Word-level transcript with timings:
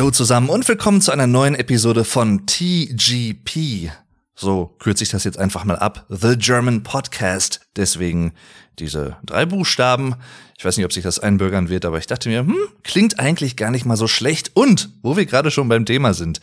Hallo 0.00 0.10
zusammen 0.10 0.48
und 0.48 0.66
willkommen 0.66 1.02
zu 1.02 1.12
einer 1.12 1.26
neuen 1.26 1.54
Episode 1.54 2.04
von 2.04 2.46
TGP. 2.46 3.90
So 4.34 4.74
kürze 4.78 5.04
ich 5.04 5.10
das 5.10 5.24
jetzt 5.24 5.38
einfach 5.38 5.66
mal 5.66 5.76
ab. 5.76 6.06
The 6.08 6.38
German 6.38 6.82
Podcast. 6.82 7.68
Deswegen 7.76 8.32
diese 8.78 9.18
drei 9.26 9.44
Buchstaben. 9.44 10.14
Ich 10.56 10.64
weiß 10.64 10.78
nicht, 10.78 10.86
ob 10.86 10.94
sich 10.94 11.02
das 11.02 11.18
einbürgern 11.18 11.68
wird, 11.68 11.84
aber 11.84 11.98
ich 11.98 12.06
dachte 12.06 12.30
mir, 12.30 12.40
hm, 12.40 12.56
klingt 12.82 13.20
eigentlich 13.20 13.56
gar 13.56 13.70
nicht 13.70 13.84
mal 13.84 13.98
so 13.98 14.06
schlecht. 14.08 14.52
Und, 14.54 14.88
wo 15.02 15.18
wir 15.18 15.26
gerade 15.26 15.50
schon 15.50 15.68
beim 15.68 15.84
Thema 15.84 16.14
sind. 16.14 16.40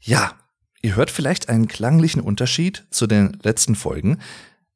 Ja, 0.00 0.32
ihr 0.80 0.96
hört 0.96 1.10
vielleicht 1.10 1.50
einen 1.50 1.68
klanglichen 1.68 2.22
Unterschied 2.22 2.86
zu 2.90 3.06
den 3.06 3.36
letzten 3.42 3.74
Folgen. 3.74 4.16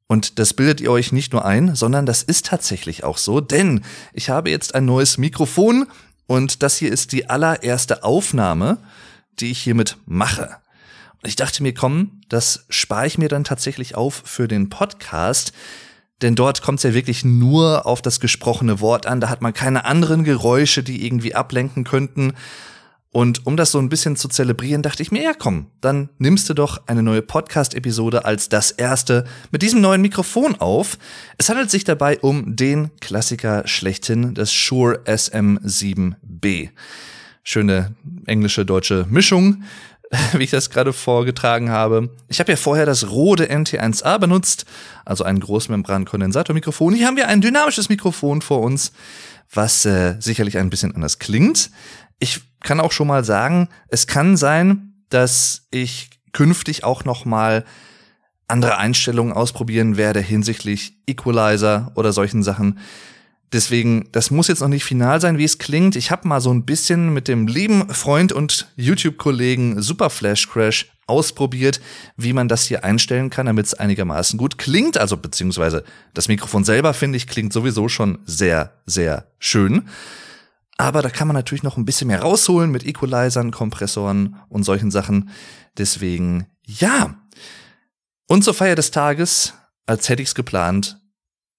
Und 0.07 0.39
das 0.39 0.53
bildet 0.53 0.83
ihr 0.83 0.91
euch 0.91 1.13
nicht 1.13 1.33
nur 1.33 1.47
ein, 1.47 1.75
sondern 1.75 2.05
das 2.05 2.23
ist 2.23 2.45
tatsächlich 2.45 3.05
auch 3.05 3.17
so, 3.17 3.41
denn 3.41 3.81
ich 4.13 4.29
habe 4.29 4.51
jetzt 4.51 4.75
ein 4.75 4.85
neues 4.85 5.17
Mikrofon 5.17 5.87
und 6.27 6.63
das 6.63 6.77
hier 6.77 6.93
ist 6.93 7.13
die 7.13 7.29
allererste 7.29 8.05
Aufnahme, 8.05 8.79
die 9.39 9.51
ich 9.51 9.59
hiermit 9.59 9.97
mache. 10.07 10.57
Und 11.23 11.29
ich 11.29 11.37
dachte 11.37 11.63
mir, 11.63 11.75
komm, 11.75 12.21
das 12.29 12.67
spare 12.69 13.07
ich 13.07 13.19
mir 13.19 13.29
dann 13.29 13.45
tatsächlich 13.45 13.95
auf 13.95 14.23
für 14.25 14.49
den 14.49 14.69
Podcast, 14.69 15.53
denn 16.23 16.35
dort 16.35 16.63
kommt 16.63 16.79
es 16.79 16.83
ja 16.85 16.95
wirklich 16.95 17.25
nur 17.25 17.85
auf 17.87 18.01
das 18.01 18.21
gesprochene 18.21 18.81
Wort 18.81 19.07
an, 19.07 19.21
da 19.21 19.29
hat 19.29 19.43
man 19.43 19.53
keine 19.53 19.85
anderen 19.85 20.25
Geräusche, 20.25 20.83
die 20.83 21.05
irgendwie 21.05 21.35
ablenken 21.35 21.85
könnten. 21.85 22.33
Und 23.17 23.47
um 23.47 23.57
das 23.57 23.73
so 23.73 23.79
ein 23.79 23.89
bisschen 23.89 24.17
zu 24.17 24.29
zelebrieren, 24.29 24.83
dachte 24.83 25.03
ich 25.03 25.11
mir, 25.11 25.23
ja 25.23 25.33
komm, 25.33 25.69
dann 25.81 26.11
nimmst 26.19 26.51
du 26.51 26.53
doch 26.53 26.87
eine 26.87 27.03
neue 27.03 27.23
Podcast-Episode 27.23 28.27
als 28.27 28.51
das 28.51 28.73
erste 28.73 29.25
mit 29.51 29.63
diesem 29.63 29.81
neuen 29.81 30.03
Mikrofon 30.03 30.57
auf. 30.57 30.99
Es 31.39 31.49
handelt 31.49 31.71
sich 31.71 31.85
dabei 31.85 32.19
um 32.19 32.57
den 32.57 32.91
Klassiker 33.01 33.67
schlechthin, 33.67 34.35
das 34.35 34.53
Shure 34.53 35.01
SM7B. 35.07 36.69
Schöne 37.43 37.95
englische 38.27 38.67
deutsche 38.67 39.07
Mischung, 39.09 39.63
wie 40.35 40.45
ich 40.45 40.51
das 40.51 40.69
gerade 40.69 40.93
vorgetragen 40.93 41.71
habe. 41.71 42.11
Ich 42.29 42.39
habe 42.39 42.53
ja 42.53 42.57
vorher 42.57 42.85
das 42.85 43.09
Rode 43.09 43.51
NT1A 43.51 44.19
benutzt, 44.19 44.67
also 45.07 45.25
ein 45.25 45.41
Großmembran-Kondensatormikrofon. 45.41 46.93
Hier 46.93 47.07
haben 47.07 47.17
wir 47.17 47.29
ein 47.29 47.41
dynamisches 47.41 47.89
Mikrofon 47.89 48.43
vor 48.43 48.61
uns, 48.61 48.93
was 49.51 49.87
äh, 49.87 50.17
sicherlich 50.21 50.59
ein 50.59 50.69
bisschen 50.69 50.95
anders 50.95 51.19
klingt. 51.19 51.71
Ich 52.19 52.43
kann 52.67 52.81
auch 52.81 52.93
schon 52.93 53.07
mal 53.07 53.25
sagen, 53.25 53.69
es 53.89 54.07
kann 54.07 54.37
sein, 54.37 54.93
dass 55.09 55.69
ich 55.71 56.11
künftig 56.33 56.85
auch 56.85 57.05
noch 57.05 57.25
mal 57.25 57.65
andere 58.49 58.77
Einstellungen 58.77 59.33
ausprobieren 59.33 59.97
werde 59.97 60.21
hinsichtlich 60.21 60.99
Equalizer 61.07 61.93
oder 61.95 62.13
solchen 62.13 62.43
Sachen. 62.43 62.79
Deswegen, 63.53 64.09
das 64.11 64.33
muss 64.33 64.49
jetzt 64.49 64.61
noch 64.61 64.69
nicht 64.69 64.85
final 64.85 65.21
sein, 65.21 65.39
wie 65.39 65.45
es 65.45 65.59
klingt. 65.59 65.95
Ich 65.95 66.11
habe 66.11 66.27
mal 66.27 66.41
so 66.41 66.53
ein 66.53 66.65
bisschen 66.65 67.15
mit 67.15 67.29
dem 67.29 67.47
lieben 67.47 67.89
Freund 67.95 68.33
und 68.33 68.69
YouTube-Kollegen 68.75 69.81
Super 69.81 70.11
Flash 70.11 70.49
Crash 70.49 70.91
ausprobiert, 71.07 71.81
wie 72.17 72.33
man 72.33 72.49
das 72.49 72.67
hier 72.67 72.83
einstellen 72.83 73.31
kann, 73.31 73.47
damit 73.47 73.67
es 73.67 73.75
einigermaßen 73.75 74.39
gut 74.39 74.59
klingt. 74.59 74.99
Also 74.99 75.17
beziehungsweise 75.17 75.85
das 76.15 76.27
Mikrofon 76.27 76.65
selber, 76.65 76.93
finde 76.95 77.17
ich, 77.17 77.29
klingt 77.29 77.53
sowieso 77.53 77.89
schon 77.89 78.19
sehr, 78.25 78.73
sehr 78.87 79.29
schön. 79.39 79.89
Aber 80.79 81.03
da 81.03 81.09
kann 81.09 81.27
man 81.29 81.35
natürlich 81.35 81.63
noch 81.63 81.77
ein 81.77 81.85
bisschen 81.85 82.09
mehr 82.09 82.23
rausholen 82.23 82.71
mit 82.71 82.85
Equalizern, 82.85 83.51
Kompressoren 83.51 84.37
und 84.49 84.65
solchen 84.65 84.91
Sachen. 84.91 85.31
Deswegen, 85.79 86.47
ja. 86.65 87.17
Und 88.29 88.45
zur 88.45 88.55
Feier 88.55 88.75
des 88.75 88.91
Tages, 88.91 89.55
als 89.87 90.09
hätte 90.09 90.23
ich's 90.23 90.35
geplant, 90.35 91.01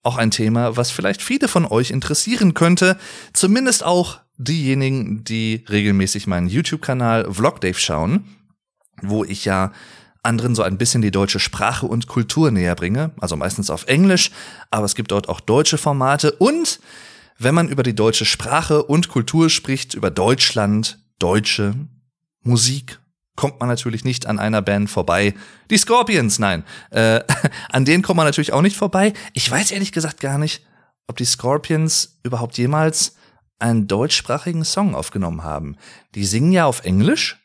auch 0.03 0.17
ein 0.17 0.31
Thema, 0.31 0.77
was 0.77 0.91
vielleicht 0.91 1.21
viele 1.21 1.47
von 1.47 1.66
euch 1.66 1.91
interessieren 1.91 2.53
könnte. 2.53 2.97
Zumindest 3.33 3.83
auch 3.83 4.19
diejenigen, 4.38 5.23
die 5.23 5.66
regelmäßig 5.67 6.27
meinen 6.27 6.47
YouTube-Kanal 6.47 7.33
Vlogdave 7.33 7.79
schauen, 7.79 8.23
wo 9.01 9.23
ich 9.23 9.45
ja 9.45 9.72
anderen 10.23 10.56
so 10.56 10.61
ein 10.61 10.77
bisschen 10.77 11.01
die 11.01 11.11
deutsche 11.11 11.39
Sprache 11.39 11.85
und 11.85 12.07
Kultur 12.07 12.51
näher 12.51 12.75
bringe. 12.75 13.11
Also 13.19 13.35
meistens 13.35 13.69
auf 13.69 13.85
Englisch, 13.88 14.31
aber 14.69 14.85
es 14.85 14.95
gibt 14.95 15.11
dort 15.11 15.29
auch 15.29 15.39
deutsche 15.39 15.77
Formate 15.77 16.31
und 16.33 16.79
wenn 17.38 17.56
man 17.56 17.70
über 17.70 17.84
die 17.84 17.96
deutsche 17.96 18.25
Sprache 18.25 18.84
und 18.84 19.09
Kultur 19.09 19.50
spricht, 19.50 19.94
über 19.94 20.09
Deutschland, 20.09 21.00
deutsche 21.20 21.75
Musik, 22.44 23.00
kommt 23.36 23.59
man 23.59 23.70
natürlich 23.70 24.03
nicht 24.03 24.25
an 24.25 24.40
einer 24.40 24.62
Band 24.62 24.90
vorbei. 24.90 25.36
Die 25.70 25.78
Scorpions, 25.78 26.40
nein. 26.40 26.64
Äh, 26.90 27.22
an 27.70 27.86
denen 27.86 28.03
kommt 28.03 28.18
man 28.18 28.25
natürlich 28.25 28.53
auch 28.53 28.62
nicht 28.62 28.75
vorbei. 28.75 29.14
Ich 29.34 29.50
weiß 29.50 29.72
ehrlich 29.72 29.92
gesagt 29.92 30.20
gar 30.20 30.38
nicht, 30.38 30.66
ob 31.08 31.18
die 31.18 31.25
Scorpions 31.25 32.20
überhaupt 32.24 32.58
jemals 32.58 33.16
einen 33.59 33.88
deutschsprachigen 33.88 34.66
Song 34.66 34.96
aufgenommen 34.96 35.44
haben. 35.44 35.78
Die 36.16 36.25
singen 36.25 36.52
ja 36.52 36.66
auf 36.66 36.84
Englisch 36.84 37.38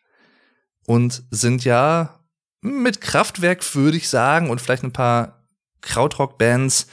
und 0.86 1.22
sind 1.30 1.64
ja 1.64 2.20
mit 2.60 3.00
Kraftwerk, 3.00 3.74
würde 3.74 3.96
ich 3.96 4.08
sagen, 4.08 4.50
und 4.50 4.60
vielleicht 4.60 4.84
ein 4.84 4.92
paar 4.92 5.46
Krautrock-Bands 5.80 6.86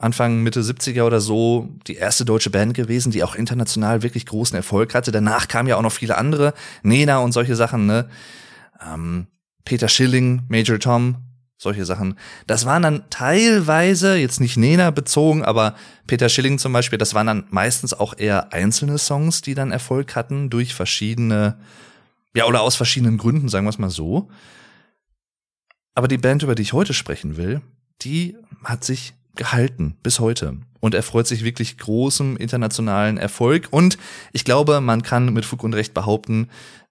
Anfang, 0.00 0.42
Mitte 0.42 0.62
70er 0.62 1.02
oder 1.02 1.20
so 1.20 1.68
die 1.86 1.96
erste 1.96 2.24
deutsche 2.24 2.48
Band 2.48 2.72
gewesen, 2.72 3.12
die 3.12 3.22
auch 3.22 3.34
international 3.34 4.02
wirklich 4.02 4.24
großen 4.24 4.56
Erfolg 4.56 4.94
hatte. 4.94 5.12
Danach 5.12 5.46
kamen 5.46 5.68
ja 5.68 5.76
auch 5.76 5.82
noch 5.82 5.92
viele 5.92 6.16
andere, 6.16 6.54
Nena 6.82 7.18
und 7.18 7.32
solche 7.32 7.54
Sachen, 7.54 7.84
ne? 7.84 8.08
Ähm, 8.82 9.26
Peter 9.66 9.88
Schilling, 9.88 10.44
Major 10.48 10.78
Tom, 10.78 11.16
solche 11.58 11.84
Sachen. 11.84 12.14
Das 12.46 12.64
waren 12.64 12.82
dann 12.82 13.10
teilweise, 13.10 14.16
jetzt 14.16 14.40
nicht 14.40 14.56
Nena 14.56 14.90
bezogen, 14.90 15.44
aber 15.44 15.74
Peter 16.06 16.30
Schilling 16.30 16.58
zum 16.58 16.72
Beispiel, 16.72 16.98
das 16.98 17.12
waren 17.12 17.26
dann 17.26 17.44
meistens 17.50 17.92
auch 17.92 18.14
eher 18.16 18.54
einzelne 18.54 18.96
Songs, 18.96 19.42
die 19.42 19.54
dann 19.54 19.70
Erfolg 19.70 20.16
hatten 20.16 20.48
durch 20.48 20.74
verschiedene, 20.74 21.58
ja, 22.34 22.46
oder 22.46 22.62
aus 22.62 22.76
verschiedenen 22.76 23.18
Gründen, 23.18 23.50
sagen 23.50 23.66
wir 23.66 23.70
es 23.70 23.78
mal 23.78 23.90
so. 23.90 24.30
Aber 25.94 26.08
die 26.08 26.16
Band, 26.16 26.42
über 26.42 26.54
die 26.54 26.62
ich 26.62 26.72
heute 26.72 26.94
sprechen 26.94 27.36
will, 27.36 27.60
die 28.00 28.38
hat 28.64 28.82
sich 28.82 29.12
gehalten 29.36 29.96
bis 30.02 30.20
heute 30.20 30.58
und 30.80 30.94
er 30.94 31.02
freut 31.02 31.26
sich 31.26 31.44
wirklich 31.44 31.78
großem 31.78 32.36
internationalen 32.36 33.18
Erfolg 33.18 33.68
und 33.70 33.98
ich 34.32 34.44
glaube, 34.44 34.80
man 34.80 35.02
kann 35.02 35.32
mit 35.32 35.44
Fug 35.44 35.62
und 35.62 35.74
Recht 35.74 35.94
behaupten, 35.94 36.48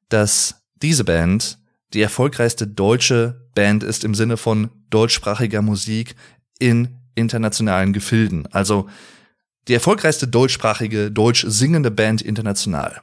dass 0.09 0.61
diese 0.81 1.03
Band 1.03 1.57
die 1.93 2.01
erfolgreichste 2.01 2.67
deutsche 2.67 3.49
Band 3.55 3.83
ist 3.83 4.03
im 4.03 4.13
Sinne 4.15 4.37
von 4.37 4.69
deutschsprachiger 4.89 5.61
Musik 5.61 6.15
in 6.59 6.99
internationalen 7.15 7.93
Gefilden. 7.93 8.47
Also 8.51 8.89
die 9.67 9.73
erfolgreichste 9.73 10.27
deutschsprachige, 10.27 11.11
deutsch 11.11 11.45
singende 11.47 11.91
Band 11.91 12.21
international. 12.21 13.01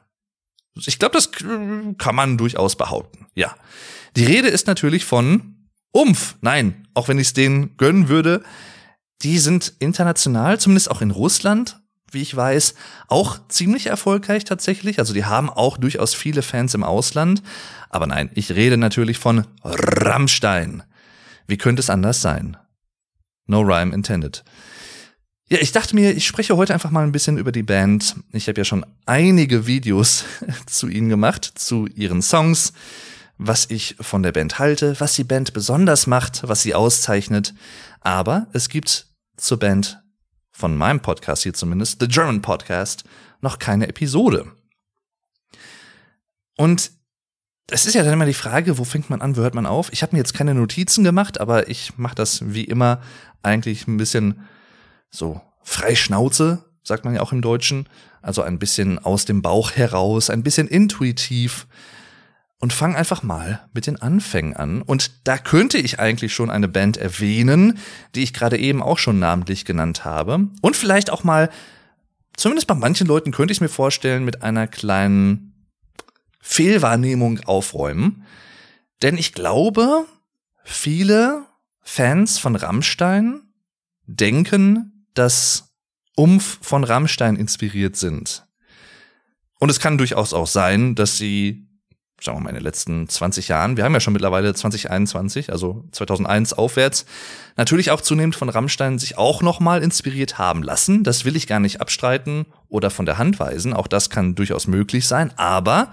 Ich 0.74 0.98
glaube, 0.98 1.14
das 1.14 1.30
kann 1.32 2.14
man 2.14 2.36
durchaus 2.38 2.76
behaupten. 2.76 3.26
Ja. 3.34 3.56
Die 4.14 4.24
Rede 4.24 4.48
ist 4.48 4.66
natürlich 4.66 5.04
von 5.04 5.68
Umf. 5.92 6.36
Nein, 6.41 6.86
auch 6.94 7.08
wenn 7.08 7.18
ich 7.18 7.28
es 7.28 7.32
denen 7.32 7.76
gönnen 7.76 8.08
würde, 8.08 8.42
die 9.22 9.38
sind 9.38 9.72
international, 9.78 10.60
zumindest 10.60 10.91
auch 10.91 11.00
in 11.00 11.10
Russland, 11.10 11.81
wie 12.10 12.22
ich 12.22 12.34
weiß, 12.34 12.75
auch 13.09 13.38
ziemlich 13.49 13.87
erfolgreich 13.87 14.44
tatsächlich. 14.44 14.99
Also 14.99 15.15
die 15.15 15.25
haben 15.25 15.50
auch 15.50 15.77
durchaus 15.77 16.15
viele 16.15 16.43
Fans 16.43 16.75
im 16.75 16.84
Ausland. 16.84 17.43
Aber 17.91 18.06
nein, 18.06 18.31
ich 18.34 18.53
rede 18.53 18.77
natürlich 18.77 19.19
von 19.19 19.47
Rammstein. 19.65 20.82
Wie 21.47 21.56
könnte 21.56 21.81
es 21.81 21.91
anders 21.91 22.21
sein? 22.21 22.56
No 23.47 23.60
rhyme 23.60 23.94
intended. 23.94 24.44
Ja, 25.48 25.59
ich 25.60 25.71
dachte 25.71 25.94
mir, 25.94 26.16
ich 26.16 26.27
spreche 26.27 26.56
heute 26.56 26.75
einfach 26.75 26.91
mal 26.91 27.04
ein 27.04 27.12
bisschen 27.12 27.38
über 27.38 27.53
die 27.53 27.62
Band. 27.62 28.16
Ich 28.33 28.48
habe 28.48 28.60
ja 28.60 28.65
schon 28.65 28.84
einige 29.06 29.66
Videos 29.66 30.25
zu 30.66 30.88
ihnen 30.88 31.09
gemacht, 31.09 31.44
zu 31.54 31.87
ihren 31.87 32.21
Songs, 32.21 32.72
was 33.38 33.70
ich 33.70 33.97
von 34.00 34.22
der 34.22 34.32
Band 34.32 34.59
halte, 34.59 34.98
was 34.98 35.15
die 35.15 35.24
Band 35.24 35.53
besonders 35.53 36.06
macht, 36.06 36.47
was 36.47 36.62
sie 36.62 36.74
auszeichnet. 36.74 37.54
Aber 38.00 38.47
es 38.53 38.68
gibt 38.68 39.06
zur 39.36 39.59
Band 39.59 40.03
von 40.53 40.77
meinem 40.77 41.00
Podcast 41.00 41.42
hier 41.42 41.53
zumindest, 41.53 42.00
The 42.00 42.09
German 42.09 42.41
Podcast, 42.41 43.04
noch 43.41 43.59
keine 43.59 43.88
Episode. 43.88 44.50
Und 46.56 46.92
es 47.68 47.84
ist 47.84 47.94
ja 47.94 48.03
dann 48.03 48.12
immer 48.12 48.27
die 48.27 48.33
Frage, 48.33 48.78
wo 48.78 48.84
fängt 48.84 49.10
man 49.10 49.21
an, 49.21 49.36
wo 49.36 49.42
hört 49.42 49.54
man 49.54 49.66
auf? 49.66 49.92
Ich 49.92 50.03
habe 50.03 50.15
mir 50.15 50.21
jetzt 50.21 50.34
keine 50.34 50.54
Notizen 50.54 51.04
gemacht, 51.04 51.41
aber 51.41 51.68
ich 51.68 51.98
mache 51.98 52.15
das 52.15 52.53
wie 52.54 52.65
immer 52.65 53.03
eigentlich 53.42 53.86
ein 53.86 53.97
bisschen 53.97 54.47
so 55.10 55.41
frei 55.62 55.94
Schnauze, 55.94 56.65
sagt 56.83 57.04
man 57.04 57.15
ja 57.15 57.21
auch 57.21 57.33
im 57.33 57.42
Deutschen. 57.42 57.88
Also 58.22 58.42
ein 58.42 58.59
bisschen 58.59 58.98
aus 58.98 59.24
dem 59.24 59.42
Bauch 59.42 59.72
heraus, 59.72 60.30
ein 60.30 60.42
bisschen 60.42 60.68
intuitiv 60.68 61.66
und 62.58 62.72
fang 62.72 62.97
einfach 62.97 63.22
mal 63.22 63.68
mit 63.72 63.86
den 63.86 64.00
Anfängen 64.00 64.56
an. 64.56 64.82
Und 64.82 65.26
da 65.26 65.38
könnte 65.38 65.78
ich 65.78 66.00
eigentlich 66.00 66.34
schon 66.34 66.50
eine 66.50 66.68
Band 66.68 66.97
erwähnen, 66.97 67.78
die 68.14 68.22
ich 68.22 68.32
gerade 68.32 68.58
eben 68.58 68.82
auch 68.82 68.98
schon 68.98 69.18
namentlich 69.18 69.64
genannt 69.64 70.04
habe. 70.04 70.48
Und 70.62 70.76
vielleicht 70.76 71.10
auch 71.10 71.22
mal, 71.22 71.50
zumindest 72.36 72.66
bei 72.66 72.74
manchen 72.74 73.06
Leuten 73.06 73.32
könnte 73.32 73.53
ich 73.53 73.60
mir 73.60 73.68
vorstellen, 73.68 74.24
mit 74.24 74.42
einer 74.42 74.66
kleinen 74.66 75.68
Fehlwahrnehmung 76.41 77.41
aufräumen. 77.41 78.24
Denn 79.02 79.18
ich 79.18 79.34
glaube, 79.34 80.06
viele 80.64 81.44
Fans 81.82 82.38
von 82.38 82.56
Rammstein 82.56 83.42
denken, 84.06 85.06
dass 85.14 85.74
Umf 86.14 86.59
von 86.62 86.84
Rammstein 86.84 87.36
inspiriert 87.36 87.97
sind. 87.97 88.47
Und 89.59 89.70
es 89.70 89.80
kann 89.80 89.98
durchaus 89.98 90.32
auch 90.32 90.47
sein, 90.47 90.94
dass 90.94 91.18
sie, 91.18 91.66
sagen 92.21 92.39
wir 92.39 92.42
mal, 92.42 92.51
in 92.51 92.57
den 92.57 92.65
letzten 92.65 93.09
20 93.09 93.48
Jahren, 93.48 93.77
wir 93.77 93.84
haben 93.84 93.92
ja 93.92 94.01
schon 94.01 94.13
mittlerweile 94.13 94.54
2021, 94.54 95.53
also 95.53 95.84
2001 95.92 96.54
aufwärts, 96.54 97.04
natürlich 97.57 97.91
auch 97.91 98.01
zunehmend 98.01 98.36
von 98.36 98.48
Rammstein 98.48 98.98
sich 98.98 99.18
auch 99.18 99.42
nochmal 99.42 99.83
inspiriert 99.83 100.39
haben 100.39 100.63
lassen. 100.63 101.04
Das 101.04 101.24
will 101.24 101.36
ich 101.36 101.47
gar 101.47 101.60
nicht 101.60 101.80
abstreiten 101.80 102.47
oder 102.68 102.91
von 102.91 103.07
der 103.07 103.18
Hand 103.18 103.39
weisen. 103.39 103.74
Auch 103.74 103.86
das 103.86 104.10
kann 104.10 104.34
durchaus 104.34 104.66
möglich 104.66 105.07
sein. 105.07 105.33
Aber 105.36 105.92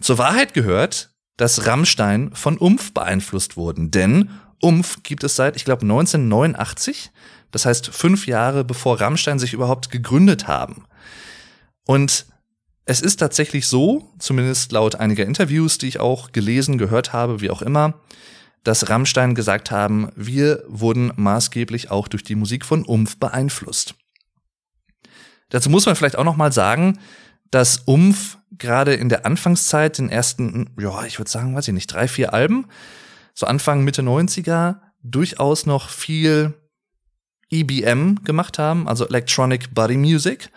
zur 0.00 0.18
Wahrheit 0.18 0.54
gehört, 0.54 1.10
dass 1.36 1.66
Rammstein 1.66 2.30
von 2.34 2.56
Umf 2.56 2.94
beeinflusst 2.94 3.56
wurden. 3.56 3.90
Denn 3.90 4.30
Umf 4.60 5.02
gibt 5.02 5.24
es 5.24 5.36
seit, 5.36 5.56
ich 5.56 5.64
glaube, 5.64 5.82
1989. 5.82 7.10
Das 7.50 7.66
heißt, 7.66 7.88
fünf 7.88 8.26
Jahre 8.26 8.64
bevor 8.64 9.00
Rammstein 9.00 9.38
sich 9.38 9.52
überhaupt 9.52 9.90
gegründet 9.90 10.46
haben. 10.46 10.86
Und 11.86 12.26
es 12.86 13.00
ist 13.00 13.16
tatsächlich 13.16 13.66
so, 13.66 14.12
zumindest 14.18 14.72
laut 14.72 14.96
einiger 14.96 15.24
Interviews, 15.24 15.78
die 15.78 15.88
ich 15.88 16.00
auch 16.00 16.32
gelesen, 16.32 16.78
gehört 16.78 17.12
habe, 17.12 17.40
wie 17.40 17.50
auch 17.50 17.62
immer, 17.62 17.94
dass 18.62 18.88
Rammstein 18.88 19.34
gesagt 19.34 19.70
haben, 19.70 20.10
wir 20.16 20.64
wurden 20.66 21.12
maßgeblich 21.16 21.90
auch 21.90 22.08
durch 22.08 22.24
die 22.24 22.34
Musik 22.34 22.64
von 22.64 22.84
Umf 22.84 23.18
beeinflusst. 23.18 23.94
Dazu 25.50 25.70
muss 25.70 25.86
man 25.86 25.96
vielleicht 25.96 26.16
auch 26.16 26.24
noch 26.24 26.36
mal 26.36 26.52
sagen, 26.52 26.98
dass 27.50 27.78
Umf 27.84 28.38
gerade 28.50 28.94
in 28.94 29.08
der 29.08 29.26
Anfangszeit, 29.26 29.98
den 29.98 30.08
ersten, 30.08 30.70
ja, 30.78 31.04
ich 31.04 31.18
würde 31.18 31.30
sagen, 31.30 31.54
weiß 31.54 31.68
ich 31.68 31.74
nicht, 31.74 31.92
drei, 31.92 32.08
vier 32.08 32.32
Alben, 32.32 32.66
so 33.34 33.46
Anfang, 33.46 33.84
Mitte 33.84 34.02
90er, 34.02 34.76
durchaus 35.02 35.66
noch 35.66 35.88
viel 35.88 36.54
EBM 37.50 38.24
gemacht 38.24 38.58
haben, 38.58 38.88
also 38.88 39.06
Electronic 39.06 39.74
Body 39.74 39.96
Music 39.96 40.50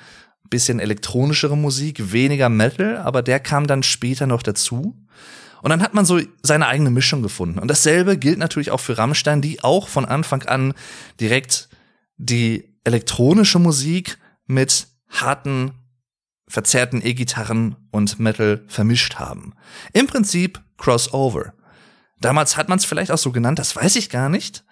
bisschen 0.49 0.79
elektronischere 0.79 1.57
Musik, 1.57 2.11
weniger 2.11 2.49
Metal, 2.49 2.97
aber 2.97 3.21
der 3.21 3.39
kam 3.39 3.67
dann 3.67 3.83
später 3.83 4.27
noch 4.27 4.43
dazu. 4.43 4.95
Und 5.61 5.69
dann 5.69 5.81
hat 5.81 5.93
man 5.93 6.05
so 6.05 6.19
seine 6.43 6.67
eigene 6.67 6.91
Mischung 6.91 7.21
gefunden. 7.21 7.59
Und 7.59 7.67
dasselbe 7.67 8.17
gilt 8.17 8.37
natürlich 8.37 8.71
auch 8.71 8.79
für 8.79 8.97
Rammstein, 8.97 9.41
die 9.41 9.63
auch 9.63 9.87
von 9.87 10.05
Anfang 10.05 10.43
an 10.43 10.73
direkt 11.19 11.69
die 12.17 12.75
elektronische 12.83 13.59
Musik 13.59 14.17
mit 14.45 14.87
harten, 15.09 15.71
verzerrten 16.47 17.05
E-Gitarren 17.05 17.75
und 17.91 18.19
Metal 18.19 18.63
vermischt 18.67 19.15
haben. 19.15 19.53
Im 19.93 20.07
Prinzip 20.07 20.61
Crossover. 20.77 21.53
Damals 22.19 22.57
hat 22.57 22.69
man 22.69 22.79
es 22.79 22.85
vielleicht 22.85 23.11
auch 23.11 23.17
so 23.17 23.31
genannt, 23.31 23.59
das 23.59 23.75
weiß 23.75 23.95
ich 23.95 24.09
gar 24.09 24.29
nicht. 24.29 24.63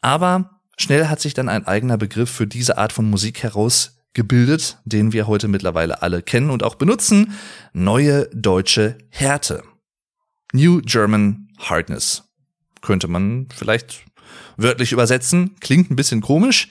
Aber 0.00 0.60
schnell 0.78 1.08
hat 1.08 1.20
sich 1.20 1.34
dann 1.34 1.48
ein 1.48 1.66
eigener 1.66 1.98
Begriff 1.98 2.30
für 2.30 2.46
diese 2.46 2.78
Art 2.78 2.92
von 2.92 3.08
Musik 3.08 3.42
heraus 3.42 3.99
gebildet, 4.14 4.78
den 4.84 5.12
wir 5.12 5.26
heute 5.26 5.48
mittlerweile 5.48 6.02
alle 6.02 6.22
kennen 6.22 6.50
und 6.50 6.62
auch 6.62 6.74
benutzen. 6.74 7.34
Neue 7.72 8.28
deutsche 8.32 8.98
Härte. 9.08 9.62
New 10.52 10.80
German 10.82 11.48
Hardness. 11.58 12.24
Könnte 12.82 13.08
man 13.08 13.48
vielleicht 13.54 14.04
wörtlich 14.56 14.92
übersetzen. 14.92 15.56
Klingt 15.60 15.90
ein 15.90 15.96
bisschen 15.96 16.20
komisch. 16.20 16.68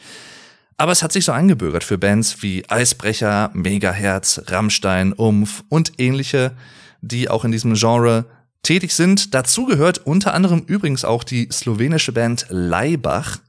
Aber 0.77 0.91
es 0.91 1.03
hat 1.03 1.11
sich 1.11 1.25
so 1.25 1.33
eingebürgert 1.33 1.83
für 1.83 1.97
Bands 1.97 2.41
wie 2.41 2.63
Eisbrecher, 2.69 3.51
Megaherz, 3.53 4.41
Rammstein, 4.47 5.13
Umf 5.13 5.63
und 5.67 5.93
ähnliche, 5.97 6.55
die 7.01 7.29
auch 7.29 7.43
in 7.43 7.51
diesem 7.51 7.73
Genre 7.73 8.25
tätig 8.63 8.93
sind. 8.93 9.33
Dazu 9.33 9.65
gehört 9.65 9.99
unter 9.99 10.33
anderem 10.33 10.63
übrigens 10.67 11.03
auch 11.03 11.23
die 11.23 11.49
slowenische 11.51 12.11
Band 12.11 12.45
Leibach 12.49 13.39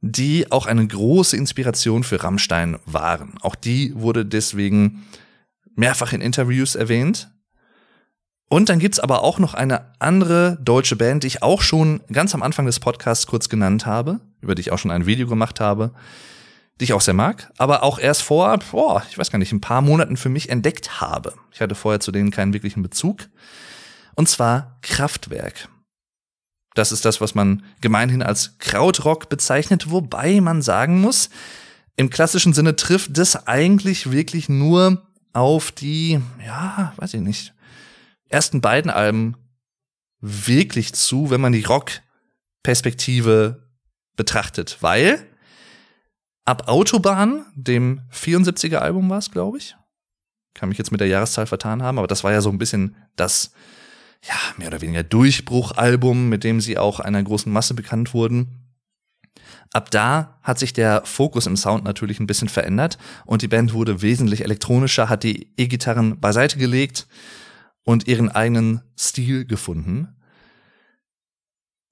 die 0.00 0.50
auch 0.52 0.66
eine 0.66 0.86
große 0.86 1.36
Inspiration 1.36 2.04
für 2.04 2.22
Rammstein 2.22 2.78
waren. 2.86 3.34
Auch 3.40 3.54
die 3.54 3.92
wurde 3.96 4.24
deswegen 4.24 5.06
mehrfach 5.74 6.12
in 6.12 6.20
Interviews 6.20 6.74
erwähnt. 6.74 7.30
Und 8.48 8.68
dann 8.68 8.78
gibt's 8.78 9.00
aber 9.00 9.22
auch 9.22 9.38
noch 9.38 9.54
eine 9.54 9.92
andere 9.98 10.58
deutsche 10.62 10.96
Band, 10.96 11.22
die 11.22 11.26
ich 11.26 11.42
auch 11.42 11.60
schon 11.60 12.00
ganz 12.10 12.34
am 12.34 12.42
Anfang 12.42 12.64
des 12.64 12.80
Podcasts 12.80 13.26
kurz 13.26 13.48
genannt 13.48 13.84
habe, 13.84 14.20
über 14.40 14.54
die 14.54 14.60
ich 14.60 14.72
auch 14.72 14.78
schon 14.78 14.90
ein 14.90 15.06
Video 15.06 15.26
gemacht 15.26 15.60
habe, 15.60 15.92
die 16.80 16.84
ich 16.84 16.92
auch 16.92 17.00
sehr 17.00 17.14
mag, 17.14 17.52
aber 17.58 17.82
auch 17.82 17.98
erst 17.98 18.22
vor, 18.22 18.56
boah, 18.70 19.02
ich 19.10 19.18
weiß 19.18 19.30
gar 19.30 19.38
nicht, 19.38 19.52
ein 19.52 19.60
paar 19.60 19.82
Monaten 19.82 20.16
für 20.16 20.28
mich 20.28 20.48
entdeckt 20.48 21.00
habe. 21.00 21.34
Ich 21.52 21.60
hatte 21.60 21.74
vorher 21.74 22.00
zu 22.00 22.12
denen 22.12 22.30
keinen 22.30 22.54
wirklichen 22.54 22.82
Bezug. 22.82 23.28
Und 24.14 24.28
zwar 24.28 24.78
Kraftwerk. 24.80 25.68
Das 26.78 26.92
ist 26.92 27.04
das, 27.04 27.20
was 27.20 27.34
man 27.34 27.64
gemeinhin 27.80 28.22
als 28.22 28.56
Krautrock 28.58 29.28
bezeichnet, 29.28 29.90
wobei 29.90 30.40
man 30.40 30.62
sagen 30.62 31.00
muss, 31.00 31.28
im 31.96 32.08
klassischen 32.08 32.52
Sinne 32.52 32.76
trifft 32.76 33.18
das 33.18 33.48
eigentlich 33.48 34.12
wirklich 34.12 34.48
nur 34.48 35.02
auf 35.32 35.72
die, 35.72 36.20
ja, 36.46 36.92
weiß 36.96 37.14
ich 37.14 37.20
nicht, 37.20 37.52
ersten 38.28 38.60
beiden 38.60 38.92
Alben 38.92 39.36
wirklich 40.20 40.94
zu, 40.94 41.30
wenn 41.30 41.40
man 41.40 41.52
die 41.52 41.64
Rock-Perspektive 41.64 43.68
betrachtet, 44.14 44.76
weil 44.80 45.26
ab 46.44 46.68
Autobahn, 46.68 47.44
dem 47.56 48.02
74er 48.12 48.76
Album 48.76 49.10
war 49.10 49.18
es, 49.18 49.32
glaube 49.32 49.58
ich, 49.58 49.74
kann 50.54 50.68
mich 50.68 50.78
jetzt 50.78 50.92
mit 50.92 51.00
der 51.00 51.08
Jahreszahl 51.08 51.46
vertan 51.46 51.82
haben, 51.82 51.98
aber 51.98 52.06
das 52.06 52.22
war 52.22 52.30
ja 52.30 52.40
so 52.40 52.50
ein 52.50 52.58
bisschen 52.58 52.94
das 53.16 53.50
ja, 54.24 54.34
mehr 54.56 54.68
oder 54.68 54.80
weniger 54.80 55.02
Durchbruchalbum, 55.02 56.28
mit 56.28 56.44
dem 56.44 56.60
sie 56.60 56.78
auch 56.78 57.00
einer 57.00 57.22
großen 57.22 57.52
Masse 57.52 57.74
bekannt 57.74 58.14
wurden. 58.14 58.68
Ab 59.72 59.90
da 59.90 60.38
hat 60.42 60.58
sich 60.58 60.72
der 60.72 61.02
Fokus 61.04 61.46
im 61.46 61.56
Sound 61.56 61.84
natürlich 61.84 62.20
ein 62.20 62.26
bisschen 62.26 62.48
verändert 62.48 62.98
und 63.26 63.42
die 63.42 63.48
Band 63.48 63.74
wurde 63.74 64.00
wesentlich 64.02 64.42
elektronischer, 64.42 65.08
hat 65.08 65.24
die 65.24 65.52
E-Gitarren 65.56 66.20
beiseite 66.20 66.58
gelegt 66.58 67.06
und 67.84 68.08
ihren 68.08 68.30
eigenen 68.30 68.80
Stil 68.98 69.44
gefunden. 69.44 70.08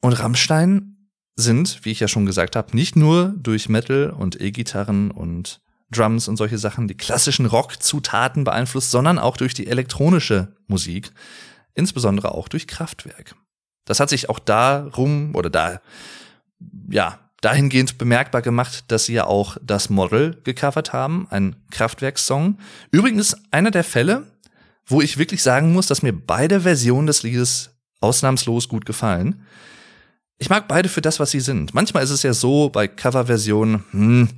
Und 0.00 0.14
Rammstein 0.14 1.10
sind, 1.36 1.84
wie 1.84 1.90
ich 1.90 2.00
ja 2.00 2.08
schon 2.08 2.26
gesagt 2.26 2.56
habe, 2.56 2.74
nicht 2.74 2.96
nur 2.96 3.34
durch 3.36 3.68
Metal 3.68 4.10
und 4.10 4.40
E-Gitarren 4.40 5.10
und 5.10 5.60
Drums 5.90 6.28
und 6.28 6.36
solche 6.36 6.58
Sachen 6.58 6.88
die 6.88 6.96
klassischen 6.96 7.46
Rock-Zutaten 7.46 8.44
beeinflusst, 8.44 8.90
sondern 8.90 9.18
auch 9.18 9.36
durch 9.36 9.54
die 9.54 9.66
elektronische 9.66 10.56
Musik, 10.66 11.12
insbesondere 11.76 12.32
auch 12.32 12.48
durch 12.48 12.66
Kraftwerk. 12.66 13.36
Das 13.84 14.00
hat 14.00 14.10
sich 14.10 14.28
auch 14.28 14.40
darum 14.40 15.34
oder 15.34 15.48
da, 15.48 15.80
ja, 16.90 17.20
dahingehend 17.40 17.98
bemerkbar 17.98 18.42
gemacht, 18.42 18.84
dass 18.88 19.04
sie 19.04 19.12
ja 19.14 19.26
auch 19.26 19.56
das 19.62 19.88
Model 19.90 20.40
gecovert 20.42 20.92
haben, 20.92 21.28
ein 21.30 21.56
Kraftwerkssong. 21.70 22.58
Übrigens 22.90 23.36
einer 23.52 23.70
der 23.70 23.84
Fälle, 23.84 24.26
wo 24.86 25.00
ich 25.00 25.18
wirklich 25.18 25.42
sagen 25.42 25.72
muss, 25.72 25.86
dass 25.86 26.02
mir 26.02 26.12
beide 26.12 26.62
Versionen 26.62 27.06
des 27.06 27.22
Liedes 27.22 27.70
ausnahmslos 28.00 28.68
gut 28.68 28.86
gefallen. 28.86 29.46
Ich 30.38 30.50
mag 30.50 30.68
beide 30.68 30.88
für 30.88 31.00
das, 31.00 31.20
was 31.20 31.30
sie 31.30 31.40
sind. 31.40 31.74
Manchmal 31.74 32.02
ist 32.02 32.10
es 32.10 32.22
ja 32.22 32.34
so 32.34 32.68
bei 32.68 32.88
Coverversionen, 32.88 33.84
hm, 33.90 34.28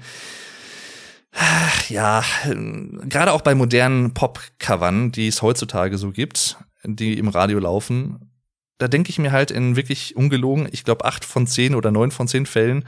ja, 1.88 2.24
gerade 2.44 3.32
auch 3.32 3.42
bei 3.42 3.54
modernen 3.54 4.14
Pop-Covern, 4.14 5.12
die 5.12 5.28
es 5.28 5.42
heutzutage 5.42 5.98
so 5.98 6.10
gibt, 6.10 6.56
die 6.84 7.18
im 7.18 7.28
Radio 7.28 7.58
laufen, 7.58 8.30
da 8.78 8.88
denke 8.88 9.10
ich 9.10 9.18
mir 9.18 9.32
halt 9.32 9.50
in 9.50 9.76
wirklich 9.76 10.16
ungelogen, 10.16 10.68
ich 10.70 10.84
glaube 10.84 11.04
acht 11.04 11.24
von 11.24 11.46
zehn 11.46 11.74
oder 11.74 11.90
neun 11.90 12.10
von 12.10 12.28
zehn 12.28 12.46
Fällen 12.46 12.84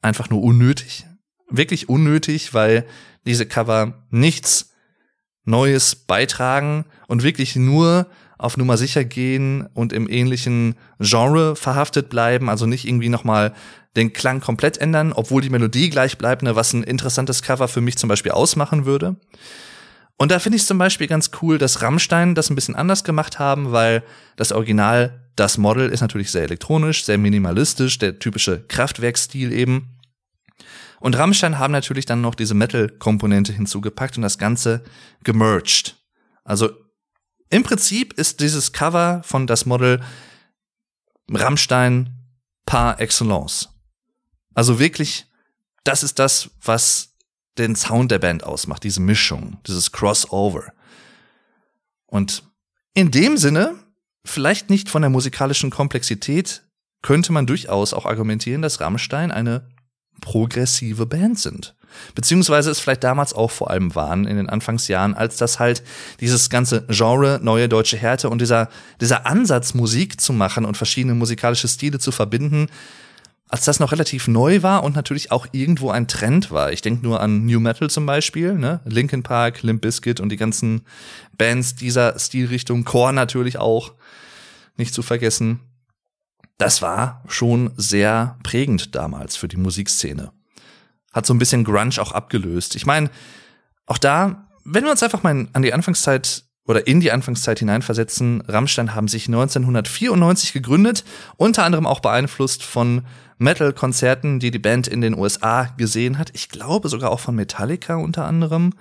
einfach 0.00 0.30
nur 0.30 0.42
unnötig. 0.42 1.06
Wirklich 1.50 1.88
unnötig, 1.88 2.54
weil 2.54 2.86
diese 3.26 3.46
Cover 3.46 4.06
nichts 4.10 4.72
Neues 5.44 5.94
beitragen 5.94 6.84
und 7.08 7.22
wirklich 7.22 7.56
nur 7.56 8.06
auf 8.38 8.56
Nummer 8.56 8.76
sicher 8.76 9.04
gehen 9.04 9.66
und 9.74 9.92
im 9.92 10.08
ähnlichen 10.08 10.76
Genre 10.98 11.56
verhaftet 11.56 12.08
bleiben, 12.08 12.48
also 12.48 12.66
nicht 12.66 12.86
irgendwie 12.86 13.08
nochmal 13.08 13.54
den 13.94 14.12
Klang 14.12 14.40
komplett 14.40 14.78
ändern, 14.78 15.12
obwohl 15.12 15.42
die 15.42 15.50
Melodie 15.50 15.90
gleich 15.90 16.18
bleibt, 16.18 16.42
ne, 16.42 16.56
was 16.56 16.72
ein 16.72 16.82
interessantes 16.82 17.42
Cover 17.42 17.68
für 17.68 17.80
mich 17.80 17.98
zum 17.98 18.08
Beispiel 18.08 18.32
ausmachen 18.32 18.84
würde. 18.84 19.16
Und 20.22 20.30
da 20.30 20.38
finde 20.38 20.54
ich 20.54 20.66
zum 20.66 20.78
Beispiel 20.78 21.08
ganz 21.08 21.32
cool, 21.42 21.58
dass 21.58 21.82
Rammstein 21.82 22.36
das 22.36 22.48
ein 22.48 22.54
bisschen 22.54 22.76
anders 22.76 23.02
gemacht 23.02 23.40
haben, 23.40 23.72
weil 23.72 24.04
das 24.36 24.52
Original, 24.52 25.28
das 25.34 25.58
Model 25.58 25.88
ist 25.88 26.00
natürlich 26.00 26.30
sehr 26.30 26.44
elektronisch, 26.44 27.04
sehr 27.04 27.18
minimalistisch, 27.18 27.98
der 27.98 28.20
typische 28.20 28.64
Kraftwerkstil 28.68 29.50
eben. 29.50 29.98
Und 31.00 31.18
Rammstein 31.18 31.58
haben 31.58 31.72
natürlich 31.72 32.06
dann 32.06 32.20
noch 32.20 32.36
diese 32.36 32.54
Metal-Komponente 32.54 33.52
hinzugepackt 33.52 34.16
und 34.16 34.22
das 34.22 34.38
Ganze 34.38 34.84
gemerged. 35.24 35.96
Also 36.44 36.70
im 37.50 37.64
Prinzip 37.64 38.12
ist 38.12 38.38
dieses 38.38 38.72
Cover 38.72 39.22
von 39.24 39.48
das 39.48 39.66
Model 39.66 40.00
Rammstein 41.32 42.16
par 42.64 43.00
excellence. 43.00 43.70
Also 44.54 44.78
wirklich, 44.78 45.26
das 45.82 46.04
ist 46.04 46.20
das, 46.20 46.50
was 46.62 47.11
den 47.58 47.76
Sound 47.76 48.10
der 48.10 48.18
Band 48.18 48.44
ausmacht, 48.44 48.84
diese 48.84 49.00
Mischung, 49.00 49.58
dieses 49.66 49.92
Crossover. 49.92 50.72
Und 52.06 52.44
in 52.94 53.10
dem 53.10 53.36
Sinne, 53.36 53.74
vielleicht 54.24 54.70
nicht 54.70 54.88
von 54.88 55.02
der 55.02 55.10
musikalischen 55.10 55.70
Komplexität, 55.70 56.62
könnte 57.02 57.32
man 57.32 57.46
durchaus 57.46 57.94
auch 57.94 58.06
argumentieren, 58.06 58.62
dass 58.62 58.80
Rammstein 58.80 59.30
eine 59.30 59.68
progressive 60.20 61.06
Band 61.06 61.38
sind. 61.38 61.74
Beziehungsweise 62.14 62.70
es 62.70 62.80
vielleicht 62.80 63.04
damals 63.04 63.34
auch 63.34 63.50
vor 63.50 63.70
allem 63.70 63.94
waren 63.94 64.26
in 64.26 64.36
den 64.36 64.48
Anfangsjahren, 64.48 65.14
als 65.14 65.36
das 65.36 65.58
halt 65.58 65.82
dieses 66.20 66.48
ganze 66.48 66.86
Genre 66.88 67.40
neue 67.42 67.68
deutsche 67.68 67.98
Härte 67.98 68.30
und 68.30 68.40
dieser, 68.40 68.68
dieser 69.00 69.26
Ansatz 69.26 69.74
Musik 69.74 70.20
zu 70.20 70.32
machen 70.32 70.64
und 70.64 70.76
verschiedene 70.76 71.14
musikalische 71.14 71.68
Stile 71.68 71.98
zu 71.98 72.12
verbinden, 72.12 72.68
als 73.52 73.66
das 73.66 73.80
noch 73.80 73.92
relativ 73.92 74.28
neu 74.28 74.62
war 74.62 74.82
und 74.82 74.96
natürlich 74.96 75.30
auch 75.30 75.46
irgendwo 75.52 75.90
ein 75.90 76.08
Trend 76.08 76.50
war. 76.50 76.72
Ich 76.72 76.80
denke 76.80 77.02
nur 77.04 77.20
an 77.20 77.44
New 77.44 77.60
Metal 77.60 77.90
zum 77.90 78.06
Beispiel, 78.06 78.54
ne? 78.54 78.80
Linkin 78.86 79.22
Park, 79.22 79.62
Limp 79.62 79.82
Bizkit 79.82 80.20
und 80.20 80.30
die 80.30 80.38
ganzen 80.38 80.86
Bands 81.36 81.74
dieser 81.74 82.18
Stilrichtung, 82.18 82.84
Core 82.84 83.12
natürlich 83.12 83.58
auch, 83.58 83.92
nicht 84.78 84.94
zu 84.94 85.02
vergessen. 85.02 85.60
Das 86.56 86.80
war 86.80 87.22
schon 87.28 87.72
sehr 87.76 88.38
prägend 88.42 88.94
damals 88.94 89.36
für 89.36 89.48
die 89.48 89.58
Musikszene. 89.58 90.32
Hat 91.12 91.26
so 91.26 91.34
ein 91.34 91.38
bisschen 91.38 91.64
Grunge 91.64 92.00
auch 92.00 92.12
abgelöst. 92.12 92.74
Ich 92.74 92.86
meine, 92.86 93.10
auch 93.84 93.98
da, 93.98 94.48
wenn 94.64 94.84
wir 94.84 94.90
uns 94.90 95.02
einfach 95.02 95.22
mal 95.22 95.46
an 95.52 95.62
die 95.62 95.74
Anfangszeit 95.74 96.44
oder 96.66 96.86
in 96.86 97.00
die 97.00 97.10
Anfangszeit 97.10 97.58
hineinversetzen, 97.58 98.42
Rammstein 98.42 98.94
haben 98.94 99.08
sich 99.08 99.26
1994 99.26 100.52
gegründet, 100.52 101.04
unter 101.36 101.64
anderem 101.64 101.86
auch 101.86 102.00
beeinflusst 102.00 102.62
von 102.62 103.02
Metal-Konzerten, 103.38 104.38
die 104.38 104.50
die 104.50 104.58
Band 104.58 104.86
in 104.86 105.00
den 105.00 105.18
USA 105.18 105.64
gesehen 105.76 106.18
hat. 106.18 106.30
Ich 106.34 106.48
glaube 106.48 106.88
sogar 106.88 107.10
auch 107.10 107.20
von 107.20 107.34
Metallica 107.34 107.96
unter 107.96 108.24
anderem. 108.24 108.74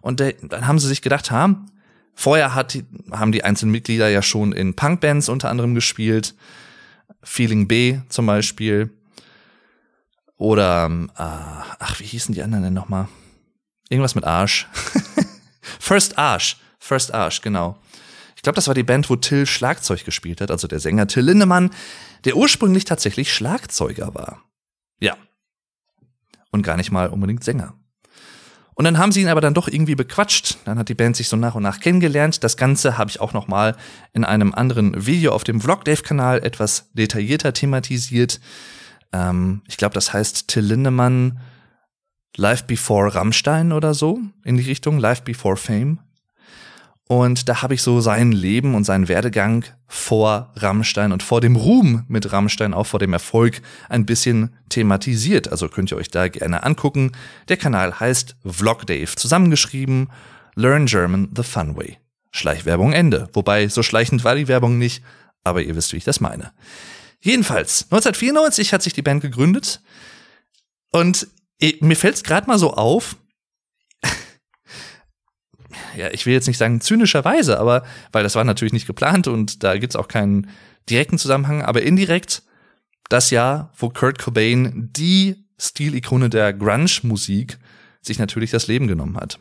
Und 0.00 0.20
dann 0.20 0.66
haben 0.66 0.80
sie 0.80 0.88
sich 0.88 1.00
gedacht, 1.02 1.30
ha, 1.30 1.64
vorher 2.14 2.54
hat, 2.54 2.76
haben 3.12 3.30
die 3.30 3.44
einzelnen 3.44 3.72
Mitglieder 3.72 4.08
ja 4.08 4.22
schon 4.22 4.52
in 4.52 4.74
Punkbands 4.74 5.28
unter 5.28 5.48
anderem 5.48 5.76
gespielt. 5.76 6.34
Feeling 7.22 7.68
B 7.68 7.98
zum 8.08 8.26
Beispiel. 8.26 8.90
Oder, 10.36 10.90
äh, 11.16 11.76
ach, 11.78 12.00
wie 12.00 12.04
hießen 12.04 12.34
die 12.34 12.42
anderen 12.42 12.64
denn 12.64 12.74
nochmal? 12.74 13.06
Irgendwas 13.88 14.16
mit 14.16 14.24
Arsch. 14.24 14.66
First 15.78 16.18
Arsch. 16.18 16.56
First 16.82 17.14
Arsch, 17.14 17.42
genau. 17.42 17.78
Ich 18.34 18.42
glaube, 18.42 18.56
das 18.56 18.66
war 18.66 18.74
die 18.74 18.82
Band, 18.82 19.08
wo 19.08 19.14
Till 19.14 19.46
Schlagzeug 19.46 20.04
gespielt 20.04 20.40
hat, 20.40 20.50
also 20.50 20.66
der 20.66 20.80
Sänger 20.80 21.06
Till 21.06 21.22
Lindemann, 21.22 21.70
der 22.24 22.36
ursprünglich 22.36 22.84
tatsächlich 22.84 23.32
Schlagzeuger 23.32 24.16
war. 24.16 24.42
Ja. 24.98 25.16
Und 26.50 26.62
gar 26.62 26.76
nicht 26.76 26.90
mal 26.90 27.06
unbedingt 27.06 27.44
Sänger. 27.44 27.74
Und 28.74 28.84
dann 28.84 28.98
haben 28.98 29.12
sie 29.12 29.20
ihn 29.20 29.28
aber 29.28 29.40
dann 29.40 29.54
doch 29.54 29.68
irgendwie 29.68 29.94
bequatscht. 29.94 30.58
Dann 30.64 30.76
hat 30.76 30.88
die 30.88 30.94
Band 30.94 31.14
sich 31.14 31.28
so 31.28 31.36
nach 31.36 31.54
und 31.54 31.62
nach 31.62 31.78
kennengelernt. 31.78 32.42
Das 32.42 32.56
Ganze 32.56 32.98
habe 32.98 33.10
ich 33.10 33.20
auch 33.20 33.32
noch 33.32 33.46
mal 33.46 33.76
in 34.12 34.24
einem 34.24 34.52
anderen 34.52 35.06
Video 35.06 35.30
auf 35.30 35.44
dem 35.44 35.60
Vlog 35.60 35.84
Dave 35.84 36.02
Kanal 36.02 36.44
etwas 36.44 36.90
detaillierter 36.94 37.52
thematisiert. 37.52 38.40
Ähm, 39.12 39.62
ich 39.68 39.76
glaube, 39.76 39.94
das 39.94 40.12
heißt 40.12 40.48
Till 40.48 40.64
Lindemann 40.64 41.38
Live 42.36 42.64
Before 42.64 43.14
Rammstein 43.14 43.70
oder 43.70 43.94
so 43.94 44.18
in 44.42 44.56
die 44.56 44.64
Richtung 44.64 44.98
Live 44.98 45.22
Before 45.22 45.56
Fame. 45.56 46.00
Und 47.12 47.46
da 47.50 47.60
habe 47.60 47.74
ich 47.74 47.82
so 47.82 48.00
sein 48.00 48.32
Leben 48.32 48.74
und 48.74 48.84
seinen 48.84 49.06
Werdegang 49.06 49.66
vor 49.86 50.50
Rammstein 50.56 51.12
und 51.12 51.22
vor 51.22 51.42
dem 51.42 51.56
Ruhm 51.56 52.06
mit 52.08 52.32
Rammstein, 52.32 52.72
auch 52.72 52.86
vor 52.86 53.00
dem 53.00 53.12
Erfolg, 53.12 53.60
ein 53.90 54.06
bisschen 54.06 54.56
thematisiert. 54.70 55.46
Also 55.48 55.68
könnt 55.68 55.90
ihr 55.90 55.98
euch 55.98 56.08
da 56.08 56.28
gerne 56.28 56.62
angucken. 56.62 57.12
Der 57.48 57.58
Kanal 57.58 58.00
heißt 58.00 58.36
Vlog 58.46 58.86
Dave, 58.86 59.14
zusammengeschrieben 59.14 60.08
Learn 60.54 60.86
German 60.86 61.28
the 61.36 61.42
Fun 61.42 61.76
Way. 61.76 61.98
Schleichwerbung 62.30 62.94
Ende. 62.94 63.28
Wobei, 63.34 63.68
so 63.68 63.82
schleichend 63.82 64.24
war 64.24 64.34
die 64.34 64.48
Werbung 64.48 64.78
nicht, 64.78 65.04
aber 65.44 65.60
ihr 65.60 65.76
wisst, 65.76 65.92
wie 65.92 65.98
ich 65.98 66.04
das 66.04 66.20
meine. 66.20 66.54
Jedenfalls, 67.20 67.82
1994 67.90 68.72
hat 68.72 68.82
sich 68.82 68.94
die 68.94 69.02
Band 69.02 69.20
gegründet 69.20 69.82
und 70.92 71.28
mir 71.80 71.96
fällt 71.96 72.14
es 72.14 72.24
gerade 72.24 72.46
mal 72.46 72.58
so 72.58 72.72
auf, 72.72 73.16
ja, 75.96 76.08
ich 76.10 76.26
will 76.26 76.32
jetzt 76.32 76.46
nicht 76.46 76.58
sagen 76.58 76.80
zynischerweise, 76.80 77.58
aber 77.58 77.84
weil 78.12 78.22
das 78.22 78.34
war 78.34 78.44
natürlich 78.44 78.72
nicht 78.72 78.86
geplant 78.86 79.28
und 79.28 79.62
da 79.62 79.76
gibt's 79.76 79.96
auch 79.96 80.08
keinen 80.08 80.48
direkten 80.88 81.18
Zusammenhang, 81.18 81.62
aber 81.62 81.82
indirekt 81.82 82.42
das 83.08 83.30
Jahr, 83.30 83.72
wo 83.76 83.88
Kurt 83.90 84.18
Cobain, 84.18 84.90
die 84.92 85.44
Stilikone 85.58 86.30
der 86.30 86.52
Grunge-Musik, 86.52 87.58
sich 88.00 88.18
natürlich 88.18 88.50
das 88.50 88.66
Leben 88.66 88.88
genommen 88.88 89.16
hat. 89.16 89.38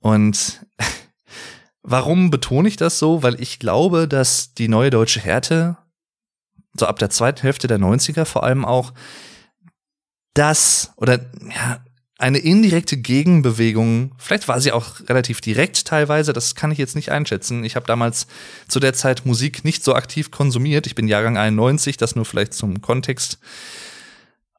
Und 0.00 0.64
warum 1.82 2.30
betone 2.30 2.68
ich 2.68 2.76
das 2.76 2.98
so? 2.98 3.22
Weil 3.22 3.40
ich 3.40 3.58
glaube, 3.58 4.08
dass 4.08 4.54
die 4.54 4.68
neue 4.68 4.90
deutsche 4.90 5.20
Härte, 5.20 5.76
so 6.74 6.86
ab 6.86 6.98
der 6.98 7.10
zweiten 7.10 7.42
Hälfte 7.42 7.66
der 7.66 7.78
90er 7.78 8.24
vor 8.24 8.44
allem 8.44 8.64
auch, 8.64 8.92
das 10.34 10.92
oder 10.96 11.18
ja, 11.54 11.84
eine 12.20 12.38
indirekte 12.38 12.98
Gegenbewegung, 12.98 14.12
vielleicht 14.18 14.46
war 14.46 14.60
sie 14.60 14.72
auch 14.72 15.00
relativ 15.08 15.40
direkt 15.40 15.86
teilweise, 15.86 16.34
das 16.34 16.54
kann 16.54 16.70
ich 16.70 16.76
jetzt 16.76 16.94
nicht 16.94 17.10
einschätzen. 17.10 17.64
Ich 17.64 17.76
habe 17.76 17.86
damals 17.86 18.26
zu 18.68 18.78
der 18.78 18.92
Zeit 18.92 19.24
Musik 19.24 19.64
nicht 19.64 19.82
so 19.82 19.94
aktiv 19.94 20.30
konsumiert. 20.30 20.86
Ich 20.86 20.94
bin 20.94 21.08
Jahrgang 21.08 21.38
91, 21.38 21.96
das 21.96 22.16
nur 22.16 22.26
vielleicht 22.26 22.52
zum 22.52 22.82
Kontext. 22.82 23.38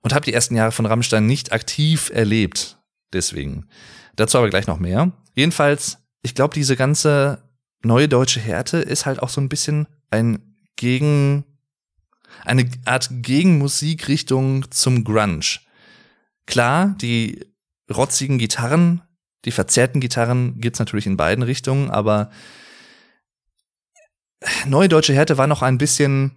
Und 0.01 0.13
habe 0.13 0.25
die 0.25 0.34
ersten 0.34 0.56
Jahre 0.56 0.72
von 0.72 0.88
Rammstein 0.88 1.27
nicht 1.27 1.51
aktiv 1.51 2.10
erlebt. 2.12 2.80
Deswegen. 3.13 3.68
Dazu 4.15 4.39
aber 4.39 4.50
gleich 4.50 4.65
noch 4.65 4.80
mehr. 4.80 5.12
Jedenfalls, 5.36 6.00
ich 6.24 6.34
glaube, 6.34 6.56
diese 6.56 6.75
ganze 6.75 7.44
neue 7.84 8.10
deutsche 8.10 8.39
Härte 8.39 8.77
ist 8.77 9.06
halt 9.06 9.22
auch 9.22 9.30
so 9.30 9.39
ein 9.39 9.50
bisschen 9.50 9.88
ein 10.10 10.39
Gegen, 10.77 11.44
eine 12.44 12.68
Art 12.86 13.10
Gegenmusikrichtung 13.12 14.72
zum 14.72 15.03
Grunge. 15.03 15.60
Klar, 16.48 16.96
die 17.00 17.50
rotzigen 17.91 18.38
Gitarren, 18.38 19.01
die 19.45 19.51
verzerrten 19.51 20.01
Gitarren 20.01 20.60
gibt's 20.60 20.79
natürlich 20.79 21.07
in 21.07 21.17
beiden 21.17 21.43
Richtungen, 21.43 21.89
aber 21.89 22.31
Neue 24.65 24.89
Deutsche 24.89 25.13
Härte 25.13 25.38
war 25.38 25.48
noch 25.48 25.62
ein 25.62 25.77
bisschen, 25.77 26.31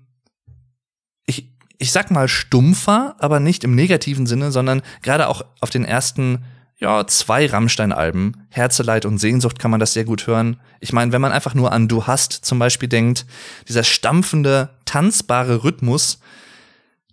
ich, 1.26 1.52
ich 1.78 1.90
sag 1.90 2.10
mal 2.10 2.28
stumpfer, 2.28 3.16
aber 3.18 3.40
nicht 3.40 3.64
im 3.64 3.74
negativen 3.74 4.26
Sinne, 4.26 4.52
sondern 4.52 4.82
gerade 5.02 5.28
auch 5.28 5.42
auf 5.60 5.70
den 5.70 5.84
ersten, 5.84 6.44
ja, 6.78 7.06
zwei 7.06 7.46
Rammstein-Alben, 7.46 8.46
Herzeleid 8.50 9.06
und 9.06 9.18
Sehnsucht 9.18 9.58
kann 9.58 9.70
man 9.70 9.80
das 9.80 9.94
sehr 9.94 10.04
gut 10.04 10.26
hören. 10.26 10.60
Ich 10.80 10.92
meine, 10.92 11.12
wenn 11.12 11.22
man 11.22 11.32
einfach 11.32 11.54
nur 11.54 11.72
an 11.72 11.88
Du 11.88 12.06
hast 12.06 12.32
zum 12.32 12.58
Beispiel 12.58 12.88
denkt, 12.88 13.24
dieser 13.68 13.84
stampfende, 13.84 14.70
tanzbare 14.84 15.64
Rhythmus, 15.64 16.18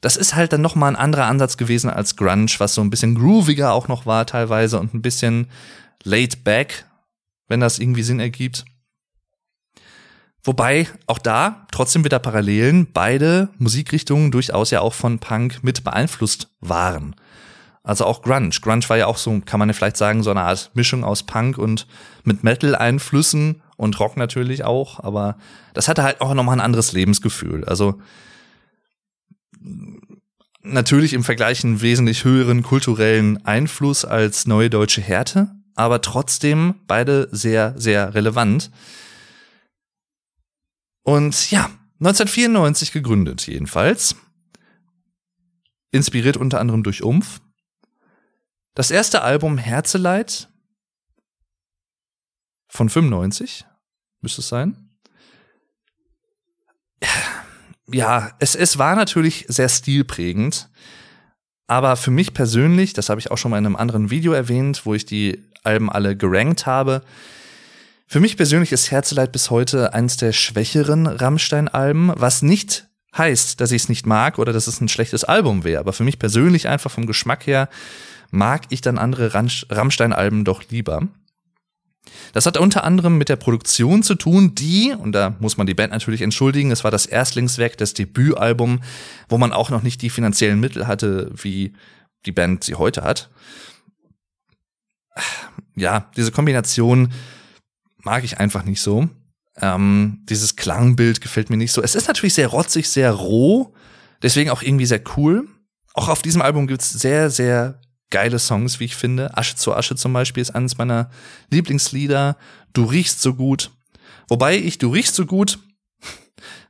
das 0.01 0.17
ist 0.17 0.36
halt 0.36 0.51
dann 0.51 0.62
noch 0.62 0.75
mal 0.75 0.88
ein 0.88 0.96
anderer 0.96 1.25
Ansatz 1.25 1.58
gewesen 1.58 1.89
als 1.89 2.15
Grunge, 2.15 2.51
was 2.58 2.74
so 2.74 2.81
ein 2.81 2.89
bisschen 2.89 3.15
grooviger 3.15 3.72
auch 3.72 3.88
noch 3.88 4.05
war 4.05 4.25
teilweise 4.25 4.79
und 4.79 4.93
ein 4.93 5.01
bisschen 5.01 5.48
laid 6.03 6.43
back, 6.43 6.86
wenn 7.48 7.60
das 7.60 7.79
irgendwie 7.79 8.03
Sinn 8.03 8.20
ergibt. 8.20 8.65
Wobei 10.43 10.88
auch 11.05 11.20
da 11.20 11.67
trotzdem 11.72 12.03
wieder 12.03 12.17
Parallelen, 12.17 12.88
beide 12.91 13.50
Musikrichtungen 13.60 14.31
durchaus 14.31 14.72
ja 14.72 14.81
auch 14.81 14.96
von 14.96 15.20
Punk 15.20 15.63
mit 15.63 15.84
beeinflusst 15.84 16.50
waren. 16.62 17.15
Also 17.84 18.05
auch 18.05 18.24
Grunge. 18.24 18.50
Grunge 18.50 18.89
war 18.89 18.98
ja 18.98 19.05
auch 19.05 19.17
so, 19.17 19.39
kann 19.46 19.60
man 19.60 19.72
vielleicht 19.74 19.98
sagen, 19.98 20.24
so 20.24 20.31
eine 20.31 20.41
Art 20.41 20.72
Mischung 20.74 21.03
aus 21.03 21.24
Punk 21.24 21.60
und 21.60 21.88
mit 22.24 22.43
Metal-Einflüssen 22.43 23.62
und 23.77 24.00
Rock 24.00 24.17
natürlich 24.17 24.63
auch, 24.63 25.00
aber 25.00 25.38
das 25.74 25.88
hatte 25.88 26.03
halt 26.03 26.22
auch 26.22 26.34
nochmal 26.34 26.58
ein 26.58 26.65
anderes 26.65 26.91
Lebensgefühl. 26.91 27.65
Also 27.65 28.00
natürlich 30.63 31.13
im 31.13 31.24
Vergleich 31.24 31.63
einen 31.63 31.82
wesentlich 31.82 32.24
höheren 32.24 32.63
kulturellen 32.63 33.44
Einfluss 33.46 34.06
als 34.06 34.46
Neue 34.48 34.70
Deutsche 34.70 35.01
Härte, 35.01 35.51
aber 35.75 36.01
trotzdem 36.01 36.75
beide 36.88 37.27
sehr, 37.32 37.74
sehr 37.77 38.13
relevant. 38.13 38.72
Und 41.03 41.51
ja, 41.51 41.65
1994 42.00 42.91
gegründet 42.91 43.48
jedenfalls. 43.48 44.15
Inspiriert 45.91 46.38
unter 46.38 46.60
anderem 46.60 46.84
durch 46.84 47.03
Umf. 47.03 47.41
Das 48.75 48.91
erste 48.91 49.24
Album 49.24 49.58
Herzeleid 49.58 50.48
von 52.70 52.89
95 52.89 53.65
müsste 54.22 54.41
es 54.41 54.48
sein 54.48 54.91
ja, 57.93 58.31
es, 58.39 58.55
es 58.55 58.77
war 58.77 58.95
natürlich 58.95 59.45
sehr 59.48 59.69
stilprägend. 59.69 60.69
Aber 61.67 61.95
für 61.95 62.12
mich 62.12 62.33
persönlich, 62.33 62.93
das 62.93 63.10
habe 63.10 63.21
ich 63.21 63.31
auch 63.31 63.38
schon 63.38 63.51
mal 63.51 63.57
in 63.57 63.65
einem 63.65 63.77
anderen 63.77 64.10
Video 64.10 64.33
erwähnt, 64.33 64.86
wo 64.86 64.93
ich 64.93 65.05
die 65.05 65.41
Alben 65.63 65.89
alle 65.89 66.17
gerankt 66.17 66.65
habe, 66.65 67.01
für 68.07 68.19
mich 68.19 68.36
persönlich 68.36 68.74
ist 68.74 68.91
Herzeleid 68.91 69.31
bis 69.31 69.50
heute 69.51 69.93
eines 69.93 70.17
der 70.17 70.33
schwächeren 70.33 71.07
Rammstein-Alben, 71.07 72.12
was 72.17 72.41
nicht 72.41 72.89
heißt, 73.15 73.62
dass 73.62 73.71
ich 73.71 73.83
es 73.83 73.89
nicht 73.89 74.05
mag 74.05 74.38
oder 74.38 74.51
dass 74.51 74.67
es 74.67 74.81
ein 74.81 74.89
schlechtes 74.89 75.24
Album 75.24 75.63
wäre. 75.63 75.79
Aber 75.79 75.93
für 75.93 76.03
mich 76.03 76.19
persönlich 76.19 76.67
einfach 76.67 76.91
vom 76.91 77.05
Geschmack 77.05 77.48
her 77.48 77.69
mag 78.29 78.63
ich 78.67 78.81
dann 78.81 78.98
andere 78.98 79.33
Rammstein-Alben 79.33 80.43
doch 80.43 80.63
lieber. 80.69 81.07
Das 82.34 82.46
hat 82.46 82.58
unter 82.58 82.84
anderem 82.84 83.17
mit 83.17 83.29
der 83.29 83.36
Produktion 83.36 84.03
zu 84.03 84.15
tun, 84.15 84.55
die, 84.55 84.93
und 84.98 85.12
da 85.12 85.36
muss 85.39 85.58
man 85.58 85.67
die 85.67 85.74
Band 85.74 85.91
natürlich 85.91 86.22
entschuldigen, 86.22 86.72
es 86.72 86.84
war 86.84 86.91
das 86.91 87.05
Erstlingswerk, 87.05 87.77
das 87.77 87.93
Debütalbum, 87.93 88.81
wo 89.29 89.38
man 89.38 89.51
auch 89.51 89.70
noch 89.70 89.84
nicht 89.84 90.01
die 90.01 90.10
finanziellen 90.10 90.60
Mittel 90.60 90.88
hatte, 90.88 91.31
wie 91.36 91.74
die 92.25 92.31
Band 92.31 92.63
sie 92.63 92.75
heute 92.75 93.03
hat. 93.03 93.29
Ja, 95.75 96.10
diese 96.15 96.31
Kombination 96.31 97.12
mag 97.98 98.24
ich 98.24 98.39
einfach 98.39 98.63
nicht 98.63 98.81
so. 98.81 99.10
Ähm, 99.58 100.24
dieses 100.29 100.55
Klangbild 100.55 101.22
gefällt 101.22 101.50
mir 101.50 101.58
nicht 101.58 101.72
so. 101.72 101.81
Es 101.84 101.96
ist 101.96 102.08
natürlich 102.08 102.34
sehr 102.34 102.48
rotzig, 102.48 102.89
sehr 102.89 103.12
roh, 103.12 103.74
deswegen 104.22 104.50
auch 104.50 104.62
irgendwie 104.62 104.86
sehr 104.86 105.01
cool. 105.17 105.48
Auch 105.93 106.08
auf 106.08 106.22
diesem 106.22 106.41
Album 106.41 106.67
gibt's 106.67 106.89
sehr, 106.89 107.29
sehr 107.29 107.81
geile 108.12 108.38
Songs, 108.38 108.80
wie 108.80 108.86
ich 108.86 108.96
finde. 108.96 109.36
Asche 109.38 109.56
zu 109.56 109.74
Asche 109.74 109.96
zum 109.96 110.13
Beispiel 110.13 110.41
ist 110.41 110.51
eines 110.51 110.77
meiner 110.77 111.10
Lieblingslieder. 111.50 112.38
Du 112.74 112.86
riechst 112.86 113.22
so 113.22 113.34
gut. 113.34 113.72
Wobei 114.30 114.58
ich 114.58 114.77
Du 114.77 114.89
riechst 114.89 115.15
so 115.15 115.25
gut, 115.25 115.60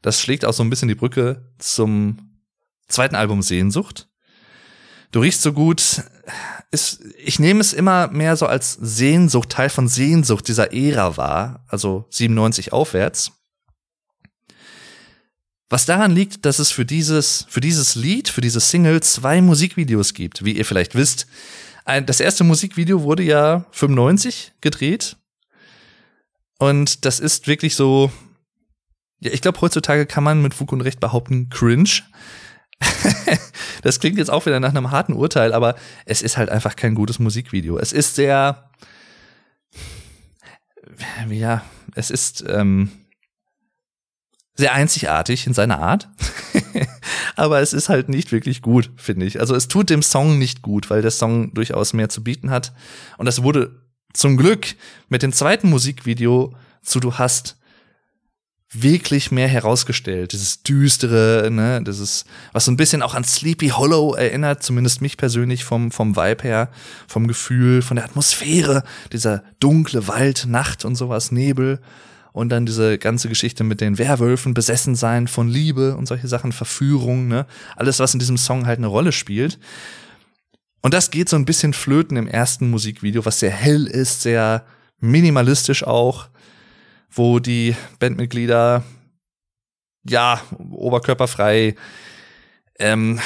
das 0.02 0.20
schlägt 0.20 0.46
auch 0.46 0.54
so 0.54 0.64
ein 0.64 0.70
bisschen 0.70 0.88
die 0.88 0.96
Brücke 0.96 1.52
zum 1.60 2.18
zweiten 2.88 3.16
Album 3.16 3.42
Sehnsucht. 3.42 4.08
Du 5.12 5.20
riechst 5.20 5.42
so 5.42 5.52
gut, 5.52 6.04
ist, 6.72 7.04
ich 7.18 7.38
nehme 7.38 7.60
es 7.60 7.74
immer 7.74 8.08
mehr 8.08 8.38
so 8.38 8.46
als 8.46 8.74
Sehnsucht, 8.74 9.50
Teil 9.50 9.70
von 9.70 9.90
Sehnsucht 9.90 10.48
dieser 10.48 10.74
Ära 10.74 11.18
war, 11.18 11.66
also 11.68 12.06
97 12.12 12.72
aufwärts. 12.72 13.34
Was 15.72 15.86
daran 15.86 16.12
liegt, 16.12 16.46
dass 16.46 16.60
es 16.60 16.70
für 16.70 16.84
dieses, 16.84 17.46
für 17.48 17.62
dieses 17.62 17.96
Lied, 17.96 18.28
für 18.28 18.42
diese 18.42 18.60
Single 18.60 19.02
zwei 19.02 19.42
Musikvideos 19.42 20.14
gibt, 20.14 20.44
wie 20.44 20.52
ihr 20.52 20.66
vielleicht 20.66 20.96
wisst. 20.96 21.28
Das 21.86 22.20
erste 22.20 22.44
Musikvideo 22.44 23.04
wurde 23.04 23.24
ja 23.24 23.64
95 23.72 24.52
gedreht. 24.60 25.16
Und 26.60 27.06
das 27.06 27.22
ist 27.22 27.48
wirklich 27.48 27.76
so, 27.76 28.12
ja, 29.22 29.32
ich 29.32 29.40
glaube, 29.40 29.62
heutzutage 29.62 30.06
kann 30.06 30.26
man 30.26 30.42
mit 30.42 30.54
Fug 30.54 30.74
und 30.74 30.82
Recht 30.82 31.00
behaupten, 31.00 31.48
cringe. 31.48 32.02
das 33.82 34.02
klingt 34.02 34.18
jetzt 34.18 34.30
auch 34.30 34.46
wieder 34.46 34.60
nach 34.60 34.72
einem 34.72 34.92
harten 34.92 35.14
Urteil, 35.14 35.54
aber 35.54 35.76
es 36.06 36.22
ist 36.22 36.36
halt 36.36 36.50
einfach 36.50 36.76
kein 36.76 36.96
gutes 36.96 37.18
Musikvideo. 37.18 37.78
Es 37.78 37.94
ist 37.94 38.16
sehr, 38.16 38.70
ja, 41.30 41.64
es 41.96 42.12
ist, 42.12 42.44
ähm, 42.46 42.92
sehr 44.56 44.74
einzigartig 44.74 45.48
in 45.48 45.54
seiner 45.54 45.80
Art. 45.80 46.10
Aber 47.36 47.62
es 47.62 47.74
ist 47.74 47.90
halt 47.90 48.10
nicht 48.10 48.32
wirklich 48.32 48.62
gut, 48.62 48.92
finde 48.96 49.26
ich. 49.26 49.40
Also 49.40 49.56
es 49.56 49.68
tut 49.68 49.90
dem 49.90 50.04
Song 50.04 50.38
nicht 50.38 50.62
gut, 50.62 50.90
weil 50.90 51.02
der 51.02 51.12
Song 51.12 51.54
durchaus 51.54 51.94
mehr 51.94 52.10
zu 52.10 52.24
bieten 52.24 52.50
hat. 52.50 52.74
Und 53.18 53.26
das 53.26 53.44
wurde 53.44 53.82
zum 54.14 54.38
Glück 54.38 54.76
mit 55.10 55.24
dem 55.24 55.34
zweiten 55.34 55.70
Musikvideo 55.70 56.54
zu 56.84 57.00
Du 57.00 57.16
hast 57.16 57.58
wirklich 58.74 59.32
mehr 59.32 59.50
herausgestellt. 59.50 60.32
Dieses 60.32 60.64
düstere, 60.64 61.50
ne, 61.52 61.84
dieses, 61.84 62.26
was 62.54 62.66
so 62.66 62.72
ein 62.72 62.78
bisschen 62.78 63.02
auch 63.02 63.16
an 63.16 63.24
Sleepy 63.24 63.70
Hollow 63.70 64.14
erinnert, 64.14 64.64
zumindest 64.64 65.02
mich 65.02 65.18
persönlich 65.18 65.66
vom, 65.66 65.92
vom 65.92 66.16
Vibe 66.16 66.44
her, 66.44 66.70
vom 67.08 67.28
Gefühl, 67.28 67.82
von 67.82 67.96
der 67.98 68.06
Atmosphäre, 68.06 68.84
dieser 69.12 69.44
dunkle 69.60 70.08
Wald, 70.08 70.46
Nacht 70.48 70.86
und 70.86 70.96
sowas, 70.96 71.32
Nebel 71.32 71.82
und 72.34 72.50
dann 72.50 72.66
diese 72.66 72.98
ganze 72.98 73.30
Geschichte 73.30 73.64
mit 73.64 73.82
den 73.82 73.98
Werwölfen, 73.98 74.54
besessen 74.54 74.96
sein 74.96 75.28
von 75.28 75.50
Liebe 75.50 75.96
und 75.96 76.08
solche 76.08 76.28
Sachen, 76.28 76.52
Verführung, 76.52 77.28
ne? 77.28 77.46
Alles, 77.76 78.00
was 78.00 78.14
in 78.14 78.20
diesem 78.20 78.38
Song 78.38 78.66
halt 78.66 78.78
eine 78.78 78.88
Rolle 78.88 79.12
spielt. 79.12 79.60
Und 80.82 80.94
das 80.94 81.12
geht 81.12 81.30
so 81.30 81.36
ein 81.36 81.46
bisschen 81.46 81.74
flöten 81.74 82.18
im 82.18 82.28
ersten 82.28 82.70
Musikvideo, 82.70 83.26
was 83.26 83.40
sehr 83.40 83.52
hell 83.52 83.86
ist, 83.86 84.22
sehr 84.22 84.66
minimalistisch 85.00 85.84
auch, 85.84 86.30
wo 87.10 87.40
die 87.40 87.76
Bandmitglieder 88.00 88.84
ja 90.04 90.42
oberkörperfrei 90.58 91.76
ähm, 92.80 93.20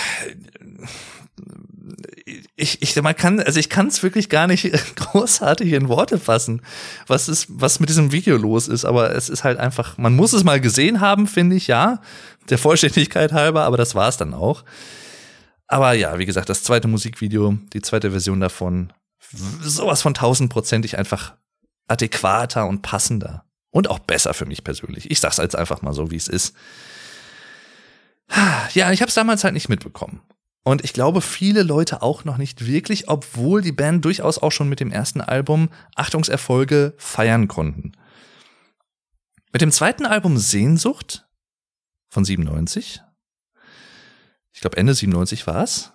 ich, 2.58 2.82
ich, 2.82 3.02
man 3.02 3.16
kann, 3.16 3.42
also 3.42 3.60
ich 3.60 3.70
kann 3.70 3.88
es 3.88 4.02
wirklich 4.02 4.30
gar 4.30 4.48
nicht 4.48 4.72
großartig 4.96 5.74
in 5.74 5.90
Worte 5.90 6.18
fassen, 6.18 6.62
was 7.06 7.28
ist, 7.28 7.48
was 7.50 7.80
mit 7.80 7.90
diesem 7.90 8.12
Video 8.12 8.38
los 8.38 8.68
ist. 8.68 8.86
Aber 8.86 9.14
es 9.14 9.30
ist 9.30 9.44
halt 9.44 9.60
einfach, 9.60 9.98
man 9.98 10.16
muss 10.16 10.34
es 10.34 10.44
mal 10.44 10.62
gesehen 10.62 11.02
haben, 11.02 11.28
finde 11.28 11.58
ich, 11.58 11.68
ja, 11.68 12.02
der 12.50 12.58
Vollständigkeit 12.58 13.34
halber. 13.34 13.64
Aber 13.64 13.76
das 13.76 13.94
war 13.94 14.08
es 14.08 14.18
dann 14.18 14.34
auch. 14.34 14.64
Aber 15.68 15.94
ja, 15.94 16.18
wie 16.18 16.26
gesagt, 16.26 16.48
das 16.48 16.64
zweite 16.64 16.88
Musikvideo, 16.88 17.58
die 17.74 17.82
zweite 17.82 18.12
Version 18.12 18.40
davon, 18.40 18.94
sowas 19.62 20.02
von 20.02 20.14
tausendprozentig 20.14 20.98
einfach 20.98 21.36
adäquater 21.88 22.68
und 22.68 22.82
passender 22.84 23.46
und 23.72 23.90
auch 23.90 24.00
besser 24.00 24.34
für 24.34 24.46
mich 24.46 24.64
persönlich. 24.64 25.12
Ich 25.12 25.20
sag's 25.20 25.38
jetzt 25.38 25.56
einfach 25.56 25.82
mal 25.82 25.94
so, 25.94 26.12
wie 26.12 26.16
es 26.16 26.30
ist. 26.30 26.56
Ja, 28.74 28.92
ich 28.92 29.02
habe 29.02 29.10
es 29.10 29.16
damals 29.16 29.44
halt 29.44 29.54
nicht 29.54 29.70
mitbekommen. 29.70 30.22
Und 30.68 30.84
ich 30.84 30.94
glaube, 30.94 31.22
viele 31.22 31.62
Leute 31.62 32.02
auch 32.02 32.26
noch 32.26 32.38
nicht 32.38 32.66
wirklich, 32.66 33.08
obwohl 33.08 33.62
die 33.62 33.72
Band 33.72 34.04
durchaus 34.04 34.40
auch 34.40 34.52
schon 34.52 34.68
mit 34.68 34.80
dem 34.80 34.92
ersten 34.92 35.22
Album 35.22 35.70
Achtungserfolge 35.96 36.96
feiern 36.98 37.48
konnten. 37.48 37.92
Mit 39.54 39.62
dem 39.62 39.72
zweiten 39.72 40.08
Album 40.08 40.40
Sehnsucht 40.40 41.28
von 42.10 42.26
97, 42.26 43.00
ich 44.54 44.62
glaube 44.62 44.78
Ende 44.78 44.96
97 44.96 45.46
war 45.46 45.64
es, 45.64 45.92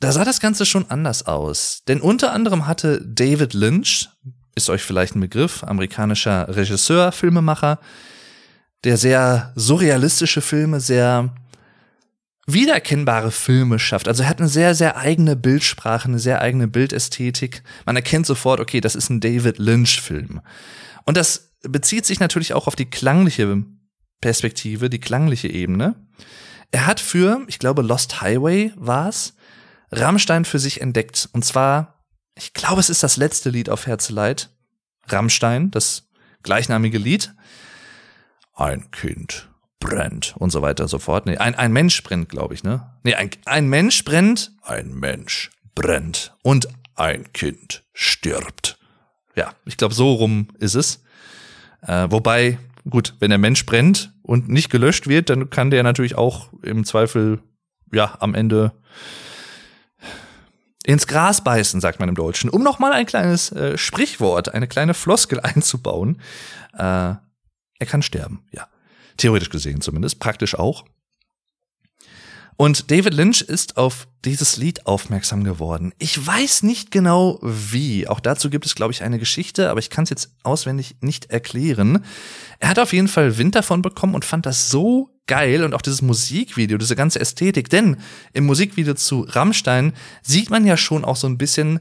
da 0.00 0.10
sah 0.10 0.24
das 0.24 0.40
Ganze 0.40 0.64
schon 0.64 0.90
anders 0.90 1.26
aus. 1.26 1.82
Denn 1.86 2.00
unter 2.00 2.32
anderem 2.32 2.66
hatte 2.66 3.04
David 3.04 3.52
Lynch, 3.52 4.08
ist 4.54 4.70
euch 4.70 4.82
vielleicht 4.82 5.16
ein 5.16 5.20
Begriff, 5.20 5.62
amerikanischer 5.64 6.48
Regisseur, 6.56 7.12
Filmemacher, 7.12 7.78
der 8.84 8.96
sehr 8.96 9.52
surrealistische 9.54 10.40
Filme, 10.40 10.80
sehr 10.80 11.34
wiedererkennbare 12.48 13.30
Filme 13.30 13.78
schafft. 13.78 14.08
Also 14.08 14.22
er 14.22 14.28
hat 14.28 14.38
eine 14.38 14.48
sehr, 14.48 14.74
sehr 14.74 14.96
eigene 14.96 15.36
Bildsprache, 15.36 16.08
eine 16.08 16.18
sehr 16.18 16.40
eigene 16.40 16.66
Bildästhetik. 16.66 17.62
Man 17.84 17.94
erkennt 17.94 18.26
sofort, 18.26 18.58
okay, 18.58 18.80
das 18.80 18.94
ist 18.94 19.10
ein 19.10 19.20
David 19.20 19.58
Lynch-Film. 19.58 20.40
Und 21.04 21.16
das 21.16 21.52
bezieht 21.62 22.06
sich 22.06 22.20
natürlich 22.20 22.54
auch 22.54 22.66
auf 22.66 22.74
die 22.74 22.88
klangliche 22.88 23.64
Perspektive, 24.20 24.88
die 24.88 24.98
klangliche 24.98 25.48
Ebene. 25.48 25.94
Er 26.70 26.86
hat 26.86 27.00
für, 27.00 27.44
ich 27.48 27.58
glaube, 27.58 27.82
Lost 27.82 28.22
Highway 28.22 28.72
war's, 28.76 29.34
Rammstein 29.92 30.44
für 30.44 30.58
sich 30.58 30.80
entdeckt. 30.80 31.28
Und 31.32 31.44
zwar, 31.44 32.04
ich 32.34 32.54
glaube, 32.54 32.80
es 32.80 32.90
ist 32.90 33.02
das 33.02 33.18
letzte 33.18 33.50
Lied 33.50 33.68
auf 33.68 33.86
Herzeleid. 33.86 34.50
Rammstein, 35.06 35.70
das 35.70 36.08
gleichnamige 36.42 36.98
Lied. 36.98 37.34
Ein 38.54 38.90
Kind 38.90 39.48
brennt 39.80 40.34
und 40.38 40.50
so 40.50 40.62
weiter 40.62 40.84
und 40.84 40.88
so 40.88 40.98
fort. 40.98 41.26
Nee, 41.26 41.36
ein, 41.36 41.54
ein 41.54 41.72
Mensch 41.72 42.02
brennt, 42.02 42.28
glaube 42.28 42.54
ich, 42.54 42.64
ne? 42.64 42.90
Nee, 43.04 43.14
ein, 43.14 43.30
ein 43.44 43.68
Mensch 43.68 44.04
brennt, 44.04 44.52
ein 44.62 44.94
Mensch 44.94 45.50
brennt 45.74 46.34
und 46.42 46.68
ein 46.94 47.32
Kind 47.32 47.84
stirbt. 47.92 48.78
Ja, 49.36 49.54
ich 49.64 49.76
glaube, 49.76 49.94
so 49.94 50.12
rum 50.14 50.48
ist 50.58 50.74
es. 50.74 51.02
Äh, 51.86 52.08
wobei, 52.10 52.58
gut, 52.90 53.14
wenn 53.20 53.30
der 53.30 53.38
Mensch 53.38 53.64
brennt 53.66 54.12
und 54.22 54.48
nicht 54.48 54.70
gelöscht 54.70 55.06
wird, 55.06 55.30
dann 55.30 55.50
kann 55.50 55.70
der 55.70 55.84
natürlich 55.84 56.16
auch 56.16 56.52
im 56.62 56.84
Zweifel, 56.84 57.40
ja, 57.92 58.16
am 58.20 58.34
Ende 58.34 58.72
ins 60.84 61.06
Gras 61.06 61.44
beißen, 61.44 61.80
sagt 61.80 62.00
man 62.00 62.08
im 62.08 62.14
Deutschen, 62.14 62.50
um 62.50 62.62
noch 62.62 62.78
mal 62.78 62.92
ein 62.92 63.06
kleines 63.06 63.52
äh, 63.52 63.76
Sprichwort, 63.76 64.54
eine 64.54 64.66
kleine 64.66 64.94
Floskel 64.94 65.38
einzubauen. 65.42 66.20
Äh, 66.72 67.14
er 67.80 67.86
kann 67.86 68.02
sterben, 68.02 68.44
ja. 68.50 68.66
Theoretisch 69.18 69.50
gesehen 69.50 69.82
zumindest, 69.82 70.18
praktisch 70.18 70.54
auch. 70.54 70.84
Und 72.60 72.90
David 72.90 73.14
Lynch 73.14 73.42
ist 73.42 73.76
auf 73.76 74.08
dieses 74.24 74.56
Lied 74.56 74.84
aufmerksam 74.84 75.44
geworden. 75.44 75.92
Ich 75.98 76.26
weiß 76.26 76.64
nicht 76.64 76.90
genau 76.90 77.38
wie. 77.40 78.08
Auch 78.08 78.18
dazu 78.18 78.50
gibt 78.50 78.66
es, 78.66 78.74
glaube 78.74 78.92
ich, 78.92 79.04
eine 79.04 79.20
Geschichte, 79.20 79.70
aber 79.70 79.78
ich 79.78 79.90
kann 79.90 80.02
es 80.02 80.10
jetzt 80.10 80.32
auswendig 80.42 80.96
nicht 81.00 81.30
erklären. 81.30 82.04
Er 82.58 82.70
hat 82.70 82.80
auf 82.80 82.92
jeden 82.92 83.06
Fall 83.06 83.38
Wind 83.38 83.54
davon 83.54 83.80
bekommen 83.80 84.16
und 84.16 84.24
fand 84.24 84.44
das 84.44 84.70
so 84.70 85.08
geil 85.28 85.62
und 85.62 85.72
auch 85.72 85.82
dieses 85.82 86.02
Musikvideo, 86.02 86.78
diese 86.78 86.96
ganze 86.96 87.20
Ästhetik. 87.20 87.70
Denn 87.70 87.98
im 88.32 88.46
Musikvideo 88.46 88.94
zu 88.94 89.20
Rammstein 89.20 89.92
sieht 90.22 90.50
man 90.50 90.66
ja 90.66 90.76
schon 90.76 91.04
auch 91.04 91.16
so 91.16 91.28
ein 91.28 91.38
bisschen 91.38 91.78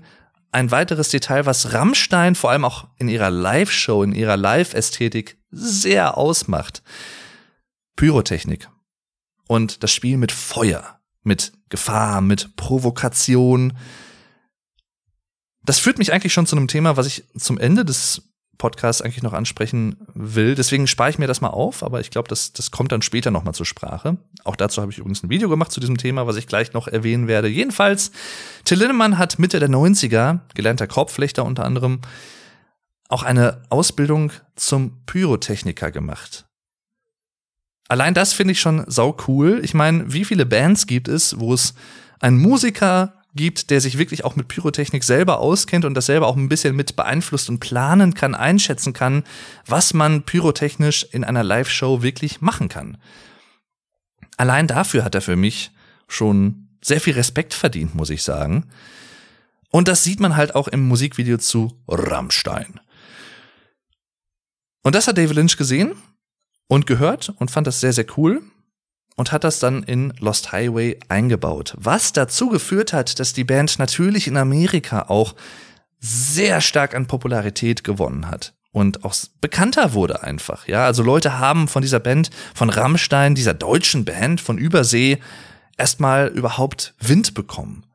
ein 0.52 0.70
weiteres 0.70 1.10
Detail, 1.10 1.48
was 1.48 1.74
Rammstein 1.74 2.36
vor 2.36 2.52
allem 2.52 2.66
auch 2.66 2.88
in 3.00 3.10
ihrer 3.10 3.32
Live-Show, 3.32 4.04
in 4.04 4.14
ihrer 4.14 4.38
Live-Ästhetik 4.38 5.38
sehr 5.50 6.18
ausmacht. 6.18 6.84
Pyrotechnik 7.98 8.70
und 9.48 9.84
das 9.84 9.92
Spiel 9.92 10.18
mit 10.18 10.32
Feuer, 10.32 11.00
mit 11.24 11.52
Gefahr, 11.68 12.22
mit 12.22 12.56
Provokation. 12.56 13.78
Das 15.66 15.80
führt 15.80 15.98
mich 15.98 16.14
eigentlich 16.14 16.32
schon 16.32 16.46
zu 16.48 16.56
einem 16.56 16.70
Thema, 16.70 16.96
was 16.96 17.08
ich 17.08 17.26
zum 17.38 17.58
Ende 17.58 17.84
des 17.84 18.22
Podcasts 18.58 19.02
eigentlich 19.02 19.24
noch 19.24 19.34
ansprechen 19.34 19.98
will. 20.14 20.56
Deswegen 20.56 20.88
spare 20.88 21.10
ich 21.10 21.20
mir 21.20 21.28
das 21.28 21.42
mal 21.42 21.50
auf, 21.50 21.84
aber 21.84 22.00
ich 22.00 22.10
glaube, 22.10 22.28
das, 22.28 22.54
das 22.54 22.72
kommt 22.72 22.92
dann 22.92 23.02
später 23.02 23.32
nochmal 23.32 23.54
zur 23.54 23.66
Sprache. 23.66 24.18
Auch 24.44 24.56
dazu 24.56 24.82
habe 24.82 24.92
ich 24.92 24.98
übrigens 24.98 25.24
ein 25.24 25.30
Video 25.30 25.50
gemacht 25.50 25.72
zu 25.72 25.80
diesem 25.80 25.98
Thema, 25.98 26.28
was 26.28 26.38
ich 26.38 26.48
gleich 26.48 26.74
noch 26.74 26.88
erwähnen 26.88 27.28
werde. 27.28 27.48
Jedenfalls, 27.48 28.12
Till 28.64 28.80
Lindemann 28.80 29.18
hat 29.18 29.38
Mitte 29.40 29.60
der 29.60 29.70
90er, 29.70 30.40
gelernter 30.56 30.88
Korbflechter 30.88 31.46
unter 31.46 31.66
anderem, 31.66 32.02
auch 33.10 33.24
eine 33.24 33.62
Ausbildung 33.70 34.32
zum 34.56 35.04
Pyrotechniker 35.06 35.92
gemacht. 35.92 36.47
Allein 37.88 38.14
das 38.14 38.34
finde 38.34 38.52
ich 38.52 38.60
schon 38.60 38.84
sau 38.88 39.16
cool. 39.28 39.62
Ich 39.64 39.74
meine, 39.74 40.12
wie 40.12 40.26
viele 40.26 40.46
Bands 40.46 40.88
gibt 40.88 41.08
es, 41.08 41.40
wo 41.40 41.54
es 41.54 41.74
einen 42.20 42.38
Musiker 42.38 43.14
gibt, 43.36 43.70
der 43.70 43.80
sich 43.80 43.98
wirklich 43.98 44.26
auch 44.26 44.36
mit 44.36 44.48
Pyrotechnik 44.48 45.04
selber 45.04 45.40
auskennt 45.40 45.86
und 45.86 45.94
das 45.94 46.08
selber 46.08 46.28
auch 46.28 46.36
ein 46.36 46.50
bisschen 46.50 46.76
mit 46.76 46.96
beeinflusst 46.96 47.50
und 47.50 47.60
planen 47.60 48.14
kann, 48.14 48.36
einschätzen 48.36 48.94
kann, 48.94 49.24
was 49.66 49.94
man 49.94 50.24
pyrotechnisch 50.24 51.08
in 51.12 51.24
einer 51.24 51.44
Live-Show 51.44 52.02
wirklich 52.02 52.42
machen 52.42 52.68
kann. 52.68 52.98
Allein 54.36 54.68
dafür 54.68 55.04
hat 55.04 55.16
er 55.16 55.22
für 55.22 55.36
mich 55.36 55.72
schon 56.08 56.68
sehr 56.84 57.00
viel 57.00 57.14
Respekt 57.14 57.54
verdient, 57.54 57.96
muss 57.96 58.10
ich 58.10 58.24
sagen. 58.24 58.66
Und 59.70 59.88
das 59.88 60.04
sieht 60.04 60.20
man 60.20 60.36
halt 60.36 60.56
auch 60.56 60.68
im 60.68 60.88
Musikvideo 60.88 61.38
zu 61.38 61.80
Rammstein. 61.88 62.80
Und 64.84 64.96
das 64.96 65.08
hat 65.08 65.18
David 65.18 65.36
Lynch 65.36 65.58
gesehen 65.58 65.96
und 66.68 66.86
gehört 66.86 67.34
und 67.38 67.52
fand 67.52 67.68
das 67.68 67.80
sehr, 67.80 67.94
sehr 67.94 68.06
cool 68.18 68.42
und 69.16 69.32
hat 69.32 69.44
das 69.44 69.60
dann 69.60 69.84
in 69.84 70.14
Lost 70.20 70.52
Highway 70.52 71.00
eingebaut. 71.10 71.74
Was 71.78 72.14
dazu 72.14 72.50
geführt 72.50 72.94
hat, 72.94 73.20
dass 73.20 73.34
die 73.34 73.44
Band 73.44 73.80
natürlich 73.80 74.28
in 74.28 74.38
Amerika 74.38 75.04
auch 75.10 75.36
sehr 76.00 76.62
stark 76.62 76.96
an 76.96 77.08
Popularität 77.08 77.84
gewonnen 77.84 78.30
hat 78.30 78.54
und 78.72 79.04
auch 79.04 79.16
bekannter 79.42 79.94
wurde 79.94 80.24
einfach. 80.24 80.68
Ja, 80.68 80.86
also 80.86 81.02
Leute 81.02 81.40
haben 81.40 81.68
von 81.68 81.82
dieser 81.82 82.00
Band, 82.00 82.30
von 82.54 82.70
Rammstein, 82.70 83.34
dieser 83.34 83.56
deutschen 83.56 84.06
Band 84.06 84.40
von 84.40 84.58
Übersee 84.60 85.18
erstmal 85.78 86.28
überhaupt 86.28 86.94
Wind 87.00 87.34
bekommen 87.34 87.86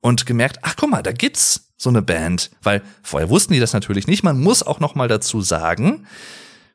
und 0.00 0.26
gemerkt, 0.26 0.58
ach 0.62 0.74
guck 0.76 0.90
mal, 0.90 1.02
da 1.02 1.12
gibt's 1.12 1.72
so 1.76 1.90
eine 1.90 2.02
Band, 2.02 2.50
weil 2.62 2.82
vorher 3.02 3.28
wussten 3.28 3.52
die 3.52 3.60
das 3.60 3.72
natürlich 3.72 4.06
nicht. 4.06 4.24
Man 4.24 4.40
muss 4.40 4.62
auch 4.62 4.80
noch 4.80 4.94
mal 4.94 5.08
dazu 5.08 5.42
sagen, 5.42 6.06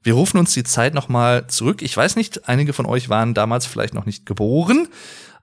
wir 0.04 0.14
rufen 0.14 0.38
uns 0.38 0.54
die 0.54 0.64
Zeit 0.64 0.94
noch 0.94 1.10
mal 1.10 1.48
zurück. 1.48 1.82
Ich 1.82 1.96
weiß 1.96 2.16
nicht, 2.16 2.48
einige 2.50 2.74
von 2.74 2.86
euch 2.86 3.10
waren 3.10 3.34
damals 3.34 3.66
vielleicht 3.66 3.94
noch 3.94 4.06
nicht 4.06 4.26
geboren, 4.26 4.88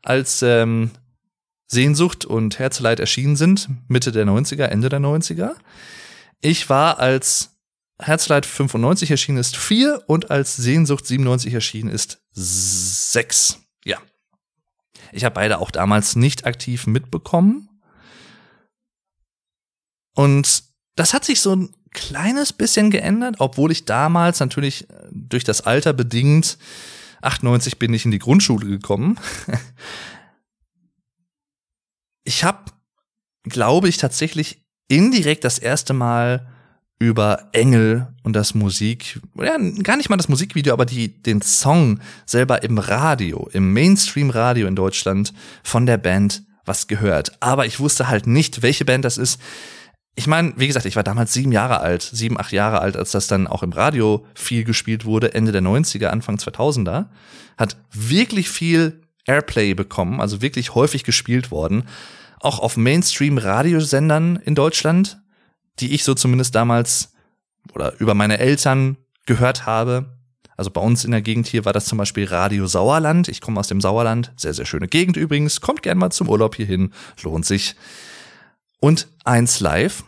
als 0.03 0.42
ähm, 0.42 0.90
Sehnsucht 1.66 2.25
und 2.25 2.59
Herzeleid 2.59 2.99
erschienen 2.99 3.37
sind, 3.37 3.68
Mitte 3.88 4.11
der 4.11 4.27
90er, 4.27 4.64
Ende 4.64 4.88
der 4.88 5.01
90er. 5.01 5.55
Ich 6.40 6.68
war 6.68 6.99
als 6.99 7.59
Herzleid 8.01 8.47
95 8.47 9.11
erschienen 9.11 9.38
ist, 9.38 9.57
vier 9.57 10.03
und 10.07 10.31
als 10.31 10.57
Sehnsucht 10.57 11.07
97 11.07 11.53
erschienen 11.53 11.90
ist, 11.90 12.23
sechs. 12.33 13.61
Ja. 13.85 13.99
Ich 15.12 15.25
habe 15.25 15.35
beide 15.35 15.59
auch 15.59 15.71
damals 15.71 16.16
nicht 16.16 16.47
aktiv 16.47 16.87
mitbekommen. 16.87 17.68
Und 20.14 20.64
das 20.94 21.14
hat 21.14 21.25
sich 21.25 21.40
so 21.40 21.68
kleines 21.90 22.53
bisschen 22.53 22.90
geändert, 22.90 23.37
obwohl 23.38 23.72
ich 23.72 23.85
damals 23.85 24.40
natürlich 24.40 24.88
äh, 24.90 24.94
durch 25.11 25.44
das 25.44 25.62
Alter 25.62 25.92
bedingt, 25.92 26.59
98 27.22 27.79
bin 27.79 27.92
ich 27.94 28.05
in 28.05 28.11
die 28.11 28.18
Grundschule 28.18 28.66
gekommen. 28.66 29.18
ich 32.24 32.44
habe, 32.44 32.70
glaube 33.44 33.88
ich, 33.88 33.96
tatsächlich 33.96 34.64
indirekt 34.88 35.44
das 35.44 35.59
erste 35.59 35.92
Mal 35.92 36.46
über 37.01 37.48
Engel 37.53 38.09
und 38.24 38.33
das 38.35 38.55
Musik, 38.55 39.20
ja, 39.37 39.57
gar 39.83 39.96
nicht 39.96 40.09
mal 40.09 40.16
das 40.16 40.29
Musikvideo, 40.29 40.72
aber 40.72 40.85
die, 40.85 41.22
den 41.22 41.42
Song 41.42 42.01
selber 42.27 42.62
im 42.64 42.79
Radio, 42.79 43.48
im 43.53 43.72
Mainstream-Radio 43.72 44.66
in 44.66 44.74
Deutschland 44.74 45.33
von 45.62 45.87
der 45.87 45.96
Band 45.96 46.42
was 46.64 46.87
gehört. 46.87 47.40
Aber 47.40 47.66
ich 47.66 47.81
wusste 47.81 48.09
halt 48.09 48.27
nicht, 48.27 48.62
welche 48.62 48.85
Band 48.85 49.05
das 49.05 49.16
ist 49.16 49.40
ich 50.18 50.26
meine, 50.26 50.52
wie 50.57 50.66
gesagt, 50.66 50.85
ich 50.85 50.96
war 50.96 51.04
damals 51.04 51.33
sieben 51.33 51.52
Jahre 51.52 51.78
alt, 51.78 52.02
sieben, 52.02 52.40
acht 52.40 52.50
Jahre 52.50 52.81
alt, 52.81 52.96
als 52.96 53.12
das 53.12 53.28
dann 53.28 53.46
auch 53.46 53.62
im 53.62 53.70
Radio 53.70 54.26
viel 54.35 54.64
gespielt 54.64 55.04
wurde, 55.04 55.33
Ende 55.33 55.52
der 55.52 55.62
90er, 55.62 56.07
Anfang 56.07 56.38
2000er. 56.38 57.07
Hat 57.57 57.76
wirklich 57.92 58.50
viel 58.50 59.00
Airplay 59.26 59.74
bekommen, 59.74 60.20
also 60.20 60.42
wirklich 60.42 60.74
häufig 60.74 61.04
gespielt 61.04 61.52
worden. 61.52 61.85
Auch 62.40 62.59
auf 62.59 62.76
Mainstream-Radiosendern 62.76 64.40
in 64.44 64.57
Deutschland, 64.57 65.22
die 65.78 65.94
ich 65.94 66.02
so 66.02 66.14
zumindest 66.14 66.52
damals 66.57 67.12
oder 67.72 67.94
über 68.00 68.14
meine 68.14 68.38
Eltern 68.38 68.96
gehört 69.24 69.66
habe. 69.66 70.18
Also 70.57 70.72
bei 70.72 70.81
uns 70.81 71.04
in 71.04 71.12
der 71.12 71.22
Gegend 71.22 71.46
hier 71.46 71.64
war 71.64 71.72
das 71.72 71.85
zum 71.85 71.96
Beispiel 71.96 72.24
Radio 72.24 72.66
Sauerland. 72.66 73.28
Ich 73.28 73.40
komme 73.40 73.61
aus 73.61 73.68
dem 73.68 73.81
Sauerland. 73.81 74.33
Sehr, 74.37 74.52
sehr 74.52 74.66
schöne 74.66 74.88
Gegend 74.88 75.16
übrigens. 75.16 75.61
Kommt 75.61 75.85
gern 75.85 75.98
mal 75.98 76.11
zum 76.11 76.28
Urlaub 76.28 76.57
hierhin. 76.57 76.92
Lohnt 77.22 77.46
sich. 77.46 77.76
Und 78.81 79.07
eins 79.24 79.61
live. 79.61 80.02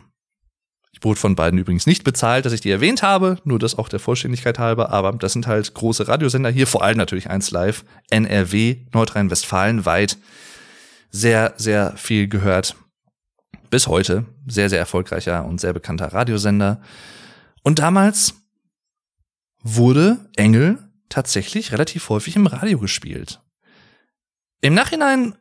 Ich 0.93 1.03
wurde 1.03 1.19
von 1.19 1.35
beiden 1.35 1.59
übrigens 1.59 1.87
nicht 1.87 2.03
bezahlt, 2.03 2.45
dass 2.45 2.53
ich 2.53 2.61
die 2.61 2.69
erwähnt 2.69 3.01
habe, 3.01 3.37
nur 3.43 3.59
das 3.59 3.77
auch 3.77 3.89
der 3.89 3.99
Vollständigkeit 3.99 4.59
halber, 4.59 4.91
aber 4.91 5.13
das 5.13 5.33
sind 5.33 5.47
halt 5.47 5.73
große 5.73 6.07
Radiosender 6.07 6.49
hier, 6.49 6.67
vor 6.67 6.83
allem 6.83 6.97
natürlich 6.97 7.29
eins 7.29 7.51
live, 7.51 7.85
NRW, 8.09 8.77
Nordrhein-Westfalen 8.93 9.85
weit, 9.85 10.17
sehr, 11.09 11.53
sehr 11.57 11.95
viel 11.97 12.27
gehört. 12.27 12.75
Bis 13.69 13.87
heute, 13.87 14.25
sehr, 14.47 14.69
sehr 14.69 14.79
erfolgreicher 14.79 15.45
und 15.45 15.61
sehr 15.61 15.71
bekannter 15.71 16.11
Radiosender. 16.11 16.81
Und 17.63 17.79
damals 17.79 18.33
wurde 19.63 20.29
Engel 20.35 20.77
tatsächlich 21.07 21.71
relativ 21.71 22.09
häufig 22.09 22.35
im 22.35 22.47
Radio 22.47 22.79
gespielt. 22.79 23.41
Im 24.61 24.73
Nachhinein 24.73 25.35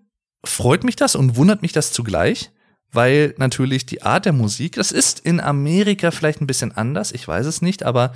freut 0.44 0.84
mich 0.84 0.96
das 0.96 1.14
und 1.14 1.36
wundert 1.36 1.62
mich 1.62 1.72
das 1.72 1.92
zugleich, 1.92 2.50
weil 2.92 3.34
natürlich 3.38 3.86
die 3.86 4.02
Art 4.02 4.24
der 4.24 4.32
Musik, 4.32 4.74
das 4.74 4.92
ist 4.92 5.20
in 5.20 5.40
Amerika 5.40 6.10
vielleicht 6.10 6.40
ein 6.40 6.46
bisschen 6.46 6.72
anders, 6.72 7.12
ich 7.12 7.26
weiß 7.26 7.46
es 7.46 7.62
nicht, 7.62 7.82
aber 7.82 8.12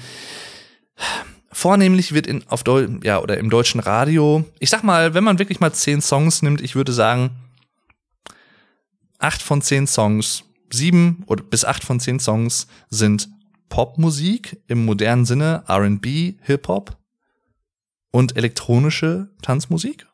vornehmlich 1.53 2.13
wird 2.13 2.27
in 2.27 2.47
auf 2.49 2.65
Deu 2.65 2.89
ja 3.03 3.21
oder 3.21 3.39
im 3.39 3.51
deutschen 3.51 3.81
Radio, 3.81 4.45
ich 4.59 4.71
sag 4.71 4.83
mal, 4.83 5.15
wenn 5.15 5.25
man 5.25 5.39
wirklich 5.39 5.61
mal 5.61 5.73
zehn 5.73 6.01
Songs 6.01 6.43
nimmt, 6.43 6.61
ich 6.61 6.75
würde 6.75 6.93
sagen 6.93 7.31
acht 9.19 9.43
von 9.43 9.63
zehn 9.63 9.87
Songs, 9.87 10.45
sieben 10.71 11.23
oder 11.27 11.43
bis 11.43 11.65
acht 11.65 11.85
von 11.85 12.01
zehn 12.01 12.21
Songs 12.21 12.67
sind 12.91 13.29
Popmusik 13.69 14.61
im 14.67 14.85
modernen 14.85 15.25
Sinne, 15.25 15.65
R&B, 15.67 16.35
Hip 16.43 16.69
Hop 16.69 16.97
und 18.11 18.37
elektronische 18.37 19.31
Tanzmusik 19.43 20.07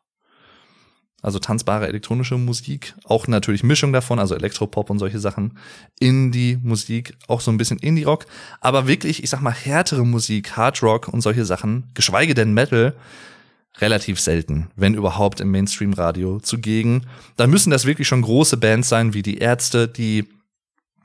also 1.21 1.39
tanzbare 1.39 1.87
elektronische 1.87 2.37
Musik, 2.37 2.95
auch 3.05 3.27
natürlich 3.27 3.63
Mischung 3.63 3.93
davon, 3.93 4.19
also 4.19 4.35
Elektropop 4.35 4.89
und 4.89 4.99
solche 4.99 5.19
Sachen, 5.19 5.57
Indie-Musik, 5.99 7.15
auch 7.27 7.41
so 7.41 7.51
ein 7.51 7.57
bisschen 7.57 7.79
Indie-Rock, 7.79 8.25
aber 8.59 8.87
wirklich, 8.87 9.23
ich 9.23 9.29
sag 9.29 9.41
mal, 9.41 9.53
härtere 9.53 10.05
Musik, 10.05 10.57
Hard 10.57 10.81
Rock 10.81 11.07
und 11.07 11.21
solche 11.21 11.45
Sachen, 11.45 11.89
geschweige 11.93 12.33
denn 12.33 12.53
Metal, 12.53 12.95
relativ 13.79 14.19
selten, 14.19 14.69
wenn 14.75 14.95
überhaupt 14.95 15.39
im 15.39 15.51
Mainstream-Radio 15.51 16.39
zugegen. 16.39 17.07
Da 17.37 17.47
müssen 17.47 17.71
das 17.71 17.85
wirklich 17.85 18.07
schon 18.07 18.21
große 18.21 18.57
Bands 18.57 18.89
sein, 18.89 19.13
wie 19.13 19.21
die 19.21 19.37
Ärzte, 19.37 19.87
die 19.87 20.27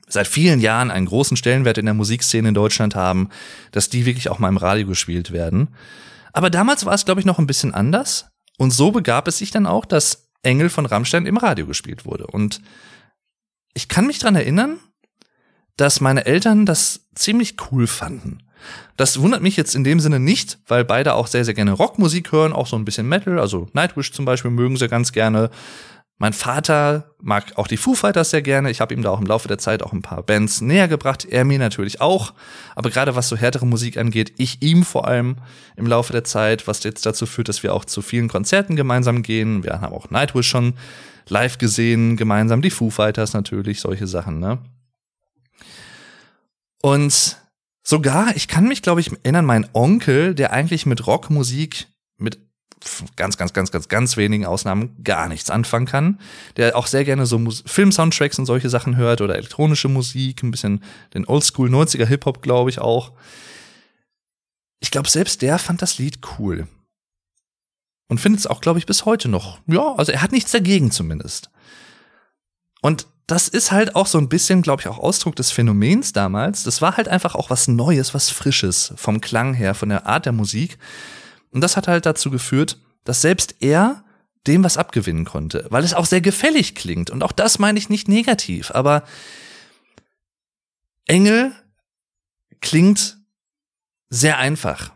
seit 0.07 0.27
vielen 0.27 0.59
Jahren 0.59 0.91
einen 0.91 1.05
großen 1.05 1.37
Stellenwert 1.37 1.77
in 1.77 1.85
der 1.85 1.93
Musikszene 1.93 2.49
in 2.49 2.53
Deutschland 2.53 2.95
haben, 2.95 3.29
dass 3.71 3.89
die 3.89 4.05
wirklich 4.05 4.29
auch 4.29 4.39
mal 4.39 4.49
im 4.49 4.57
Radio 4.57 4.87
gespielt 4.87 5.31
werden. 5.31 5.69
Aber 6.33 6.49
damals 6.49 6.85
war 6.85 6.93
es, 6.93 7.05
glaube 7.05 7.19
ich, 7.19 7.25
noch 7.25 7.39
ein 7.39 7.47
bisschen 7.47 7.73
anders. 7.73 8.29
Und 8.57 8.71
so 8.71 8.91
begab 8.91 9.27
es 9.27 9.37
sich 9.37 9.51
dann 9.51 9.65
auch, 9.65 9.85
dass 9.85 10.29
Engel 10.43 10.69
von 10.69 10.85
Rammstein 10.85 11.25
im 11.25 11.37
Radio 11.37 11.65
gespielt 11.65 12.05
wurde. 12.05 12.27
Und 12.27 12.61
ich 13.73 13.87
kann 13.87 14.07
mich 14.07 14.19
dran 14.19 14.35
erinnern, 14.35 14.79
dass 15.75 16.01
meine 16.01 16.25
Eltern 16.25 16.65
das 16.65 17.07
ziemlich 17.15 17.55
cool 17.71 17.85
fanden. 17.87 18.39
Das 18.95 19.21
wundert 19.21 19.43
mich 19.43 19.55
jetzt 19.55 19.75
in 19.75 19.83
dem 19.83 19.99
Sinne 19.99 20.19
nicht, 20.19 20.57
weil 20.65 20.83
beide 20.83 21.13
auch 21.13 21.27
sehr, 21.27 21.45
sehr 21.45 21.53
gerne 21.53 21.73
Rockmusik 21.73 22.31
hören, 22.31 22.53
auch 22.53 22.65
so 22.65 22.75
ein 22.75 22.85
bisschen 22.85 23.07
Metal. 23.07 23.39
Also 23.39 23.69
Nightwish 23.73 24.11
zum 24.11 24.25
Beispiel 24.25 24.51
mögen 24.51 24.77
sie 24.77 24.87
ganz 24.87 25.11
gerne. 25.11 25.51
Mein 26.19 26.33
Vater 26.33 27.13
mag 27.21 27.57
auch 27.57 27.67
die 27.67 27.77
Foo 27.77 27.93
Fighters 27.93 28.31
sehr 28.31 28.41
gerne. 28.41 28.71
Ich 28.71 28.81
habe 28.81 28.93
ihm 28.93 29.03
da 29.03 29.11
auch 29.11 29.21
im 29.21 29.27
Laufe 29.27 29.47
der 29.47 29.59
Zeit 29.59 29.83
auch 29.83 29.93
ein 29.93 30.01
paar 30.01 30.23
Bands 30.23 30.61
näher 30.61 30.87
gebracht. 30.87 31.25
Er 31.25 31.45
mir 31.45 31.59
natürlich 31.59 32.01
auch. 32.01 32.33
Aber 32.75 32.89
gerade 32.89 33.15
was 33.15 33.29
so 33.29 33.37
härtere 33.37 33.67
Musik 33.67 33.97
angeht, 33.97 34.33
ich 34.37 34.63
ihm 34.63 34.83
vor 34.83 35.07
allem 35.07 35.37
im 35.75 35.85
Laufe 35.85 36.13
der 36.13 36.23
Zeit, 36.23 36.67
was 36.67 36.83
jetzt 36.83 37.05
dazu 37.05 37.27
führt, 37.27 37.49
dass 37.49 37.61
wir 37.61 37.73
auch 37.73 37.85
zu 37.85 38.01
vielen 38.01 38.29
Konzerten 38.29 38.75
gemeinsam 38.75 39.21
gehen. 39.21 39.63
Wir 39.63 39.79
haben 39.79 39.93
auch 39.93 40.09
Nightwish 40.09 40.47
schon 40.47 40.73
live 41.29 41.59
gesehen, 41.59 42.17
gemeinsam 42.17 42.63
die 42.63 42.71
Foo 42.71 42.89
Fighters 42.89 43.33
natürlich, 43.33 43.79
solche 43.79 44.07
Sachen, 44.07 44.39
ne? 44.39 44.57
Und 46.81 47.37
sogar, 47.83 48.35
ich 48.35 48.47
kann 48.47 48.67
mich, 48.67 48.81
glaube 48.81 49.01
ich, 49.01 49.11
erinnern, 49.23 49.45
mein 49.45 49.67
Onkel, 49.73 50.33
der 50.33 50.51
eigentlich 50.51 50.85
mit 50.85 51.05
Rockmusik 51.05 51.87
mit 52.17 52.46
ganz, 53.15 53.37
ganz, 53.37 53.53
ganz, 53.53 53.71
ganz, 53.71 53.87
ganz 53.87 54.17
wenigen 54.17 54.45
Ausnahmen 54.45 54.95
gar 55.03 55.27
nichts 55.27 55.49
anfangen 55.49 55.85
kann, 55.85 56.19
der 56.57 56.75
auch 56.75 56.87
sehr 56.87 57.03
gerne 57.03 57.25
so 57.25 57.39
Film-Soundtracks 57.65 58.39
und 58.39 58.45
solche 58.45 58.69
Sachen 58.69 58.95
hört 58.95 59.21
oder 59.21 59.35
elektronische 59.35 59.89
Musik, 59.89 60.43
ein 60.43 60.51
bisschen 60.51 60.83
den 61.13 61.25
Oldschool 61.25 61.69
90er 61.69 62.05
Hip-Hop, 62.05 62.41
glaube 62.41 62.69
ich 62.69 62.79
auch. 62.79 63.13
Ich 64.79 64.91
glaube, 64.91 65.09
selbst 65.09 65.41
der 65.41 65.57
fand 65.59 65.81
das 65.81 65.97
Lied 65.97 66.19
cool. 66.37 66.67
Und 68.09 68.19
findet 68.19 68.39
es 68.39 68.47
auch, 68.47 68.61
glaube 68.61 68.79
ich, 68.79 68.85
bis 68.85 69.05
heute 69.05 69.27
noch. 69.27 69.59
Ja, 69.67 69.95
also 69.95 70.11
er 70.11 70.21
hat 70.21 70.31
nichts 70.31 70.51
dagegen 70.51 70.91
zumindest. 70.91 71.49
Und 72.81 73.07
das 73.25 73.49
ist 73.49 73.73
halt 73.73 73.95
auch 73.95 74.07
so 74.07 74.17
ein 74.17 74.29
bisschen, 74.29 74.61
glaube 74.61 74.81
ich, 74.81 74.87
auch 74.87 74.99
Ausdruck 74.99 75.35
des 75.35 75.51
Phänomens 75.51 76.13
damals. 76.13 76.63
Das 76.63 76.81
war 76.81 76.95
halt 76.95 77.09
einfach 77.09 77.35
auch 77.35 77.49
was 77.49 77.67
Neues, 77.67 78.13
was 78.13 78.29
Frisches 78.29 78.93
vom 78.95 79.19
Klang 79.19 79.53
her, 79.53 79.73
von 79.73 79.89
der 79.89 80.05
Art 80.05 80.25
der 80.25 80.31
Musik. 80.31 80.77
Und 81.51 81.61
das 81.61 81.77
hat 81.77 81.87
halt 81.87 82.05
dazu 82.05 82.29
geführt, 82.29 82.77
dass 83.03 83.21
selbst 83.21 83.55
er 83.61 84.03
dem 84.47 84.63
was 84.63 84.77
abgewinnen 84.77 85.25
konnte, 85.25 85.65
weil 85.69 85.83
es 85.83 85.93
auch 85.93 86.05
sehr 86.05 86.21
gefällig 86.21 86.75
klingt. 86.75 87.09
Und 87.09 87.23
auch 87.23 87.31
das 87.31 87.59
meine 87.59 87.77
ich 87.77 87.89
nicht 87.89 88.07
negativ, 88.07 88.71
aber 88.71 89.03
Engel 91.05 91.53
klingt 92.61 93.17
sehr 94.09 94.37
einfach. 94.37 94.91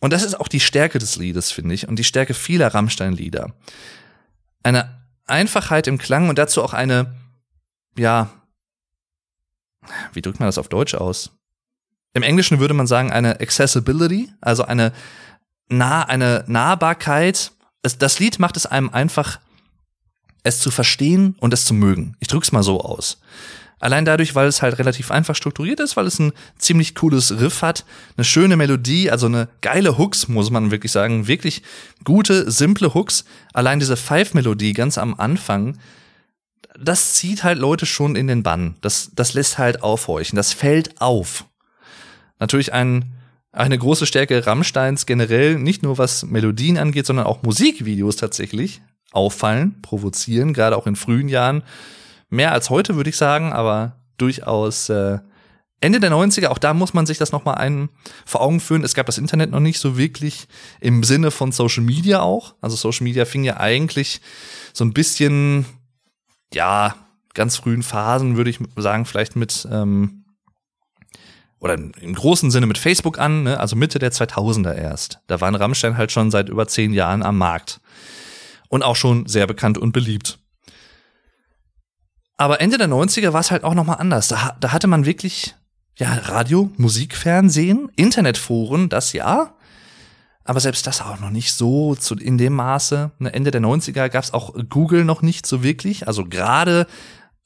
Und 0.00 0.12
das 0.12 0.22
ist 0.22 0.34
auch 0.34 0.48
die 0.48 0.60
Stärke 0.60 0.98
des 0.98 1.16
Liedes, 1.16 1.50
finde 1.50 1.74
ich, 1.74 1.88
und 1.88 1.98
die 1.98 2.04
Stärke 2.04 2.34
vieler 2.34 2.74
Rammstein-Lieder. 2.74 3.54
Eine 4.62 5.06
Einfachheit 5.26 5.86
im 5.86 5.98
Klang 5.98 6.28
und 6.28 6.38
dazu 6.38 6.62
auch 6.62 6.74
eine, 6.74 7.14
ja, 7.96 8.30
wie 10.12 10.22
drückt 10.22 10.40
man 10.40 10.48
das 10.48 10.58
auf 10.58 10.68
Deutsch 10.68 10.94
aus? 10.94 11.30
Im 12.12 12.22
Englischen 12.22 12.60
würde 12.60 12.74
man 12.74 12.86
sagen 12.86 13.12
eine 13.12 13.40
Accessibility, 13.40 14.32
also 14.40 14.64
eine 14.64 14.92
nah, 15.68 16.02
eine 16.02 16.44
Nahbarkeit. 16.46 17.52
Es, 17.82 17.98
das 17.98 18.18
Lied 18.18 18.38
macht 18.38 18.56
es 18.56 18.66
einem 18.66 18.90
einfach, 18.90 19.40
es 20.42 20.60
zu 20.60 20.70
verstehen 20.70 21.36
und 21.40 21.54
es 21.54 21.64
zu 21.64 21.74
mögen. 21.74 22.16
Ich 22.20 22.28
drück's 22.28 22.52
mal 22.52 22.62
so 22.62 22.80
aus. 22.80 23.18
Allein 23.80 24.06
dadurch, 24.06 24.34
weil 24.34 24.46
es 24.46 24.62
halt 24.62 24.78
relativ 24.78 25.10
einfach 25.10 25.34
strukturiert 25.36 25.80
ist, 25.80 25.96
weil 25.96 26.06
es 26.06 26.18
ein 26.18 26.32
ziemlich 26.56 26.94
cooles 26.94 27.38
Riff 27.38 27.60
hat, 27.60 27.84
eine 28.16 28.24
schöne 28.24 28.56
Melodie, 28.56 29.10
also 29.10 29.26
eine 29.26 29.48
geile 29.60 29.98
Hooks, 29.98 30.28
muss 30.28 30.50
man 30.50 30.70
wirklich 30.70 30.90
sagen. 30.90 31.26
Wirklich 31.26 31.62
gute, 32.02 32.50
simple 32.50 32.94
Hooks. 32.94 33.24
Allein 33.52 33.80
diese 33.80 33.98
Five-Melodie 33.98 34.72
ganz 34.72 34.96
am 34.96 35.14
Anfang, 35.14 35.76
das 36.78 37.14
zieht 37.14 37.44
halt 37.44 37.58
Leute 37.58 37.84
schon 37.84 38.16
in 38.16 38.26
den 38.26 38.42
Bann. 38.42 38.76
Das, 38.80 39.10
das 39.14 39.34
lässt 39.34 39.58
halt 39.58 39.82
aufhorchen. 39.82 40.36
Das 40.36 40.52
fällt 40.52 41.00
auf. 41.00 41.44
Natürlich 42.38 42.72
ein, 42.72 43.12
eine 43.54 43.78
große 43.78 44.06
Stärke 44.06 44.46
Rammsteins 44.46 45.06
generell, 45.06 45.58
nicht 45.58 45.82
nur 45.82 45.96
was 45.98 46.24
Melodien 46.24 46.76
angeht, 46.76 47.06
sondern 47.06 47.26
auch 47.26 47.42
Musikvideos 47.42 48.16
tatsächlich 48.16 48.82
auffallen, 49.12 49.80
provozieren, 49.80 50.52
gerade 50.52 50.76
auch 50.76 50.86
in 50.86 50.96
frühen 50.96 51.28
Jahren 51.28 51.62
mehr 52.30 52.52
als 52.52 52.68
heute, 52.68 52.96
würde 52.96 53.10
ich 53.10 53.16
sagen, 53.16 53.52
aber 53.52 53.96
durchaus 54.16 54.88
äh, 54.88 55.18
Ende 55.80 56.00
der 56.00 56.10
90er, 56.10 56.48
auch 56.48 56.58
da 56.58 56.74
muss 56.74 56.94
man 56.94 57.06
sich 57.06 57.18
das 57.18 57.30
nochmal 57.30 57.56
einen 57.56 57.90
vor 58.24 58.40
Augen 58.40 58.58
führen. 58.58 58.84
Es 58.84 58.94
gab 58.94 59.06
das 59.06 59.18
Internet 59.18 59.50
noch 59.50 59.60
nicht 59.60 59.78
so 59.78 59.96
wirklich 59.96 60.48
im 60.80 61.04
Sinne 61.04 61.30
von 61.30 61.52
Social 61.52 61.84
Media 61.84 62.22
auch. 62.22 62.54
Also 62.60 62.74
Social 62.74 63.04
Media 63.04 63.24
fing 63.24 63.44
ja 63.44 63.58
eigentlich 63.58 64.20
so 64.72 64.84
ein 64.84 64.94
bisschen, 64.94 65.66
ja, 66.52 66.96
ganz 67.34 67.56
frühen 67.56 67.82
Phasen, 67.82 68.36
würde 68.36 68.50
ich 68.50 68.58
sagen, 68.76 69.04
vielleicht 69.04 69.36
mit, 69.36 69.68
ähm, 69.70 70.23
oder 71.64 71.74
im 71.74 72.14
großen 72.14 72.50
Sinne 72.50 72.66
mit 72.66 72.76
Facebook 72.76 73.18
an, 73.18 73.44
ne? 73.44 73.58
also 73.58 73.74
Mitte 73.74 73.98
der 73.98 74.12
2000er 74.12 74.74
erst. 74.74 75.20
Da 75.28 75.40
waren 75.40 75.54
Rammstein 75.54 75.96
halt 75.96 76.12
schon 76.12 76.30
seit 76.30 76.50
über 76.50 76.68
zehn 76.68 76.92
Jahren 76.92 77.22
am 77.22 77.38
Markt. 77.38 77.80
Und 78.68 78.82
auch 78.82 78.96
schon 78.96 79.26
sehr 79.26 79.46
bekannt 79.46 79.78
und 79.78 79.92
beliebt. 79.92 80.38
Aber 82.36 82.60
Ende 82.60 82.76
der 82.76 82.88
90er 82.88 83.32
war 83.32 83.40
es 83.40 83.50
halt 83.50 83.64
auch 83.64 83.72
nochmal 83.72 83.96
anders. 83.98 84.28
Da, 84.28 84.54
da 84.60 84.72
hatte 84.72 84.88
man 84.88 85.06
wirklich, 85.06 85.54
ja, 85.96 86.12
Radio, 86.12 86.70
Musik, 86.76 87.16
Fernsehen, 87.16 87.90
Internetforen, 87.96 88.90
das 88.90 89.14
ja. 89.14 89.54
Aber 90.44 90.60
selbst 90.60 90.86
das 90.86 91.00
auch 91.00 91.18
noch 91.18 91.30
nicht 91.30 91.54
so 91.54 91.94
zu, 91.94 92.14
in 92.16 92.36
dem 92.36 92.52
Maße. 92.52 93.12
Ne, 93.20 93.32
Ende 93.32 93.50
der 93.50 93.62
90er 93.62 94.10
gab 94.10 94.22
es 94.22 94.34
auch 94.34 94.52
Google 94.68 95.06
noch 95.06 95.22
nicht 95.22 95.46
so 95.46 95.62
wirklich. 95.62 96.06
Also 96.06 96.26
gerade 96.26 96.86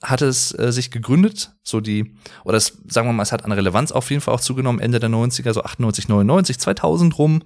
hat 0.03 0.23
es 0.23 0.57
äh, 0.57 0.73
sich 0.73 0.91
gegründet, 0.91 1.53
so 1.63 1.81
die, 1.81 2.15
oder 2.45 2.57
es, 2.57 2.79
sagen 2.89 3.09
wir 3.09 3.13
mal, 3.13 3.23
es 3.23 3.33
hat 3.33 3.45
an 3.45 3.53
Relevanz 3.53 3.91
auf 3.91 4.11
jeden 4.11 4.23
Fall 4.23 4.35
auch 4.35 4.41
zugenommen, 4.41 4.81
Ende 4.81 5.01
der 5.01 5.11
90er, 5.11 5.53
so 5.53 5.63
98, 5.63 6.09
99, 6.09 6.59
2000 6.59 7.19
rum. 7.19 7.43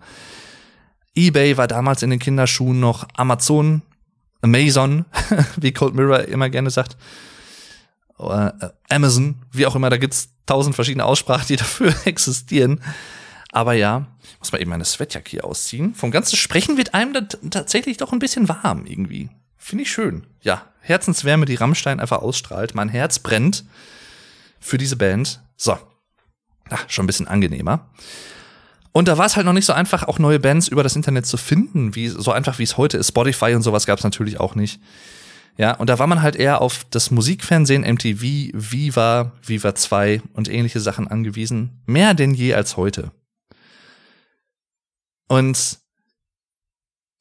eBay 1.14 1.56
war 1.56 1.66
damals 1.66 2.02
in 2.02 2.10
den 2.10 2.18
Kinderschuhen 2.18 2.78
noch 2.78 3.08
Amazon, 3.16 3.82
Amazon, 4.42 5.06
wie 5.56 5.72
Cold 5.72 5.94
Mirror 5.94 6.28
immer 6.28 6.50
gerne 6.50 6.70
sagt 6.70 6.96
oder 8.22 8.54
äh, 8.60 8.94
Amazon, 8.94 9.36
wie 9.50 9.66
auch 9.66 9.74
immer, 9.74 9.90
da 9.90 9.96
gibt's 9.96 10.30
tausend 10.46 10.74
verschiedene 10.74 11.04
Aussprachen, 11.04 11.46
die 11.48 11.56
dafür 11.56 11.94
existieren. 12.04 12.80
Aber 13.50 13.74
ja, 13.74 14.06
muss 14.38 14.52
man 14.52 14.60
eben 14.60 14.70
meine 14.70 14.84
Sweatjacke 14.84 15.30
hier 15.30 15.44
ausziehen. 15.44 15.94
Vom 15.94 16.10
ganzen 16.10 16.36
Sprechen 16.36 16.78
wird 16.78 16.94
einem 16.94 17.28
tatsächlich 17.50 17.98
doch 17.98 18.12
ein 18.12 18.18
bisschen 18.18 18.48
warm 18.48 18.86
irgendwie. 18.86 19.28
Finde 19.64 19.84
ich 19.84 19.92
schön. 19.92 20.26
Ja, 20.40 20.66
Herzenswärme, 20.80 21.46
die 21.46 21.54
Rammstein 21.54 22.00
einfach 22.00 22.20
ausstrahlt. 22.20 22.74
Mein 22.74 22.88
Herz 22.88 23.20
brennt 23.20 23.64
für 24.58 24.76
diese 24.76 24.96
Band. 24.96 25.40
So. 25.56 25.78
Ach, 26.68 26.84
schon 26.90 27.04
ein 27.04 27.06
bisschen 27.06 27.28
angenehmer. 27.28 27.88
Und 28.90 29.06
da 29.06 29.18
war 29.18 29.26
es 29.26 29.36
halt 29.36 29.46
noch 29.46 29.52
nicht 29.52 29.64
so 29.64 29.72
einfach, 29.72 30.02
auch 30.02 30.18
neue 30.18 30.40
Bands 30.40 30.66
über 30.66 30.82
das 30.82 30.96
Internet 30.96 31.26
zu 31.26 31.36
finden, 31.36 31.94
wie 31.94 32.08
so 32.08 32.32
einfach 32.32 32.58
wie 32.58 32.64
es 32.64 32.76
heute 32.76 32.98
ist. 32.98 33.10
Spotify 33.10 33.54
und 33.54 33.62
sowas 33.62 33.86
gab 33.86 33.98
es 33.98 34.04
natürlich 34.04 34.40
auch 34.40 34.56
nicht. 34.56 34.80
Ja, 35.56 35.74
und 35.76 35.88
da 35.88 36.00
war 36.00 36.08
man 36.08 36.22
halt 36.22 36.34
eher 36.34 36.60
auf 36.60 36.84
das 36.90 37.12
Musikfernsehen, 37.12 37.82
MTV, 37.82 38.50
Viva, 38.52 39.30
Viva 39.46 39.76
2 39.76 40.22
und 40.32 40.48
ähnliche 40.48 40.80
Sachen 40.80 41.06
angewiesen. 41.06 41.82
Mehr 41.86 42.14
denn 42.14 42.34
je 42.34 42.54
als 42.54 42.76
heute. 42.76 43.12
Und 45.28 45.81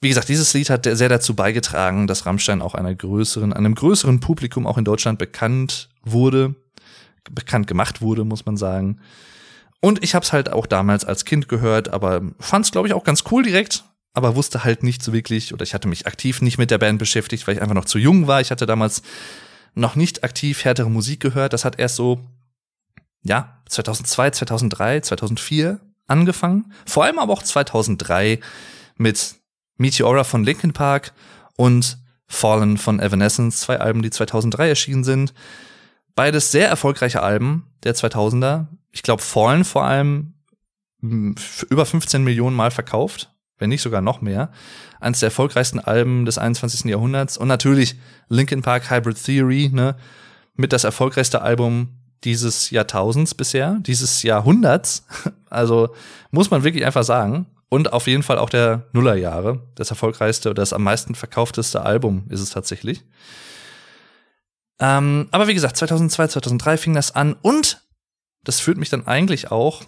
wie 0.02 0.10
gesagt, 0.10 0.30
dieses 0.30 0.54
Lied 0.54 0.70
hat 0.70 0.86
sehr 0.86 1.10
dazu 1.10 1.36
beigetragen, 1.36 2.08
dass 2.08 2.26
Rammstein 2.26 2.62
auch 2.62 2.76
einer 2.76 2.94
größeren, 2.94 3.54
einem 3.54 3.76
größeren 3.76 4.20
Publikum 4.20 4.68
auch 4.68 4.78
in 4.78 4.86
Deutschland 4.86 5.20
bekannt 5.20 5.90
wurde, 6.04 6.56
bekannt 7.30 7.68
gemacht 7.68 8.02
wurde, 8.02 8.26
muss 8.26 8.46
man 8.46 8.58
sagen. 8.58 9.00
Und 9.80 10.04
ich 10.04 10.16
habe 10.16 10.26
es 10.26 10.34
halt 10.34 10.52
auch 10.52 10.66
damals 10.66 11.06
als 11.06 11.26
Kind 11.26 11.48
gehört, 11.48 11.90
aber 11.90 12.22
fand 12.40 12.66
es, 12.66 12.72
glaube 12.72 12.88
ich, 12.88 12.94
auch 12.94 13.04
ganz 13.04 13.24
cool 13.32 13.44
direkt 13.44 13.84
aber 14.14 14.36
wusste 14.36 14.64
halt 14.64 14.84
nicht 14.84 15.02
so 15.02 15.14
wirklich, 15.14 15.54
oder 15.54 15.64
ich 15.64 15.74
hatte 15.74 15.88
mich 15.88 16.06
aktiv 16.06 16.42
nicht 16.42 16.58
mit 16.58 16.72
der 16.72 16.78
Band 16.78 17.00
beschäftigt, 17.00 17.48
weil 17.48 17.56
ich 17.56 17.62
einfach 17.62 17.76
noch 17.76 17.86
zu 17.86 17.98
jung 17.98 18.28
war. 18.28 18.42
Ich 18.42 18.52
hatte 18.52 18.66
damals 18.66 19.02
noch 19.74 19.96
nicht 19.96 20.24
aktiv 20.24 20.66
härtere 20.66 20.90
Musik 20.90 21.22
gehört. 21.22 21.54
Das 21.54 21.64
hat 21.64 21.80
erst 21.80 21.96
so, 21.96 22.20
ja, 23.24 23.62
2002, 23.70 24.32
2003, 24.32 25.00
2004 25.02 25.80
angefangen. 26.08 26.74
Vor 26.86 27.06
allem 27.06 27.20
aber 27.20 27.32
auch 27.32 27.44
2003 27.44 28.40
mit 28.98 29.36
Meteora 29.82 30.24
von 30.24 30.44
Linkin 30.44 30.74
Park 30.74 31.14
und 31.58 31.98
Fallen 32.28 32.78
von 32.78 33.00
Evanescence, 33.00 33.60
zwei 33.60 33.80
Alben, 33.80 34.02
die 34.02 34.10
2003 34.10 34.70
erschienen 34.70 35.04
sind. 35.04 35.34
Beides 36.16 36.52
sehr 36.52 36.70
erfolgreiche 36.70 37.22
Alben 37.22 37.68
der 37.84 37.94
2000er. 37.94 38.68
Ich 38.92 39.04
glaube, 39.04 39.22
Fallen 39.22 39.66
vor 39.66 39.84
allem 39.84 40.34
über 41.02 41.86
15 41.86 42.24
Millionen 42.24 42.56
Mal 42.56 42.72
verkauft 42.72 43.32
wenn 43.62 43.70
nicht 43.70 43.84
sogar 43.84 44.02
noch 44.02 44.22
mehr. 44.22 44.50
Eines 45.00 45.20
der 45.20 45.28
erfolgreichsten 45.28 45.80
Alben 45.80 46.26
des 46.26 46.38
21. 46.38 46.86
Jahrhunderts. 46.86 47.38
Und 47.38 47.48
natürlich 47.48 47.96
Linkin 48.28 48.64
Park 48.64 48.90
Hybrid 48.90 49.24
Theory, 49.24 49.70
ne, 49.72 49.96
mit 50.56 50.74
das 50.74 50.84
erfolgreichste 50.84 51.44
Album 51.44 51.90
dieses 52.24 52.72
Jahrtausends 52.72 53.36
bisher, 53.36 53.78
dieses 53.82 54.24
Jahrhunderts. 54.24 55.06
Also 55.52 55.94
muss 56.32 56.50
man 56.50 56.64
wirklich 56.64 56.86
einfach 56.86 57.04
sagen. 57.04 57.46
Und 57.72 57.94
auf 57.94 58.06
jeden 58.08 58.22
Fall 58.22 58.38
auch 58.38 58.50
der 58.50 58.90
Nullerjahre. 58.92 59.68
Das 59.76 59.90
erfolgreichste 59.90 60.50
oder 60.50 60.62
das 60.62 60.74
am 60.74 60.84
meisten 60.84 61.16
verkaufteste 61.16 61.82
Album 61.82 62.26
ist 62.30 62.42
es 62.42 62.50
tatsächlich. 62.50 63.04
Ähm, 64.80 65.30
aber 65.32 65.48
wie 65.48 65.54
gesagt, 65.54 65.78
2002, 65.78 66.28
2003 66.28 66.78
fing 66.78 66.94
das 66.94 67.16
an 67.16 67.34
und 67.42 67.82
das 68.44 68.60
führt 68.60 68.78
mich 68.78 68.90
dann 68.90 69.08
eigentlich 69.08 69.52
auch 69.52 69.84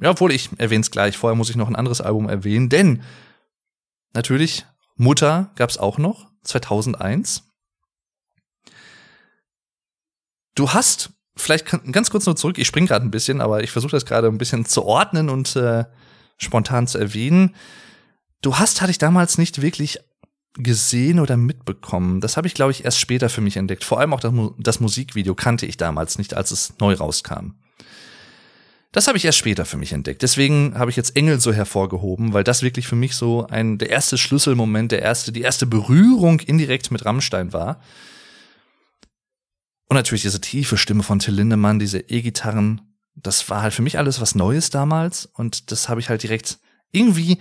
ja, 0.00 0.10
obwohl 0.10 0.32
ich 0.32 0.50
erwähne 0.58 0.82
es 0.82 0.90
gleich. 0.90 1.16
Vorher 1.16 1.36
muss 1.36 1.50
ich 1.50 1.56
noch 1.56 1.68
ein 1.68 1.76
anderes 1.76 2.00
Album 2.00 2.28
erwähnen, 2.28 2.68
denn 2.68 3.02
natürlich 4.12 4.66
Mutter 4.96 5.50
gab's 5.56 5.78
auch 5.78 5.98
noch 5.98 6.30
2001. 6.42 7.44
Du 10.54 10.72
hast 10.72 11.10
vielleicht 11.36 11.66
ganz 11.92 12.10
kurz 12.10 12.26
nur 12.26 12.36
zurück. 12.36 12.58
Ich 12.58 12.66
spring 12.66 12.86
gerade 12.86 13.04
ein 13.04 13.10
bisschen, 13.10 13.40
aber 13.40 13.62
ich 13.62 13.70
versuche 13.70 13.92
das 13.92 14.06
gerade 14.06 14.28
ein 14.28 14.38
bisschen 14.38 14.64
zu 14.64 14.84
ordnen 14.84 15.28
und 15.28 15.56
äh, 15.56 15.84
spontan 16.36 16.86
zu 16.86 16.98
erwähnen. 16.98 17.54
Du 18.42 18.58
hast 18.58 18.80
hatte 18.80 18.90
ich 18.90 18.98
damals 18.98 19.38
nicht 19.38 19.62
wirklich 19.62 19.98
gesehen 20.58 21.20
oder 21.20 21.36
mitbekommen. 21.36 22.20
Das 22.20 22.36
habe 22.36 22.46
ich, 22.46 22.54
glaube 22.54 22.72
ich, 22.72 22.84
erst 22.84 22.98
später 22.98 23.28
für 23.28 23.40
mich 23.40 23.56
entdeckt. 23.56 23.84
Vor 23.84 24.00
allem 24.00 24.14
auch 24.14 24.20
das, 24.20 24.32
das 24.58 24.80
Musikvideo 24.80 25.34
kannte 25.34 25.66
ich 25.66 25.76
damals 25.76 26.18
nicht, 26.18 26.34
als 26.34 26.50
es 26.50 26.74
neu 26.80 26.94
rauskam. 26.94 27.52
Das 28.92 29.08
habe 29.08 29.18
ich 29.18 29.26
erst 29.26 29.38
später 29.38 29.66
für 29.66 29.76
mich 29.76 29.92
entdeckt. 29.92 30.22
Deswegen 30.22 30.78
habe 30.78 30.90
ich 30.90 30.96
jetzt 30.96 31.16
Engel 31.16 31.38
so 31.38 31.52
hervorgehoben, 31.52 32.32
weil 32.32 32.44
das 32.44 32.62
wirklich 32.62 32.88
für 32.88 32.96
mich 32.96 33.14
so 33.14 33.46
ein 33.46 33.76
der 33.76 33.90
erste 33.90 34.16
Schlüsselmoment, 34.16 34.90
der 34.90 35.02
erste, 35.02 35.32
die 35.32 35.42
erste 35.42 35.66
Berührung 35.66 36.40
indirekt 36.40 36.90
mit 36.90 37.04
Rammstein 37.04 37.52
war. 37.52 37.82
Und 39.88 39.96
natürlich 39.96 40.22
diese 40.22 40.40
tiefe 40.40 40.78
Stimme 40.78 41.02
von 41.02 41.18
Till 41.18 41.34
Lindemann, 41.34 41.78
diese 41.78 42.00
E-Gitarren, 42.00 42.80
das 43.16 43.48
war 43.50 43.62
halt 43.62 43.74
für 43.74 43.82
mich 43.82 43.98
alles 43.98 44.20
was 44.20 44.34
Neues 44.34 44.70
damals 44.70 45.26
und 45.26 45.70
das 45.70 45.88
habe 45.88 46.00
ich 46.00 46.08
halt 46.08 46.22
direkt 46.22 46.58
irgendwie 46.92 47.38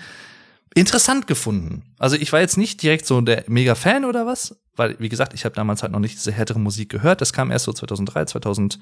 interessant 0.73 1.27
gefunden. 1.27 1.93
Also 1.99 2.15
ich 2.15 2.33
war 2.33 2.39
jetzt 2.39 2.57
nicht 2.57 2.81
direkt 2.81 3.05
so 3.05 3.21
der 3.21 3.43
mega 3.47 3.75
Fan 3.75 4.05
oder 4.05 4.25
was, 4.25 4.57
weil 4.75 4.95
wie 4.99 5.09
gesagt, 5.09 5.33
ich 5.33 5.45
habe 5.45 5.55
damals 5.55 5.83
halt 5.83 5.91
noch 5.91 5.99
nicht 5.99 6.15
diese 6.15 6.31
härtere 6.31 6.59
Musik 6.59 6.89
gehört. 6.89 7.21
Das 7.21 7.33
kam 7.33 7.51
erst 7.51 7.65
so 7.65 7.73
2003, 7.73 8.25
2004 8.25 8.79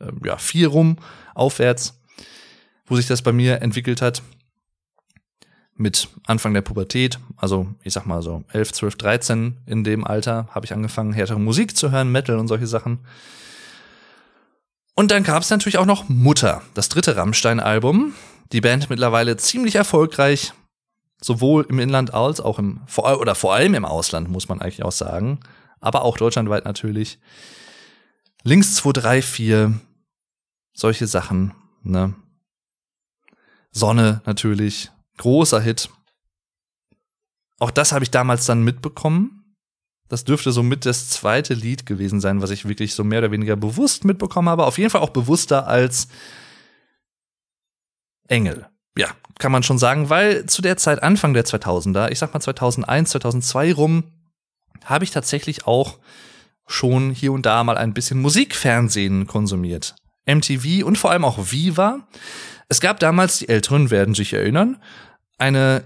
ähm, 0.00 0.72
rum 0.72 0.96
aufwärts, 1.34 2.00
wo 2.86 2.96
sich 2.96 3.06
das 3.06 3.22
bei 3.22 3.32
mir 3.32 3.62
entwickelt 3.62 4.02
hat 4.02 4.22
mit 5.76 6.08
Anfang 6.26 6.54
der 6.54 6.62
Pubertät, 6.62 7.18
also 7.36 7.66
ich 7.82 7.92
sag 7.92 8.06
mal 8.06 8.22
so 8.22 8.44
11, 8.52 8.72
12, 8.72 8.96
13 8.96 9.56
in 9.66 9.84
dem 9.84 10.04
Alter, 10.04 10.48
habe 10.50 10.66
ich 10.66 10.72
angefangen, 10.72 11.12
härtere 11.12 11.40
Musik 11.40 11.76
zu 11.76 11.90
hören, 11.90 12.12
Metal 12.12 12.38
und 12.38 12.48
solche 12.48 12.66
Sachen. 12.66 13.00
Und 14.94 15.10
dann 15.10 15.24
gab 15.24 15.42
es 15.42 15.50
natürlich 15.50 15.78
auch 15.78 15.86
noch 15.86 16.08
Mutter, 16.08 16.62
das 16.74 16.88
dritte 16.88 17.16
Rammstein-Album. 17.16 18.14
Die 18.52 18.60
Band 18.60 18.90
mittlerweile 18.90 19.36
ziemlich 19.36 19.74
erfolgreich, 19.74 20.52
sowohl 21.20 21.66
im 21.68 21.80
Inland 21.80 22.14
als 22.14 22.40
auch 22.40 22.58
im 22.58 22.82
oder 22.96 23.34
vor 23.34 23.54
allem 23.54 23.74
im 23.74 23.84
Ausland, 23.84 24.28
muss 24.28 24.48
man 24.48 24.60
eigentlich 24.60 24.84
auch 24.84 24.92
sagen, 24.92 25.40
aber 25.80 26.02
auch 26.02 26.16
deutschlandweit 26.16 26.64
natürlich. 26.64 27.18
Links 28.44 28.74
2, 28.74 28.92
3, 28.92 29.22
4, 29.22 29.80
solche 30.74 31.06
Sachen, 31.06 31.54
ne? 31.82 32.14
Sonne 33.70 34.22
natürlich, 34.26 34.92
Großer 35.16 35.60
Hit. 35.60 35.90
Auch 37.58 37.70
das 37.70 37.92
habe 37.92 38.04
ich 38.04 38.10
damals 38.10 38.46
dann 38.46 38.62
mitbekommen. 38.62 39.43
Das 40.08 40.24
dürfte 40.24 40.52
so 40.52 40.62
mit 40.62 40.84
das 40.84 41.08
zweite 41.08 41.54
Lied 41.54 41.86
gewesen 41.86 42.20
sein, 42.20 42.42
was 42.42 42.50
ich 42.50 42.68
wirklich 42.68 42.94
so 42.94 43.04
mehr 43.04 43.20
oder 43.20 43.30
weniger 43.30 43.56
bewusst 43.56 44.04
mitbekommen 44.04 44.48
habe. 44.48 44.66
Auf 44.66 44.78
jeden 44.78 44.90
Fall 44.90 45.00
auch 45.00 45.10
bewusster 45.10 45.66
als 45.66 46.08
Engel. 48.28 48.66
Ja, 48.96 49.08
kann 49.38 49.52
man 49.52 49.62
schon 49.62 49.78
sagen, 49.78 50.10
weil 50.10 50.46
zu 50.46 50.62
der 50.62 50.76
Zeit 50.76 51.02
Anfang 51.02 51.34
der 51.34 51.44
2000er, 51.44 52.10
ich 52.10 52.18
sag 52.18 52.32
mal 52.32 52.40
2001, 52.40 53.10
2002 53.10 53.72
rum, 53.72 54.04
habe 54.84 55.04
ich 55.04 55.10
tatsächlich 55.10 55.66
auch 55.66 55.98
schon 56.66 57.10
hier 57.10 57.32
und 57.32 57.46
da 57.46 57.64
mal 57.64 57.76
ein 57.76 57.94
bisschen 57.94 58.20
Musikfernsehen 58.20 59.26
konsumiert. 59.26 59.96
MTV 60.26 60.84
und 60.84 60.96
vor 60.96 61.10
allem 61.10 61.24
auch 61.24 61.50
Viva. 61.50 62.06
Es 62.68 62.80
gab 62.80 63.00
damals, 63.00 63.38
die 63.38 63.48
Älteren 63.48 63.90
werden 63.90 64.14
sich 64.14 64.32
erinnern, 64.32 64.80
eine 65.38 65.84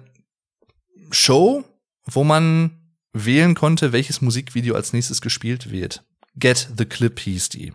Show, 1.11 1.65
wo 2.05 2.25
man 2.25 2.78
wählen 3.13 3.55
konnte, 3.55 3.93
welches 3.93 4.21
Musikvideo 4.21 4.75
als 4.75 4.93
nächstes 4.93 5.21
gespielt 5.21 5.71
wird. 5.71 6.05
Get 6.37 6.69
the 6.77 6.85
Clip 6.85 7.19
hieß 7.19 7.49
die. 7.49 7.73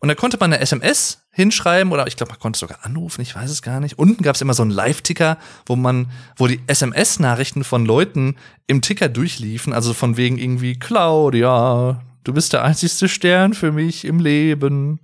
Und 0.00 0.08
da 0.08 0.14
konnte 0.14 0.36
man 0.38 0.52
eine 0.52 0.60
SMS 0.60 1.26
hinschreiben 1.30 1.92
oder 1.92 2.06
ich 2.06 2.16
glaube, 2.16 2.32
man 2.32 2.38
konnte 2.38 2.58
sogar 2.58 2.84
anrufen, 2.84 3.22
ich 3.22 3.34
weiß 3.34 3.50
es 3.50 3.62
gar 3.62 3.80
nicht. 3.80 3.98
Unten 3.98 4.22
gab 4.22 4.34
es 4.34 4.42
immer 4.42 4.52
so 4.54 4.62
einen 4.62 4.70
Live-Ticker, 4.70 5.38
wo 5.66 5.76
man, 5.76 6.10
wo 6.36 6.46
die 6.46 6.60
SMS-Nachrichten 6.66 7.64
von 7.64 7.86
Leuten 7.86 8.36
im 8.66 8.82
Ticker 8.82 9.08
durchliefen, 9.08 9.72
also 9.72 9.94
von 9.94 10.16
wegen 10.16 10.36
irgendwie 10.36 10.78
Claudia, 10.78 12.02
du 12.22 12.32
bist 12.34 12.52
der 12.52 12.64
einzigste 12.64 13.08
Stern 13.08 13.54
für 13.54 13.72
mich 13.72 14.04
im 14.04 14.20
Leben 14.20 15.00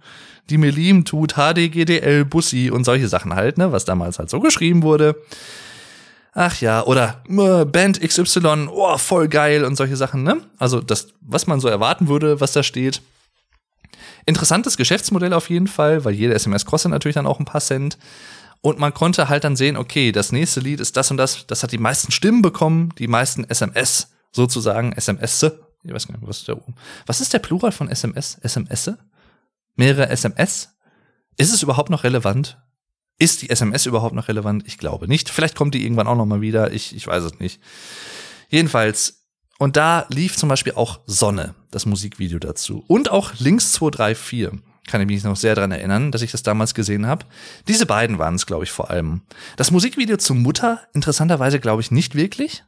die 0.51 0.59
mir 0.59 0.73
lieben 0.73 1.05
tut, 1.05 1.35
HDGDL, 1.35 2.25
Bussi 2.25 2.71
und 2.71 2.85
solche 2.85 3.09
Sachen 3.09 3.35
halt, 3.35 3.57
ne, 3.57 3.73
was 3.73 3.85
damals 3.85 4.19
halt 4.19 4.31
so 4.31 4.41
geschrieben 4.41 4.83
wurde. 4.83 5.17
Ach 6.33 6.61
ja, 6.61 6.85
oder 6.85 7.23
äh, 7.29 7.65
Band 7.65 8.01
XY, 8.01 8.69
oh, 8.71 8.99
voll 8.99 9.29
geil 9.29 9.65
und 9.65 9.77
solche 9.77 9.97
Sachen, 9.97 10.23
ne? 10.23 10.41
Also 10.59 10.81
das, 10.81 11.09
was 11.21 11.47
man 11.47 11.61
so 11.61 11.69
erwarten 11.69 12.09
würde, 12.09 12.41
was 12.41 12.53
da 12.53 12.63
steht. 12.63 13.03
Interessantes 14.27 14.77
Geschäftsmodell 14.77 15.33
auf 15.33 15.51
jeden 15.51 15.67
Fall, 15.67 16.05
weil 16.05 16.15
jede 16.15 16.35
SMS 16.35 16.67
kostet 16.67 16.93
natürlich 16.93 17.15
dann 17.15 17.27
auch 17.27 17.41
ein 17.41 17.47
paar 17.47 17.61
Cent. 17.61 17.99
Und 18.61 18.79
man 18.79 18.95
konnte 18.95 19.29
halt 19.29 19.45
dann 19.45 19.57
sehen, 19.57 19.77
okay, 19.77 20.13
das 20.13 20.33
nächste 20.33 20.61
Lied 20.61 20.81
ist 20.81 20.97
das 20.97 21.11
und 21.11 21.17
das, 21.17 21.47
das 21.47 21.63
hat 21.63 21.73
die 21.73 21.79
meisten 21.79 22.13
Stimmen 22.13 22.43
bekommen, 22.43 22.91
die 22.99 23.09
meisten 23.09 23.45
SMS 23.45 24.11
sozusagen, 24.31 24.93
SMS. 24.93 25.43
Ich 25.83 25.93
weiß 25.93 26.07
gar 26.07 26.17
nicht, 26.17 26.29
was 26.29 26.39
ist 26.39 26.49
der, 26.49 26.59
was 27.07 27.21
ist 27.21 27.33
der 27.33 27.39
Plural 27.39 27.73
von 27.73 27.89
SMS? 27.89 28.39
SMS? 28.43 28.91
mehrere 29.81 30.11
SMS. 30.11 30.77
Ist 31.37 31.53
es 31.53 31.63
überhaupt 31.63 31.91
noch 31.91 32.05
relevant? 32.05 32.59
Ist 33.21 33.43
die 33.43 33.51
SMS 33.51 33.85
überhaupt 33.85 34.15
noch 34.15 34.29
relevant? 34.29 34.63
Ich 34.67 34.79
glaube 34.79 35.07
nicht. 35.07 35.29
Vielleicht 35.29 35.55
kommt 35.55 35.75
die 35.75 35.85
irgendwann 35.85 36.07
auch 36.07 36.17
noch 36.17 36.25
mal 36.25 36.41
wieder. 36.41 36.73
Ich, 36.73 36.97
ich 36.97 37.07
weiß 37.07 37.23
es 37.25 37.39
nicht. 37.39 37.61
Jedenfalls. 38.49 39.27
Und 39.59 39.77
da 39.77 40.07
lief 40.09 40.39
zum 40.39 40.49
Beispiel 40.49 40.73
auch 40.73 41.01
Sonne, 41.05 41.55
das 41.71 41.85
Musikvideo 41.85 42.39
dazu. 42.39 42.83
Und 42.89 43.11
auch 43.11 43.35
Links 43.39 43.73
234. 43.73 44.59
Kann 44.87 45.03
ich 45.03 45.07
mich 45.07 45.23
noch 45.23 45.37
sehr 45.37 45.55
dran 45.55 45.71
erinnern, 45.71 46.13
dass 46.13 46.23
ich 46.23 46.31
das 46.31 46.43
damals 46.43 46.73
gesehen 46.73 47.07
habe. 47.07 47.27
Diese 47.69 47.85
beiden 47.85 48.19
waren 48.19 48.37
es, 48.37 48.47
glaube 48.47 48.65
ich, 48.65 48.71
vor 48.71 48.89
allem. 48.89 49.21
Das 49.57 49.71
Musikvideo 49.71 50.17
zu 50.17 50.35
Mutter, 50.35 50.81
interessanterweise, 50.95 51.61
glaube 51.61 51.83
ich, 51.83 51.91
nicht 51.91 52.15
wirklich. 52.15 52.65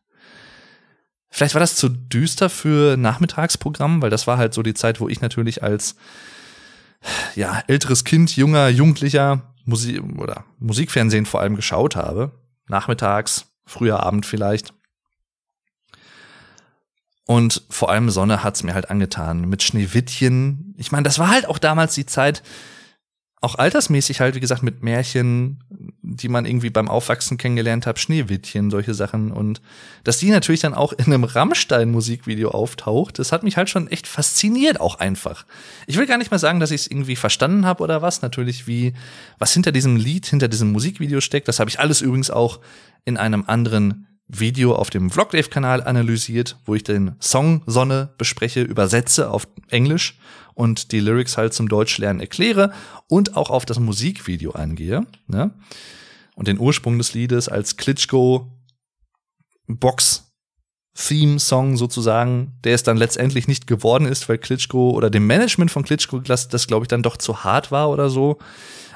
Vielleicht 1.31 1.55
war 1.55 1.61
das 1.61 1.77
zu 1.77 1.89
düster 1.89 2.51
für 2.51 2.99
Nachmittagsprogramm, 2.99 4.03
weil 4.03 4.11
das 4.11 4.27
war 4.27 4.37
halt 4.37 4.53
so 4.53 4.63
die 4.63 4.75
Zeit, 4.75 5.01
wo 5.01 5.09
ich 5.09 5.23
natürlich 5.23 5.63
als 5.63 5.97
ja, 7.35 7.63
älteres 7.67 8.05
Kind, 8.05 8.37
junger, 8.37 8.69
Jugendlicher 8.69 9.55
Musik 9.65 10.03
oder 10.19 10.45
Musikfernsehen 10.59 11.27
vor 11.27 11.41
allem 11.41 11.57
geschaut 11.57 11.97
habe. 11.97 12.33
Nachmittags, 12.69 13.47
früher 13.65 14.03
Abend 14.03 14.27
vielleicht. 14.27 14.75
Und 17.27 17.63
vor 17.71 17.91
allem 17.91 18.11
Sonne 18.11 18.43
hat's 18.43 18.63
mir 18.63 18.75
halt 18.75 18.91
angetan. 18.91 19.49
Mit 19.49 19.63
Schneewittchen. 19.63 20.75
Ich 20.77 20.91
meine, 20.91 21.05
das 21.05 21.19
war 21.19 21.29
halt 21.29 21.47
auch 21.47 21.59
damals 21.59 21.95
die 21.95 22.07
Zeit, 22.07 22.43
auch 23.43 23.57
altersmäßig 23.57 24.21
halt, 24.21 24.37
wie 24.37 24.41
gesagt, 24.41 24.63
mit 24.63 24.85
Märchen, 24.85 25.65
die 26.01 26.29
man 26.29 26.47
irgendwie 26.47 26.71
beim 26.71 26.89
Aufwachsen 26.89 27.39
kennengelernt 27.39 27.87
hat, 27.87 27.99
Schneewittchen, 27.99 28.71
solche 28.71 28.95
Sachen. 28.95 29.33
Und 29.33 29.61
dass 30.05 30.19
die 30.19 30.31
natürlich 30.31 30.61
dann 30.61 30.75
auch 30.75 30.93
in 30.93 31.07
einem 31.07 31.25
Rammstein-Musikvideo 31.25 32.51
auftaucht, 32.51 33.19
das 33.19 33.33
hat 33.33 33.43
mich 33.43 33.57
halt 33.57 33.69
schon 33.69 33.89
echt 33.89 34.07
fasziniert, 34.07 34.81
auch 34.81 35.01
einfach. 35.01 35.45
Ich 35.89 35.97
will 35.97 36.07
gar 36.07 36.19
nicht 36.19 36.31
mal 36.31 36.39
sagen, 36.39 36.61
dass 36.61 36.71
ich 36.71 36.83
es 36.83 36.87
irgendwie 36.87 37.17
verstanden 37.17 37.67
habe 37.67 37.83
oder 37.83 38.01
was. 38.01 38.23
Natürlich, 38.23 38.69
wie, 38.69 38.95
was 39.41 39.53
hinter 39.53 39.73
diesem 39.73 39.97
Lied, 39.97 40.25
hinter 40.27 40.47
diesem 40.47 40.71
Musikvideo 40.71 41.21
steckt. 41.21 41.49
Das 41.49 41.59
habe 41.59 41.69
ich 41.69 41.81
alles 41.81 42.01
übrigens 42.01 42.31
auch 42.31 42.61
in 43.05 43.17
einem 43.17 43.43
anderen 43.49 44.07
Video 44.29 44.77
auf 44.77 44.89
dem 44.89 45.11
Vlogdave-Kanal 45.11 45.83
analysiert, 45.83 46.57
wo 46.65 46.77
ich 46.77 46.85
den 46.85 47.17
Song 47.21 47.63
Sonne 47.67 48.15
bespreche, 48.19 48.63
übersetze 48.63 49.31
auf 49.31 49.49
Englisch 49.69 50.17
und 50.55 50.93
die 50.93 51.01
Lyrics 51.01 51.37
halt 51.37 51.55
zum 51.55 51.69
Deutschlernen 51.69 52.21
erkläre 52.21 52.73
und 53.09 53.37
auch 53.37 53.51
auf 53.51 53.65
das 53.65 53.79
Musikvideo 53.79 54.53
eingehe. 54.53 55.07
Ne? 55.27 55.53
Und 56.35 56.49
den 56.49 56.59
Ursprung 56.59 56.99
des 56.99 57.15
Liedes 57.15 57.49
als 57.49 57.77
Klitschko 57.77 58.51
Box 59.67 60.33
Theme 60.95 61.39
Song 61.39 61.77
sozusagen, 61.77 62.59
der 62.65 62.75
es 62.75 62.83
dann 62.83 62.99
letztendlich 62.99 63.49
nicht 63.49 63.67
geworden 63.67 64.07
ist, 64.07 64.29
weil 64.29 64.39
Klitschko 64.39 64.91
oder 64.91 65.09
dem 65.09 65.27
Management 65.27 65.71
von 65.71 65.85
Klitschko 65.85 66.19
das, 66.19 66.49
das 66.49 66.67
glaube 66.67 66.85
ich 66.85 66.89
dann 66.89 67.03
doch 67.03 67.17
zu 67.17 67.45
hart 67.45 67.73
war 67.73 67.89
oder 67.91 68.11
so. 68.11 68.39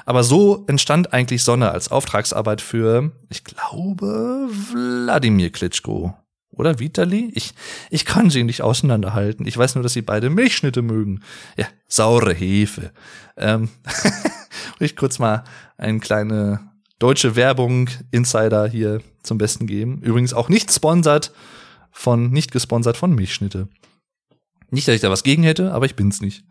Aber 0.05 0.23
so 0.23 0.63
entstand 0.67 1.11
eigentlich 1.11 1.43
Sonne 1.43 1.71
als 1.71 1.91
Auftragsarbeit 1.91 2.61
für, 2.61 3.11
ich 3.29 3.43
glaube, 3.43 4.47
Wladimir 4.71 5.51
Klitschko. 5.51 6.13
Oder 6.51 6.79
Vitali? 6.79 7.31
Ich, 7.33 7.53
ich 7.89 8.05
kann 8.05 8.29
sie 8.29 8.43
nicht 8.43 8.61
auseinanderhalten. 8.61 9.45
Ich 9.45 9.57
weiß 9.57 9.75
nur, 9.75 9.83
dass 9.83 9.93
sie 9.93 10.01
beide 10.01 10.29
Milchschnitte 10.29 10.81
mögen. 10.81 11.21
Ja, 11.55 11.67
saure 11.87 12.33
Hefe. 12.33 12.91
Ähm, 13.35 13.69
ich 14.79 14.95
kurz 14.95 15.19
mal 15.19 15.43
eine 15.77 15.99
kleine 15.99 16.59
deutsche 16.99 17.35
Werbung 17.35 17.89
Insider 18.11 18.67
hier 18.67 19.01
zum 19.21 19.37
Besten 19.37 19.67
geben. 19.67 20.01
Übrigens 20.01 20.33
auch 20.33 20.49
nicht 20.49 20.71
sponsert 20.73 21.31
von, 21.91 22.31
nicht 22.31 22.51
gesponsert 22.51 22.97
von 22.97 23.13
Milchschnitte. 23.13 23.67
Nicht, 24.69 24.87
dass 24.87 24.95
ich 24.95 25.01
da 25.01 25.09
was 25.09 25.23
gegen 25.23 25.43
hätte, 25.43 25.73
aber 25.73 25.85
ich 25.85 25.95
bin's 25.95 26.21
nicht. 26.21 26.43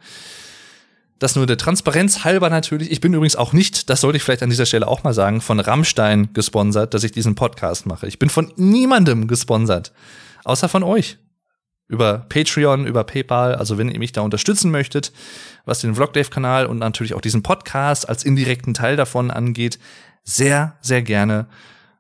Das 1.19 1.35
nur 1.35 1.47
der 1.47 1.57
Transparenz 1.57 2.25
halber 2.25 2.51
natürlich. 2.51 2.91
Ich 2.91 3.01
bin 3.01 3.15
übrigens 3.15 3.37
auch 3.37 3.55
nicht, 3.55 3.89
das 3.89 4.03
sollte 4.03 4.19
ich 4.19 4.23
vielleicht 4.23 4.43
an 4.43 4.51
dieser 4.51 4.67
Stelle 4.67 4.87
auch 4.87 5.03
mal 5.03 5.15
sagen, 5.15 5.41
von 5.41 5.61
Rammstein 5.61 6.35
gesponsert, 6.35 6.93
dass 6.93 7.05
ich 7.05 7.13
diesen 7.13 7.35
Podcast 7.35 7.87
mache. 7.87 8.07
Ich 8.07 8.19
bin 8.19 8.29
von 8.29 8.53
niemandem 8.57 9.27
gesponsert. 9.27 9.93
Außer 10.45 10.69
von 10.69 10.83
euch. 10.83 11.19
Über 11.89 12.27
Patreon, 12.29 12.87
über 12.87 13.05
PayPal. 13.05 13.55
Also 13.55 13.79
wenn 13.79 13.89
ihr 13.89 13.99
mich 13.99 14.13
da 14.13 14.21
unterstützen 14.21 14.71
möchtet, 14.71 15.13
was 15.65 15.81
den 15.81 15.95
Vlogdave-Kanal 15.95 16.67
und 16.67 16.79
natürlich 16.79 17.15
auch 17.15 17.21
diesen 17.23 17.43
Podcast 17.43 18.09
als 18.09 18.25
indirekten 18.25 18.75
Teil 18.75 18.97
davon 18.97 19.31
angeht, 19.31 19.79
sehr, 20.23 20.77
sehr 20.83 21.03
gerne. 21.03 21.47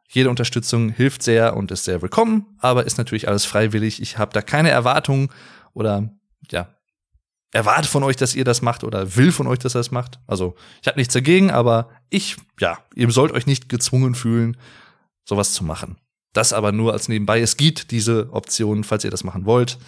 Jede 0.08 0.28
Unterstützung 0.28 0.90
hilft 0.90 1.22
sehr 1.22 1.56
und 1.56 1.70
ist 1.70 1.84
sehr 1.84 2.02
willkommen, 2.02 2.46
aber 2.58 2.84
ist 2.84 2.98
natürlich 2.98 3.28
alles 3.28 3.44
freiwillig. 3.44 4.02
Ich 4.02 4.18
habe 4.18 4.32
da 4.32 4.42
keine 4.42 4.70
Erwartungen 4.70 5.30
oder 5.72 6.10
ja, 6.50 6.75
erwarte 7.52 7.88
von 7.88 8.02
euch, 8.02 8.16
dass 8.16 8.34
ihr 8.34 8.44
das 8.44 8.62
macht 8.62 8.84
oder 8.84 9.16
will 9.16 9.32
von 9.32 9.46
euch, 9.46 9.58
dass 9.58 9.74
ihr 9.74 9.80
das 9.80 9.90
macht. 9.90 10.18
Also 10.26 10.56
ich 10.82 10.88
habe 10.88 10.98
nichts 10.98 11.14
dagegen, 11.14 11.50
aber 11.50 11.88
ich, 12.10 12.36
ja, 12.60 12.78
ihr 12.94 13.10
sollt 13.10 13.32
euch 13.32 13.46
nicht 13.46 13.68
gezwungen 13.68 14.14
fühlen, 14.14 14.56
sowas 15.24 15.52
zu 15.52 15.64
machen. 15.64 15.98
Das 16.32 16.52
aber 16.52 16.72
nur 16.72 16.92
als 16.92 17.08
nebenbei. 17.08 17.40
Es 17.40 17.56
gibt 17.56 17.90
diese 17.90 18.32
Option, 18.32 18.84
falls 18.84 19.04
ihr 19.04 19.10
das 19.10 19.24
machen 19.24 19.46
wollt. 19.46 19.78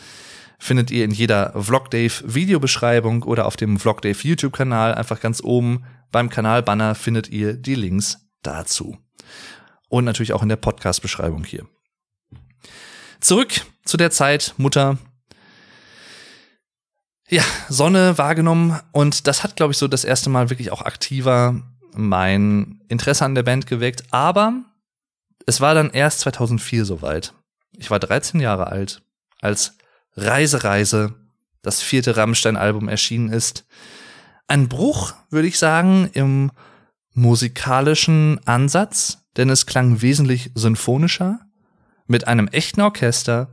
Findet 0.58 0.90
ihr 0.90 1.04
in 1.04 1.10
jeder 1.10 1.52
Vlogdave 1.54 2.22
Videobeschreibung 2.24 3.22
oder 3.22 3.46
auf 3.46 3.56
dem 3.56 3.78
Vlogdave 3.78 4.16
YouTube 4.26 4.54
Kanal. 4.54 4.94
Einfach 4.94 5.20
ganz 5.20 5.42
oben 5.42 5.84
beim 6.10 6.30
Kanalbanner 6.30 6.94
findet 6.94 7.28
ihr 7.28 7.52
die 7.54 7.74
Links 7.74 8.18
dazu. 8.42 8.96
und 9.88 10.04
natürlich 10.04 10.32
auch 10.32 10.42
in 10.42 10.48
der 10.48 10.56
Podcast-Beschreibung 10.56 11.44
hier. 11.44 11.66
Zurück 13.20 13.62
zu 13.84 13.96
der 13.96 14.10
Zeit, 14.10 14.54
Mutter. 14.58 14.98
Ja, 17.30 17.42
Sonne 17.68 18.16
wahrgenommen 18.16 18.80
und 18.92 19.26
das 19.26 19.44
hat, 19.44 19.54
glaube 19.54 19.72
ich, 19.72 19.78
so 19.78 19.86
das 19.86 20.04
erste 20.04 20.30
Mal 20.30 20.48
wirklich 20.48 20.70
auch 20.70 20.80
aktiver 20.80 21.60
mein 21.92 22.80
Interesse 22.88 23.24
an 23.26 23.34
der 23.34 23.42
Band 23.42 23.66
geweckt. 23.66 24.04
Aber 24.12 24.64
es 25.44 25.60
war 25.60 25.74
dann 25.74 25.90
erst 25.90 26.20
2004 26.20 26.86
soweit. 26.86 27.34
Ich 27.76 27.90
war 27.90 27.98
13 27.98 28.40
Jahre 28.40 28.68
alt, 28.68 29.02
als 29.42 29.76
Reise, 30.16 30.64
Reise, 30.64 31.14
das 31.60 31.82
vierte 31.82 32.16
Rammstein-Album 32.16 32.88
erschienen 32.88 33.30
ist. 33.30 33.66
Ein 34.46 34.68
Bruch, 34.68 35.12
würde 35.28 35.48
ich 35.48 35.58
sagen, 35.58 36.08
im 36.14 36.50
musikalischen 37.12 38.40
Ansatz, 38.46 39.18
denn 39.36 39.50
es 39.50 39.66
klang 39.66 40.00
wesentlich 40.00 40.50
symphonischer, 40.54 41.40
mit 42.06 42.26
einem 42.26 42.48
echten 42.48 42.80
Orchester. 42.80 43.50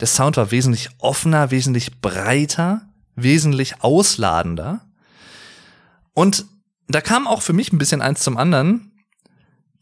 Der 0.00 0.06
Sound 0.06 0.38
war 0.38 0.50
wesentlich 0.50 0.88
offener, 0.98 1.50
wesentlich 1.50 2.00
breiter, 2.00 2.88
wesentlich 3.16 3.82
ausladender. 3.82 4.86
Und 6.14 6.46
da 6.88 7.00
kam 7.00 7.26
auch 7.26 7.42
für 7.42 7.52
mich 7.52 7.72
ein 7.72 7.78
bisschen 7.78 8.02
eins 8.02 8.20
zum 8.20 8.36
anderen, 8.36 8.92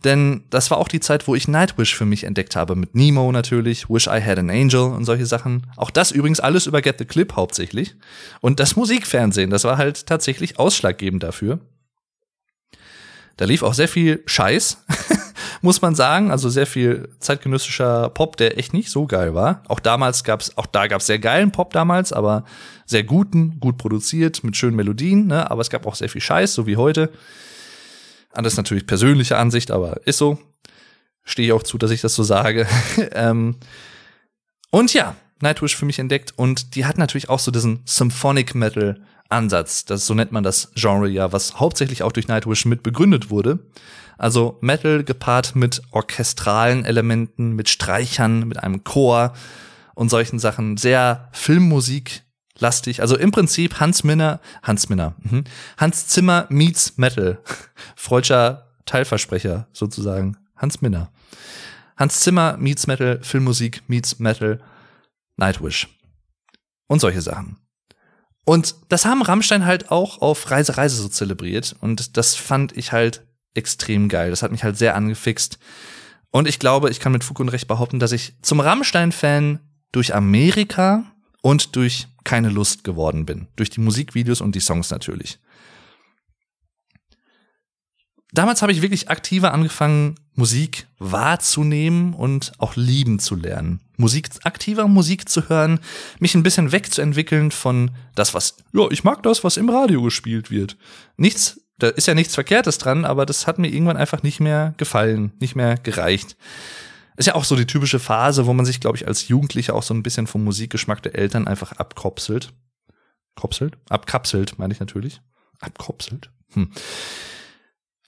denn 0.05 0.45
das 0.51 0.71
war 0.71 0.79
auch 0.79 0.89
die 0.89 1.01
Zeit, 1.01 1.29
wo 1.29 1.35
ich 1.35 1.47
Nightwish 1.47 1.95
für 1.95 2.05
mich 2.05 2.25
entdeckt 2.25 2.57
habe, 2.57 2.75
mit 2.75 2.95
Nemo 2.95 3.31
natürlich, 3.31 3.89
Wish 3.89 4.09
I 4.09 4.21
Had 4.21 4.39
an 4.39 4.51
Angel 4.51 4.93
und 4.93 5.05
solche 5.05 5.27
Sachen. 5.27 5.67
Auch 5.77 5.91
das 5.91 6.11
übrigens 6.11 6.41
alles 6.41 6.67
über 6.67 6.83
Get 6.83 6.99
the 6.99 7.05
Clip 7.05 7.33
hauptsächlich. 7.35 7.95
Und 8.41 8.59
das 8.59 8.75
Musikfernsehen, 8.75 9.51
das 9.51 9.65
war 9.65 9.79
halt 9.79 10.07
tatsächlich 10.07 10.59
ausschlaggebend 10.59 11.23
dafür. 11.23 11.61
Da 13.37 13.45
lief 13.45 13.63
auch 13.63 13.75
sehr 13.75 13.89
viel 13.89 14.23
Scheiß, 14.27 14.85
muss 15.63 15.81
man 15.81 15.95
sagen. 15.95 16.31
Also 16.31 16.49
sehr 16.49 16.67
viel 16.67 17.09
zeitgenössischer 17.19 18.11
Pop, 18.11 18.37
der 18.37 18.59
echt 18.59 18.75
nicht 18.75 18.91
so 18.91 19.07
geil 19.07 19.35
war. 19.35 19.63
Auch 19.69 19.81
damals 19.81 20.25
gab's, 20.25 20.57
auch 20.59 20.67
da 20.67 20.89
gab's 20.89 21.07
sehr 21.07 21.19
geilen 21.19 21.53
Pop 21.53 21.73
damals, 21.73 22.13
aber 22.13 22.45
sehr 22.85 23.05
guten, 23.05 23.59
gut 23.61 23.79
produziert, 23.79 24.45
mit 24.45 24.57
schönen 24.57 24.77
Melodien, 24.77 25.29
ne? 25.29 25.51
Aber 25.51 25.63
es 25.63 25.71
gab 25.71 25.87
auch 25.87 25.95
sehr 25.95 26.09
viel 26.09 26.21
Scheiß, 26.21 26.53
so 26.53 26.67
wie 26.67 26.77
heute. 26.77 27.11
Anders 28.33 28.57
natürlich 28.57 28.87
persönliche 28.87 29.39
Ansicht, 29.39 29.71
aber 29.71 30.07
ist 30.07 30.19
so. 30.19 30.39
Stehe 31.25 31.49
ich 31.49 31.53
auch 31.53 31.63
zu, 31.63 31.79
dass 31.79 31.93
ich 31.93 32.01
das 32.01 32.15
so 32.15 32.25
sage. 32.25 32.67
ähm, 33.13 33.57
und 34.71 34.93
ja, 34.93 35.15
Nightwish 35.41 35.77
für 35.77 35.87
mich 35.87 35.99
entdeckt 35.99 36.33
und 36.37 36.75
die 36.75 36.87
hat 36.87 36.99
natürlich 36.99 37.29
auch 37.29 37.39
so 37.39 37.51
diesen 37.51 37.83
Symphonic 37.85 38.55
Metal 38.55 39.01
Ansatz. 39.33 39.85
Das, 39.85 40.07
so 40.07 40.15
nennt 40.15 40.33
man 40.33 40.45
das 40.45 40.71
Genre 40.75 41.09
ja, 41.09 41.33
was 41.33 41.59
hauptsächlich 41.59 42.03
auch 42.03 42.13
durch 42.13 42.29
Nightwish 42.29 42.65
mit 42.65 42.83
begründet 42.83 43.31
wurde. 43.31 43.59
Also 44.19 44.59
Metal 44.61 45.03
gepaart 45.03 45.57
mit 45.57 45.83
orchestralen 45.91 46.85
Elementen, 46.85 47.53
mit 47.53 47.69
Streichern, 47.69 48.47
mit 48.47 48.63
einem 48.63 48.85
Chor 48.85 49.33
und 49.95 50.11
solchen 50.11 50.39
Sachen. 50.39 50.77
Sehr 50.77 51.29
Filmmusik 51.33 52.23
lastig. 52.59 53.01
Also 53.01 53.17
im 53.17 53.33
Prinzip 53.33 53.81
Hans 53.81 54.05
Minner, 54.05 54.41
Hans 54.63 54.89
Minner, 54.89 55.15
mhm. 55.19 55.45
Hans 55.77 56.07
Zimmer 56.07 56.47
meets 56.51 56.99
Metal. 56.99 57.39
Freudscher 57.97 58.69
Teilversprecher 58.87 59.69
sozusagen. 59.73 60.37
Hans 60.57 60.81
Minner. 60.81 61.11
Hans 61.97 62.21
Zimmer 62.21 62.57
meets 62.57 62.87
Metal, 62.87 63.21
Filmmusik 63.23 63.83
meets 63.89 64.19
Metal, 64.19 64.61
Nightwish. 65.37 65.89
Und 66.89 67.01
solche 67.01 67.23
Sachen. 67.23 67.62
Und 68.45 68.75
das 68.89 69.05
haben 69.05 69.23
Rammstein 69.23 69.65
halt 69.65 69.91
auch 69.91 70.21
auf 70.21 70.51
Reise 70.51 70.77
Reise 70.77 70.97
so 70.97 71.09
zelebriert 71.09 71.77
und 71.81 72.17
das 72.17 72.35
fand 72.35 72.77
ich 72.77 72.91
halt 72.93 73.25
extrem 73.55 74.09
geil. 74.09 74.31
Das 74.31 74.43
hat 74.43 74.51
mich 74.51 74.65
halt 74.65 74.77
sehr 74.77 74.97
angefixt. 74.97 75.59
Und 76.31 76.49
ich 76.49 76.59
glaube, 76.59 76.91
ich 76.91 76.99
kann 76.99 77.13
mit 77.13 77.25
Fug 77.25 77.39
und 77.41 77.51
Recht 77.51 77.69
behaupten, 77.69 78.01
dass 78.01 78.13
ich 78.13 78.35
zum 78.43 78.61
Rammstein-Fan 78.61 79.61
durch 79.93 80.15
Amerika 80.15 81.05
und 81.43 81.77
durch 81.77 82.09
keine 82.25 82.49
Lust 82.49 82.83
geworden 82.85 83.27
bin. 83.27 83.49
Durch 83.57 83.71
die 83.71 83.81
Musikvideos 83.81 84.41
und 84.41 84.55
die 84.55 84.61
Songs 84.61 84.91
natürlich 84.91 85.39
damals 88.33 88.63
habe 88.63 88.73
ich 88.73 88.83
wirklich 88.83 89.11
aktiver 89.11 89.53
angefangen, 89.53 90.17
Musik 90.35 90.87
wahrzunehmen 90.99 92.15
und 92.15 92.53
auch 92.59 92.75
lieben 92.75 93.19
zu 93.19 93.37
lernen. 93.37 93.81
Musik, 94.03 94.29
aktiver 94.43 94.89
Musik 94.89 95.29
zu 95.29 95.49
hören, 95.49 95.79
mich 96.19 96.35
ein 96.35 96.43
bisschen 96.43 96.73
wegzuentwickeln 96.73 97.51
von 97.53 97.93
das, 98.15 98.35
was, 98.35 98.57
ja, 98.73 98.91
ich 98.91 99.05
mag 99.05 99.23
das, 99.23 99.45
was 99.45 99.57
im 99.57 99.71
Radio 99.71 100.03
gespielt 100.03 100.51
wird. 100.51 100.77
Nichts, 101.17 101.61
da 101.79 101.89
ist 101.89 102.09
ja 102.09 102.15
nichts 102.15 102.35
Verkehrtes 102.35 102.79
dran, 102.79 103.05
aber 103.05 103.25
das 103.25 103.47
hat 103.47 103.59
mir 103.59 103.69
irgendwann 103.69 103.97
einfach 103.97 104.23
nicht 104.23 104.41
mehr 104.41 104.75
gefallen, 104.77 105.33
nicht 105.39 105.55
mehr 105.55 105.77
gereicht. 105.77 106.37
Ist 107.17 107.27
ja 107.27 107.37
auch 107.37 107.45
so 107.45 107.55
die 107.55 107.67
typische 107.67 108.01
Phase, 108.01 108.47
wo 108.47 108.53
man 108.53 108.67
sich, 108.67 108.81
glaube 108.81 108.97
ich, 108.97 109.07
als 109.07 109.29
Jugendlicher 109.29 109.75
auch 109.75 109.83
so 109.83 109.95
ein 109.95 110.03
bisschen 110.03 110.27
vom 110.27 110.43
Musikgeschmack 110.43 111.03
der 111.03 111.15
Eltern 111.15 111.47
einfach 111.47 111.73
abkopselt. 111.73 112.53
Kopselt? 113.37 113.79
Abkapselt, 113.89 114.59
meine 114.59 114.75
ich 114.75 114.81
natürlich. 114.81 115.21
Abkopselt? 115.61 116.31
Hm 116.55 116.71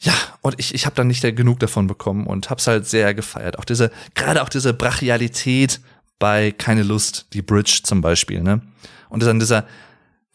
ja, 0.00 0.14
und 0.42 0.58
ich, 0.58 0.74
ich 0.74 0.86
habe 0.86 0.96
dann 0.96 1.06
nicht 1.06 1.22
genug 1.22 1.60
davon 1.60 1.86
bekommen 1.86 2.26
und 2.26 2.50
hab's 2.50 2.66
halt 2.66 2.86
sehr 2.86 3.14
gefeiert. 3.14 3.58
Auch 3.58 3.64
diese, 3.64 3.90
gerade 4.14 4.42
auch 4.42 4.48
diese 4.48 4.74
Brachialität 4.74 5.80
bei 6.18 6.52
Keine 6.52 6.82
Lust, 6.82 7.26
die 7.32 7.42
Bridge 7.42 7.80
zum 7.82 8.00
Beispiel, 8.00 8.42
ne? 8.42 8.60
Und 9.08 9.22
dann 9.22 9.38
dieser, 9.38 9.66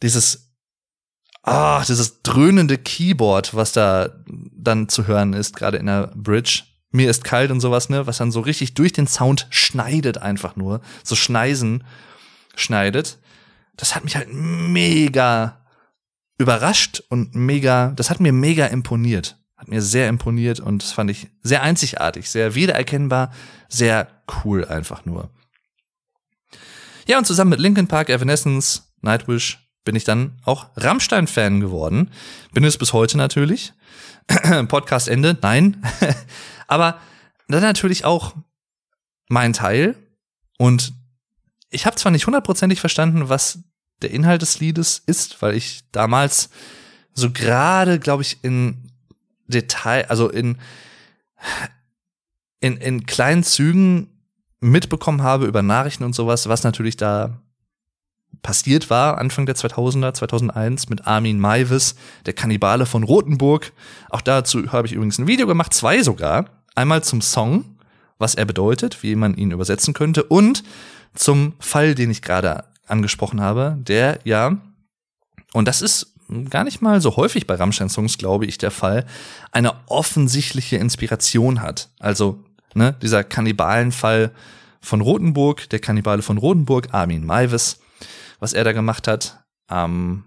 dieses, 0.02 0.50
ah, 1.44 1.84
dieses 1.88 2.22
dröhnende 2.22 2.78
Keyboard, 2.78 3.54
was 3.54 3.72
da 3.74 4.10
dann 4.26 4.90
zu 4.90 5.08
hören 5.08 5.34
ist, 5.34 5.56
gerade 5.56 5.78
in 5.78 5.86
der 5.86 6.12
Bridge. 6.16 6.64
Mir 6.92 7.10
ist 7.10 7.24
kalt 7.24 7.52
und 7.52 7.60
sowas, 7.60 7.90
ne? 7.90 8.08
Was 8.08 8.18
dann 8.18 8.32
so 8.32 8.40
richtig 8.40 8.74
durch 8.74 8.94
den 8.94 9.08
Sound 9.08 9.48
schneidet 9.52 10.18
einfach 10.18 10.56
nur. 10.56 10.82
So 11.04 11.16
Schneisen 11.16 11.84
schneidet. 12.56 13.20
Das 13.78 13.96
hat 13.96 14.04
mich 14.04 14.16
halt 14.16 14.30
mega 14.32 15.66
überrascht 16.38 17.04
und 17.10 17.36
mega, 17.36 17.92
das 17.96 18.10
hat 18.10 18.20
mir 18.20 18.34
mega 18.34 18.66
imponiert. 18.66 19.39
Hat 19.60 19.68
mir 19.68 19.82
sehr 19.82 20.08
imponiert 20.08 20.62
und 20.62 20.82
das 20.82 20.94
fand 20.94 21.12
ich 21.12 21.28
sehr 21.44 21.62
einzigartig, 21.62 22.30
sehr 22.30 22.56
wiedererkennbar, 22.56 23.34
sehr 23.68 24.08
cool 24.46 24.64
einfach 24.64 25.04
nur. 25.04 25.30
Ja, 27.08 27.18
und 27.18 27.26
zusammen 27.26 27.50
mit 27.50 27.60
Linkin 27.60 27.88
Park, 27.88 28.10
Evanescence, 28.10 28.94
Nightwish 29.02 29.60
bin 29.84 29.98
ich 29.98 30.06
dann 30.06 30.40
auch 30.46 30.68
Rammstein-Fan 30.78 31.60
geworden. 31.60 32.10
Bin 32.54 32.64
es 32.64 32.78
bis 32.78 32.94
heute 32.94 33.18
natürlich. 33.18 33.74
Podcast 34.70 35.10
Ende, 35.10 35.38
nein. 35.42 35.84
Aber 36.68 37.02
dann 37.50 37.62
natürlich 37.62 38.06
auch 38.06 38.36
mein 39.28 39.52
Teil. 39.52 39.96
Und 40.58 40.94
ich 41.70 41.86
habe 41.86 41.98
zwar 41.98 42.14
nicht 42.14 42.28
hundertprozentig 42.28 42.80
verstanden, 42.80 43.28
was 43.28 43.60
der 44.02 44.12
Inhalt 44.12 44.42
des 44.42 44.62
Liedes 44.62 45.02
ist, 45.06 45.42
weil 45.42 45.56
ich 45.56 45.82
damals 45.92 46.50
so 47.14 47.32
gerade, 47.32 48.00
glaube 48.00 48.24
ich, 48.24 48.42
in 48.44 48.89
Detail, 49.50 50.06
also 50.10 50.30
in, 50.30 50.58
in, 52.60 52.78
in 52.78 53.06
kleinen 53.06 53.44
Zügen 53.44 54.08
mitbekommen 54.62 55.24
habe 55.24 55.46
über 55.46 55.62
Nachrichten 55.62 56.04
und 56.04 56.14
sowas, 56.14 56.48
was 56.50 56.64
natürlich 56.64 56.98
da 56.98 57.40
passiert 58.42 58.90
war, 58.90 59.18
Anfang 59.18 59.46
der 59.46 59.56
2000er, 59.56 60.14
2001 60.14 60.90
mit 60.90 61.08
Armin 61.08 61.40
Maivis, 61.40 61.96
der 62.26 62.34
Kannibale 62.34 62.86
von 62.86 63.04
Rothenburg. 63.04 63.74
Auch 64.10 64.22
dazu 64.22 64.72
habe 64.72 64.88
ich 64.88 64.94
übrigens 64.94 65.18
ein 65.18 65.28
Video 65.28 65.48
gemacht, 65.48 65.74
zwei 65.74 66.02
sogar. 66.04 66.46
Einmal 66.76 67.04
zum 67.04 67.22
Song, 67.22 67.78
was 68.18 68.36
er 68.36 68.46
bedeutet, 68.46 69.04
wie 69.04 69.16
man 69.16 69.36
ihn 69.36 69.52
übersetzen 69.52 69.94
könnte, 69.94 70.24
und 70.24 70.64
zum 71.16 71.54
Fall, 71.60 71.96
den 71.96 72.12
ich 72.12 72.22
gerade 72.22 72.66
angesprochen 72.88 73.42
habe, 73.42 73.78
der 73.80 74.20
ja, 74.24 74.58
und 75.54 75.68
das 75.68 75.82
ist 75.82 76.16
gar 76.50 76.64
nicht 76.64 76.82
mal 76.82 77.02
so 77.02 77.16
häufig 77.16 77.48
bei 77.48 77.56
Rammstein-Songs, 77.56 78.18
glaube 78.18 78.46
ich, 78.46 78.58
der 78.58 78.72
Fall, 78.72 79.06
eine 79.52 79.74
offensichtliche 79.88 80.78
Inspiration 80.78 81.62
hat. 81.62 81.90
Also, 82.00 82.44
ne, 82.74 82.96
dieser 83.02 83.24
Kannibalenfall 83.24 84.32
von 84.82 85.02
Rothenburg, 85.02 85.70
der 85.70 85.80
Kannibale 85.80 86.22
von 86.22 86.38
Rothenburg, 86.38 86.90
Armin 86.94 87.26
Maivis, 87.26 87.80
was 88.40 88.54
er 88.54 88.64
da 88.64 88.72
gemacht 88.72 89.08
hat. 89.08 89.44
Ähm, 89.70 90.24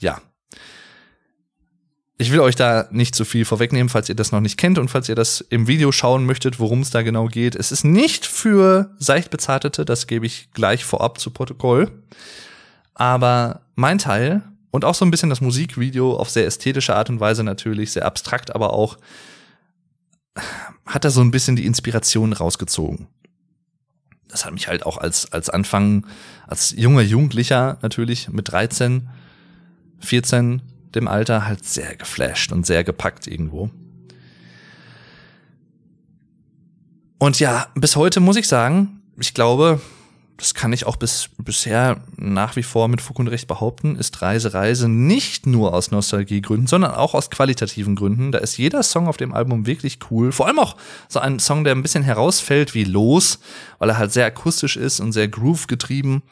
ja. 0.00 0.20
Ich 2.18 2.30
will 2.30 2.40
euch 2.40 2.54
da 2.54 2.88
nicht 2.92 3.14
zu 3.16 3.24
viel 3.24 3.44
vorwegnehmen, 3.44 3.88
falls 3.88 4.08
ihr 4.08 4.14
das 4.14 4.30
noch 4.30 4.40
nicht 4.40 4.56
kennt 4.56 4.78
und 4.78 4.88
falls 4.88 5.08
ihr 5.08 5.16
das 5.16 5.40
im 5.40 5.66
Video 5.66 5.90
schauen 5.90 6.24
möchtet, 6.24 6.60
worum 6.60 6.80
es 6.80 6.90
da 6.90 7.02
genau 7.02 7.26
geht. 7.26 7.56
Es 7.56 7.72
ist 7.72 7.84
nicht 7.84 8.26
für 8.26 8.94
seicht 8.98 9.30
bezahltete, 9.30 9.84
das 9.84 10.06
gebe 10.06 10.24
ich 10.24 10.50
gleich 10.52 10.84
vorab 10.84 11.18
zu 11.18 11.30
Protokoll. 11.30 11.90
Aber 12.94 13.62
mein 13.74 13.98
Teil 13.98 14.42
und 14.72 14.86
auch 14.86 14.94
so 14.94 15.04
ein 15.04 15.10
bisschen 15.10 15.30
das 15.30 15.42
Musikvideo 15.42 16.16
auf 16.16 16.30
sehr 16.30 16.46
ästhetische 16.46 16.96
Art 16.96 17.10
und 17.10 17.20
Weise 17.20 17.44
natürlich, 17.44 17.92
sehr 17.92 18.06
abstrakt, 18.06 18.54
aber 18.54 18.72
auch 18.72 18.96
hat 20.86 21.04
er 21.04 21.10
so 21.10 21.20
ein 21.20 21.30
bisschen 21.30 21.56
die 21.56 21.66
Inspiration 21.66 22.32
rausgezogen. 22.32 23.06
Das 24.28 24.46
hat 24.46 24.54
mich 24.54 24.68
halt 24.68 24.86
auch 24.86 24.96
als, 24.96 25.30
als 25.30 25.50
Anfang, 25.50 26.06
als 26.46 26.70
junger 26.70 27.02
Jugendlicher 27.02 27.78
natürlich 27.82 28.30
mit 28.30 28.50
13, 28.50 29.10
14 30.00 30.62
dem 30.94 31.06
Alter 31.06 31.46
halt 31.46 31.66
sehr 31.66 31.94
geflasht 31.96 32.50
und 32.50 32.66
sehr 32.66 32.82
gepackt 32.82 33.26
irgendwo. 33.26 33.70
Und 37.18 37.40
ja, 37.40 37.66
bis 37.74 37.94
heute 37.96 38.20
muss 38.20 38.36
ich 38.36 38.48
sagen, 38.48 39.02
ich 39.20 39.34
glaube, 39.34 39.82
das 40.42 40.54
kann 40.54 40.72
ich 40.72 40.86
auch 40.86 40.96
bis 40.96 41.30
bisher 41.38 42.02
nach 42.16 42.56
wie 42.56 42.64
vor 42.64 42.88
mit 42.88 43.00
Fug 43.00 43.20
und 43.20 43.28
Recht 43.28 43.46
behaupten, 43.46 43.94
ist 43.94 44.22
Reise 44.22 44.52
Reise 44.52 44.88
nicht 44.88 45.46
nur 45.46 45.72
aus 45.72 45.92
Nostalgiegründen, 45.92 46.66
sondern 46.66 46.94
auch 46.94 47.14
aus 47.14 47.30
qualitativen 47.30 47.94
Gründen. 47.94 48.32
Da 48.32 48.38
ist 48.38 48.56
jeder 48.56 48.82
Song 48.82 49.06
auf 49.06 49.16
dem 49.16 49.32
Album 49.32 49.66
wirklich 49.66 50.00
cool. 50.10 50.32
Vor 50.32 50.48
allem 50.48 50.58
auch 50.58 50.76
so 51.08 51.20
ein 51.20 51.38
Song, 51.38 51.62
der 51.62 51.76
ein 51.76 51.82
bisschen 51.82 52.02
herausfällt 52.02 52.74
wie 52.74 52.82
Los, 52.82 53.38
weil 53.78 53.90
er 53.90 53.98
halt 53.98 54.12
sehr 54.12 54.26
akustisch 54.26 54.76
ist 54.76 54.98
und 54.98 55.12
sehr 55.12 55.28
groove 55.28 55.68
getrieben. 55.68 56.24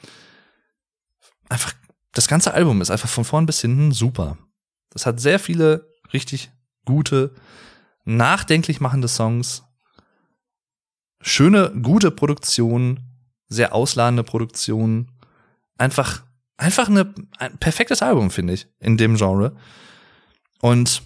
Einfach, 1.49 1.73
das 2.11 2.27
ganze 2.27 2.53
Album 2.53 2.81
ist 2.81 2.91
einfach 2.91 3.09
von 3.09 3.25
vorn 3.25 3.47
bis 3.47 3.61
hinten 3.61 3.93
super. 3.93 4.39
Das 4.91 5.07
hat 5.07 5.21
sehr 5.21 5.39
viele 5.39 5.89
richtig 6.13 6.51
gute, 6.85 7.33
nachdenklich 8.05 8.81
machende 8.81 9.07
Songs. 9.07 9.63
Schöne, 11.21 11.71
gute 11.81 12.11
Produktion, 12.11 13.10
sehr 13.51 13.75
ausladende 13.75 14.25
Produktion. 14.25 15.09
Einfach, 15.77 16.23
einfach 16.57 16.89
eine, 16.89 17.13
ein 17.39 17.59
perfektes 17.59 18.01
Album, 18.01 18.31
finde 18.31 18.55
ich, 18.55 18.69
in 18.79 18.97
dem 18.97 19.17
Genre. 19.17 19.55
Und 20.63 21.03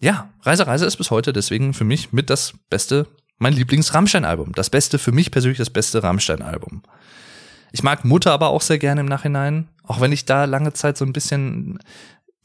ja, 0.00 0.30
Reise, 0.42 0.66
Reise 0.66 0.86
ist 0.86 0.96
bis 0.96 1.10
heute 1.10 1.32
deswegen 1.32 1.74
für 1.74 1.84
mich 1.84 2.12
mit 2.12 2.30
das 2.30 2.54
beste, 2.70 3.06
mein 3.38 3.52
Lieblings-Rammstein-Album. 3.52 4.52
Das 4.54 4.70
beste, 4.70 4.98
für 4.98 5.12
mich 5.12 5.30
persönlich 5.30 5.58
das 5.58 5.70
beste 5.70 6.02
Rammstein-Album. 6.02 6.82
Ich 7.72 7.82
mag 7.82 8.04
Mutter 8.04 8.32
aber 8.32 8.48
auch 8.48 8.62
sehr 8.62 8.78
gerne 8.78 9.00
im 9.00 9.06
Nachhinein, 9.06 9.68
auch 9.82 10.00
wenn 10.00 10.12
ich 10.12 10.24
da 10.24 10.44
lange 10.44 10.72
Zeit 10.72 10.96
so 10.96 11.04
ein 11.04 11.12
bisschen 11.12 11.78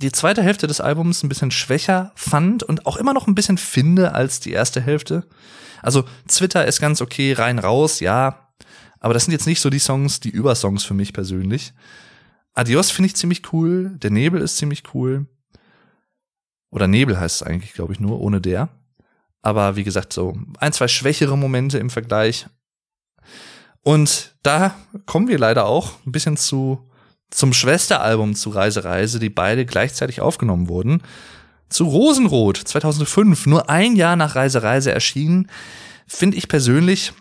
die 0.01 0.11
zweite 0.11 0.43
Hälfte 0.43 0.67
des 0.67 0.81
Albums 0.81 1.23
ein 1.23 1.29
bisschen 1.29 1.51
schwächer 1.51 2.11
fand 2.15 2.63
und 2.63 2.85
auch 2.85 2.97
immer 2.97 3.13
noch 3.13 3.27
ein 3.27 3.35
bisschen 3.35 3.57
finde 3.57 4.13
als 4.13 4.39
die 4.39 4.51
erste 4.51 4.81
Hälfte. 4.81 5.25
Also 5.81 6.03
Twitter 6.27 6.65
ist 6.65 6.81
ganz 6.81 7.01
okay, 7.01 7.33
rein 7.33 7.59
raus, 7.59 7.99
ja, 7.99 8.42
aber 9.03 9.13
das 9.13 9.25
sind 9.25 9.33
jetzt 9.33 9.47
nicht 9.47 9.59
so 9.59 9.69
die 9.69 9.79
Songs, 9.79 10.21
die 10.21 10.29
Übersongs 10.29 10.85
für 10.85 10.93
mich 10.93 11.11
persönlich. 11.11 11.73
Adios 12.53 12.89
finde 12.89 13.07
ich 13.07 13.17
ziemlich 13.17 13.51
cool. 13.51 13.97
Der 13.97 14.11
Nebel 14.11 14.41
ist 14.41 14.55
ziemlich 14.55 14.83
cool. 14.93 15.27
Oder 16.71 16.87
Nebel 16.87 17.19
heißt 17.19 17.41
es 17.41 17.43
eigentlich, 17.43 17.73
glaube 17.73 17.91
ich, 17.91 17.99
nur, 17.99 18.21
ohne 18.21 18.39
der. 18.39 18.69
Aber 19.41 19.75
wie 19.75 19.83
gesagt, 19.83 20.13
so 20.13 20.37
ein, 20.57 20.71
zwei 20.71 20.87
schwächere 20.87 21.37
Momente 21.37 21.79
im 21.79 21.89
Vergleich. 21.89 22.47
Und 23.81 24.35
da 24.41 24.73
kommen 25.05 25.27
wir 25.27 25.37
leider 25.37 25.65
auch 25.65 25.91
ein 26.05 26.13
bisschen 26.13 26.37
zu, 26.37 26.89
zum 27.29 27.51
Schwesteralbum 27.51 28.35
zu 28.35 28.51
Reise 28.51 28.85
Reise, 28.85 29.19
die 29.19 29.29
beide 29.29 29.65
gleichzeitig 29.65 30.21
aufgenommen 30.21 30.69
wurden. 30.69 31.03
Zu 31.67 31.83
Rosenrot 31.83 32.55
2005, 32.55 33.47
nur 33.47 33.69
ein 33.69 33.97
Jahr 33.97 34.15
nach 34.15 34.35
Reise 34.35 34.63
Reise 34.63 34.93
erschienen, 34.93 35.49
finde 36.07 36.37
ich 36.37 36.47
persönlich 36.47 37.11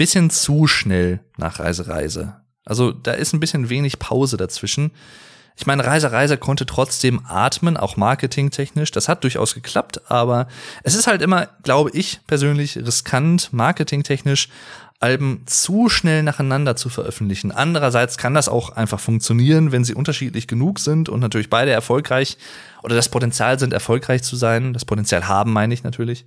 bisschen 0.00 0.30
zu 0.30 0.66
schnell 0.66 1.20
nach 1.36 1.58
Reise 1.58 1.86
Reise. 1.86 2.36
Also 2.64 2.90
da 2.90 3.12
ist 3.12 3.34
ein 3.34 3.40
bisschen 3.40 3.68
wenig 3.68 3.98
Pause 3.98 4.38
dazwischen. 4.38 4.92
Ich 5.58 5.66
meine, 5.66 5.84
Reise 5.84 6.10
Reise 6.10 6.38
konnte 6.38 6.64
trotzdem 6.64 7.20
atmen, 7.28 7.76
auch 7.76 7.98
marketingtechnisch. 7.98 8.92
Das 8.92 9.10
hat 9.10 9.24
durchaus 9.24 9.52
geklappt, 9.52 10.10
aber 10.10 10.48
es 10.84 10.94
ist 10.94 11.06
halt 11.06 11.20
immer, 11.20 11.48
glaube 11.64 11.90
ich 11.92 12.20
persönlich, 12.26 12.78
riskant, 12.78 13.52
marketingtechnisch 13.52 14.48
Alben 15.00 15.42
zu 15.44 15.90
schnell 15.90 16.22
nacheinander 16.22 16.76
zu 16.76 16.88
veröffentlichen. 16.88 17.52
Andererseits 17.52 18.16
kann 18.16 18.32
das 18.32 18.48
auch 18.48 18.70
einfach 18.70 19.00
funktionieren, 19.00 19.70
wenn 19.70 19.84
sie 19.84 19.94
unterschiedlich 19.94 20.46
genug 20.48 20.78
sind 20.78 21.10
und 21.10 21.20
natürlich 21.20 21.50
beide 21.50 21.72
erfolgreich 21.72 22.38
oder 22.82 22.96
das 22.96 23.10
Potenzial 23.10 23.58
sind, 23.58 23.74
erfolgreich 23.74 24.22
zu 24.22 24.36
sein. 24.36 24.72
Das 24.72 24.86
Potenzial 24.86 25.28
haben, 25.28 25.52
meine 25.52 25.74
ich 25.74 25.82
natürlich 25.82 26.24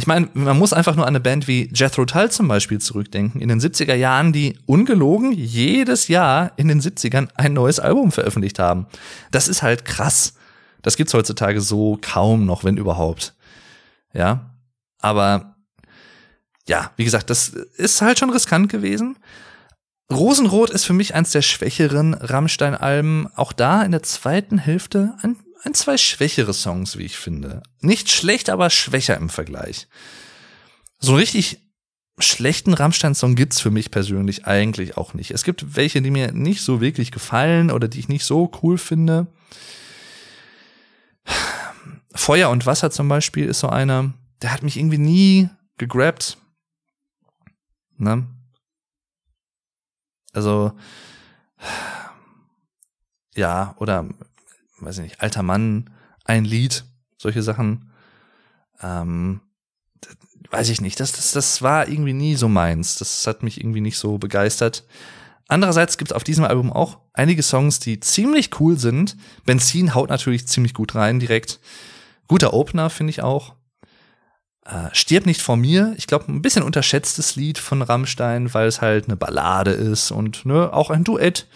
ich 0.00 0.06
meine, 0.06 0.28
man 0.32 0.56
muss 0.56 0.72
einfach 0.72 0.94
nur 0.94 1.06
an 1.06 1.14
eine 1.14 1.20
Band 1.20 1.48
wie 1.48 1.70
Jethro 1.74 2.04
Tull 2.04 2.30
zum 2.30 2.46
Beispiel 2.46 2.80
zurückdenken, 2.80 3.40
in 3.40 3.48
den 3.48 3.60
70er 3.60 3.94
Jahren, 3.94 4.32
die 4.32 4.56
ungelogen 4.64 5.32
jedes 5.32 6.06
Jahr 6.06 6.52
in 6.56 6.68
den 6.68 6.80
70ern 6.80 7.28
ein 7.34 7.52
neues 7.52 7.80
Album 7.80 8.12
veröffentlicht 8.12 8.60
haben. 8.60 8.86
Das 9.32 9.48
ist 9.48 9.62
halt 9.64 9.84
krass. 9.84 10.34
Das 10.82 10.96
gibt's 10.96 11.14
heutzutage 11.14 11.60
so 11.60 11.98
kaum 12.00 12.46
noch, 12.46 12.62
wenn 12.62 12.76
überhaupt. 12.76 13.34
Ja. 14.12 14.54
Aber, 15.00 15.56
ja, 16.68 16.92
wie 16.96 17.04
gesagt, 17.04 17.28
das 17.28 17.48
ist 17.48 18.00
halt 18.00 18.20
schon 18.20 18.30
riskant 18.30 18.68
gewesen. 18.68 19.18
Rosenrot 20.12 20.70
ist 20.70 20.84
für 20.84 20.92
mich 20.92 21.16
eins 21.16 21.32
der 21.32 21.42
schwächeren 21.42 22.14
Rammstein-Alben. 22.14 23.28
Auch 23.34 23.52
da 23.52 23.82
in 23.82 23.90
der 23.90 24.04
zweiten 24.04 24.58
Hälfte 24.58 25.14
ein 25.22 25.36
ein, 25.62 25.74
zwei 25.74 25.96
schwächere 25.96 26.54
Songs, 26.54 26.98
wie 26.98 27.04
ich 27.04 27.16
finde. 27.16 27.62
Nicht 27.80 28.10
schlecht, 28.10 28.50
aber 28.50 28.70
schwächer 28.70 29.16
im 29.16 29.28
Vergleich. 29.28 29.88
So 30.98 31.12
einen 31.12 31.20
richtig 31.20 31.60
schlechten 32.18 32.74
Rammstein-Song 32.74 33.36
gibt's 33.36 33.60
für 33.60 33.70
mich 33.70 33.90
persönlich 33.90 34.46
eigentlich 34.46 34.96
auch 34.96 35.14
nicht. 35.14 35.30
Es 35.30 35.44
gibt 35.44 35.76
welche, 35.76 36.02
die 36.02 36.10
mir 36.10 36.32
nicht 36.32 36.62
so 36.62 36.80
wirklich 36.80 37.12
gefallen 37.12 37.70
oder 37.70 37.88
die 37.88 38.00
ich 38.00 38.08
nicht 38.08 38.24
so 38.24 38.50
cool 38.62 38.78
finde. 38.78 39.28
Feuer 42.14 42.50
und 42.50 42.66
Wasser 42.66 42.90
zum 42.90 43.08
Beispiel 43.08 43.46
ist 43.46 43.60
so 43.60 43.68
einer, 43.68 44.12
der 44.42 44.52
hat 44.52 44.62
mich 44.62 44.76
irgendwie 44.76 44.98
nie 44.98 45.48
gegrabt. 45.76 46.38
Ne? 47.96 48.26
Also, 50.32 50.72
ja, 53.34 53.74
oder 53.78 54.08
weiß 54.80 54.98
ich 54.98 55.04
nicht, 55.04 55.20
alter 55.20 55.42
Mann, 55.42 55.90
ein 56.24 56.44
Lied, 56.44 56.84
solche 57.16 57.42
Sachen. 57.42 57.90
Ähm, 58.82 59.40
weiß 60.50 60.68
ich 60.70 60.80
nicht, 60.80 61.00
das, 61.00 61.12
das, 61.12 61.32
das 61.32 61.62
war 61.62 61.88
irgendwie 61.88 62.12
nie 62.12 62.36
so 62.36 62.48
meins. 62.48 62.96
Das 62.96 63.26
hat 63.26 63.42
mich 63.42 63.60
irgendwie 63.60 63.80
nicht 63.80 63.98
so 63.98 64.18
begeistert. 64.18 64.84
Andererseits 65.48 65.96
gibt 65.96 66.10
es 66.10 66.14
auf 66.14 66.24
diesem 66.24 66.44
Album 66.44 66.72
auch 66.72 66.98
einige 67.14 67.42
Songs, 67.42 67.80
die 67.80 68.00
ziemlich 68.00 68.60
cool 68.60 68.78
sind. 68.78 69.16
Benzin 69.46 69.94
haut 69.94 70.10
natürlich 70.10 70.46
ziemlich 70.46 70.74
gut 70.74 70.94
rein 70.94 71.20
direkt. 71.20 71.58
Guter 72.26 72.52
Opener 72.52 72.90
finde 72.90 73.10
ich 73.10 73.22
auch. 73.22 73.54
Äh, 74.66 74.88
Stirb 74.92 75.24
nicht 75.24 75.40
vor 75.40 75.56
mir. 75.56 75.94
Ich 75.96 76.06
glaube, 76.06 76.30
ein 76.30 76.42
bisschen 76.42 76.62
unterschätztes 76.62 77.36
Lied 77.36 77.56
von 77.56 77.80
Rammstein, 77.80 78.52
weil 78.52 78.68
es 78.68 78.82
halt 78.82 79.06
eine 79.06 79.16
Ballade 79.16 79.70
ist 79.70 80.10
und 80.10 80.44
ne, 80.44 80.70
auch 80.72 80.90
ein 80.90 81.04
Duett 81.04 81.46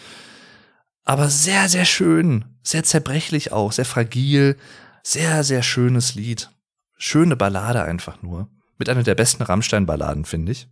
aber 1.04 1.28
sehr, 1.28 1.68
sehr 1.68 1.84
schön, 1.84 2.44
sehr 2.62 2.84
zerbrechlich 2.84 3.52
auch, 3.52 3.72
sehr 3.72 3.84
fragil, 3.84 4.56
sehr, 5.02 5.44
sehr 5.44 5.62
schönes 5.62 6.14
Lied. 6.14 6.50
Schöne 6.96 7.36
Ballade 7.36 7.82
einfach 7.82 8.22
nur. 8.22 8.48
Mit 8.78 8.88
einer 8.88 9.02
der 9.02 9.14
besten 9.14 9.42
Rammstein-Balladen, 9.42 10.24
finde 10.24 10.52
ich. 10.52 10.68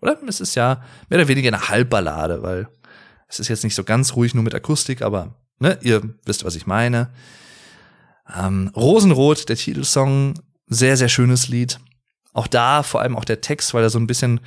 Oder 0.00 0.16
es 0.28 0.40
ist 0.40 0.54
ja 0.54 0.82
mehr 1.08 1.18
oder 1.18 1.28
weniger 1.28 1.48
eine 1.48 1.68
Halbballade, 1.68 2.42
weil 2.42 2.68
es 3.26 3.40
ist 3.40 3.48
jetzt 3.48 3.64
nicht 3.64 3.74
so 3.74 3.84
ganz 3.84 4.14
ruhig 4.14 4.34
nur 4.34 4.44
mit 4.44 4.54
Akustik, 4.54 5.02
aber 5.02 5.34
ne, 5.58 5.78
ihr 5.82 6.14
wisst, 6.24 6.44
was 6.44 6.54
ich 6.54 6.66
meine. 6.66 7.10
Ähm, 8.32 8.70
Rosenrot, 8.76 9.48
der 9.48 9.56
Titelsong, 9.56 10.34
sehr, 10.66 10.96
sehr 10.96 11.08
schönes 11.08 11.48
Lied. 11.48 11.80
Auch 12.32 12.46
da 12.46 12.82
vor 12.82 13.00
allem 13.00 13.16
auch 13.16 13.24
der 13.24 13.40
Text, 13.40 13.74
weil 13.74 13.82
er 13.82 13.90
so 13.90 13.98
ein 13.98 14.06
bisschen 14.06 14.40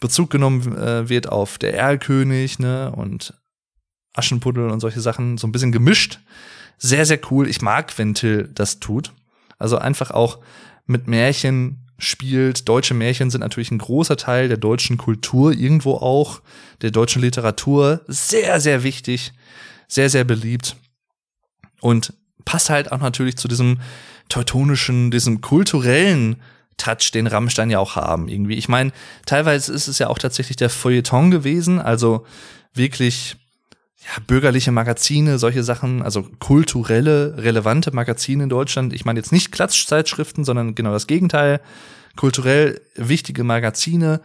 Bezug 0.00 0.30
genommen 0.30 0.76
äh, 0.76 1.08
wird 1.08 1.28
auf 1.28 1.58
der 1.58 1.74
Erlkönig, 1.74 2.58
ne, 2.58 2.90
und 2.92 3.34
Aschenputtel 4.14 4.70
und 4.70 4.80
solche 4.80 5.00
Sachen 5.00 5.36
so 5.38 5.46
ein 5.46 5.52
bisschen 5.52 5.72
gemischt. 5.72 6.20
Sehr, 6.78 7.04
sehr 7.06 7.20
cool. 7.30 7.48
Ich 7.48 7.62
mag, 7.62 7.96
wenn 7.98 8.14
Till 8.14 8.48
das 8.52 8.80
tut. 8.80 9.12
Also 9.58 9.78
einfach 9.78 10.10
auch 10.10 10.38
mit 10.86 11.06
Märchen 11.06 11.84
spielt. 11.98 12.68
Deutsche 12.68 12.94
Märchen 12.94 13.30
sind 13.30 13.40
natürlich 13.40 13.70
ein 13.70 13.78
großer 13.78 14.16
Teil 14.16 14.48
der 14.48 14.56
deutschen 14.56 14.98
Kultur, 14.98 15.52
irgendwo 15.52 15.94
auch 15.94 16.40
der 16.82 16.90
deutschen 16.90 17.22
Literatur. 17.22 18.00
Sehr, 18.08 18.60
sehr 18.60 18.82
wichtig, 18.82 19.32
sehr, 19.88 20.10
sehr 20.10 20.24
beliebt. 20.24 20.76
Und 21.80 22.12
passt 22.44 22.70
halt 22.70 22.92
auch 22.92 23.00
natürlich 23.00 23.36
zu 23.36 23.48
diesem 23.48 23.80
teutonischen, 24.28 25.10
diesem 25.10 25.40
kulturellen 25.40 26.42
Touch, 26.76 27.12
den 27.12 27.26
Rammstein 27.26 27.70
ja 27.70 27.78
auch 27.78 27.94
haben, 27.94 28.28
irgendwie. 28.28 28.54
Ich 28.54 28.68
meine, 28.68 28.90
teilweise 29.26 29.72
ist 29.72 29.86
es 29.86 29.98
ja 29.98 30.08
auch 30.08 30.18
tatsächlich 30.18 30.56
der 30.56 30.70
Feuilleton 30.70 31.30
gewesen, 31.30 31.78
also 31.78 32.26
wirklich 32.72 33.36
ja, 34.04 34.22
bürgerliche 34.26 34.72
Magazine, 34.72 35.38
solche 35.38 35.62
Sachen, 35.62 36.02
also 36.02 36.24
kulturelle, 36.38 37.34
relevante 37.38 37.94
Magazine 37.94 38.42
in 38.42 38.48
Deutschland. 38.48 38.92
Ich 38.92 39.04
meine 39.04 39.18
jetzt 39.18 39.32
nicht 39.32 39.50
Klatschzeitschriften, 39.50 40.44
sondern 40.44 40.74
genau 40.74 40.92
das 40.92 41.06
Gegenteil. 41.06 41.60
Kulturell 42.16 42.80
wichtige 42.96 43.44
Magazine, 43.44 44.20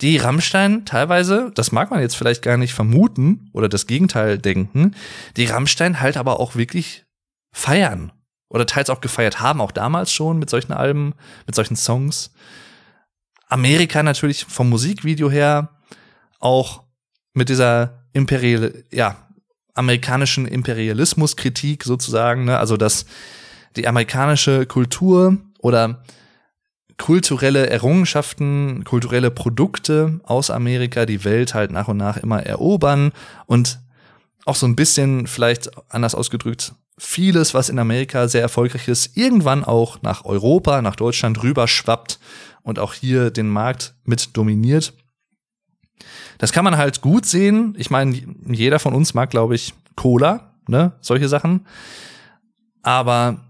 die 0.00 0.16
Rammstein 0.18 0.84
teilweise, 0.84 1.52
das 1.54 1.72
mag 1.72 1.90
man 1.90 2.00
jetzt 2.00 2.16
vielleicht 2.16 2.42
gar 2.42 2.56
nicht 2.56 2.74
vermuten 2.74 3.48
oder 3.52 3.68
das 3.68 3.86
Gegenteil 3.86 4.38
denken, 4.38 4.94
die 5.36 5.46
Rammstein 5.46 6.00
halt 6.00 6.16
aber 6.16 6.38
auch 6.40 6.54
wirklich 6.54 7.04
feiern. 7.52 8.12
Oder 8.50 8.66
teils 8.66 8.90
auch 8.90 9.00
gefeiert 9.00 9.40
haben, 9.40 9.60
auch 9.60 9.72
damals 9.72 10.12
schon 10.12 10.38
mit 10.38 10.48
solchen 10.48 10.72
Alben, 10.72 11.14
mit 11.46 11.56
solchen 11.56 11.76
Songs. 11.76 12.32
Amerika 13.48 14.02
natürlich 14.02 14.44
vom 14.44 14.68
Musikvideo 14.68 15.30
her 15.30 15.70
auch 16.38 16.84
mit 17.32 17.48
dieser 17.48 18.03
imperial, 18.14 18.84
ja, 18.90 19.28
amerikanischen 19.74 20.46
Imperialismuskritik 20.46 21.84
sozusagen, 21.84 22.44
ne? 22.46 22.58
also 22.58 22.76
dass 22.76 23.04
die 23.76 23.86
amerikanische 23.86 24.66
Kultur 24.66 25.36
oder 25.58 26.04
kulturelle 26.96 27.68
Errungenschaften, 27.68 28.84
kulturelle 28.84 29.32
Produkte 29.32 30.20
aus 30.22 30.50
Amerika 30.50 31.06
die 31.06 31.24
Welt 31.24 31.54
halt 31.54 31.72
nach 31.72 31.88
und 31.88 31.96
nach 31.96 32.16
immer 32.16 32.42
erobern 32.42 33.12
und 33.46 33.80
auch 34.46 34.54
so 34.54 34.66
ein 34.66 34.76
bisschen, 34.76 35.26
vielleicht 35.26 35.70
anders 35.92 36.14
ausgedrückt, 36.14 36.74
vieles, 36.96 37.54
was 37.54 37.68
in 37.68 37.78
Amerika 37.78 38.28
sehr 38.28 38.42
erfolgreich 38.42 38.86
ist, 38.86 39.16
irgendwann 39.16 39.64
auch 39.64 40.02
nach 40.02 40.24
Europa, 40.24 40.82
nach 40.82 40.96
Deutschland 40.96 41.42
rüber 41.42 41.66
schwappt 41.66 42.20
und 42.62 42.78
auch 42.78 42.94
hier 42.94 43.30
den 43.30 43.48
Markt 43.48 43.94
mit 44.04 44.36
dominiert. 44.36 44.92
Das 46.38 46.52
kann 46.52 46.64
man 46.64 46.76
halt 46.76 47.00
gut 47.00 47.26
sehen. 47.26 47.74
Ich 47.78 47.90
meine, 47.90 48.20
jeder 48.46 48.78
von 48.78 48.94
uns 48.94 49.14
mag, 49.14 49.30
glaube 49.30 49.54
ich, 49.54 49.74
Cola, 49.96 50.54
ne, 50.68 50.92
solche 51.00 51.28
Sachen. 51.28 51.66
Aber 52.82 53.40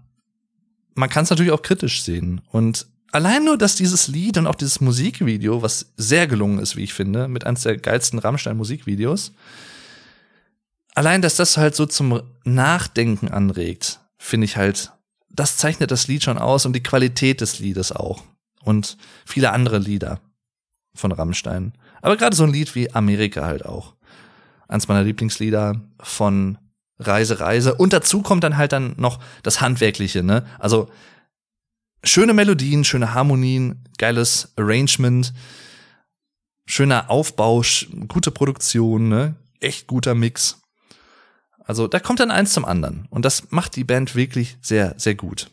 man 0.93 1.09
kann 1.09 1.23
es 1.23 1.29
natürlich 1.29 1.51
auch 1.51 1.61
kritisch 1.61 2.03
sehen. 2.03 2.41
Und 2.51 2.87
allein 3.11 3.45
nur, 3.45 3.57
dass 3.57 3.75
dieses 3.75 4.07
Lied 4.07 4.37
und 4.37 4.47
auch 4.47 4.55
dieses 4.55 4.81
Musikvideo, 4.81 5.61
was 5.61 5.93
sehr 5.97 6.27
gelungen 6.27 6.59
ist, 6.59 6.75
wie 6.75 6.83
ich 6.83 6.93
finde, 6.93 7.27
mit 7.27 7.45
eines 7.45 7.63
der 7.63 7.77
geilsten 7.77 8.19
Rammstein-Musikvideos, 8.19 9.33
allein, 10.93 11.21
dass 11.21 11.35
das 11.35 11.57
halt 11.57 11.75
so 11.75 11.85
zum 11.85 12.21
Nachdenken 12.43 13.29
anregt, 13.29 13.99
finde 14.17 14.45
ich 14.45 14.57
halt, 14.57 14.91
das 15.29 15.57
zeichnet 15.57 15.91
das 15.91 16.07
Lied 16.07 16.23
schon 16.23 16.37
aus 16.37 16.65
und 16.65 16.73
die 16.73 16.83
Qualität 16.83 17.41
des 17.41 17.59
Liedes 17.59 17.91
auch. 17.91 18.23
Und 18.63 18.97
viele 19.25 19.51
andere 19.51 19.77
Lieder 19.77 20.21
von 20.95 21.11
Rammstein. 21.11 21.73
Aber 22.05 22.17
gerade 22.17 22.35
so 22.35 22.43
ein 22.43 22.53
Lied 22.53 22.75
wie 22.75 22.93
Amerika 22.93 23.45
halt 23.45 23.65
auch. 23.65 23.95
Eins 24.67 24.87
meiner 24.87 25.01
Lieblingslieder 25.01 25.81
von 25.99 26.59
Reise, 26.99 27.39
Reise. 27.39 27.73
Und 27.73 27.93
dazu 27.93 28.21
kommt 28.21 28.43
dann 28.43 28.57
halt 28.57 28.73
dann 28.73 28.93
noch 28.97 29.19
das 29.41 29.59
Handwerkliche, 29.59 30.21
ne? 30.21 30.45
Also 30.59 30.87
schöne 32.03 32.35
Melodien, 32.35 32.83
schöne 32.83 33.15
Harmonien, 33.15 33.89
geiles 33.97 34.53
Arrangement, 34.55 35.33
schöner 36.67 37.09
Aufbau, 37.09 37.63
gute 38.07 38.29
Produktion, 38.29 39.09
ne? 39.09 39.33
Echt 39.59 39.87
guter 39.87 40.13
Mix. 40.13 40.61
Also 41.63 41.87
da 41.87 41.99
kommt 41.99 42.19
dann 42.19 42.29
eins 42.29 42.53
zum 42.53 42.65
anderen. 42.65 43.07
Und 43.09 43.25
das 43.25 43.49
macht 43.49 43.75
die 43.75 43.83
Band 43.83 44.13
wirklich 44.13 44.57
sehr, 44.61 44.93
sehr 44.97 45.15
gut. 45.15 45.49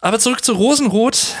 Aber 0.00 0.18
zurück 0.18 0.42
zu 0.42 0.52
Rosenrot, 0.52 1.36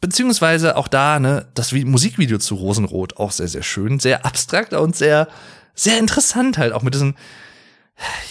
beziehungsweise 0.00 0.76
auch 0.76 0.88
da, 0.88 1.20
ne, 1.20 1.46
das 1.54 1.72
Musikvideo 1.72 2.38
zu 2.38 2.56
Rosenrot 2.56 3.18
auch 3.18 3.30
sehr, 3.30 3.48
sehr 3.48 3.62
schön, 3.62 4.00
sehr 4.00 4.26
abstrakt 4.26 4.72
und 4.72 4.96
sehr, 4.96 5.28
sehr 5.74 5.98
interessant 5.98 6.58
halt, 6.58 6.72
auch 6.72 6.82
mit 6.82 6.94
diesen, 6.94 7.16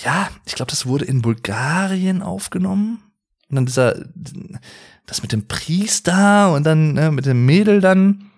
ja, 0.04 0.30
ich 0.46 0.56
glaube, 0.56 0.70
das 0.70 0.86
wurde 0.86 1.06
in 1.06 1.22
Bulgarien 1.22 2.22
aufgenommen. 2.22 3.04
Und 3.50 3.56
dann 3.56 3.66
dieser, 3.66 3.96
das 5.06 5.22
mit 5.22 5.32
dem 5.32 5.48
Priester 5.48 6.54
und 6.54 6.64
dann 6.66 6.94
ne, 6.94 7.12
mit 7.12 7.26
dem 7.26 7.46
Mädel 7.46 7.82
dann. 7.82 8.30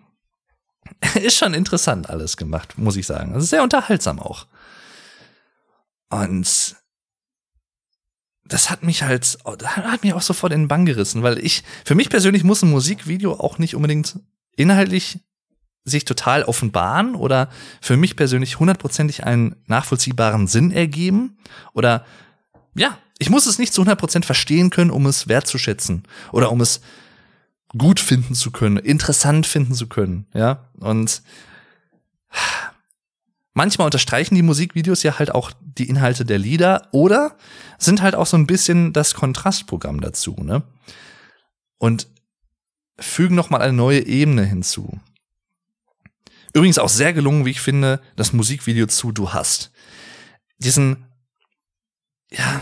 Ist 1.15 1.37
schon 1.37 1.53
interessant 1.53 2.09
alles 2.09 2.37
gemacht, 2.37 2.77
muss 2.77 2.95
ich 2.95 3.07
sagen. 3.07 3.33
Also 3.33 3.45
sehr 3.45 3.63
unterhaltsam 3.63 4.19
auch. 4.19 4.45
Und 6.09 6.75
das 8.51 8.69
hat 8.69 8.83
mich 8.83 9.03
halt, 9.03 9.37
hat 9.63 10.03
mich 10.03 10.13
auch 10.13 10.21
sofort 10.21 10.51
in 10.51 10.63
den 10.63 10.67
Bann 10.67 10.85
gerissen, 10.85 11.23
weil 11.23 11.37
ich, 11.37 11.63
für 11.85 11.95
mich 11.95 12.09
persönlich 12.09 12.43
muss 12.43 12.61
ein 12.61 12.69
Musikvideo 12.69 13.33
auch 13.33 13.59
nicht 13.59 13.75
unbedingt 13.75 14.19
inhaltlich 14.57 15.19
sich 15.85 16.03
total 16.03 16.43
offenbaren 16.43 17.15
oder 17.15 17.49
für 17.79 17.95
mich 17.95 18.17
persönlich 18.17 18.59
hundertprozentig 18.59 19.23
einen 19.23 19.55
nachvollziehbaren 19.67 20.47
Sinn 20.47 20.71
ergeben 20.71 21.37
oder 21.73 22.05
ja, 22.75 22.97
ich 23.19 23.29
muss 23.29 23.45
es 23.45 23.57
nicht 23.57 23.73
zu 23.73 23.83
100% 23.83 24.25
verstehen 24.25 24.69
können, 24.69 24.91
um 24.91 25.05
es 25.05 25.29
wertzuschätzen 25.29 26.03
oder 26.33 26.51
um 26.51 26.59
es 26.59 26.81
gut 27.77 28.01
finden 28.01 28.35
zu 28.35 28.51
können, 28.51 28.75
interessant 28.77 29.47
finden 29.47 29.73
zu 29.73 29.87
können, 29.87 30.27
ja? 30.33 30.67
Und 30.77 31.21
manchmal 33.53 33.85
unterstreichen 33.85 34.35
die 34.35 34.41
Musikvideos 34.41 35.03
ja 35.03 35.19
halt 35.19 35.33
auch 35.33 35.51
die 35.61 35.89
Inhalte 35.89 36.25
der 36.25 36.37
Lieder 36.37 36.87
oder 36.91 37.35
sind 37.77 38.01
halt 38.01 38.15
auch 38.15 38.25
so 38.25 38.37
ein 38.37 38.47
bisschen 38.47 38.93
das 38.93 39.13
Kontrastprogramm 39.13 40.01
dazu, 40.01 40.35
ne? 40.41 40.63
Und 41.77 42.07
fügen 42.99 43.35
noch 43.35 43.49
mal 43.49 43.61
eine 43.61 43.73
neue 43.73 44.05
Ebene 44.05 44.45
hinzu. 44.45 44.99
Übrigens 46.53 46.77
auch 46.77 46.89
sehr 46.89 47.13
gelungen, 47.13 47.45
wie 47.45 47.51
ich 47.51 47.61
finde, 47.61 48.01
das 48.15 48.33
Musikvideo 48.33 48.85
zu 48.87 49.11
Du 49.11 49.33
hast. 49.33 49.71
Diesen, 50.57 51.05
ja, 52.29 52.61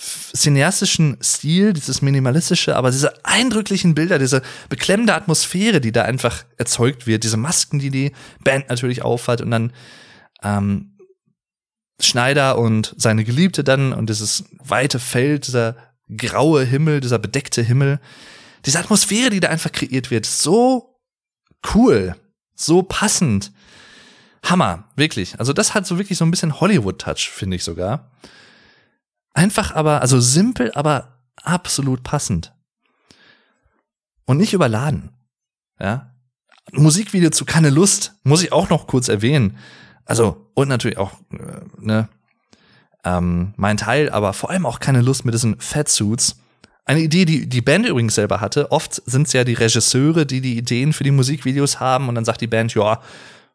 cineastischen 0.00 1.18
Stil, 1.22 1.74
dieses 1.74 2.00
minimalistische, 2.00 2.76
aber 2.76 2.90
diese 2.90 3.24
eindrücklichen 3.24 3.94
Bilder, 3.94 4.18
diese 4.18 4.42
beklemmende 4.68 5.14
Atmosphäre, 5.14 5.80
die 5.80 5.92
da 5.92 6.02
einfach 6.02 6.44
erzeugt 6.56 7.06
wird, 7.06 7.24
diese 7.24 7.36
Masken, 7.36 7.78
die 7.78 7.90
die 7.90 8.12
Band 8.42 8.70
natürlich 8.70 9.02
aufhat 9.02 9.42
und 9.42 9.50
dann 9.50 9.72
ähm, 10.42 10.96
Schneider 12.00 12.58
und 12.58 12.94
seine 12.96 13.24
Geliebte 13.24 13.62
dann 13.62 13.92
und 13.92 14.08
dieses 14.08 14.44
weite 14.58 14.98
Feld, 14.98 15.46
dieser 15.46 15.76
graue 16.16 16.64
Himmel, 16.64 17.00
dieser 17.00 17.18
bedeckte 17.18 17.60
Himmel, 17.60 18.00
diese 18.64 18.78
Atmosphäre, 18.78 19.28
die 19.28 19.40
da 19.40 19.48
einfach 19.48 19.70
kreiert 19.70 20.10
wird, 20.10 20.24
so 20.24 20.98
cool, 21.74 22.16
so 22.54 22.82
passend. 22.82 23.52
Hammer, 24.42 24.88
wirklich. 24.96 25.38
Also 25.38 25.52
das 25.52 25.74
hat 25.74 25.86
so 25.86 25.98
wirklich 25.98 26.16
so 26.16 26.24
ein 26.24 26.30
bisschen 26.30 26.58
Hollywood-Touch, 26.58 27.28
finde 27.30 27.56
ich 27.56 27.64
sogar. 27.64 28.10
Einfach 29.32 29.74
aber, 29.74 30.02
also 30.02 30.20
simpel, 30.20 30.72
aber 30.72 31.20
absolut 31.42 32.02
passend. 32.02 32.52
Und 34.26 34.38
nicht 34.38 34.52
überladen. 34.52 35.10
Ja. 35.78 36.14
Musikvideo 36.72 37.30
zu 37.30 37.44
Keine 37.44 37.70
Lust, 37.70 38.14
muss 38.22 38.42
ich 38.42 38.52
auch 38.52 38.70
noch 38.70 38.86
kurz 38.86 39.08
erwähnen. 39.08 39.56
Also, 40.04 40.50
und 40.54 40.68
natürlich 40.68 40.98
auch, 40.98 41.12
äh, 41.32 41.60
ne, 41.78 42.08
ähm, 43.04 43.54
mein 43.56 43.76
Teil, 43.76 44.10
aber 44.10 44.32
vor 44.32 44.50
allem 44.50 44.66
auch 44.66 44.80
keine 44.80 45.00
Lust 45.00 45.24
mit 45.24 45.34
diesen 45.34 45.58
Fatsuits. 45.58 46.36
Eine 46.84 47.00
Idee, 47.00 47.24
die 47.24 47.48
die 47.48 47.60
Band 47.60 47.86
übrigens 47.86 48.14
selber 48.14 48.40
hatte. 48.40 48.72
Oft 48.72 49.02
sind 49.06 49.26
es 49.26 49.32
ja 49.32 49.44
die 49.44 49.54
Regisseure, 49.54 50.26
die 50.26 50.40
die 50.40 50.58
Ideen 50.58 50.92
für 50.92 51.04
die 51.04 51.10
Musikvideos 51.10 51.80
haben 51.80 52.08
und 52.08 52.14
dann 52.14 52.24
sagt 52.24 52.40
die 52.40 52.46
Band, 52.46 52.74
ja, 52.74 53.00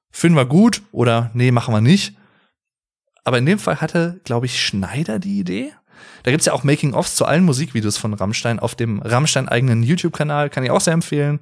finden 0.10 0.38
wir 0.38 0.46
gut 0.46 0.82
oder 0.92 1.32
nee, 1.34 1.52
machen 1.52 1.74
wir 1.74 1.82
nicht. 1.82 2.16
Aber 3.26 3.40
in 3.40 3.46
dem 3.46 3.60
Fall 3.60 3.82
hatte, 3.82 4.22
glaube 4.24 4.46
ich, 4.46 4.64
Schneider 4.64 5.20
die 5.20 5.40
Idee. 5.40 5.74
Da 6.24 6.32
gibt's 6.32 6.46
ja 6.46 6.54
auch 6.54 6.64
Making-ofs 6.64 7.16
zu 7.16 7.26
allen 7.26 7.44
Musikvideos 7.44 7.98
von 7.98 8.14
Rammstein 8.14 8.60
auf 8.60 8.76
dem 8.76 9.02
Rammstein-eigenen 9.02 9.84
YouTube-Kanal, 9.84 10.50
kann 10.50 10.64
ich 10.64 10.72
auch 10.72 10.82
sehr 10.82 10.94
empfehlen. 10.94 11.40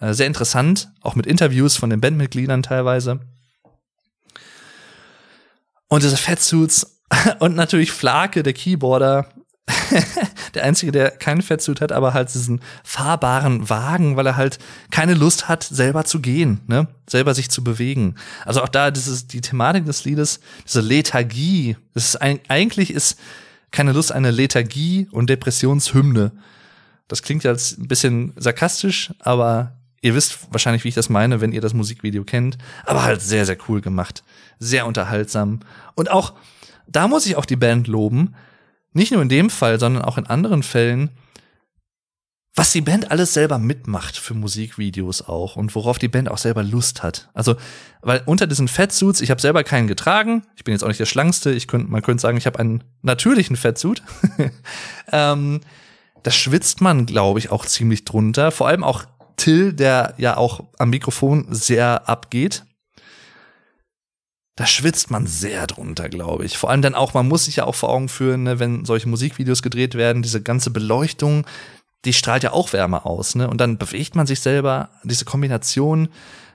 Äh, 0.00 0.14
sehr 0.14 0.26
interessant, 0.26 0.88
auch 1.00 1.14
mit 1.14 1.26
Interviews 1.26 1.76
von 1.76 1.90
den 1.90 2.00
Bandmitgliedern 2.00 2.62
teilweise. 2.62 3.20
Und 5.88 6.02
diese 6.02 6.16
Fatsuits 6.16 7.00
und 7.40 7.56
natürlich 7.56 7.92
Flake, 7.92 8.42
der 8.42 8.52
Keyboarder, 8.52 9.28
der 10.54 10.64
einzige, 10.64 10.92
der 10.92 11.10
keinen 11.10 11.42
Fettsuit 11.42 11.80
hat, 11.80 11.92
aber 11.92 12.14
halt 12.14 12.32
diesen 12.32 12.60
fahrbaren 12.84 13.68
Wagen, 13.68 14.16
weil 14.16 14.26
er 14.26 14.36
halt 14.36 14.58
keine 14.90 15.14
Lust 15.14 15.48
hat, 15.48 15.62
selber 15.64 16.04
zu 16.04 16.20
gehen, 16.20 16.60
ne, 16.66 16.88
selber 17.08 17.34
sich 17.34 17.50
zu 17.50 17.62
bewegen. 17.64 18.14
Also 18.44 18.62
auch 18.62 18.68
da 18.68 18.90
dieses 18.90 19.26
die 19.26 19.40
Thematik 19.40 19.84
des 19.86 20.04
Liedes, 20.04 20.40
diese 20.66 20.80
Lethargie, 20.80 21.76
das 21.94 22.08
ist 22.08 22.16
ein, 22.16 22.40
eigentlich 22.48 22.92
ist 22.92 23.18
keine 23.70 23.92
Lust 23.92 24.12
eine 24.12 24.30
Lethargie 24.30 25.08
und 25.10 25.28
Depressionshymne. 25.28 26.32
Das 27.08 27.22
klingt 27.22 27.44
jetzt 27.44 27.78
ein 27.78 27.88
bisschen 27.88 28.32
sarkastisch, 28.36 29.12
aber 29.20 29.76
ihr 30.00 30.14
wisst 30.14 30.38
wahrscheinlich, 30.50 30.84
wie 30.84 30.88
ich 30.88 30.94
das 30.94 31.08
meine, 31.08 31.40
wenn 31.40 31.52
ihr 31.52 31.60
das 31.60 31.74
Musikvideo 31.74 32.24
kennt. 32.24 32.58
Aber 32.84 33.02
halt 33.02 33.20
sehr, 33.20 33.46
sehr 33.46 33.58
cool 33.68 33.80
gemacht. 33.80 34.22
Sehr 34.58 34.86
unterhaltsam. 34.86 35.60
Und 35.94 36.10
auch, 36.10 36.34
da 36.86 37.08
muss 37.08 37.26
ich 37.26 37.36
auch 37.36 37.44
die 37.44 37.56
Band 37.56 37.86
loben 37.86 38.34
nicht 38.96 39.12
nur 39.12 39.22
in 39.22 39.28
dem 39.28 39.50
Fall, 39.50 39.78
sondern 39.78 40.02
auch 40.02 40.18
in 40.18 40.26
anderen 40.26 40.62
Fällen, 40.62 41.10
was 42.54 42.72
die 42.72 42.80
Band 42.80 43.10
alles 43.10 43.34
selber 43.34 43.58
mitmacht 43.58 44.16
für 44.16 44.32
Musikvideos 44.32 45.20
auch 45.20 45.56
und 45.56 45.74
worauf 45.74 45.98
die 45.98 46.08
Band 46.08 46.30
auch 46.30 46.38
selber 46.38 46.62
Lust 46.62 47.02
hat. 47.02 47.28
Also, 47.34 47.56
weil 48.00 48.22
unter 48.24 48.46
diesen 48.46 48.66
Fettsuits, 48.66 49.20
ich 49.20 49.30
habe 49.30 49.40
selber 49.40 49.62
keinen 49.62 49.86
getragen, 49.86 50.42
ich 50.56 50.64
bin 50.64 50.72
jetzt 50.72 50.82
auch 50.82 50.88
nicht 50.88 51.00
der 51.00 51.06
schlankste, 51.06 51.52
ich 51.52 51.68
könnte, 51.68 51.90
man 51.90 52.00
könnte 52.00 52.22
sagen, 52.22 52.38
ich 52.38 52.46
habe 52.46 52.58
einen 52.58 52.82
natürlichen 53.02 53.56
Fettsuit. 53.56 54.02
ähm, 55.12 55.60
da 56.22 56.30
schwitzt 56.30 56.80
man, 56.80 57.04
glaube 57.04 57.38
ich, 57.38 57.50
auch 57.50 57.66
ziemlich 57.66 58.04
drunter. 58.04 58.50
Vor 58.50 58.66
allem 58.66 58.82
auch 58.82 59.04
Till, 59.36 59.74
der 59.74 60.14
ja 60.16 60.38
auch 60.38 60.64
am 60.78 60.88
Mikrofon 60.88 61.46
sehr 61.50 62.08
abgeht 62.08 62.64
da 64.56 64.66
schwitzt 64.66 65.10
man 65.10 65.26
sehr 65.26 65.66
drunter, 65.66 66.08
glaube 66.08 66.46
ich. 66.46 66.56
Vor 66.56 66.70
allem 66.70 66.82
dann 66.82 66.94
auch, 66.94 67.12
man 67.12 67.28
muss 67.28 67.44
sich 67.44 67.56
ja 67.56 67.64
auch 67.64 67.74
vor 67.74 67.90
Augen 67.90 68.08
führen, 68.08 68.42
ne, 68.44 68.58
wenn 68.58 68.86
solche 68.86 69.08
Musikvideos 69.08 69.62
gedreht 69.62 69.94
werden, 69.94 70.22
diese 70.22 70.42
ganze 70.42 70.70
Beleuchtung, 70.70 71.46
die 72.06 72.14
strahlt 72.14 72.42
ja 72.42 72.52
auch 72.52 72.72
Wärme 72.72 73.04
aus, 73.04 73.34
ne? 73.34 73.48
Und 73.48 73.60
dann 73.60 73.78
bewegt 73.78 74.14
man 74.14 74.26
sich 74.26 74.40
selber, 74.40 74.88
diese 75.04 75.24
Kombination, 75.24 76.08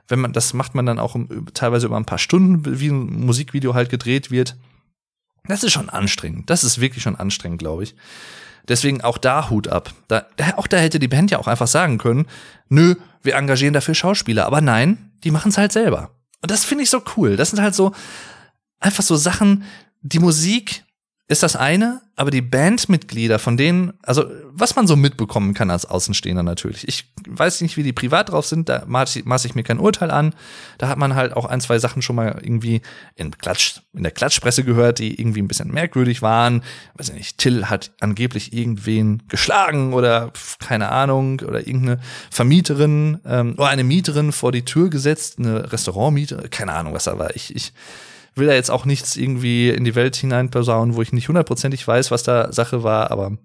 wenn 0.07 0.19
man, 0.19 0.33
das 0.33 0.53
macht 0.53 0.73
man 0.73 0.85
dann 0.85 0.97
auch 0.97 1.15
teilweise 1.53 1.85
über 1.85 1.97
ein 1.97 2.05
paar 2.05 2.17
Stunden, 2.17 2.79
wie 2.79 2.89
ein 2.89 3.25
Musikvideo 3.25 3.73
halt 3.75 3.89
gedreht 3.89 4.31
wird. 4.31 4.55
Das 5.47 5.63
ist 5.63 5.73
schon 5.73 5.89
anstrengend. 5.89 6.49
Das 6.49 6.63
ist 6.63 6.81
wirklich 6.81 7.03
schon 7.03 7.15
anstrengend, 7.15 7.59
glaube 7.59 7.83
ich. 7.83 7.95
Deswegen 8.67 9.01
auch 9.01 9.17
da 9.17 9.49
Hut 9.49 9.67
ab. 9.67 9.93
Da, 10.07 10.25
auch 10.55 10.67
da 10.67 10.77
hätte 10.77 10.99
die 10.99 11.07
Band 11.07 11.31
ja 11.31 11.39
auch 11.39 11.47
einfach 11.47 11.67
sagen 11.67 11.97
können, 11.97 12.27
nö, 12.69 12.95
wir 13.23 13.35
engagieren 13.35 13.73
dafür 13.73 13.95
Schauspieler. 13.95 14.45
Aber 14.45 14.61
nein, 14.61 15.11
die 15.23 15.31
machen 15.31 15.49
es 15.49 15.57
halt 15.57 15.71
selber. 15.71 16.11
Und 16.41 16.51
das 16.51 16.65
finde 16.65 16.83
ich 16.83 16.89
so 16.89 17.01
cool. 17.15 17.35
Das 17.35 17.51
sind 17.51 17.61
halt 17.61 17.75
so 17.75 17.93
einfach 18.79 19.03
so 19.03 19.15
Sachen, 19.15 19.63
die 20.01 20.19
Musik 20.19 20.83
ist 21.27 21.43
das 21.43 21.55
eine, 21.55 22.01
aber 22.17 22.29
die 22.29 22.41
Bandmitglieder, 22.41 23.39
von 23.39 23.55
denen, 23.55 23.93
also 24.03 24.25
was 24.51 24.75
man 24.75 24.85
so 24.85 24.97
mitbekommen 24.97 25.53
kann 25.53 25.71
als 25.71 25.85
Außenstehender 25.85 26.43
natürlich. 26.43 26.85
Ich 26.87 27.11
weiß 27.25 27.61
nicht, 27.61 27.77
wie 27.77 27.83
die 27.83 27.93
privat 27.93 28.29
drauf 28.29 28.45
sind, 28.45 28.67
da 28.67 28.83
maß 28.85 29.15
ich, 29.15 29.55
mir 29.55 29.63
kein 29.63 29.79
Urteil 29.79 30.11
an. 30.11 30.35
Da 30.77 30.89
hat 30.89 30.97
man 30.97 31.15
halt 31.15 31.33
auch 31.33 31.45
ein, 31.45 31.61
zwei 31.61 31.79
Sachen 31.79 32.01
schon 32.01 32.17
mal 32.17 32.37
irgendwie 32.43 32.81
in, 33.15 33.31
Klatsch, 33.31 33.79
in 33.93 34.03
der 34.03 34.11
Klatschpresse 34.11 34.65
gehört, 34.65 34.99
die 34.99 35.19
irgendwie 35.19 35.41
ein 35.41 35.47
bisschen 35.47 35.71
merkwürdig 35.71 36.21
waren. 36.21 36.63
Weiß 36.95 37.09
ich 37.09 37.15
nicht, 37.15 37.37
Till 37.37 37.69
hat 37.69 37.91
angeblich 38.01 38.51
irgendwen 38.51 39.23
geschlagen 39.29 39.93
oder 39.93 40.33
keine 40.59 40.89
Ahnung, 40.89 41.39
oder 41.39 41.65
irgendeine 41.65 42.01
Vermieterin 42.29 43.19
ähm, 43.25 43.53
oder 43.57 43.69
eine 43.69 43.85
Mieterin 43.85 44.33
vor 44.33 44.51
die 44.51 44.65
Tür 44.65 44.89
gesetzt, 44.89 45.39
eine 45.39 45.71
Restaurantmieterin, 45.71 46.49
keine 46.49 46.73
Ahnung, 46.73 46.93
was 46.93 47.05
da 47.05 47.17
war. 47.17 47.33
Ich, 47.35 47.55
ich 47.55 47.71
will 48.35 48.47
da 48.47 48.53
jetzt 48.53 48.71
auch 48.71 48.85
nichts 48.85 49.17
irgendwie 49.17 49.69
in 49.69 49.83
die 49.83 49.95
Welt 49.95 50.15
hineinposaunen, 50.15 50.95
wo 50.95 51.01
ich 51.01 51.13
nicht 51.13 51.27
hundertprozentig 51.27 51.87
weiß, 51.87 52.11
was 52.11 52.23
da 52.23 52.51
Sache 52.51 52.83
war, 52.83 53.11
aber 53.11 53.37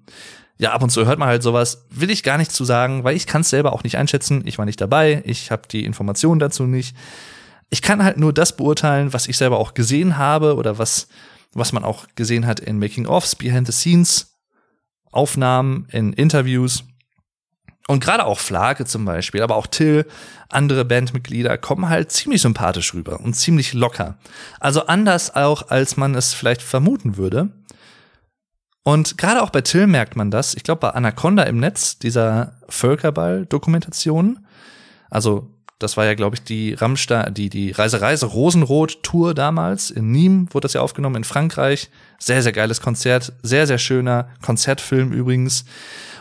ja, 0.58 0.72
ab 0.72 0.82
und 0.82 0.90
zu 0.90 1.04
hört 1.04 1.18
man 1.18 1.28
halt 1.28 1.42
sowas. 1.42 1.86
Will 1.90 2.10
ich 2.10 2.22
gar 2.22 2.38
nicht 2.38 2.50
zu 2.50 2.64
sagen, 2.64 3.04
weil 3.04 3.16
ich 3.16 3.26
kann 3.26 3.42
es 3.42 3.50
selber 3.50 3.72
auch 3.72 3.84
nicht 3.84 3.98
einschätzen. 3.98 4.42
Ich 4.46 4.56
war 4.56 4.64
nicht 4.64 4.80
dabei, 4.80 5.22
ich 5.26 5.50
habe 5.50 5.68
die 5.70 5.84
Informationen 5.84 6.38
dazu 6.38 6.64
nicht. 6.64 6.96
Ich 7.68 7.82
kann 7.82 8.02
halt 8.02 8.16
nur 8.16 8.32
das 8.32 8.56
beurteilen, 8.56 9.12
was 9.12 9.28
ich 9.28 9.36
selber 9.36 9.58
auch 9.58 9.74
gesehen 9.74 10.16
habe 10.16 10.54
oder 10.54 10.78
was, 10.78 11.08
was 11.52 11.72
man 11.72 11.84
auch 11.84 12.06
gesehen 12.14 12.46
hat 12.46 12.60
in 12.60 12.78
Making-ofs, 12.78 13.36
Behind-the-Scenes, 13.36 14.34
Aufnahmen, 15.10 15.88
in 15.90 16.12
Interviews. 16.12 16.84
Und 17.88 18.02
gerade 18.02 18.24
auch 18.24 18.40
Flake 18.40 18.84
zum 18.84 19.04
Beispiel, 19.04 19.42
aber 19.42 19.54
auch 19.56 19.68
Till, 19.68 20.06
andere 20.48 20.84
Bandmitglieder 20.84 21.56
kommen 21.56 21.88
halt 21.88 22.10
ziemlich 22.10 22.42
sympathisch 22.42 22.94
rüber 22.94 23.20
und 23.20 23.34
ziemlich 23.34 23.74
locker. 23.74 24.16
Also 24.58 24.86
anders 24.86 25.34
auch, 25.34 25.68
als 25.68 25.96
man 25.96 26.14
es 26.14 26.34
vielleicht 26.34 26.62
vermuten 26.62 27.16
würde. 27.16 27.50
Und 28.82 29.18
gerade 29.18 29.42
auch 29.42 29.50
bei 29.50 29.60
Till 29.60 29.86
merkt 29.86 30.16
man 30.16 30.30
das. 30.30 30.54
Ich 30.54 30.62
glaube, 30.62 30.80
bei 30.80 30.90
Anaconda 30.90 31.44
im 31.44 31.58
Netz, 31.58 31.98
dieser 31.98 32.52
Völkerball-Dokumentation, 32.68 34.46
also 35.10 35.50
das 35.78 35.96
war 35.96 36.06
ja, 36.06 36.14
glaube 36.14 36.36
ich, 36.36 36.42
die 36.42 36.72
Rammstein, 36.72 37.34
die, 37.34 37.50
die 37.50 37.70
Reise 37.70 38.00
Reise 38.00 38.26
Rosenrot 38.26 39.02
Tour 39.02 39.34
damals. 39.34 39.90
In 39.90 40.10
Nîmes 40.10 40.54
wurde 40.54 40.64
das 40.64 40.72
ja 40.72 40.80
aufgenommen 40.80 41.16
in 41.16 41.24
Frankreich. 41.24 41.90
Sehr, 42.18 42.42
sehr 42.42 42.52
geiles 42.52 42.80
Konzert. 42.80 43.32
Sehr, 43.42 43.66
sehr 43.66 43.78
schöner 43.78 44.28
Konzertfilm 44.40 45.12
übrigens. 45.12 45.66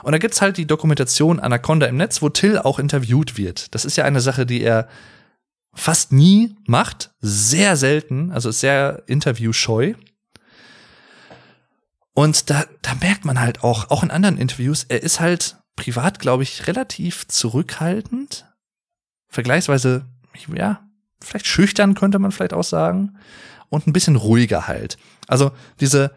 Und 0.06 0.12
da 0.12 0.20
gibt's 0.20 0.40
halt 0.40 0.58
die 0.58 0.68
Dokumentation 0.68 1.40
Anaconda 1.40 1.88
im 1.88 1.98
Netz, 1.98 2.22
wo 2.22 2.30
Till 2.30 2.60
auch 2.60 2.78
interviewt 2.78 3.40
wird. 3.40 3.74
Das 3.74 3.86
ist 3.86 3.96
ja 3.96 4.04
eine 4.04 4.22
Sache, 4.22 4.46
die 4.46 4.62
er 4.62 4.88
fast 5.74 6.12
nie 6.12 6.56
macht. 6.68 7.10
Sehr 7.22 7.76
selten. 7.76 8.32
Also 8.32 8.52
sehr 8.52 9.02
interviewscheu. 9.08 9.96
Und 12.14 12.52
da, 12.52 12.66
da 12.84 12.94
merkt 13.02 13.26
man 13.26 13.40
halt 13.40 13.64
auch, 13.64 13.90
auch 13.90 14.04
in 14.04 14.12
anderen 14.12 14.38
Interviews, 14.38 14.84
er 14.84 15.02
ist 15.02 15.20
halt 15.20 15.58
privat, 15.76 16.20
glaube 16.20 16.44
ich, 16.44 16.68
relativ 16.68 17.28
zurückhaltend 17.28 18.46
vergleichsweise, 19.28 20.06
ja, 20.56 20.88
vielleicht 21.20 21.48
schüchtern 21.48 21.96
könnte 21.96 22.20
man 22.20 22.32
vielleicht 22.32 22.54
auch 22.54 22.64
sagen 22.64 23.18
und 23.70 23.88
ein 23.88 23.94
bisschen 23.94 24.18
ruhiger 24.18 24.68
halt. 24.68 25.00
Also 25.28 25.52
diese, 25.80 26.12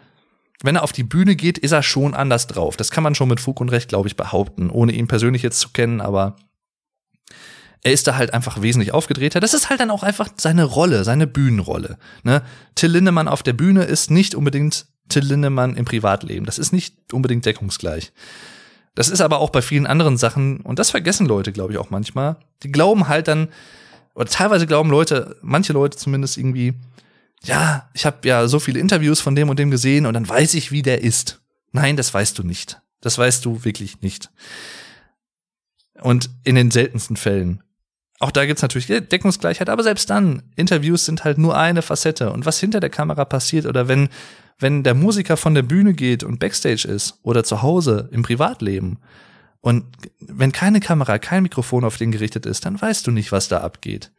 wenn 0.63 0.77
er 0.77 0.83
auf 0.83 0.93
die 0.93 1.05
Bühne 1.05 1.37
geht, 1.37 1.59
ist 1.59 1.73
er 1.73 1.83
schon 1.83 2.15
anders 2.15 2.47
drauf. 2.47 2.77
Das 2.77 2.91
kann 2.91 3.05
man 3.05 3.15
schon 3.15 3.29
mit 3.29 3.41
Fug 3.41 3.61
und 3.61 3.69
Recht, 3.69 3.89
glaube 3.89 4.09
ich, 4.09 4.17
behaupten, 4.17 4.71
ohne 4.71 4.93
ihn 4.93 5.07
persönlich 5.07 5.43
jetzt 5.43 5.61
zu 5.61 5.71
kennen, 5.71 6.01
aber 6.01 6.37
er 7.85 7.93
ist 7.93 8.07
da 8.07 8.17
halt 8.17 8.35
einfach 8.35 8.61
wesentlich 8.61 8.93
aufgedrehter. 8.93 9.39
Das 9.41 9.55
ist 9.55 9.71
halt 9.71 9.81
dann 9.81 9.91
auch 9.91 10.03
einfach 10.03 10.31
seine 10.37 10.65
Rolle, 10.65 11.05
seine 11.05 11.27
Bühnenrolle. 11.27 11.97
Ne? 12.25 12.43
Till 12.75 12.91
Lindemann 12.91 13.29
auf 13.29 13.43
der 13.43 13.53
Bühne 13.53 13.85
ist 13.85 14.11
nicht 14.11 14.35
unbedingt 14.35 14.87
Till 15.09 15.25
Lindemann 15.25 15.77
im 15.77 15.85
Privatleben. 15.85 16.45
Das 16.45 16.59
ist 16.59 16.73
nicht 16.73 17.13
unbedingt 17.13 17.47
deckungsgleich. 17.47 18.13
Das 18.95 19.09
ist 19.09 19.21
aber 19.21 19.39
auch 19.39 19.51
bei 19.51 19.63
vielen 19.63 19.87
anderen 19.87 20.17
Sachen, 20.17 20.61
und 20.61 20.81
das 20.81 20.91
vergessen 20.91 21.27
Leute, 21.27 21.53
glaube 21.53 21.73
ich, 21.73 21.79
auch 21.79 21.91
manchmal. 21.91 22.37
Die 22.65 22.73
glauben 22.73 23.07
halt 23.07 23.29
dann, 23.29 23.49
oder 24.15 24.27
teilweise 24.27 24.67
glauben 24.67 24.91
Leute, 24.91 25.37
manche 25.41 25.73
Leute 25.73 25.97
zumindest 25.97 26.37
irgendwie, 26.37 26.75
ja, 27.45 27.89
ich 27.95 28.07
habe 28.07 28.27
ja 28.27 28.49
so 28.49 28.59
viele 28.59 28.81
Interviews 28.81 29.21
von 29.21 29.35
dem 29.35 29.49
und 29.49 29.59
dem 29.59 29.71
gesehen 29.71 30.07
und 30.07 30.15
dann 30.15 30.29
weiß 30.29 30.55
ich, 30.55 30.73
wie 30.73 30.83
der 30.83 31.03
ist. 31.03 31.41
Nein, 31.73 31.97
das 31.97 32.13
weißt 32.13 32.39
du 32.39 32.43
nicht. 32.43 32.81
Das 33.01 33.19
weißt 33.19 33.45
du 33.45 33.65
wirklich 33.65 34.01
nicht. 34.01 34.31
Und 36.01 36.31
in 36.45 36.57
den 36.57 36.71
seltensten 36.71 37.17
Fällen. 37.17 37.63
Auch 38.21 38.33
da 38.33 38.47
gibt's 38.47 38.63
natürlich 38.63 38.87
Deckungsgleichheit, 38.87 39.69
aber 39.69 39.85
selbst 39.85 40.11
dann, 40.11 40.43
Interviews 40.57 41.05
sind 41.05 41.23
halt 41.23 41.39
nur 41.39 41.57
eine 41.57 41.83
Facette. 41.83 42.33
Und 42.33 42.47
was 42.47 42.59
hinter 42.59 42.81
der 42.81 42.91
Kamera 42.91 43.25
passiert 43.25 43.67
oder 43.67 43.87
wenn 43.87 44.09
wenn 44.59 44.83
der 44.83 44.95
Musiker 44.95 45.37
von 45.37 45.55
der 45.55 45.63
Bühne 45.63 45.95
geht 45.95 46.25
und 46.25 46.41
Backstage 46.41 46.87
ist 46.89 47.19
oder 47.23 47.45
zu 47.45 47.63
Hause 47.63 48.09
im 48.13 48.23
Privatleben 48.23 48.99
und 49.61 49.85
wenn 50.21 50.53
keine 50.53 50.81
Kamera, 50.81 51.19
kein 51.19 51.45
Mikrofon 51.45 51.85
auf 51.85 51.97
den 51.97 52.13
gerichtet 52.13 52.47
ist, 52.47 52.65
dann 52.65 52.81
weißt 52.81 53.07
du 53.07 53.11
nicht, 53.11 53.33
was 53.33 53.49
da 53.49 53.59
abgeht. 53.59 54.13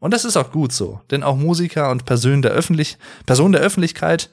Und 0.00 0.14
das 0.14 0.24
ist 0.24 0.36
auch 0.36 0.52
gut 0.52 0.72
so, 0.72 1.00
denn 1.10 1.22
auch 1.22 1.36
Musiker 1.36 1.90
und 1.90 2.04
Personen 2.04 2.42
der, 2.42 2.52
Öffentlich 2.52 2.98
Personen 3.26 3.52
der 3.52 3.62
Öffentlichkeit 3.62 4.30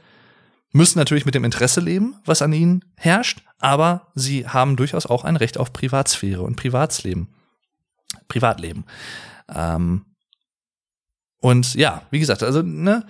müssen 0.72 0.99
natürlich 0.99 1.26
mit 1.26 1.36
dem 1.36 1.43
Interesse 1.43 1.82
leben, 1.82 2.16
was 2.26 2.41
an 2.41 2.53
ihnen 2.53 2.84
herrscht, 2.95 3.41
aber 3.59 4.11
sie 4.13 4.47
haben 4.47 4.76
durchaus 4.76 5.05
auch 5.05 5.24
ein 5.24 5.38
Recht 5.38 5.57
auf 5.57 5.74
Privatsphäre 5.74 6.41
und 6.41 6.55
Privatsleben. 6.55 7.30
Privatleben. 8.28 8.86
Ähm 9.53 10.05
und 11.41 11.76
ja, 11.76 12.03
wie 12.11 12.20
gesagt, 12.20 12.43
also, 12.43 12.61
ne, 12.61 13.05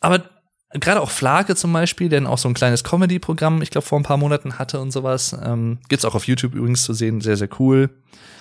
aber 0.00 0.24
gerade 0.72 1.00
auch 1.00 1.10
Flake 1.10 1.56
zum 1.56 1.72
Beispiel, 1.72 2.08
der 2.08 2.28
auch 2.28 2.38
so 2.38 2.48
ein 2.48 2.54
kleines 2.54 2.84
Comedy-Programm, 2.84 3.62
ich 3.62 3.70
glaube, 3.70 3.86
vor 3.86 3.98
ein 3.98 4.04
paar 4.04 4.16
Monaten 4.16 4.58
hatte 4.58 4.80
und 4.80 4.90
sowas. 4.90 5.36
Ähm, 5.42 5.78
gibt's 5.88 6.04
auch 6.04 6.14
auf 6.14 6.26
YouTube 6.26 6.54
übrigens 6.54 6.84
zu 6.84 6.92
sehen, 6.92 7.20
sehr, 7.20 7.36
sehr 7.36 7.48
cool. 7.58 7.90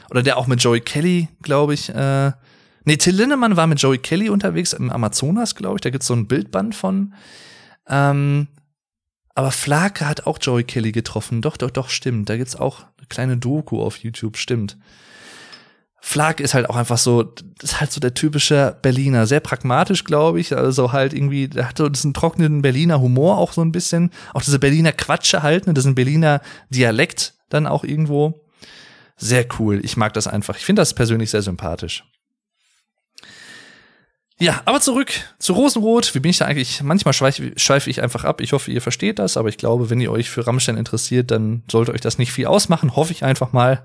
Oder 0.10 0.24
der 0.24 0.38
auch 0.38 0.48
mit 0.48 0.62
Joey 0.62 0.82
Kelly, 0.82 1.28
glaube 1.42 1.74
ich. 1.74 1.90
Äh, 1.90 2.32
nee, 2.88 2.98
Till 2.98 3.16
Lindemann 3.16 3.58
war 3.58 3.68
mit 3.68 3.82
Joey 3.82 3.98
Kelly 3.98 4.30
unterwegs 4.30 4.74
im 4.74 4.90
Amazonas, 4.90 5.56
glaube 5.56 5.76
ich. 5.76 5.82
Da 5.82 5.90
gibt's 5.90 6.08
so 6.08 6.16
ein 6.16 6.28
Bildband 6.28 6.74
von. 6.74 7.14
Ähm, 7.88 8.48
aber 9.36 9.52
Flake 9.52 10.08
hat 10.08 10.26
auch 10.26 10.40
Joey 10.42 10.64
Kelly 10.64 10.94
getroffen. 10.94 11.42
Doch, 11.42 11.58
doch, 11.58 11.70
doch, 11.70 11.90
stimmt. 11.90 12.30
Da 12.30 12.38
gibt's 12.38 12.56
auch 12.56 12.80
eine 12.98 13.08
kleine 13.08 13.38
Doku 13.38 13.82
auf 13.82 13.98
YouTube, 13.98 14.38
stimmt. 14.38 14.78
Flag 16.00 16.40
ist 16.40 16.54
halt 16.54 16.70
auch 16.70 16.78
einfach 16.78 16.98
so, 16.98 17.24
das 17.24 17.72
ist 17.72 17.80
halt 17.82 17.92
so 17.92 18.00
der 18.00 18.14
typische 18.14 18.78
Berliner, 18.82 19.28
sehr 19.28 19.42
pragmatisch, 19.42 20.06
glaube 20.06 20.40
ich. 20.40 20.56
Also 20.56 20.94
halt 20.94 21.14
irgendwie, 21.14 21.50
der 21.50 21.68
hat 21.68 21.78
so 21.78 21.90
diesen 21.90 22.14
trockenen 22.14 22.62
Berliner 22.62 23.02
Humor 23.02 23.38
auch 23.38 23.52
so 23.52 23.62
ein 23.62 23.74
bisschen. 23.74 24.12
Auch 24.34 24.42
diese 24.42 24.60
Berliner 24.60 24.94
Quatsche 24.94 25.44
halt, 25.44 25.68
ne, 25.68 25.74
diesen 25.74 25.94
Berliner 25.94 26.42
Dialekt 26.70 27.34
dann 27.50 27.68
auch 27.68 27.84
irgendwo. 27.84 28.46
Sehr 29.18 29.46
cool. 29.60 29.84
Ich 29.84 29.98
mag 29.98 30.14
das 30.14 30.28
einfach. 30.28 30.56
Ich 30.56 30.64
finde 30.64 30.82
das 30.82 30.94
persönlich 30.94 31.32
sehr 31.32 31.42
sympathisch. 31.42 32.06
Ja, 34.40 34.62
aber 34.66 34.80
zurück 34.82 35.12
zu 35.40 35.54
Rosenrot. 35.54 36.14
Wie 36.14 36.20
bin 36.20 36.30
ich 36.30 36.38
da 36.38 36.46
eigentlich? 36.46 36.84
Manchmal 36.84 37.14
schweife, 37.14 37.54
schweife 37.56 37.90
ich 37.90 38.04
einfach 38.04 38.24
ab. 38.24 38.40
Ich 38.40 38.54
hoffe, 38.54 38.70
ihr 38.70 38.82
versteht 38.82 39.18
das, 39.18 39.36
aber 39.36 39.50
ich 39.50 39.58
glaube, 39.58 39.90
wenn 39.90 40.00
ihr 40.00 40.12
euch 40.12 40.30
für 40.30 40.46
Rammstein 40.46 40.78
interessiert, 40.78 41.32
dann 41.32 41.64
sollte 41.72 41.92
euch 41.92 42.02
das 42.02 42.20
nicht 42.20 42.32
viel 42.32 42.46
ausmachen. 42.46 42.96
Hoffe 42.96 43.14
ich 43.14 43.24
einfach 43.24 43.52
mal. 43.52 43.84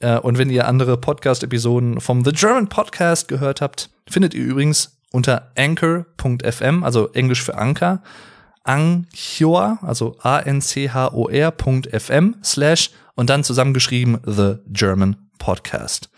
Äh, 0.00 0.18
und 0.18 0.38
wenn 0.38 0.48
ihr 0.48 0.66
andere 0.66 0.96
Podcast-Episoden 0.96 2.00
vom 2.00 2.24
The 2.24 2.32
German 2.32 2.68
Podcast 2.68 3.28
gehört 3.28 3.60
habt, 3.60 3.90
findet 4.08 4.32
ihr 4.32 4.44
übrigens 4.44 4.96
unter 5.12 5.52
anchor.fm, 5.56 6.82
also 6.82 7.08
Englisch 7.12 7.42
für 7.42 7.58
Anker, 7.58 8.02
Anchor, 8.64 9.78
also 9.82 10.16
A-N-C-H-O-R.fm 10.22 10.76
slash 12.42 12.90
und 13.14 13.30
dann 13.30 13.44
zusammengeschrieben 13.44 14.18
The 14.24 14.56
German 14.68 15.16
Podcast. 15.38 16.08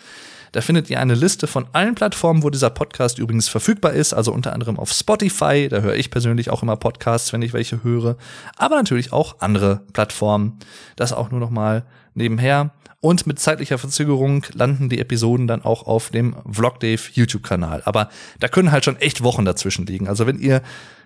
Da 0.52 0.60
findet 0.60 0.90
ihr 0.90 1.00
eine 1.00 1.14
Liste 1.14 1.46
von 1.46 1.66
allen 1.72 1.94
Plattformen, 1.94 2.42
wo 2.42 2.50
dieser 2.50 2.70
Podcast 2.70 3.18
übrigens 3.18 3.48
verfügbar 3.48 3.92
ist, 3.92 4.12
also 4.12 4.32
unter 4.32 4.52
anderem 4.52 4.78
auf 4.78 4.92
Spotify, 4.92 5.68
da 5.68 5.80
höre 5.80 5.94
ich 5.94 6.10
persönlich 6.10 6.50
auch 6.50 6.62
immer 6.62 6.76
Podcasts, 6.76 7.32
wenn 7.32 7.42
ich 7.42 7.52
welche 7.52 7.82
höre, 7.82 8.16
aber 8.56 8.76
natürlich 8.76 9.12
auch 9.12 9.40
andere 9.40 9.82
Plattformen. 9.92 10.58
Das 10.96 11.12
auch 11.12 11.30
nur 11.30 11.40
noch 11.40 11.50
mal 11.50 11.84
nebenher. 12.14 12.70
Und 13.00 13.28
mit 13.28 13.38
zeitlicher 13.38 13.78
Verzögerung 13.78 14.44
landen 14.54 14.88
die 14.88 14.98
Episoden 14.98 15.46
dann 15.46 15.62
auch 15.62 15.86
auf 15.86 16.10
dem 16.10 16.34
Vlogdave 16.50 17.00
YouTube-Kanal. 17.12 17.82
Aber 17.84 18.08
da 18.40 18.48
können 18.48 18.72
halt 18.72 18.84
schon 18.84 18.96
echt 18.96 19.22
Wochen 19.22 19.44
dazwischen 19.44 19.86
liegen. 19.86 20.08
Also 20.08 20.26
wenn 20.26 20.40
ihr 20.40 20.62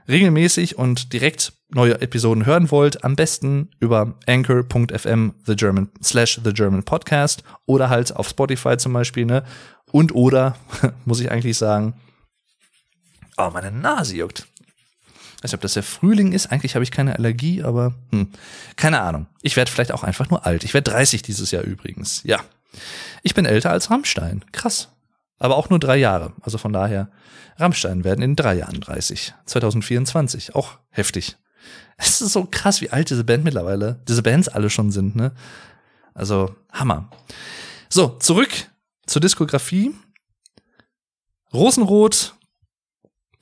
regelmäßig 0.09 0.79
und 0.79 1.13
direkt 1.13 1.53
neue 1.71 2.01
Episoden 2.01 2.47
hören 2.47 2.71
wollt, 2.71 3.05
am 3.05 3.17
besten 3.17 3.71
über 3.81 4.15
anchor.fm 4.27 5.35
the 5.47 5.57
German 5.57 5.89
slash 6.03 6.41
the 6.45 6.53
German 6.53 6.83
Podcast 6.83 7.45
oder 7.67 7.89
halt 7.89 8.15
auf 8.15 8.29
Spotify 8.29 8.77
zum 8.77 8.93
Beispiel, 8.93 9.25
ne? 9.25 9.45
Und 9.91 10.15
oder, 10.15 10.57
muss 11.05 11.21
ich 11.21 11.31
eigentlich 11.31 11.57
sagen, 11.57 11.95
oh, 13.37 13.51
meine 13.53 13.71
Nase 13.71 14.17
juckt. 14.17 14.47
weiß 15.43 15.45
nicht, 15.45 15.55
ob 15.55 15.61
das 15.61 15.75
der 15.75 15.83
Frühling 15.83 16.33
ist. 16.33 16.51
Eigentlich 16.53 16.75
habe 16.75 16.83
ich 16.83 16.91
keine 16.91 17.17
Allergie, 17.17 17.63
aber 17.63 17.95
hm, 18.11 18.29
keine 18.77 19.01
Ahnung. 19.01 19.27
Ich 19.43 19.57
werde 19.57 19.71
vielleicht 19.71 19.93
auch 19.93 20.03
einfach 20.03 20.31
nur 20.31 20.47
alt. 20.47 20.65
Ich 20.65 20.75
werde 20.75 20.91
30 20.91 21.23
dieses 21.23 21.51
Jahr 21.51 21.63
übrigens. 21.63 22.23
Ja. 22.25 22.41
Ich 23.23 23.35
bin 23.35 23.45
älter 23.45 23.71
als 23.71 23.91
Rammstein. 23.91 24.45
Krass. 24.53 24.89
Aber 25.43 25.57
auch 25.57 25.71
nur 25.71 25.81
drei 25.81 25.97
Jahre. 25.97 26.35
Also 26.41 26.57
von 26.57 26.73
daher, 26.73 27.11
Rammstein 27.57 28.05
werden 28.05 28.23
in 28.23 28.37
drei 28.37 28.55
Jahren 28.55 28.81
30. 28.81 29.35
2024. 29.45 30.55
Auch 30.55 30.79
heftig. 30.91 31.37
Es 31.97 32.21
ist 32.21 32.33
so 32.33 32.47
krass, 32.49 32.81
wie 32.81 32.91
alt 32.91 33.11
diese 33.11 33.25
Band 33.25 33.43
mittlerweile, 33.43 34.01
diese 34.07 34.23
Bands 34.23 34.49
alle 34.49 34.71
schon 34.71 34.93
sind, 34.93 35.17
ne? 35.17 35.33
Also, 36.15 36.55
Hammer. 36.71 37.11
So, 37.89 38.11
zurück 38.21 38.51
zur 39.07 39.21
Diskografie. 39.21 39.93
Rosenrot, 41.53 42.37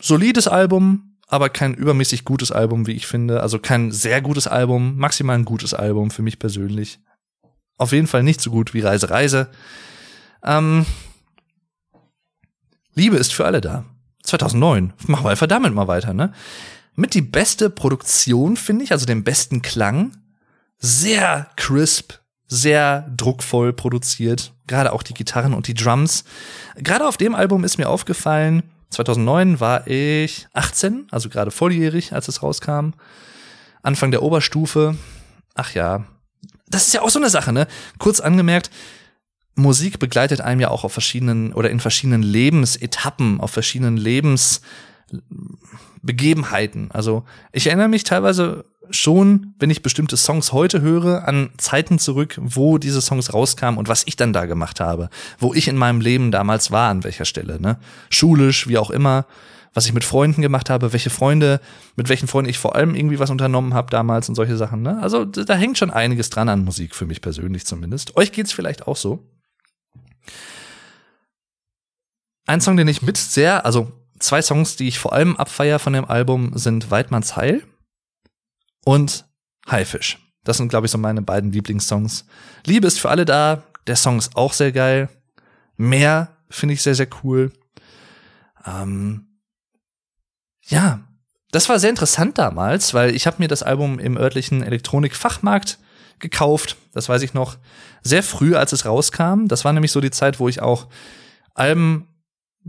solides 0.00 0.48
Album, 0.48 1.18
aber 1.28 1.50
kein 1.50 1.74
übermäßig 1.74 2.24
gutes 2.24 2.50
Album, 2.50 2.86
wie 2.86 2.92
ich 2.92 3.06
finde. 3.06 3.42
Also 3.42 3.58
kein 3.58 3.92
sehr 3.92 4.22
gutes 4.22 4.46
Album, 4.46 4.96
maximal 4.96 5.36
ein 5.36 5.44
gutes 5.44 5.74
Album 5.74 6.10
für 6.10 6.22
mich 6.22 6.38
persönlich. 6.38 6.98
Auf 7.76 7.92
jeden 7.92 8.06
Fall 8.06 8.22
nicht 8.22 8.40
so 8.40 8.50
gut 8.50 8.72
wie 8.72 8.80
Reise, 8.80 9.10
Reise. 9.10 9.50
Ähm, 10.42 10.86
Liebe 13.00 13.16
ist 13.16 13.32
für 13.32 13.46
alle 13.46 13.62
da. 13.62 13.84
2009. 14.24 14.92
Machen 15.06 15.24
wir 15.24 15.30
einfach 15.30 15.46
damit 15.46 15.72
mal 15.72 15.88
weiter, 15.88 16.12
ne? 16.12 16.34
Mit 16.94 17.14
die 17.14 17.22
beste 17.22 17.70
Produktion, 17.70 18.58
finde 18.58 18.84
ich, 18.84 18.92
also 18.92 19.06
den 19.06 19.24
besten 19.24 19.62
Klang. 19.62 20.12
Sehr 20.78 21.46
crisp, 21.56 22.12
sehr 22.46 23.10
druckvoll 23.16 23.72
produziert. 23.72 24.52
Gerade 24.66 24.92
auch 24.92 25.02
die 25.02 25.14
Gitarren 25.14 25.54
und 25.54 25.66
die 25.66 25.72
Drums. 25.72 26.24
Gerade 26.76 27.08
auf 27.08 27.16
dem 27.16 27.34
Album 27.34 27.64
ist 27.64 27.78
mir 27.78 27.88
aufgefallen, 27.88 28.64
2009 28.90 29.60
war 29.60 29.86
ich 29.86 30.46
18, 30.52 31.06
also 31.10 31.30
gerade 31.30 31.50
volljährig, 31.50 32.12
als 32.12 32.28
es 32.28 32.42
rauskam. 32.42 32.90
Anfang 33.82 34.10
der 34.10 34.22
Oberstufe. 34.22 34.94
Ach 35.54 35.72
ja. 35.72 36.04
Das 36.68 36.86
ist 36.86 36.92
ja 36.92 37.00
auch 37.00 37.10
so 37.10 37.18
eine 37.18 37.30
Sache, 37.30 37.52
ne? 37.54 37.66
Kurz 37.98 38.20
angemerkt, 38.20 38.70
Musik 39.60 39.98
begleitet 39.98 40.40
einem 40.40 40.60
ja 40.60 40.68
auch 40.68 40.84
auf 40.84 40.92
verschiedenen 40.92 41.52
oder 41.52 41.70
in 41.70 41.80
verschiedenen 41.80 42.22
Lebensetappen, 42.22 43.40
auf 43.40 43.50
verschiedenen 43.50 43.96
Lebensbegebenheiten. 43.96 46.90
Also 46.90 47.24
ich 47.52 47.66
erinnere 47.66 47.88
mich 47.88 48.04
teilweise 48.04 48.64
schon, 48.90 49.54
wenn 49.58 49.70
ich 49.70 49.82
bestimmte 49.82 50.16
Songs 50.16 50.52
heute 50.52 50.80
höre, 50.80 51.26
an 51.26 51.50
Zeiten 51.58 51.98
zurück, 51.98 52.38
wo 52.42 52.78
diese 52.78 53.00
Songs 53.00 53.32
rauskamen 53.32 53.78
und 53.78 53.88
was 53.88 54.02
ich 54.06 54.16
dann 54.16 54.32
da 54.32 54.46
gemacht 54.46 54.80
habe, 54.80 55.10
wo 55.38 55.54
ich 55.54 55.68
in 55.68 55.76
meinem 55.76 56.00
Leben 56.00 56.30
damals 56.30 56.70
war, 56.70 56.90
an 56.90 57.04
welcher 57.04 57.24
Stelle, 57.24 57.60
ne? 57.60 57.78
Schulisch, 58.10 58.68
wie 58.68 58.78
auch 58.78 58.90
immer, 58.90 59.26
was 59.72 59.86
ich 59.86 59.92
mit 59.92 60.04
Freunden 60.04 60.42
gemacht 60.42 60.70
habe, 60.70 60.92
welche 60.92 61.10
Freunde, 61.10 61.60
mit 61.96 62.08
welchen 62.08 62.26
Freunden 62.26 62.50
ich 62.50 62.58
vor 62.58 62.74
allem 62.74 62.94
irgendwie 62.94 63.20
was 63.20 63.30
unternommen 63.30 63.74
habe 63.74 63.90
damals 63.90 64.28
und 64.28 64.34
solche 64.34 64.56
Sachen, 64.56 64.82
ne? 64.82 64.98
Also 65.00 65.24
da 65.24 65.54
hängt 65.54 65.78
schon 65.78 65.90
einiges 65.90 66.30
dran 66.30 66.48
an 66.48 66.64
Musik, 66.64 66.94
für 66.94 67.06
mich 67.06 67.20
persönlich 67.20 67.66
zumindest. 67.66 68.16
Euch 68.16 68.32
geht's 68.32 68.52
vielleicht 68.52 68.88
auch 68.88 68.96
so. 68.96 69.24
Ein 72.46 72.60
Song, 72.60 72.76
den 72.76 72.88
ich 72.88 73.02
mit 73.02 73.16
sehr, 73.16 73.64
also 73.64 73.92
zwei 74.18 74.42
Songs, 74.42 74.76
die 74.76 74.88
ich 74.88 74.98
vor 74.98 75.12
allem 75.12 75.36
abfeier 75.36 75.78
von 75.78 75.92
dem 75.92 76.04
Album, 76.04 76.56
sind 76.56 76.90
Weidmanns 76.90 77.36
Heil 77.36 77.62
und 78.84 79.26
Haifisch. 79.68 80.18
Das 80.44 80.56
sind, 80.56 80.68
glaube 80.68 80.86
ich, 80.86 80.92
so 80.92 80.98
meine 80.98 81.22
beiden 81.22 81.52
Lieblingssongs. 81.52 82.26
Liebe 82.64 82.86
ist 82.86 82.98
für 82.98 83.10
alle 83.10 83.24
da. 83.24 83.62
Der 83.86 83.96
Song 83.96 84.18
ist 84.18 84.36
auch 84.36 84.52
sehr 84.52 84.72
geil. 84.72 85.08
Mehr 85.76 86.36
finde 86.48 86.74
ich 86.74 86.82
sehr, 86.82 86.94
sehr 86.94 87.08
cool. 87.22 87.52
Ähm, 88.64 89.38
ja, 90.66 91.00
das 91.52 91.68
war 91.68 91.78
sehr 91.78 91.90
interessant 91.90 92.38
damals, 92.38 92.94
weil 92.94 93.14
ich 93.14 93.26
habe 93.26 93.36
mir 93.38 93.48
das 93.48 93.62
Album 93.62 93.98
im 93.98 94.16
örtlichen 94.16 94.62
Elektronikfachmarkt 94.62 95.78
gekauft. 96.20 96.76
Das 96.92 97.08
weiß 97.08 97.22
ich 97.22 97.34
noch 97.34 97.56
sehr 98.02 98.22
früh, 98.22 98.54
als 98.54 98.72
es 98.72 98.84
rauskam. 98.84 99.46
Das 99.46 99.64
war 99.64 99.72
nämlich 99.72 99.92
so 99.92 100.00
die 100.00 100.10
Zeit, 100.10 100.38
wo 100.40 100.48
ich 100.48 100.62
auch 100.62 100.88
Alben 101.54 102.06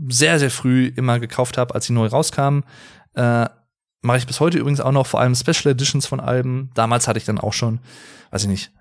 sehr, 0.08 0.38
sehr 0.38 0.50
früh 0.50 0.92
immer 0.96 1.20
gekauft 1.20 1.58
habe, 1.58 1.74
als 1.74 1.86
sie 1.86 1.92
neu 1.92 2.06
rauskamen. 2.06 2.64
Äh, 3.14 3.46
Mache 4.04 4.18
ich 4.18 4.26
bis 4.26 4.40
heute 4.40 4.58
übrigens 4.58 4.80
auch 4.80 4.90
noch, 4.90 5.06
vor 5.06 5.20
allem 5.20 5.36
Special 5.36 5.72
Editions 5.72 6.06
von 6.06 6.18
Alben. 6.18 6.70
Damals 6.74 7.06
hatte 7.06 7.18
ich 7.18 7.24
dann 7.24 7.38
auch 7.38 7.52
schon, 7.52 7.78
weiß 8.32 8.42
ich 8.42 8.48
nicht, 8.48 8.72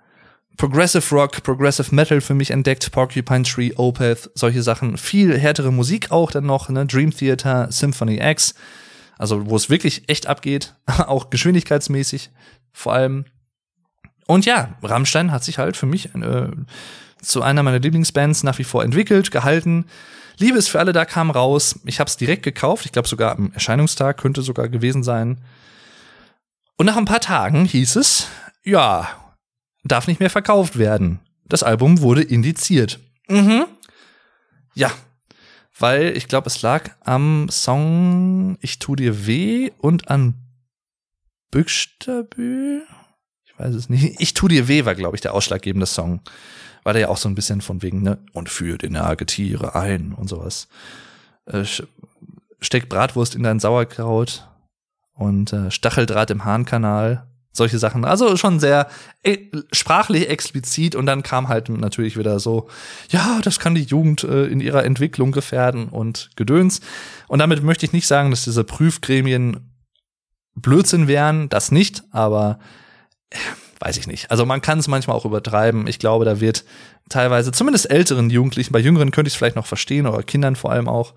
Progressive 0.58 1.16
Rock, 1.16 1.44
Progressive 1.44 1.94
Metal 1.94 2.22
für 2.22 2.34
mich 2.34 2.50
entdeckt, 2.50 2.92
Porcupine 2.92 3.44
Tree, 3.44 3.72
Opeth, 3.76 4.32
solche 4.34 4.64
Sachen. 4.64 4.98
Viel 4.98 5.38
härtere 5.38 5.72
Musik 5.72 6.10
auch 6.12 6.32
dann 6.32 6.48
noch, 6.48 6.70
ne? 6.70 6.88
Dream 6.88 7.12
Theater, 7.12 7.72
Symphony 7.72 8.20
X. 8.20 8.56
Also, 9.20 9.48
wo 9.48 9.56
es 9.56 9.70
wirklich 9.70 10.10
echt 10.10 10.26
abgeht, 10.26 10.76
auch 10.88 11.30
geschwindigkeitsmäßig 11.30 12.32
vor 12.74 12.94
allem. 12.94 13.26
Und 14.32 14.46
ja, 14.46 14.78
Rammstein 14.82 15.34
hat 15.34 15.44
sich 15.44 15.58
halt 15.58 15.76
für 15.76 15.86
mich 15.86 16.16
äh, 16.16 16.48
zu 17.22 17.42
einer 17.42 17.64
meiner 17.64 17.80
Lieblingsbands 17.80 18.44
nach 18.44 18.58
wie 18.60 18.64
vor 18.64 18.82
entwickelt, 18.82 19.30
gehalten. 19.30 19.88
Liebe 20.38 20.58
ist 20.58 20.70
für 20.70 20.80
alle 20.80 20.94
da 20.94 21.04
kam 21.04 21.32
raus. 21.32 21.78
Ich 21.84 22.00
habe 22.00 22.08
es 22.08 22.16
direkt 22.16 22.44
gekauft. 22.44 22.86
Ich 22.86 22.94
glaube 22.94 23.10
sogar 23.10 23.34
am 23.34 23.52
Erscheinungstag 23.52 24.18
könnte 24.18 24.42
sogar 24.42 24.70
gewesen 24.70 25.04
sein. 25.04 25.42
Und 26.78 26.86
nach 26.86 26.96
ein 26.96 27.04
paar 27.04 27.20
Tagen 27.20 27.66
hieß 27.66 27.98
es, 27.98 28.28
ja, 28.64 29.10
darf 29.84 30.08
nicht 30.08 30.22
mehr 30.22 30.30
verkauft 30.30 30.78
werden. 30.78 31.20
Das 31.44 31.62
Album 31.62 32.00
wurde 32.00 32.22
indiziert. 32.22 33.02
Mhm. 33.28 33.66
Ja, 34.76 34.92
weil 35.78 36.16
ich 36.16 36.30
glaube, 36.30 36.48
es 36.48 36.62
lag 36.62 36.90
am 37.02 37.50
Song 37.50 38.58
Ich 38.62 38.80
tu 38.80 38.96
dir 38.96 39.28
weh 39.28 39.72
und 39.78 40.10
an 40.10 40.36
Büxterbü. 41.52 42.84
Ich 43.62 43.68
weiß 43.68 43.76
es 43.76 43.90
nicht. 43.90 44.20
Ich 44.20 44.34
tu 44.34 44.48
dir 44.48 44.68
weh 44.68 44.86
war, 44.86 44.96
glaube 44.96 45.16
ich, 45.16 45.22
der 45.22 45.34
ausschlaggebende 45.34 45.86
Song 45.86 46.22
war 46.84 46.94
der 46.94 47.04
ja 47.04 47.10
auch 47.10 47.18
so 47.18 47.30
ein 47.30 47.36
bisschen 47.36 47.62
von 47.62 47.84
wegen, 47.84 48.02
ne, 48.02 48.18
und 48.34 48.50
führt 48.50 48.84
energe 48.84 49.28
Tiere 49.28 49.76
ein 49.76 50.14
und 50.14 50.28
sowas. 50.28 50.68
Äh, 51.46 51.64
steck 52.60 52.90
Bratwurst 52.90 53.36
in 53.36 53.44
dein 53.44 53.60
Sauerkraut 53.60 54.48
und 55.14 55.54
äh, 55.54 55.70
Stacheldraht 55.70 56.32
im 56.32 56.44
Harnkanal. 56.44 57.28
Solche 57.54 57.80
Sachen. 57.80 58.06
Also 58.06 58.38
schon 58.38 58.62
sehr 58.62 58.88
e 59.24 59.50
sprachlich 59.74 60.30
explizit 60.30 60.96
und 60.96 61.06
dann 61.06 61.22
kam 61.22 61.50
halt 61.50 61.68
natürlich 61.68 62.18
wieder 62.18 62.40
so, 62.40 62.70
ja, 63.10 63.42
das 63.44 63.60
kann 63.60 63.76
die 63.76 63.84
Jugend 63.84 64.24
äh, 64.24 64.46
in 64.46 64.62
ihrer 64.62 64.86
Entwicklung 64.86 65.34
gefährden 65.34 65.90
und 65.90 66.30
Gedöns. 66.38 66.80
Und 67.28 67.40
damit 67.40 67.62
möchte 67.62 67.86
ich 67.86 67.92
nicht 67.92 68.08
sagen, 68.08 68.32
dass 68.32 68.46
diese 68.46 68.64
Prüfgremien 68.64 69.70
Blödsinn 70.56 71.10
wären, 71.10 71.50
das 71.50 71.72
nicht, 71.72 72.04
aber 72.12 72.58
weiß 73.80 73.98
ich 73.98 74.08
nicht. 74.08 74.30
Also 74.32 74.46
man 74.46 74.62
kann 74.62 74.80
es 74.80 74.88
manchmal 74.88 75.16
auch 75.16 75.26
übertreiben. 75.26 75.88
Ich 75.88 76.00
glaube, 76.00 76.26
da 76.26 76.40
wird 76.40 76.64
teilweise, 77.10 77.52
zumindest 77.52 77.90
älteren 77.90 78.30
Jugendlichen, 78.30 78.72
bei 78.72 78.80
Jüngeren 78.80 79.12
könnte 79.12 79.28
ich 79.28 79.34
es 79.34 79.38
vielleicht 79.38 79.56
noch 79.56 79.66
verstehen, 79.66 80.08
oder 80.08 80.24
Kindern 80.24 80.56
vor 80.56 80.72
allem 80.72 80.88
auch, 80.88 81.14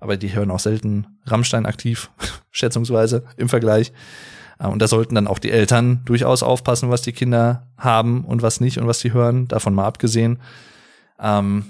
aber 0.00 0.16
die 0.16 0.34
hören 0.34 0.50
auch 0.50 0.60
selten 0.60 1.06
Rammstein 1.26 1.66
aktiv, 1.66 2.10
schätzungsweise 2.50 3.24
im 3.36 3.48
Vergleich. 3.48 3.92
Äh, 4.58 4.66
und 4.66 4.80
da 4.80 4.88
sollten 4.88 5.14
dann 5.14 5.28
auch 5.28 5.38
die 5.38 5.50
Eltern 5.50 6.02
durchaus 6.04 6.42
aufpassen, 6.42 6.90
was 6.90 7.02
die 7.02 7.12
Kinder 7.12 7.68
haben 7.76 8.24
und 8.24 8.42
was 8.42 8.60
nicht 8.60 8.78
und 8.78 8.86
was 8.86 9.00
sie 9.00 9.12
hören, 9.12 9.48
davon 9.48 9.74
mal 9.74 9.86
abgesehen. 9.86 10.40
Ähm, 11.20 11.64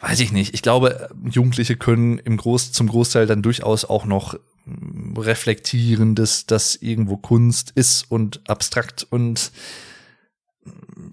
weiß 0.00 0.20
ich 0.20 0.32
nicht. 0.32 0.54
Ich 0.54 0.62
glaube, 0.62 1.08
Jugendliche 1.30 1.76
können 1.76 2.18
im 2.18 2.36
Groß, 2.36 2.72
zum 2.72 2.88
Großteil 2.88 3.26
dann 3.26 3.42
durchaus 3.42 3.84
auch 3.84 4.04
noch 4.04 4.34
reflektieren, 5.16 6.14
dass 6.14 6.46
das 6.46 6.76
irgendwo 6.76 7.16
Kunst 7.16 7.72
ist 7.74 8.10
und 8.10 8.40
abstrakt 8.48 9.06
und 9.10 9.52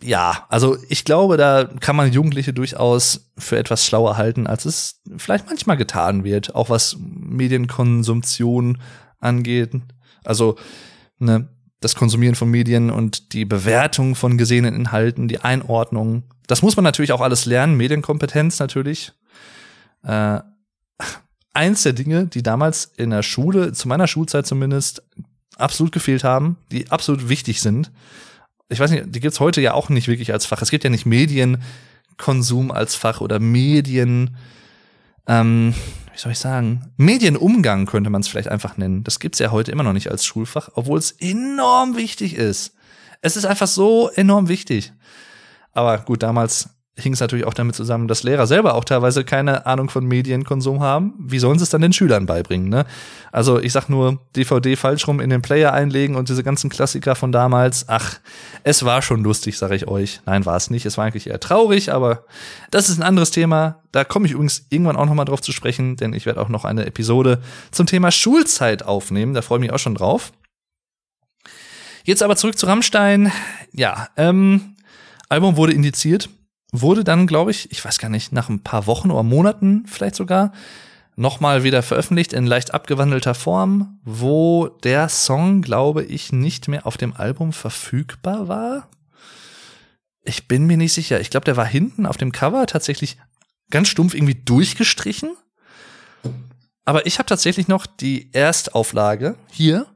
ja, 0.04 0.46
also 0.50 0.78
ich 0.90 1.06
glaube, 1.06 1.38
da 1.38 1.66
kann 1.80 1.96
man 1.96 2.12
Jugendliche 2.12 2.54
durchaus 2.54 3.32
für 3.38 3.58
etwas 3.58 3.86
schlauer 3.86 4.18
halten, 4.18 4.46
als 4.46 4.66
es 4.66 5.02
vielleicht 5.18 5.48
manchmal 5.48 5.78
getan 5.78 6.24
wird, 6.24 6.54
auch 6.54 6.70
was 6.70 6.98
Medienkonsumtion 7.00 8.80
angeht. 9.20 9.72
Also 10.24 10.58
ne, 11.20 11.48
das 11.80 11.96
Konsumieren 11.96 12.36
von 12.36 12.50
Medien 12.50 12.90
und 12.90 13.34
die 13.34 13.46
Bewertung 13.46 14.16
von 14.16 14.38
gesehenen 14.38 14.76
Inhalten, 14.76 15.28
die 15.28 15.40
Einordnung. 15.40 16.24
Das 16.48 16.62
muss 16.62 16.76
man 16.76 16.84
natürlich 16.84 17.12
auch 17.12 17.22
alles 17.22 17.46
lernen, 17.46 17.78
Medienkompetenz 17.78 18.60
natürlich. 18.60 19.14
Äh, 20.04 20.40
eins 21.58 21.82
der 21.82 21.94
Dinge, 21.94 22.28
die 22.28 22.44
damals 22.44 22.92
in 22.98 23.10
der 23.10 23.24
Schule, 23.24 23.74
zu 23.74 23.88
meiner 23.88 24.06
Schulzeit 24.08 24.46
zumindest, 24.46 25.02
absolut 25.58 25.92
gefehlt 25.92 26.24
haben, 26.24 26.58
die 26.72 26.92
absolut 26.92 27.30
wichtig 27.30 27.62
sind. 27.62 27.92
Ich 28.70 28.80
weiß 28.80 28.92
nicht, 28.92 29.06
die 29.08 29.20
gibt's 29.20 29.40
heute 29.40 29.60
ja 29.60 29.74
auch 29.74 29.90
nicht 29.90 30.08
wirklich 30.08 30.32
als 30.32 30.46
Fach. 30.46 30.62
Es 30.62 30.70
gibt 30.70 30.84
ja 30.84 30.92
nicht 30.92 31.08
Medienkonsum 31.08 32.70
als 32.72 32.94
Fach 32.94 33.22
oder 33.22 33.40
Medien, 33.40 34.38
ähm, 35.26 35.74
wie 36.14 36.20
soll 36.20 36.32
ich 36.32 36.40
sagen, 36.40 36.92
Medienumgang 36.96 37.88
könnte 37.88 38.12
man 38.12 38.22
es 38.22 38.28
vielleicht 38.28 38.50
einfach 38.50 38.78
nennen. 38.78 39.04
Das 39.04 39.20
gibt's 39.20 39.40
ja 39.40 39.50
heute 39.50 39.72
immer 39.72 39.84
noch 39.84 39.94
nicht 39.94 40.12
als 40.12 40.26
Schulfach, 40.26 40.70
obwohl 40.76 41.00
es 41.00 41.12
enorm 41.12 41.98
wichtig 41.98 42.36
ist. 42.36 42.76
Es 43.22 43.36
ist 43.36 43.46
einfach 43.46 43.68
so 43.68 44.10
enorm 44.10 44.48
wichtig. 44.48 44.94
Aber 45.72 45.98
gut, 45.98 46.22
damals 46.22 46.70
hing 46.98 47.14
es 47.14 47.20
natürlich 47.20 47.46
auch 47.46 47.54
damit 47.54 47.76
zusammen, 47.76 48.08
dass 48.08 48.24
Lehrer 48.24 48.48
selber 48.48 48.74
auch 48.74 48.84
teilweise 48.84 49.24
keine 49.24 49.66
Ahnung 49.66 49.90
von 49.90 50.06
Medienkonsum 50.06 50.82
haben. 50.82 51.14
Wie 51.20 51.40
sollen 51.40 51.60
sie 51.60 51.64
es 51.64 51.70
dann 51.70 51.82
den 51.82 51.94
Schülern 51.94 52.26
beibringen? 52.26 52.70
Ne? 52.70 52.86
Also 53.32 53.60
ich 53.60 53.72
sag 53.72 53.88
nur, 53.88 54.20
DVD 54.36 54.76
falsch 54.76 55.08
rum 55.08 55.20
in 55.20 55.30
den 55.30 55.44
Player 55.44 55.74
einlegen 55.74 56.16
und 56.16 56.28
diese 56.28 56.44
ganzen 56.44 56.70
Klassiker 56.70 57.16
von 57.16 57.32
damals. 57.32 57.86
Ach, 57.88 58.20
es 58.64 58.84
war 58.84 59.02
schon 59.02 59.24
lustig, 59.24 59.58
sage 59.58 59.76
ich 59.76 59.88
euch. 59.88 60.22
Nein, 60.26 60.46
war 60.46 60.58
es 60.58 60.72
nicht. 60.72 60.86
Es 60.86 60.98
war 60.98 61.06
eigentlich 61.06 61.28
eher 61.28 61.40
traurig, 61.40 61.92
aber 61.92 62.26
das 62.72 62.90
ist 62.90 62.98
ein 62.98 63.04
anderes 63.04 63.30
Thema. 63.30 63.84
Da 63.92 64.04
komme 64.04 64.26
ich 64.26 64.32
übrigens 64.32 64.66
irgendwann 64.70 64.96
auch 64.96 65.06
noch 65.06 65.14
mal 65.14 65.26
drauf 65.26 65.42
zu 65.42 65.52
sprechen, 65.52 65.98
denn 65.98 66.14
ich 66.14 66.26
werde 66.26 66.42
auch 66.42 66.50
noch 66.50 66.66
eine 66.66 66.86
Episode 66.86 67.42
zum 67.72 67.86
Thema 67.86 68.12
Schulzeit 68.12 68.84
aufnehmen. 68.84 69.36
Da 69.36 69.44
freue 69.44 69.60
ich 69.60 69.62
mich 69.62 69.72
auch 69.72 69.80
schon 69.80 69.96
drauf. 69.96 70.34
Jetzt 72.04 72.24
aber 72.24 72.38
zurück 72.38 72.58
zu 72.58 72.66
Rammstein. 72.66 73.32
Ja, 73.72 74.08
ähm, 74.18 74.76
Album 75.30 75.58
wurde 75.58 75.74
indiziert 75.74 76.30
wurde 76.72 77.04
dann, 77.04 77.28
glaube 77.28 77.52
ich, 77.52 77.72
ich 77.72 77.84
weiß 77.84 78.00
gar 78.00 78.10
nicht, 78.10 78.32
nach 78.32 78.50
ein 78.50 78.64
paar 78.64 78.88
Wochen 78.88 79.12
oder 79.12 79.24
Monaten 79.24 79.86
vielleicht 79.88 80.16
sogar, 80.16 80.52
nochmal 81.16 81.64
wieder 81.64 81.82
veröffentlicht 81.82 82.32
in 82.32 82.46
leicht 82.46 82.74
abgewandelter 82.74 83.34
Form, 83.34 84.00
wo 84.04 84.68
der 84.68 85.10
Song, 85.10 85.62
glaube 85.62 86.04
ich, 86.04 86.32
nicht 86.32 86.68
mehr 86.68 86.86
auf 86.86 86.98
dem 86.98 87.16
Album 87.16 87.54
verfügbar 87.54 88.48
war. 88.48 88.90
Ich 90.24 90.48
bin 90.48 90.68
mir 90.68 90.78
nicht 90.78 90.94
sicher. 90.94 91.20
Ich 91.20 91.30
glaube, 91.30 91.46
der 91.46 91.58
war 91.58 91.66
hinten 91.66 92.06
auf 92.06 92.18
dem 92.18 92.32
Cover 92.32 92.68
tatsächlich 92.68 93.18
ganz 93.70 93.88
stumpf 93.88 94.14
irgendwie 94.14 94.36
durchgestrichen. 94.36 95.36
Aber 96.86 97.06
ich 97.06 97.18
habe 97.18 97.28
tatsächlich 97.28 97.68
noch 97.68 97.86
die 97.86 98.30
Erstauflage 98.34 99.36
hier, 99.52 99.88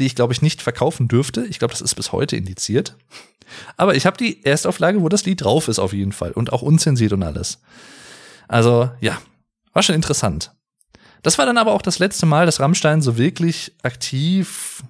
die 0.00 0.06
ich 0.06 0.16
glaube 0.16 0.32
ich 0.32 0.42
nicht 0.42 0.62
verkaufen 0.62 1.08
dürfte. 1.08 1.44
Ich 1.44 1.58
glaube, 1.58 1.72
das 1.72 1.80
ist 1.80 1.94
bis 1.94 2.10
heute 2.10 2.36
indiziert. 2.36 2.96
Aber 3.76 3.94
ich 3.94 4.06
habe 4.06 4.16
die 4.16 4.44
Erstauflage, 4.44 5.02
wo 5.02 5.08
das 5.08 5.24
Lied 5.24 5.42
drauf 5.42 5.68
ist 5.68 5.78
auf 5.78 5.92
jeden 5.92 6.12
Fall 6.12 6.32
und 6.32 6.52
auch 6.52 6.62
unzensiert 6.62 7.12
und 7.12 7.22
alles. 7.22 7.60
Also 8.48 8.90
ja, 9.00 9.18
war 9.72 9.82
schon 9.82 9.94
interessant. 9.94 10.52
Das 11.22 11.38
war 11.38 11.46
dann 11.46 11.58
aber 11.58 11.72
auch 11.72 11.82
das 11.82 11.98
letzte 11.98 12.26
Mal, 12.26 12.46
dass 12.46 12.60
Rammstein 12.60 13.00
so 13.00 13.16
wirklich 13.16 13.72
aktiv 13.82 14.82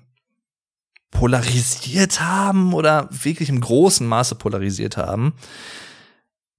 polarisiert 1.11 2.21
haben 2.21 2.75
oder 2.75 3.09
wirklich 3.11 3.49
im 3.49 3.61
großen 3.61 4.07
Maße 4.07 4.35
polarisiert 4.35 4.97
haben. 4.97 5.35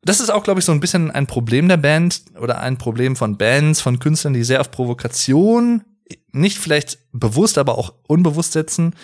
Das 0.02 0.20
ist 0.20 0.30
auch, 0.30 0.44
glaube 0.44 0.60
ich, 0.60 0.66
so 0.66 0.72
ein 0.72 0.80
bisschen 0.80 1.12
ein 1.12 1.28
Problem 1.28 1.68
der 1.68 1.78
Band 1.78 2.22
oder 2.40 2.60
ein 2.60 2.78
Problem 2.78 3.16
von 3.16 3.38
Bands, 3.38 3.82
von 3.82 4.00
Künstlern, 4.00 4.34
die 4.34 4.44
sehr 4.44 4.62
auf 4.62 4.72
Provokation, 4.72 5.84
nicht 6.32 6.58
vielleicht 6.58 7.00
bewusst, 7.12 7.58
aber 7.58 7.78
auch 7.78 7.94
unbewusst 8.08 8.54
setzen. 8.54 8.96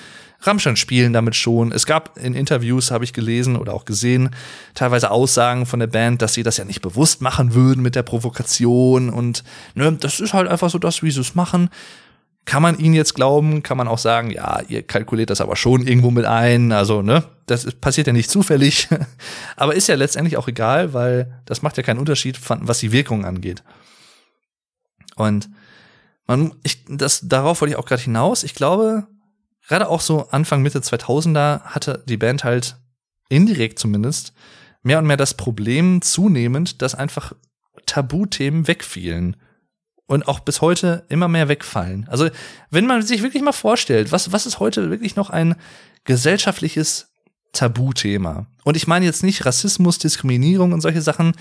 Rammstein 0.41 0.75
spielen 0.75 1.13
damit 1.13 1.35
schon. 1.35 1.71
Es 1.71 1.85
gab 1.85 2.17
in 2.17 2.33
Interviews, 2.33 2.91
habe 2.91 3.03
ich 3.03 3.13
gelesen 3.13 3.55
oder 3.55 3.73
auch 3.73 3.85
gesehen, 3.85 4.31
teilweise 4.73 5.11
Aussagen 5.11 5.65
von 5.65 5.79
der 5.79 5.87
Band, 5.87 6.21
dass 6.21 6.33
sie 6.33 6.43
das 6.43 6.57
ja 6.57 6.65
nicht 6.65 6.81
bewusst 6.81 7.21
machen 7.21 7.53
würden 7.53 7.81
mit 7.81 7.95
der 7.95 8.03
Provokation 8.03 9.09
und 9.09 9.43
ne, 9.75 9.91
das 9.93 10.19
ist 10.19 10.33
halt 10.33 10.47
einfach 10.47 10.69
so 10.69 10.79
das, 10.79 11.03
wie 11.03 11.11
sie 11.11 11.21
es 11.21 11.35
machen. 11.35 11.69
Kann 12.43 12.63
man 12.63 12.79
ihnen 12.79 12.95
jetzt 12.95 13.13
glauben, 13.13 13.61
kann 13.61 13.77
man 13.77 13.87
auch 13.87 13.99
sagen, 13.99 14.31
ja, 14.31 14.61
ihr 14.67 14.81
kalkuliert 14.81 15.29
das 15.29 15.41
aber 15.41 15.55
schon 15.55 15.85
irgendwo 15.85 16.09
mit 16.09 16.25
ein, 16.25 16.71
also, 16.71 17.03
ne, 17.03 17.23
das 17.45 17.71
passiert 17.75 18.07
ja 18.07 18.13
nicht 18.13 18.31
zufällig. 18.31 18.87
aber 19.55 19.75
ist 19.75 19.87
ja 19.87 19.95
letztendlich 19.95 20.37
auch 20.37 20.47
egal, 20.47 20.93
weil 20.93 21.39
das 21.45 21.61
macht 21.61 21.77
ja 21.77 21.83
keinen 21.83 21.99
Unterschied, 21.99 22.39
was 22.49 22.79
die 22.79 22.91
Wirkung 22.91 23.25
angeht. 23.25 23.63
Und 25.15 25.49
man, 26.25 26.55
ich, 26.63 26.83
das, 26.87 27.21
darauf 27.27 27.61
wollte 27.61 27.73
ich 27.73 27.77
auch 27.77 27.85
gerade 27.85 28.01
hinaus. 28.01 28.43
Ich 28.43 28.55
glaube, 28.55 29.05
gerade 29.67 29.89
auch 29.89 30.01
so 30.01 30.29
Anfang, 30.29 30.61
Mitte 30.61 30.79
2000er 30.79 31.61
hatte 31.61 32.03
die 32.07 32.17
Band 32.17 32.43
halt 32.43 32.77
indirekt 33.29 33.79
zumindest 33.79 34.33
mehr 34.83 34.99
und 34.99 35.05
mehr 35.05 35.17
das 35.17 35.35
Problem 35.35 36.01
zunehmend, 36.01 36.81
dass 36.81 36.95
einfach 36.95 37.33
Tabuthemen 37.85 38.67
wegfielen 38.67 39.37
und 40.07 40.27
auch 40.27 40.41
bis 40.41 40.61
heute 40.61 41.05
immer 41.07 41.27
mehr 41.27 41.47
wegfallen. 41.47 42.05
Also, 42.09 42.29
wenn 42.69 42.85
man 42.85 43.01
sich 43.01 43.23
wirklich 43.23 43.43
mal 43.43 43.53
vorstellt, 43.53 44.11
was, 44.11 44.31
was 44.31 44.45
ist 44.45 44.59
heute 44.59 44.89
wirklich 44.89 45.15
noch 45.15 45.29
ein 45.29 45.55
gesellschaftliches 46.03 47.13
Tabuthema? 47.53 48.47
Und 48.63 48.75
ich 48.75 48.87
meine 48.87 49.05
jetzt 49.05 49.23
nicht 49.23 49.45
Rassismus, 49.45 49.99
Diskriminierung 49.99 50.73
und 50.73 50.81
solche 50.81 51.01
Sachen, 51.01 51.33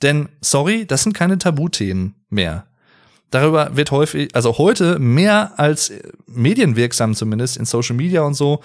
denn 0.00 0.28
sorry, 0.40 0.86
das 0.86 1.02
sind 1.02 1.12
keine 1.12 1.36
Tabuthemen 1.36 2.14
mehr. 2.30 2.66
Darüber 3.34 3.76
wird 3.76 3.90
häufig, 3.90 4.32
also 4.32 4.58
heute 4.58 5.00
mehr 5.00 5.54
als 5.56 5.92
medienwirksam 6.28 7.16
zumindest 7.16 7.56
in 7.56 7.64
Social 7.64 7.96
Media 7.96 8.22
und 8.22 8.34
so, 8.34 8.62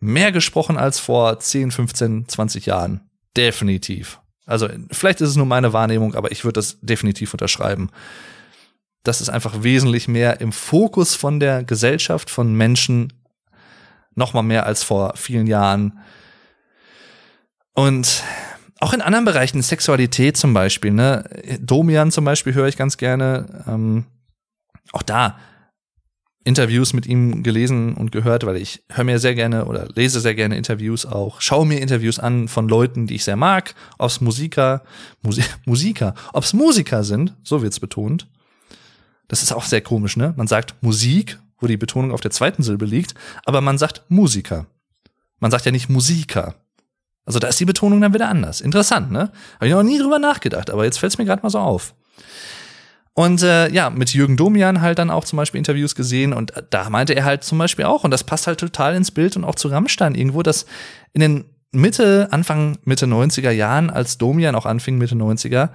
mehr 0.00 0.32
gesprochen 0.32 0.78
als 0.78 0.98
vor 0.98 1.38
10, 1.38 1.72
15, 1.72 2.26
20 2.26 2.64
Jahren. 2.64 3.02
Definitiv. 3.36 4.18
Also 4.46 4.66
vielleicht 4.90 5.20
ist 5.20 5.28
es 5.28 5.36
nur 5.36 5.44
meine 5.44 5.74
Wahrnehmung, 5.74 6.14
aber 6.14 6.32
ich 6.32 6.42
würde 6.42 6.54
das 6.54 6.78
definitiv 6.80 7.34
unterschreiben. 7.34 7.90
Das 9.02 9.20
ist 9.20 9.28
einfach 9.28 9.62
wesentlich 9.62 10.08
mehr 10.08 10.40
im 10.40 10.52
Fokus 10.52 11.14
von 11.14 11.38
der 11.38 11.62
Gesellschaft, 11.62 12.30
von 12.30 12.54
Menschen, 12.54 13.12
noch 14.14 14.32
mal 14.32 14.40
mehr 14.40 14.64
als 14.64 14.84
vor 14.84 15.12
vielen 15.16 15.46
Jahren. 15.46 15.98
Und 17.74 18.22
auch 18.80 18.92
in 18.92 19.00
anderen 19.00 19.24
Bereichen, 19.24 19.60
Sexualität 19.62 20.36
zum 20.36 20.54
Beispiel, 20.54 20.92
ne? 20.92 21.24
Domian 21.60 22.12
zum 22.12 22.24
Beispiel 22.24 22.54
höre 22.54 22.68
ich 22.68 22.76
ganz 22.76 22.96
gerne. 22.96 23.64
Ähm, 23.66 24.04
auch 24.92 25.02
da 25.02 25.36
Interviews 26.44 26.94
mit 26.94 27.06
ihm 27.06 27.42
gelesen 27.42 27.94
und 27.94 28.10
gehört, 28.10 28.46
weil 28.46 28.56
ich 28.56 28.82
höre 28.88 29.04
mir 29.04 29.18
sehr 29.18 29.34
gerne 29.34 29.66
oder 29.66 29.86
lese 29.94 30.18
sehr 30.20 30.34
gerne 30.34 30.56
Interviews 30.56 31.04
auch, 31.04 31.42
schaue 31.42 31.66
mir 31.66 31.80
Interviews 31.80 32.18
an 32.18 32.48
von 32.48 32.68
Leuten, 32.68 33.06
die 33.06 33.16
ich 33.16 33.24
sehr 33.24 33.36
mag, 33.36 33.74
ob's 33.98 34.22
Musiker, 34.22 34.82
Musi 35.22 35.42
Musiker, 35.66 36.14
ob's 36.32 36.54
Musiker 36.54 37.04
sind, 37.04 37.34
so 37.42 37.60
wird's 37.60 37.80
betont. 37.80 38.28
Das 39.26 39.42
ist 39.42 39.52
auch 39.52 39.64
sehr 39.64 39.82
komisch, 39.82 40.16
ne? 40.16 40.32
Man 40.36 40.46
sagt 40.46 40.74
Musik, 40.80 41.38
wo 41.60 41.66
die 41.66 41.76
Betonung 41.76 42.12
auf 42.12 42.22
der 42.22 42.30
zweiten 42.30 42.62
Silbe 42.62 42.86
liegt, 42.86 43.14
aber 43.44 43.60
man 43.60 43.76
sagt 43.76 44.04
Musiker. 44.08 44.66
Man 45.40 45.50
sagt 45.50 45.66
ja 45.66 45.72
nicht 45.72 45.90
Musiker. 45.90 46.54
Also 47.28 47.40
da 47.40 47.48
ist 47.48 47.60
die 47.60 47.66
Betonung 47.66 48.00
dann 48.00 48.14
wieder 48.14 48.30
anders. 48.30 48.62
Interessant, 48.62 49.12
ne? 49.12 49.30
Habe 49.56 49.66
ich 49.66 49.72
noch 49.72 49.82
nie 49.82 49.98
drüber 49.98 50.18
nachgedacht, 50.18 50.70
aber 50.70 50.86
jetzt 50.86 50.98
fällt 50.98 51.12
es 51.12 51.18
mir 51.18 51.26
gerade 51.26 51.42
mal 51.42 51.50
so 51.50 51.58
auf. 51.58 51.94
Und 53.12 53.42
äh, 53.42 53.70
ja, 53.70 53.90
mit 53.90 54.14
Jürgen 54.14 54.38
Domian 54.38 54.80
halt 54.80 54.98
dann 54.98 55.10
auch 55.10 55.26
zum 55.26 55.36
Beispiel 55.36 55.58
Interviews 55.58 55.94
gesehen 55.94 56.32
und 56.32 56.54
da 56.70 56.88
meinte 56.88 57.12
er 57.12 57.26
halt 57.26 57.44
zum 57.44 57.58
Beispiel 57.58 57.84
auch, 57.84 58.02
und 58.02 58.12
das 58.12 58.24
passt 58.24 58.46
halt 58.46 58.60
total 58.60 58.94
ins 58.94 59.10
Bild 59.10 59.36
und 59.36 59.44
auch 59.44 59.56
zu 59.56 59.68
Rammstein 59.68 60.14
irgendwo, 60.14 60.42
dass 60.42 60.64
in 61.12 61.20
den 61.20 61.44
Mitte, 61.70 62.28
Anfang, 62.30 62.78
Mitte 62.84 63.04
90er 63.04 63.50
Jahren, 63.50 63.90
als 63.90 64.16
Domian 64.16 64.54
auch 64.54 64.64
anfing, 64.64 64.96
Mitte 64.96 65.14
90er, 65.14 65.68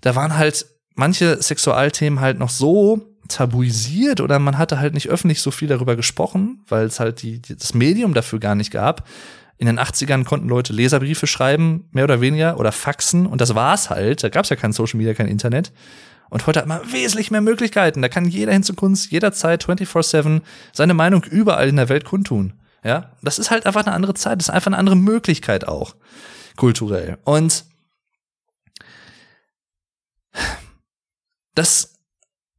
da 0.00 0.16
waren 0.16 0.36
halt 0.36 0.66
manche 0.96 1.40
Sexualthemen 1.40 2.18
halt 2.18 2.40
noch 2.40 2.50
so 2.50 3.14
tabuisiert 3.28 4.20
oder 4.20 4.40
man 4.40 4.58
hatte 4.58 4.80
halt 4.80 4.94
nicht 4.94 5.08
öffentlich 5.08 5.40
so 5.40 5.52
viel 5.52 5.68
darüber 5.68 5.94
gesprochen, 5.94 6.64
weil 6.66 6.86
es 6.86 6.98
halt 6.98 7.22
die, 7.22 7.40
das 7.42 7.74
Medium 7.74 8.12
dafür 8.12 8.40
gar 8.40 8.56
nicht 8.56 8.72
gab, 8.72 9.06
in 9.58 9.66
den 9.66 9.78
80ern 9.78 10.24
konnten 10.24 10.48
Leute 10.48 10.72
Leserbriefe 10.72 11.26
schreiben, 11.26 11.88
mehr 11.90 12.04
oder 12.04 12.20
weniger, 12.20 12.58
oder 12.58 12.72
Faxen, 12.72 13.26
und 13.26 13.40
das 13.40 13.54
war's 13.54 13.90
halt. 13.90 14.22
Da 14.22 14.28
gab's 14.28 14.48
ja 14.48 14.56
kein 14.56 14.72
Social 14.72 14.98
Media, 14.98 15.14
kein 15.14 15.26
Internet. 15.28 15.72
Und 16.30 16.46
heute 16.46 16.60
hat 16.60 16.66
man 16.66 16.80
wesentlich 16.92 17.30
mehr 17.30 17.40
Möglichkeiten. 17.40 18.02
Da 18.02 18.08
kann 18.08 18.26
jeder 18.26 18.52
hin 18.52 18.62
zu 18.62 18.74
Kunst 18.74 19.10
jederzeit 19.10 19.64
24-7 19.64 20.42
seine 20.72 20.94
Meinung 20.94 21.24
überall 21.24 21.68
in 21.68 21.76
der 21.76 21.88
Welt 21.88 22.04
kundtun. 22.04 22.52
Ja, 22.84 23.12
das 23.22 23.38
ist 23.38 23.50
halt 23.50 23.66
einfach 23.66 23.84
eine 23.84 23.94
andere 23.94 24.14
Zeit. 24.14 24.38
Das 24.38 24.48
ist 24.48 24.54
einfach 24.54 24.68
eine 24.68 24.78
andere 24.78 24.96
Möglichkeit 24.96 25.66
auch. 25.66 25.96
Kulturell. 26.56 27.18
Und 27.24 27.64
das 31.54 31.97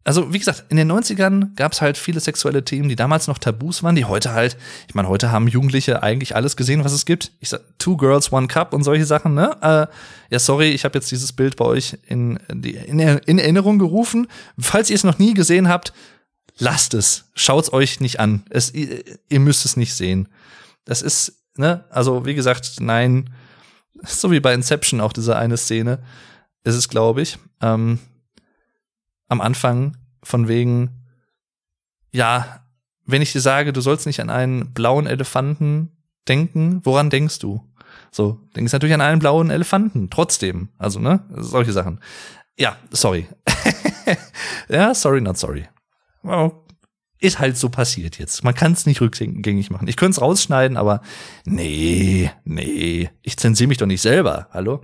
also 0.09 0.33
wie 0.33 0.39
gesagt, 0.39 0.63
in 0.69 0.77
den 0.77 0.91
90ern 0.91 1.53
gab 1.55 1.73
es 1.73 1.81
halt 1.81 1.95
viele 1.95 2.19
sexuelle 2.19 2.65
Themen, 2.65 2.89
die 2.89 2.95
damals 2.95 3.27
noch 3.27 3.37
Tabus 3.37 3.83
waren, 3.83 3.93
die 3.93 4.05
heute 4.05 4.33
halt, 4.33 4.57
ich 4.87 4.95
meine, 4.95 5.07
heute 5.07 5.31
haben 5.31 5.47
Jugendliche 5.47 6.01
eigentlich 6.01 6.35
alles 6.35 6.57
gesehen, 6.57 6.83
was 6.83 6.93
es 6.93 7.05
gibt. 7.05 7.31
Ich 7.41 7.49
sag, 7.49 7.61
Two 7.77 7.95
Girls, 7.95 8.31
One 8.31 8.47
Cup 8.47 8.73
und 8.73 8.83
solche 8.83 9.05
Sachen, 9.05 9.35
ne? 9.35 9.55
Äh, 9.61 9.85
ja, 10.33 10.39
sorry, 10.39 10.69
ich 10.71 10.83
habe 10.83 10.97
jetzt 10.97 11.11
dieses 11.11 11.31
Bild 11.31 11.57
bei 11.57 11.65
euch 11.65 11.95
in, 12.07 12.37
in, 12.47 12.63
in 12.97 13.37
Erinnerung 13.37 13.77
gerufen. 13.77 14.25
Falls 14.57 14.89
ihr 14.89 14.95
es 14.95 15.03
noch 15.03 15.19
nie 15.19 15.35
gesehen 15.35 15.69
habt, 15.69 15.93
lasst 16.57 16.95
es. 16.95 17.25
Schaut's 17.35 17.71
euch 17.71 17.99
nicht 17.99 18.19
an. 18.19 18.41
Es, 18.49 18.73
ihr, 18.73 19.03
ihr 19.29 19.39
müsst 19.39 19.63
es 19.63 19.77
nicht 19.77 19.93
sehen. 19.93 20.27
Das 20.85 21.03
ist, 21.03 21.33
ne, 21.55 21.85
also 21.91 22.25
wie 22.25 22.33
gesagt, 22.33 22.77
nein, 22.79 23.29
so 24.03 24.31
wie 24.31 24.39
bei 24.39 24.55
Inception 24.55 25.01
auch 25.01 25.13
diese 25.13 25.35
eine 25.35 25.57
Szene, 25.57 25.99
ist 26.63 26.73
es, 26.73 26.89
glaube 26.89 27.21
ich. 27.21 27.37
Ähm, 27.61 27.99
am 29.29 29.39
Anfang 29.39 29.95
von 30.23 30.47
wegen, 30.47 31.05
ja, 32.11 32.65
wenn 33.05 33.21
ich 33.21 33.31
dir 33.31 33.41
sage, 33.41 33.73
du 33.73 33.81
sollst 33.81 34.05
nicht 34.05 34.19
an 34.19 34.29
einen 34.29 34.73
blauen 34.73 35.07
Elefanten 35.07 35.91
denken, 36.27 36.81
woran 36.83 37.09
denkst 37.09 37.39
du? 37.39 37.65
So, 38.11 38.39
denkst 38.55 38.73
natürlich 38.73 38.93
an 38.93 39.01
einen 39.01 39.19
blauen 39.19 39.49
Elefanten, 39.49 40.09
trotzdem. 40.09 40.69
Also, 40.77 40.99
ne, 40.99 41.23
solche 41.35 41.71
Sachen. 41.71 41.99
Ja, 42.57 42.77
sorry. 42.91 43.27
ja, 44.69 44.93
sorry, 44.93 45.21
not 45.21 45.37
sorry. 45.37 45.67
Well, 46.23 46.51
ist 47.19 47.39
halt 47.39 47.57
so 47.57 47.69
passiert 47.69 48.17
jetzt. 48.17 48.43
Man 48.43 48.55
kann 48.55 48.73
es 48.73 48.85
nicht 48.85 49.01
rückgängig 49.01 49.69
machen. 49.69 49.87
Ich 49.87 49.97
könnte 49.97 50.11
es 50.11 50.21
rausschneiden, 50.21 50.77
aber 50.77 51.01
nee, 51.45 52.31
nee, 52.45 53.09
ich 53.21 53.37
zensiere 53.37 53.67
mich 53.67 53.77
doch 53.77 53.85
nicht 53.85 54.01
selber. 54.01 54.47
Hallo? 54.51 54.81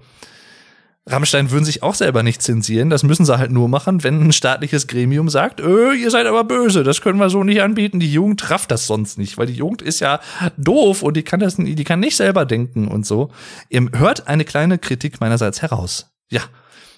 Rammstein 1.08 1.52
würden 1.52 1.66
sich 1.66 1.84
auch 1.84 1.94
selber 1.94 2.24
nicht 2.24 2.42
zensieren. 2.42 2.90
Das 2.90 3.04
müssen 3.04 3.26
sie 3.26 3.38
halt 3.38 3.52
nur 3.52 3.70
machen, 3.70 4.04
wenn 4.04 4.22
ein 4.22 4.32
staatliches 4.32 4.88
Gremium 4.88 5.30
sagt, 5.30 5.60
öh, 5.60 5.94
ihr 5.94 6.10
seid 6.10 6.26
aber 6.26 6.44
böse, 6.44 6.84
das 6.84 7.02
können 7.02 7.20
wir 7.20 7.30
so 7.30 7.44
nicht 7.44 7.62
anbieten. 7.62 8.00
Die 8.00 8.12
Jugend 8.12 8.50
rafft 8.50 8.72
das 8.72 8.88
sonst 8.88 9.20
nicht, 9.20 9.38
weil 9.38 9.46
die 9.46 9.54
Jugend 9.54 9.84
ist 9.84 10.00
ja 10.00 10.20
doof 10.58 11.04
und 11.04 11.16
die 11.16 11.24
kann 11.24 11.40
das, 11.40 11.58
die 11.58 11.84
kann 11.84 12.00
nicht 12.00 12.16
selber 12.16 12.46
denken 12.46 12.88
und 12.88 13.06
so. 13.06 13.30
Ihr 13.70 13.88
hört 13.94 14.28
eine 14.28 14.46
kleine 14.46 14.80
Kritik 14.80 15.22
meinerseits 15.22 15.62
heraus. 15.62 16.12
Ja, 16.32 16.42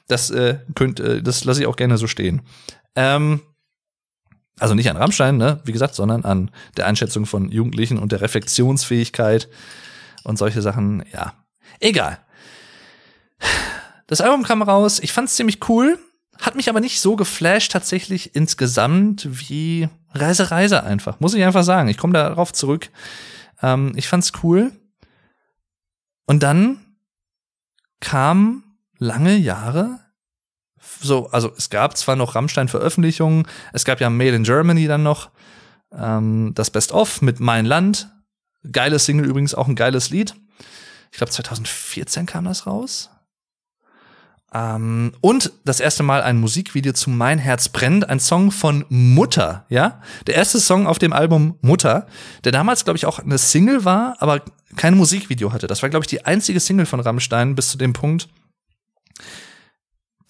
das 0.07 0.29
äh, 0.29 0.59
könnt, 0.73 1.01
äh, 1.01 1.21
das 1.21 1.43
lasse 1.43 1.61
ich 1.61 1.67
auch 1.67 1.75
gerne 1.75 1.97
so 1.97 2.07
stehen. 2.07 2.43
Ähm, 2.95 3.41
also 4.57 4.73
nicht 4.73 4.89
an 4.89 4.97
Rammstein, 4.97 5.35
ne, 5.35 5.59
wie 5.65 5.73
gesagt, 5.73 5.95
sondern 5.95 6.23
an 6.23 6.49
der 6.77 6.87
Einschätzung 6.87 7.25
von 7.25 7.51
Jugendlichen 7.51 7.97
und 7.97 8.13
der 8.13 8.21
Reflexionsfähigkeit 8.21 9.49
und 10.23 10.37
solche 10.37 10.61
Sachen. 10.61 11.03
Ja, 11.11 11.33
egal. 11.81 12.19
Das 14.07 14.21
Album 14.21 14.43
kam 14.43 14.61
raus, 14.61 14.99
ich 14.99 15.13
fand 15.13 15.29
es 15.29 15.35
ziemlich 15.35 15.69
cool, 15.69 15.99
hat 16.41 16.55
mich 16.55 16.69
aber 16.69 16.79
nicht 16.79 17.01
so 17.01 17.15
geflasht 17.15 17.71
tatsächlich 17.71 18.35
insgesamt 18.35 19.27
wie 19.29 19.89
Reise 20.13 20.49
Reise 20.49 20.83
einfach, 20.83 21.19
muss 21.19 21.33
ich 21.33 21.43
einfach 21.43 21.63
sagen. 21.63 21.89
Ich 21.89 21.97
komme 21.97 22.13
darauf 22.13 22.53
zurück. 22.53 22.89
Ähm, 23.61 23.93
ich 23.95 24.07
fand's 24.07 24.31
cool. 24.43 24.71
Und 26.25 26.43
dann 26.43 26.79
kam 27.99 28.63
lange 28.97 29.35
Jahre 29.35 29.99
so, 31.01 31.29
also 31.31 31.51
es 31.57 31.69
gab 31.69 31.97
zwar 31.97 32.15
noch 32.15 32.35
Rammstein-Veröffentlichungen, 32.35 33.47
es 33.73 33.85
gab 33.85 33.99
ja 33.99 34.09
Made 34.09 34.35
in 34.35 34.43
Germany 34.43 34.87
dann 34.87 35.03
noch, 35.03 35.31
ähm, 35.91 36.53
das 36.55 36.71
Best 36.71 36.91
of 36.91 37.21
mit 37.21 37.39
Mein 37.39 37.65
Land. 37.65 38.09
Geiles 38.71 39.05
Single 39.05 39.27
übrigens, 39.27 39.55
auch 39.55 39.67
ein 39.67 39.75
geiles 39.75 40.09
Lied. 40.09 40.35
Ich 41.11 41.17
glaube 41.17 41.31
2014 41.31 42.25
kam 42.25 42.45
das 42.45 42.67
raus. 42.67 43.09
Ähm, 44.57 45.11
und 45.21 45.51
das 45.65 45.79
erste 45.79 46.01
Mal 46.03 46.23
ein 46.23 46.39
Musikvideo 46.39 46.93
zu 46.93 47.09
Mein 47.09 47.37
Herz 47.37 47.69
brennt, 47.69 48.09
ein 48.09 48.19
Song 48.19 48.51
von 48.51 48.85
Mutter, 48.89 49.65
ja? 49.69 50.01
Der 50.25 50.35
erste 50.35 50.59
Song 50.59 50.87
auf 50.87 50.97
dem 50.97 51.13
Album 51.13 51.57
Mutter, 51.61 52.07
der 52.43 52.51
damals, 52.51 52.83
glaube 52.83 52.97
ich, 52.97 53.05
auch 53.05 53.19
eine 53.19 53.37
Single 53.37 53.85
war, 53.85 54.15
aber 54.19 54.41
kein 54.75 54.95
Musikvideo 54.95 55.53
hatte. 55.53 55.67
Das 55.67 55.83
war, 55.83 55.89
glaube 55.89 56.03
ich, 56.03 56.07
die 56.07 56.25
einzige 56.25 56.59
Single 56.59 56.87
von 56.87 56.99
Rammstein 56.99 57.53
bis 57.55 57.69
zu 57.69 57.77
dem 57.77 57.93
Punkt, 57.93 58.29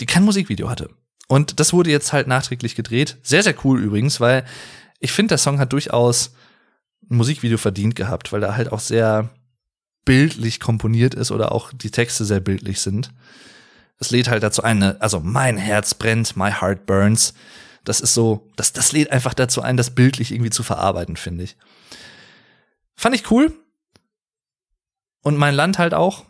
die 0.02 0.06
kein 0.06 0.24
Musikvideo 0.24 0.70
hatte. 0.70 0.90
Und 1.30 1.60
das 1.60 1.72
wurde 1.72 1.90
jetzt 1.90 2.12
halt 2.12 2.28
nachträglich 2.28 2.76
gedreht. 2.76 3.18
Sehr, 3.24 3.44
sehr 3.44 3.56
cool 3.64 3.82
übrigens, 3.82 4.20
weil 4.20 4.46
ich 5.00 5.12
finde, 5.12 5.30
der 5.30 5.38
Song 5.38 5.60
hat 5.60 5.72
durchaus 5.72 6.34
ein 7.10 7.18
Musikvideo 7.18 7.58
verdient 7.58 7.96
gehabt, 7.96 8.34
weil 8.34 8.44
er 8.44 8.58
halt 8.58 8.72
auch 8.72 8.80
sehr 8.80 9.30
bildlich 10.04 10.60
komponiert 10.60 11.14
ist 11.14 11.32
oder 11.32 11.52
auch 11.52 11.72
die 11.74 11.92
Texte 11.92 12.26
sehr 12.26 12.40
bildlich 12.40 12.82
sind. 12.82 13.12
Es 14.00 14.12
lädt 14.12 14.28
halt 14.28 14.44
dazu 14.44 14.64
ein, 14.64 14.80
ne, 14.80 14.98
also 15.00 15.20
mein 15.20 15.58
Herz 15.58 15.94
brennt, 15.94 16.36
my 16.38 16.52
heart 16.52 16.86
burns. 16.86 17.34
Das 17.84 18.00
ist 18.02 18.14
so, 18.14 18.48
das, 18.56 18.74
das 18.74 18.92
lädt 18.92 19.12
einfach 19.12 19.34
dazu 19.34 19.62
ein, 19.62 19.78
das 19.78 19.92
bildlich 19.92 20.32
irgendwie 20.32 20.50
zu 20.50 20.64
verarbeiten, 20.64 21.16
finde 21.16 21.46
ich. 21.46 21.58
Fand 22.96 23.16
ich 23.16 23.32
cool. 23.32 23.54
Und 25.22 25.38
mein 25.38 25.56
Land 25.56 25.78
halt 25.78 25.94
auch. 25.94 26.26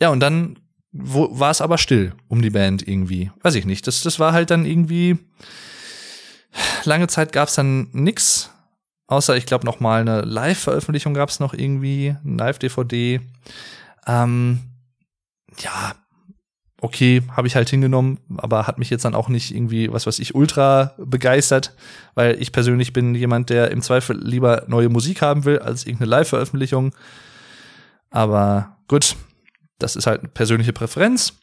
Ja, 0.00 0.10
und 0.10 0.20
dann 0.20 0.58
wo, 0.92 1.28
war 1.38 1.50
es 1.50 1.60
aber 1.60 1.78
still 1.78 2.14
um 2.28 2.42
die 2.42 2.50
Band 2.50 2.86
irgendwie. 2.86 3.30
Weiß 3.42 3.54
ich 3.54 3.64
nicht. 3.64 3.86
Das, 3.86 4.02
das 4.02 4.18
war 4.18 4.32
halt 4.32 4.50
dann 4.50 4.64
irgendwie. 4.64 5.18
Lange 6.84 7.08
Zeit 7.08 7.32
gab 7.32 7.48
es 7.48 7.54
dann 7.54 7.88
nix. 7.92 8.50
Außer, 9.08 9.36
ich 9.36 9.46
glaube, 9.46 9.66
noch 9.66 9.78
mal 9.78 10.00
eine 10.00 10.22
Live-Veröffentlichung 10.22 11.14
gab 11.14 11.28
es 11.28 11.38
noch 11.38 11.54
irgendwie, 11.54 12.16
ein 12.24 12.38
Live-DVD. 12.38 13.20
Ähm, 14.06 14.60
ja, 15.58 15.94
okay, 16.80 17.22
habe 17.34 17.46
ich 17.46 17.56
halt 17.56 17.70
hingenommen, 17.70 18.18
aber 18.36 18.66
hat 18.66 18.78
mich 18.78 18.90
jetzt 18.90 19.04
dann 19.04 19.14
auch 19.14 19.28
nicht 19.28 19.54
irgendwie, 19.54 19.90
was 19.92 20.06
weiß 20.06 20.18
ich, 20.18 20.34
ultra 20.34 20.94
begeistert, 20.98 21.74
weil 22.14 22.40
ich 22.40 22.52
persönlich 22.52 22.92
bin 22.92 23.14
jemand, 23.14 23.48
der 23.50 23.70
im 23.70 23.80
Zweifel 23.80 24.18
lieber 24.22 24.64
neue 24.66 24.88
Musik 24.88 25.22
haben 25.22 25.44
will 25.44 25.58
als 25.58 25.84
irgendeine 25.84 26.10
Live-Veröffentlichung. 26.10 26.94
Aber 28.10 28.76
gut, 28.88 29.16
das 29.78 29.96
ist 29.96 30.06
halt 30.06 30.20
eine 30.20 30.28
persönliche 30.28 30.72
Präferenz. 30.72 31.34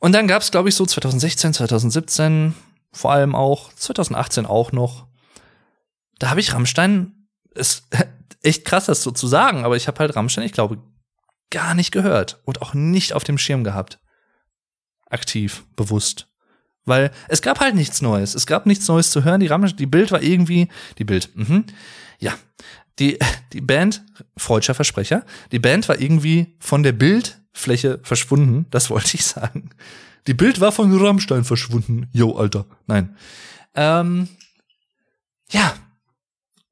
Und 0.00 0.12
dann 0.12 0.28
gab 0.28 0.42
es, 0.42 0.50
glaube 0.50 0.68
ich, 0.68 0.74
so 0.74 0.84
2016, 0.84 1.54
2017, 1.54 2.54
vor 2.92 3.12
allem 3.12 3.34
auch 3.34 3.72
2018 3.72 4.44
auch 4.44 4.72
noch. 4.72 5.06
Da 6.18 6.30
habe 6.30 6.40
ich 6.40 6.52
Rammstein, 6.52 7.26
ist 7.54 7.88
echt 8.42 8.66
krass, 8.66 8.86
das 8.86 9.02
so 9.02 9.10
zu 9.10 9.26
sagen, 9.26 9.64
aber 9.64 9.76
ich 9.76 9.88
habe 9.88 9.98
halt 9.98 10.14
Rammstein, 10.14 10.44
ich 10.44 10.52
glaube, 10.52 10.78
gar 11.50 11.74
nicht 11.74 11.92
gehört 11.92 12.40
und 12.44 12.62
auch 12.62 12.74
nicht 12.74 13.12
auf 13.12 13.24
dem 13.24 13.38
Schirm 13.38 13.64
gehabt. 13.64 14.00
Aktiv, 15.08 15.64
bewusst. 15.76 16.28
Weil 16.84 17.10
es 17.28 17.42
gab 17.42 17.60
halt 17.60 17.74
nichts 17.74 18.00
Neues. 18.00 18.34
Es 18.34 18.46
gab 18.46 18.66
nichts 18.66 18.86
Neues 18.88 19.10
zu 19.10 19.24
hören. 19.24 19.40
Die 19.40 19.46
Rammstein, 19.48 19.76
die 19.76 19.86
Bild 19.86 20.12
war 20.12 20.22
irgendwie, 20.22 20.68
die 20.98 21.04
Bild, 21.04 21.30
mhm. 21.34 21.64
Ja, 22.18 22.32
die, 22.98 23.18
die 23.52 23.60
Band, 23.60 24.04
freudscher 24.36 24.74
Versprecher, 24.74 25.24
die 25.52 25.58
Band 25.58 25.88
war 25.88 26.00
irgendwie 26.00 26.56
von 26.58 26.82
der 26.82 26.92
Bildfläche 26.92 28.00
verschwunden, 28.02 28.66
das 28.70 28.90
wollte 28.90 29.14
ich 29.14 29.24
sagen. 29.24 29.70
Die 30.26 30.34
Bild 30.34 30.60
war 30.60 30.72
von 30.72 30.96
Rammstein 30.96 31.44
verschwunden. 31.44 32.08
Yo, 32.12 32.36
Alter. 32.36 32.66
Nein. 32.86 33.16
Ähm, 33.74 34.28
ja. 35.50 35.74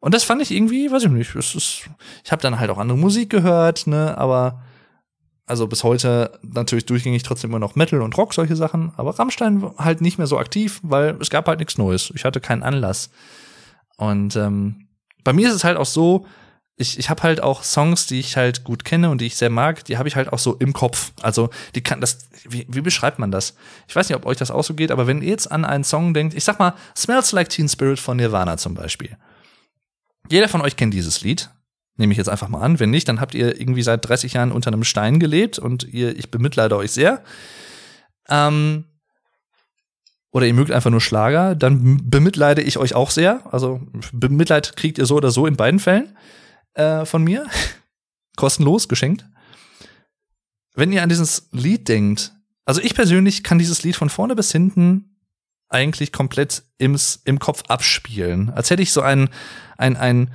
Und 0.05 0.13
das 0.13 0.23
fand 0.23 0.43
ich 0.43 0.51
irgendwie, 0.51 0.91
weiß 0.91 1.05
ich 1.05 1.09
nicht, 1.09 1.35
ist, 1.35 1.89
ich 2.23 2.31
habe 2.31 2.43
dann 2.43 2.61
halt 2.61 2.71
auch 2.71 2.77
andere 2.77 2.99
Musik 2.99 3.31
gehört, 3.31 3.87
ne, 3.87 4.19
aber 4.19 4.63
also 5.47 5.67
bis 5.67 5.83
heute 5.83 6.39
natürlich 6.43 6.85
durchgängig 6.85 7.23
trotzdem 7.23 7.49
immer 7.49 7.59
noch 7.59 7.75
Metal 7.75 8.03
und 8.03 8.15
Rock, 8.19 8.35
solche 8.35 8.55
Sachen, 8.55 8.93
aber 8.99 9.19
Rammstein 9.19 9.65
halt 9.79 10.03
nicht 10.03 10.19
mehr 10.19 10.27
so 10.27 10.39
aktiv, 10.39 10.79
weil 10.83 11.17
es 11.23 11.31
gab 11.31 11.49
halt 11.49 11.59
nichts 11.59 11.79
Neues. 11.79 12.13
Ich 12.15 12.27
hatte 12.27 12.43
keinen 12.43 12.63
Anlass. 12.63 13.09
Und 13.97 14.37
ähm, 14.37 14.89
bei 15.25 15.33
mir 15.33 15.49
ist 15.49 15.55
es 15.55 15.65
halt 15.65 15.79
auch 15.79 15.87
so, 15.87 16.27
ich, 16.77 16.99
ich 16.99 17.09
habe 17.09 17.23
halt 17.23 17.43
auch 17.43 17.63
Songs, 17.63 18.05
die 18.05 18.21
ich 18.21 18.37
halt 18.37 18.63
gut 18.63 18.85
kenne 18.85 19.09
und 19.09 19.23
die 19.23 19.27
ich 19.27 19.37
sehr 19.37 19.49
mag, 19.49 19.87
die 19.87 19.97
habe 19.97 20.09
ich 20.09 20.17
halt 20.17 20.31
auch 20.35 20.39
so 20.39 20.53
im 20.57 20.75
Kopf. 20.75 21.13
Also 21.23 21.49
die 21.75 21.83
kann 21.83 22.03
das, 22.03 22.29
wie, 22.47 22.67
wie 22.69 22.83
beschreibt 22.83 23.19
man 23.19 23.31
das? 23.31 23.57
Ich 23.89 23.97
weiß 23.97 24.11
nicht, 24.11 24.17
ob 24.19 24.27
euch 24.27 24.37
das 24.37 24.51
auch 24.51 24.65
so 24.65 24.75
geht, 24.75 24.91
aber 24.91 25.07
wenn 25.07 25.23
ihr 25.23 25.31
jetzt 25.31 25.51
an 25.51 25.65
einen 25.65 25.83
Song 25.83 26.13
denkt, 26.13 26.35
ich 26.35 26.45
sag 26.45 26.59
mal, 26.59 26.75
Smells 26.95 27.33
Like 27.33 27.49
Teen 27.49 27.71
Spirit 27.71 27.99
von 27.99 28.19
Nirvana 28.19 28.59
zum 28.59 28.75
Beispiel. 28.75 29.17
Jeder 30.29 30.49
von 30.49 30.63
euch 30.63 30.77
kennt 30.77 30.95
dieses 30.95 31.21
Lied. 31.23 31.51
Nehme 31.97 32.13
ich 32.13 32.19
jetzt 32.19 32.29
einfach 32.29 32.49
mal 32.49 32.61
an. 32.61 32.81
Wenn 32.81 32.91
nicht, 32.91 33.09
dann 33.09 33.21
habt 33.21 33.35
ihr 33.35 33.61
irgendwie 33.61 33.83
seit 33.83 34.07
30 34.09 34.33
Jahren 34.33 34.53
unter 34.53 34.73
einem 34.73 34.85
Stein 34.85 35.21
gelebt 35.21 35.59
und 35.59 35.85
ihr, 35.85 36.17
ich 36.19 36.31
bemitleide 36.31 36.77
euch 36.77 36.91
sehr. 36.91 37.23
Ähm, 38.29 38.85
oder 40.33 40.47
ihr 40.47 40.55
mögt 40.55 40.73
einfach 40.73 40.91
nur 40.91 41.01
Schlager, 41.01 41.55
dann 41.55 42.11
bemitleide 42.11 42.63
ich 42.63 42.79
euch 42.79 42.95
auch 42.95 43.11
sehr. 43.11 43.43
Also 43.53 43.81
Bemitleid 44.13 44.77
kriegt 44.77 44.99
ihr 44.99 45.07
so 45.07 45.17
oder 45.17 45.31
so 45.31 45.47
in 45.47 45.57
beiden 45.57 45.79
Fällen 45.79 46.17
äh, 46.75 47.05
von 47.05 47.23
mir. 47.23 47.47
Kostenlos, 48.37 48.89
geschenkt. 48.89 49.25
Wenn 50.75 50.93
ihr 50.93 51.05
an 51.05 51.09
dieses 51.09 51.49
Lied 51.53 51.87
denkt, 51.87 52.33
also 52.65 52.81
ich 52.81 52.97
persönlich 52.97 53.45
kann 53.45 53.61
dieses 53.61 53.85
Lied 53.85 53.95
von 53.95 54.11
vorne 54.11 54.35
bis 54.35 54.51
hinten 54.51 55.14
eigentlich 55.75 56.13
komplett 56.13 56.63
im, 56.79 56.97
im 57.25 57.39
Kopf 57.39 57.65
abspielen. 57.69 58.51
Als 58.51 58.71
hätte 58.71 58.83
ich 58.83 58.93
so 58.93 59.03
ein, 59.03 59.29
ein, 59.77 59.97
ein 59.97 60.31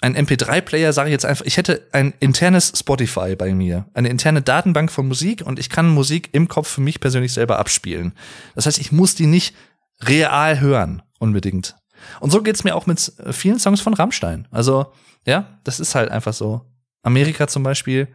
ein 0.00 0.16
MP3-Player, 0.16 0.92
sage 0.92 1.08
ich 1.08 1.12
jetzt 1.12 1.24
einfach, 1.24 1.44
ich 1.44 1.56
hätte 1.56 1.88
ein 1.92 2.14
internes 2.20 2.72
Spotify 2.76 3.34
bei 3.34 3.52
mir, 3.52 3.86
eine 3.94 4.08
interne 4.08 4.42
Datenbank 4.42 4.92
von 4.92 5.08
Musik 5.08 5.42
und 5.44 5.58
ich 5.58 5.70
kann 5.70 5.88
Musik 5.88 6.28
im 6.32 6.46
Kopf 6.46 6.68
für 6.68 6.80
mich 6.80 7.00
persönlich 7.00 7.32
selber 7.32 7.58
abspielen. 7.58 8.12
Das 8.54 8.66
heißt, 8.66 8.78
ich 8.78 8.92
muss 8.92 9.16
die 9.16 9.26
nicht 9.26 9.56
real 10.00 10.60
hören, 10.60 11.02
unbedingt. 11.18 11.76
Und 12.20 12.30
so 12.30 12.42
geht's 12.42 12.62
mir 12.62 12.76
auch 12.76 12.86
mit 12.86 13.12
äh, 13.18 13.32
vielen 13.32 13.58
Songs 13.58 13.80
von 13.80 13.92
Rammstein. 13.92 14.46
Also, 14.52 14.92
ja, 15.26 15.58
das 15.64 15.80
ist 15.80 15.96
halt 15.96 16.10
einfach 16.10 16.32
so. 16.32 16.64
Amerika 17.02 17.48
zum 17.48 17.64
Beispiel, 17.64 18.06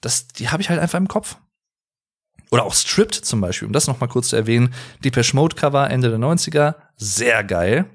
das, 0.00 0.26
die 0.26 0.48
habe 0.48 0.60
ich 0.60 0.70
halt 0.70 0.80
einfach 0.80 0.98
im 0.98 1.06
Kopf. 1.06 1.36
Oder 2.50 2.64
auch 2.64 2.74
Stripped 2.74 3.14
zum 3.14 3.40
Beispiel, 3.40 3.66
um 3.66 3.72
das 3.72 3.86
noch 3.86 4.00
mal 4.00 4.08
kurz 4.08 4.28
zu 4.28 4.36
erwähnen. 4.36 4.74
Depeche 5.04 5.36
Mode 5.36 5.54
Cover 5.56 5.88
Ende 5.88 6.10
der 6.10 6.18
90er, 6.18 6.74
sehr 6.96 7.44
geil. 7.44 7.86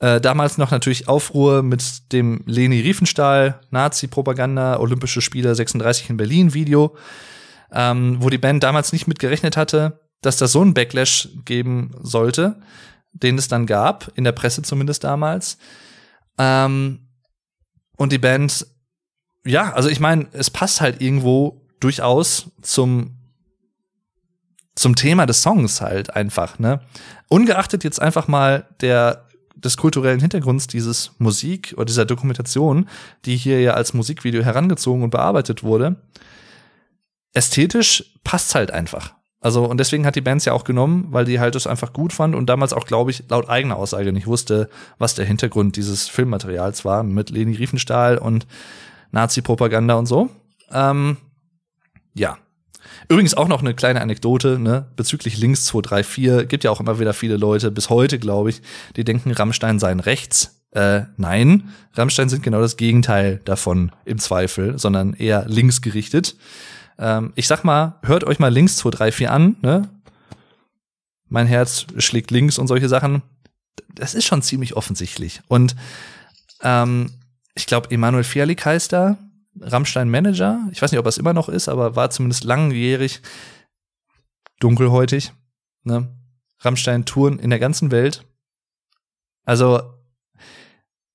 Äh, 0.00 0.20
damals 0.20 0.58
noch 0.58 0.70
natürlich 0.70 1.08
Aufruhr 1.08 1.62
mit 1.62 2.12
dem 2.12 2.42
Leni 2.46 2.80
Riefenstahl, 2.80 3.60
Nazi-Propaganda, 3.70 4.80
Olympische 4.80 5.20
Spiele 5.20 5.54
36 5.54 6.10
in 6.10 6.16
Berlin 6.16 6.54
Video, 6.54 6.96
ähm, 7.70 8.16
wo 8.20 8.30
die 8.30 8.38
Band 8.38 8.62
damals 8.62 8.92
nicht 8.92 9.06
mit 9.06 9.18
gerechnet 9.18 9.56
hatte, 9.56 10.00
dass 10.22 10.38
da 10.38 10.48
so 10.48 10.62
ein 10.62 10.74
Backlash 10.74 11.28
geben 11.44 11.92
sollte, 12.00 12.60
den 13.12 13.36
es 13.38 13.48
dann 13.48 13.66
gab, 13.66 14.10
in 14.16 14.24
der 14.24 14.32
Presse 14.32 14.62
zumindest 14.62 15.04
damals. 15.04 15.58
Ähm, 16.38 17.08
und 17.96 18.12
die 18.12 18.18
Band, 18.18 18.66
ja, 19.44 19.72
also 19.74 19.90
ich 19.90 20.00
meine, 20.00 20.28
es 20.32 20.50
passt 20.50 20.80
halt 20.80 21.02
irgendwo 21.02 21.66
durchaus 21.78 22.50
zum 22.62 23.19
zum 24.80 24.94
Thema 24.94 25.26
des 25.26 25.42
Songs 25.42 25.82
halt 25.82 26.16
einfach, 26.16 26.58
ne? 26.58 26.80
Ungeachtet 27.28 27.84
jetzt 27.84 28.00
einfach 28.00 28.28
mal 28.28 28.66
der 28.80 29.26
des 29.54 29.76
kulturellen 29.76 30.20
Hintergrunds 30.20 30.68
dieses 30.68 31.12
Musik 31.18 31.74
oder 31.76 31.84
dieser 31.84 32.06
Dokumentation, 32.06 32.88
die 33.26 33.36
hier 33.36 33.60
ja 33.60 33.74
als 33.74 33.92
Musikvideo 33.92 34.42
herangezogen 34.42 35.02
und 35.02 35.10
bearbeitet 35.10 35.62
wurde, 35.62 35.96
ästhetisch 37.34 38.14
passt's 38.24 38.54
halt 38.54 38.70
einfach. 38.70 39.12
Also, 39.42 39.66
und 39.66 39.76
deswegen 39.78 40.06
hat 40.06 40.16
die 40.16 40.22
Bands 40.22 40.46
ja 40.46 40.54
auch 40.54 40.64
genommen, 40.64 41.08
weil 41.10 41.26
die 41.26 41.40
halt 41.40 41.56
das 41.56 41.66
einfach 41.66 41.92
gut 41.92 42.14
fand 42.14 42.34
und 42.34 42.46
damals 42.46 42.72
auch, 42.72 42.86
glaube 42.86 43.10
ich, 43.10 43.24
laut 43.28 43.50
eigener 43.50 43.76
Aussage 43.76 44.12
nicht 44.12 44.26
wusste, 44.26 44.70
was 44.96 45.14
der 45.14 45.26
Hintergrund 45.26 45.76
dieses 45.76 46.08
Filmmaterials 46.08 46.86
war 46.86 47.02
mit 47.02 47.28
Leni 47.28 47.54
Riefenstahl 47.54 48.16
und 48.16 48.46
Nazi-Propaganda 49.12 49.94
und 49.94 50.06
so. 50.06 50.30
Ähm, 50.72 51.18
ja. 52.14 52.38
Übrigens 53.08 53.34
auch 53.34 53.48
noch 53.48 53.60
eine 53.60 53.74
kleine 53.74 54.00
Anekdote, 54.00 54.58
ne, 54.58 54.86
bezüglich 54.96 55.38
Links 55.38 55.64
234. 55.66 56.48
Gibt 56.48 56.64
ja 56.64 56.70
auch 56.70 56.80
immer 56.80 56.98
wieder 56.98 57.12
viele 57.12 57.36
Leute, 57.36 57.70
bis 57.70 57.90
heute, 57.90 58.18
glaube 58.18 58.50
ich, 58.50 58.62
die 58.96 59.04
denken, 59.04 59.32
Rammstein 59.32 59.78
seien 59.78 60.00
rechts. 60.00 60.60
Äh, 60.72 61.02
nein, 61.16 61.70
Rammstein 61.94 62.28
sind 62.28 62.42
genau 62.42 62.60
das 62.60 62.76
Gegenteil 62.76 63.40
davon 63.44 63.90
im 64.04 64.18
Zweifel, 64.18 64.78
sondern 64.78 65.14
eher 65.14 65.44
linksgerichtet. 65.48 66.36
Ähm, 66.98 67.32
ich 67.34 67.48
sag 67.48 67.64
mal, 67.64 67.98
hört 68.02 68.24
euch 68.24 68.38
mal 68.38 68.52
Links 68.52 68.76
234 68.76 69.28
an, 69.28 69.56
ne? 69.62 69.88
Mein 71.28 71.46
Herz 71.46 71.86
schlägt 71.98 72.30
links 72.30 72.58
und 72.58 72.66
solche 72.66 72.88
Sachen. 72.88 73.22
Das 73.94 74.14
ist 74.14 74.24
schon 74.24 74.42
ziemlich 74.42 74.76
offensichtlich. 74.76 75.40
Und 75.48 75.76
ähm, 76.62 77.12
ich 77.54 77.66
glaube, 77.66 77.90
Emanuel 77.90 78.24
Fialik 78.24 78.64
heißt 78.64 78.92
da, 78.92 79.16
Rammstein 79.58 80.08
Manager. 80.10 80.68
Ich 80.72 80.80
weiß 80.80 80.92
nicht, 80.92 80.98
ob 80.98 81.06
er 81.06 81.10
es 81.10 81.18
immer 81.18 81.32
noch 81.32 81.48
ist, 81.48 81.68
aber 81.68 81.96
war 81.96 82.10
zumindest 82.10 82.44
langjährig 82.44 83.22
dunkelhäutig. 84.60 85.32
Ne? 85.84 86.08
Rammstein 86.60 87.04
Touren 87.04 87.38
in 87.38 87.50
der 87.50 87.58
ganzen 87.58 87.90
Welt. 87.90 88.26
Also, 89.44 89.80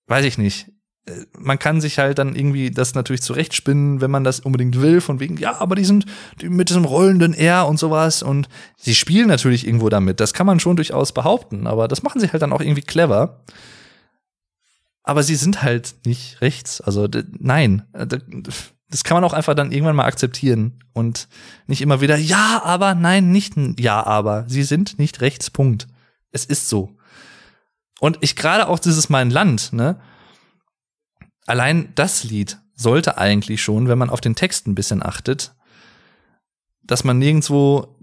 weiß 0.08 0.26
ich 0.26 0.38
nicht. 0.38 0.72
Äh, 1.06 1.26
man 1.38 1.60
kann 1.60 1.82
sich 1.82 2.00
halt 2.00 2.18
dann 2.18 2.36
irgendwie 2.36 2.72
das 2.72 2.96
natürlich 2.96 3.22
zurechtspinnen, 3.22 4.02
wenn 4.02 4.12
man 4.12 4.24
das 4.24 4.40
unbedingt 4.40 4.82
will, 4.82 5.02
von 5.02 5.20
wegen, 5.20 5.38
ja, 5.38 5.60
aber 5.60 5.76
die 5.76 5.86
sind 5.86 6.06
mit 6.44 6.70
diesem 6.70 6.86
rollenden 6.86 7.34
R 7.34 7.68
und 7.68 7.78
sowas 7.78 8.24
und 8.24 8.50
sie 8.78 8.96
spielen 8.96 9.28
natürlich 9.28 9.66
irgendwo 9.66 9.90
damit. 9.90 10.20
Das 10.20 10.34
kann 10.34 10.48
man 10.48 10.60
schon 10.60 10.76
durchaus 10.76 11.14
behaupten, 11.14 11.68
aber 11.68 11.88
das 11.88 12.04
machen 12.04 12.20
sie 12.20 12.32
halt 12.32 12.42
dann 12.42 12.54
auch 12.54 12.62
irgendwie 12.62 12.82
clever 12.82 13.44
aber 15.06 15.22
sie 15.22 15.36
sind 15.36 15.62
halt 15.62 15.96
nicht 16.04 16.42
rechts. 16.42 16.82
Also 16.82 17.08
nein, 17.38 17.84
äh, 17.94 18.08
das 18.90 19.04
kann 19.04 19.16
man 19.16 19.24
auch 19.24 19.34
einfach 19.34 19.54
dann 19.54 19.72
irgendwann 19.72 19.96
mal 19.96 20.06
akzeptieren 20.06 20.84
und 20.94 21.28
nicht 21.68 21.82
immer 21.82 22.02
wieder 22.02 22.18
ja, 22.18 22.62
aber 22.64 22.96
nein, 22.96 23.32
nicht 23.32 23.54
ja, 23.80 24.04
aber 24.04 24.46
sie 24.48 24.64
sind 24.64 24.98
nicht 24.98 25.22
rechts. 25.22 25.52
Punkt. 25.52 25.88
Es 26.32 26.44
ist 26.44 26.70
so. 26.70 26.98
Und 28.00 28.18
ich 28.22 28.36
gerade 28.36 28.68
auch 28.68 28.80
dieses 28.80 29.08
mein 29.08 29.30
Land, 29.30 29.74
ne? 29.74 30.02
Allein 31.46 31.94
das 31.94 32.24
Lied 32.24 32.58
sollte 32.76 33.20
eigentlich 33.20 33.62
schon, 33.62 33.88
wenn 33.88 34.00
man 34.00 34.10
auf 34.10 34.22
den 34.22 34.36
Text 34.36 34.68
ein 34.68 34.76
bisschen 34.76 35.04
achtet, 35.04 35.54
dass 36.82 37.04
man 37.04 37.20
nirgendwo 37.20 37.96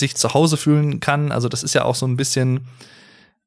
sich 0.00 0.16
zu 0.16 0.34
Hause 0.34 0.56
fühlen 0.56 0.98
kann. 0.98 1.30
Also 1.30 1.48
das 1.48 1.62
ist 1.62 1.74
ja 1.74 1.84
auch 1.84 1.94
so 1.94 2.06
ein 2.06 2.16
bisschen, 2.16 2.66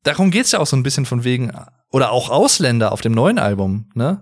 darum 0.04 0.32
geht's 0.32 0.54
ja 0.54 0.60
auch 0.60 0.68
so 0.68 0.78
ein 0.78 0.84
bisschen 0.84 1.06
von 1.06 1.26
wegen, 1.26 1.52
oder 1.94 2.12
auch 2.12 2.30
Ausländer 2.30 2.92
auf 2.92 3.00
dem 3.00 3.14
neuen 3.14 3.40
Album, 3.40 3.86
ne? 3.94 4.20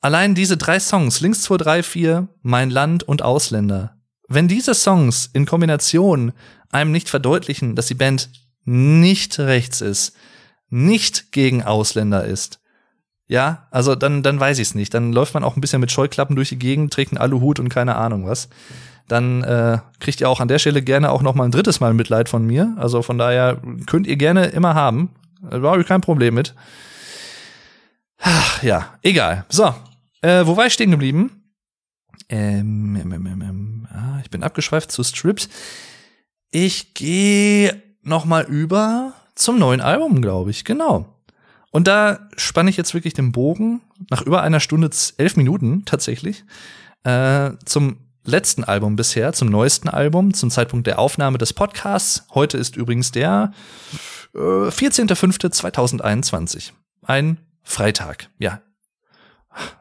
Allein 0.00 0.36
diese 0.36 0.56
drei 0.56 0.78
Songs, 0.78 1.20
Links 1.20 1.42
2, 1.42 1.56
3, 1.56 1.82
4, 1.82 2.28
Mein 2.42 2.70
Land 2.70 3.02
und 3.02 3.22
Ausländer. 3.22 3.96
Wenn 4.28 4.46
diese 4.46 4.74
Songs 4.74 5.28
in 5.32 5.46
Kombination 5.46 6.32
einem 6.70 6.92
nicht 6.92 7.08
verdeutlichen, 7.08 7.74
dass 7.74 7.86
die 7.86 7.94
Band 7.94 8.30
nicht 8.64 9.38
rechts 9.40 9.80
ist, 9.80 10.14
nicht 10.68 11.32
gegen 11.32 11.64
Ausländer 11.64 12.24
ist, 12.24 12.60
ja, 13.26 13.66
also 13.72 13.96
dann, 13.96 14.22
dann 14.22 14.38
weiß 14.38 14.60
ich 14.60 14.68
es 14.68 14.74
nicht. 14.76 14.94
Dann 14.94 15.12
läuft 15.12 15.34
man 15.34 15.42
auch 15.42 15.56
ein 15.56 15.60
bisschen 15.60 15.80
mit 15.80 15.90
Scheuklappen 15.90 16.36
durch 16.36 16.50
die 16.50 16.58
Gegend, 16.58 16.92
trägt 16.92 17.10
einen 17.10 17.18
Aluhut 17.18 17.58
und 17.58 17.70
keine 17.70 17.96
Ahnung 17.96 18.28
was. 18.28 18.48
Dann 19.08 19.42
äh, 19.42 19.78
kriegt 19.98 20.20
ihr 20.20 20.28
auch 20.28 20.38
an 20.38 20.46
der 20.46 20.60
Stelle 20.60 20.82
gerne 20.82 21.10
auch 21.10 21.22
noch 21.22 21.34
mal 21.34 21.44
ein 21.44 21.50
drittes 21.50 21.80
Mal 21.80 21.94
Mitleid 21.94 22.28
von 22.28 22.46
mir. 22.46 22.74
Also 22.76 23.02
von 23.02 23.18
daher 23.18 23.60
könnt 23.86 24.06
ihr 24.06 24.16
gerne 24.16 24.46
immer 24.46 24.74
haben. 24.74 25.10
Da 25.40 25.60
habe 25.60 25.80
ich 25.80 25.86
kein 25.86 26.00
Problem 26.00 26.34
mit. 26.34 26.54
Ach, 28.18 28.62
ja, 28.62 28.98
egal. 29.02 29.44
So, 29.48 29.74
äh, 30.22 30.46
wo 30.46 30.56
war 30.56 30.66
ich 30.66 30.72
stehen 30.72 30.90
geblieben? 30.90 31.42
Ähm, 32.28 32.96
ähm, 32.96 33.12
ähm, 33.12 33.26
ähm, 33.26 33.88
ah, 33.90 34.20
ich 34.22 34.30
bin 34.30 34.42
abgeschweift 34.42 34.90
zu 34.90 35.04
Strips. 35.04 35.48
Ich 36.50 36.94
gehe 36.94 37.82
noch 38.02 38.24
mal 38.24 38.44
über 38.44 39.12
zum 39.34 39.58
neuen 39.58 39.80
Album, 39.80 40.22
glaube 40.22 40.50
ich. 40.50 40.64
Genau. 40.64 41.16
Und 41.70 41.86
da 41.86 42.28
spanne 42.36 42.70
ich 42.70 42.76
jetzt 42.76 42.94
wirklich 42.94 43.14
den 43.14 43.32
Bogen 43.32 43.82
nach 44.10 44.22
über 44.22 44.42
einer 44.42 44.60
Stunde 44.60 44.90
elf 45.18 45.36
Minuten 45.36 45.84
tatsächlich 45.84 46.44
äh, 47.04 47.50
zum 47.64 47.98
letzten 48.24 48.64
Album 48.64 48.96
bisher, 48.96 49.32
zum 49.32 49.48
neuesten 49.48 49.88
Album, 49.88 50.34
zum 50.34 50.50
Zeitpunkt 50.50 50.86
der 50.86 50.98
Aufnahme 50.98 51.38
des 51.38 51.52
Podcasts. 51.52 52.26
Heute 52.34 52.58
ist 52.58 52.76
übrigens 52.76 53.12
der 53.12 53.52
14.05.2021. 54.36 56.72
Ein 57.02 57.38
Freitag. 57.62 58.28
Ja. 58.38 58.60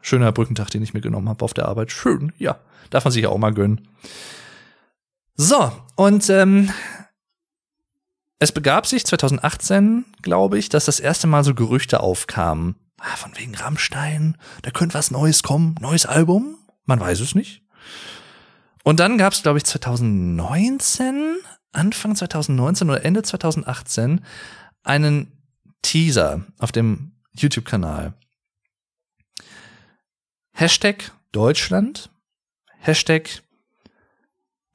Schöner 0.02 0.32
Brückentag, 0.32 0.70
den 0.70 0.82
ich 0.82 0.94
mir 0.94 1.02
genommen 1.02 1.28
habe 1.28 1.44
auf 1.44 1.54
der 1.54 1.68
Arbeit. 1.68 1.92
Schön, 1.92 2.32
ja. 2.38 2.58
Darf 2.90 3.04
man 3.04 3.12
sich 3.12 3.24
ja 3.24 3.30
auch 3.30 3.38
mal 3.38 3.54
gönnen. 3.54 3.90
So, 5.36 5.74
und 5.96 6.30
ähm, 6.30 6.72
es 8.40 8.54
begab 8.54 8.88
sich 8.88 9.06
2018, 9.06 10.06
glaube 10.22 10.58
ich, 10.58 10.70
dass 10.70 10.86
das 10.86 11.02
erste 11.02 11.28
Mal 11.28 11.44
so 11.44 11.54
Gerüchte 11.54 12.00
aufkamen. 12.00 12.76
Ah, 13.00 13.18
von 13.18 13.38
wegen 13.38 13.56
Rammstein, 13.56 14.38
da 14.62 14.72
könnte 14.72 14.94
was 14.94 15.12
Neues 15.12 15.44
kommen, 15.44 15.76
neues 15.82 16.06
Album. 16.06 16.58
Man 16.86 17.00
weiß 17.00 17.20
es 17.20 17.36
nicht. 17.36 17.62
Und 18.84 19.00
dann 19.00 19.18
gab 19.18 19.34
es, 19.34 19.44
glaube 19.44 19.58
ich, 19.58 19.66
2019 19.66 21.38
Anfang 21.76 22.16
2019 22.16 22.90
oder 22.90 23.04
Ende 23.06 23.24
2018 23.24 24.24
einen 24.84 25.32
Teaser 25.82 26.46
auf 26.60 26.72
dem 26.72 27.12
YouTube-Kanal. 27.34 28.14
Hashtag 30.52 31.12
Deutschland, 31.32 32.10
Hashtag 32.80 33.42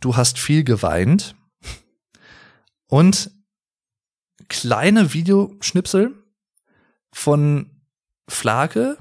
Du 0.01 0.17
hast 0.17 0.39
viel 0.39 0.65
geweint 0.65 1.35
und 2.87 3.31
kleine 4.49 5.13
Videoschnipsel 5.13 6.15
von 7.13 7.71
Flake, 8.27 8.97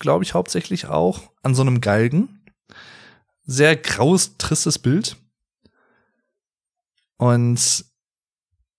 glaube 0.00 0.24
ich 0.24 0.34
hauptsächlich 0.34 0.86
auch, 0.86 1.30
an 1.42 1.54
so 1.54 1.62
einem 1.62 1.80
Galgen. 1.80 2.44
Sehr 3.44 3.76
graues, 3.76 4.36
tristes 4.38 4.78
Bild. 4.78 5.16
Und 7.20 7.84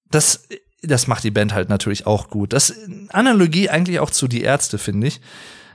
das, 0.09 0.47
das 0.81 1.05
macht 1.05 1.23
die 1.23 1.29
Band 1.29 1.53
halt 1.53 1.69
natürlich 1.69 2.07
auch 2.07 2.31
gut. 2.31 2.53
Das 2.53 2.73
Analogie 3.09 3.69
eigentlich 3.69 3.99
auch 3.99 4.09
zu 4.09 4.27
Die 4.27 4.41
Ärzte, 4.41 4.79
finde 4.79 5.05
ich. 5.05 5.21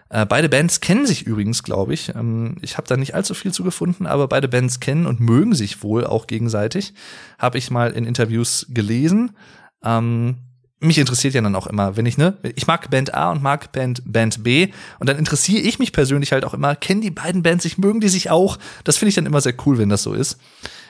Äh, 0.08 0.26
beide 0.26 0.48
Bands 0.48 0.80
kennen 0.80 1.06
sich 1.06 1.28
übrigens, 1.28 1.62
glaube 1.62 1.94
ich. 1.94 2.08
Ähm, 2.16 2.56
ich 2.62 2.76
habe 2.76 2.88
da 2.88 2.96
nicht 2.96 3.14
allzu 3.14 3.34
viel 3.34 3.52
zu 3.52 3.62
gefunden, 3.62 4.04
aber 4.04 4.26
beide 4.26 4.48
Bands 4.48 4.80
kennen 4.80 5.06
und 5.06 5.20
mögen 5.20 5.54
sich 5.54 5.84
wohl 5.84 6.04
auch 6.04 6.26
gegenseitig. 6.26 6.92
Habe 7.38 7.56
ich 7.56 7.70
mal 7.70 7.92
in 7.92 8.04
Interviews 8.04 8.66
gelesen. 8.68 9.36
Ähm, 9.84 10.38
mich 10.80 10.98
interessiert 10.98 11.34
ja 11.34 11.42
dann 11.42 11.54
auch 11.54 11.68
immer, 11.68 11.96
wenn 11.96 12.04
ich, 12.04 12.18
ne, 12.18 12.36
ich 12.56 12.66
mag 12.66 12.90
Band 12.90 13.14
A 13.14 13.30
und 13.30 13.44
mag 13.44 13.70
Band, 13.70 14.02
Band 14.04 14.42
B 14.42 14.72
und 14.98 15.08
dann 15.08 15.18
interessiere 15.18 15.62
ich 15.62 15.78
mich 15.78 15.92
persönlich 15.92 16.32
halt 16.32 16.44
auch 16.44 16.52
immer, 16.52 16.74
kennen 16.74 17.00
die 17.00 17.12
beiden 17.12 17.44
Bands 17.44 17.62
sich, 17.62 17.78
mögen 17.78 18.00
die 18.00 18.08
sich 18.08 18.28
auch? 18.28 18.58
Das 18.82 18.96
finde 18.96 19.10
ich 19.10 19.14
dann 19.14 19.26
immer 19.26 19.40
sehr 19.40 19.54
cool, 19.64 19.78
wenn 19.78 19.88
das 19.88 20.02
so 20.02 20.14
ist. 20.14 20.38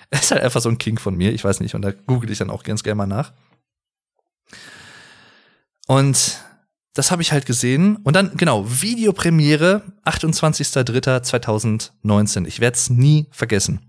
ist 0.11 0.31
halt 0.31 0.43
einfach 0.43 0.61
so 0.61 0.69
ein 0.69 0.77
King 0.79 0.99
von 0.99 1.17
mir, 1.17 1.33
ich 1.33 1.45
weiß 1.45 1.61
nicht, 1.61 1.75
und 1.75 1.83
da 1.83 1.93
google 1.93 2.31
ich 2.31 2.39
dann 2.39 2.51
auch 2.51 2.63
ganz 2.63 2.83
gerne 2.83 2.97
mal 2.97 3.07
nach. 3.07 3.33
Und 5.87 6.45
das 6.95 7.11
habe 7.11 7.21
ich 7.23 7.33
halt 7.33 7.47
gesehen. 7.47 7.97
Und 7.97 8.15
dann, 8.17 8.37
genau, 8.37 8.65
Videopremiere, 8.67 9.83
28.03.2019. 10.05 12.47
Ich 12.47 12.61
werde 12.61 12.77
es 12.77 12.91
nie 12.91 13.27
vergessen. 13.31 13.81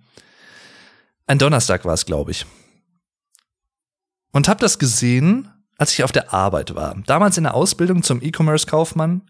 Ein 1.26 1.40
Donnerstag 1.40 1.84
war 1.86 1.94
es, 1.94 2.06
glaube 2.06 2.32
ich. 2.32 2.46
Und 4.32 4.50
habe 4.50 4.60
das 4.60 4.78
gesehen, 4.78 5.50
als 5.78 5.94
ich 5.94 6.04
auf 6.04 6.12
der 6.12 6.34
Arbeit 6.34 6.76
war. 6.76 6.96
Damals 7.06 7.38
in 7.38 7.46
der 7.46 7.54
Ausbildung 7.54 8.04
zum 8.04 8.22
E-Commerce-Kaufmann. 8.22 9.22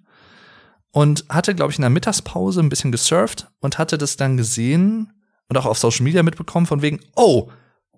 Und 0.91 1.25
hatte, 1.29 1.53
glaube 1.53 1.71
ich, 1.71 1.77
in 1.77 1.83
der 1.83 1.91
Mittagspause 1.91 2.61
ein 2.61 2.69
bisschen 2.69 2.91
gesurft 2.91 3.47
und 3.59 3.77
hatte 3.77 3.99
das 3.99 4.17
dann 4.17 4.37
gesehen 4.37 5.13
und 5.49 5.57
auch 5.57 5.65
auf 5.65 5.77
Social 5.77 6.03
Media 6.03 6.23
mitbekommen 6.23 6.65
von 6.65 6.81
wegen, 6.81 6.99
oh, 7.15 7.49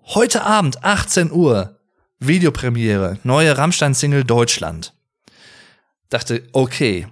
heute 0.06 0.44
Abend, 0.44 0.84
18 0.84 1.32
Uhr, 1.32 1.78
Videopremiere, 2.18 3.18
neue 3.22 3.56
Rammstein-Single 3.56 4.24
Deutschland. 4.24 4.94
Dachte, 6.08 6.48
okay. 6.52 7.06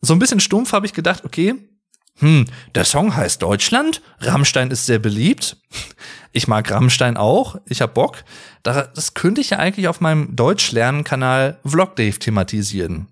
So 0.00 0.14
ein 0.14 0.18
bisschen 0.18 0.40
stumpf 0.40 0.72
habe 0.72 0.86
ich 0.86 0.94
gedacht, 0.94 1.24
okay, 1.24 1.54
hm, 2.18 2.46
der 2.74 2.84
Song 2.84 3.16
heißt 3.16 3.42
Deutschland, 3.42 4.02
Rammstein 4.20 4.70
ist 4.70 4.86
sehr 4.86 4.98
beliebt. 4.98 5.56
Ich 6.32 6.46
mag 6.46 6.70
Rammstein 6.70 7.16
auch, 7.16 7.56
ich 7.66 7.82
hab 7.82 7.94
Bock. 7.94 8.22
Das 8.62 9.14
könnte 9.14 9.40
ich 9.40 9.50
ja 9.50 9.58
eigentlich 9.58 9.88
auf 9.88 10.00
meinem 10.00 10.36
Deutschlernen-Kanal 10.36 11.58
Vlog 11.64 11.96
Dave 11.96 12.20
thematisieren. 12.20 13.08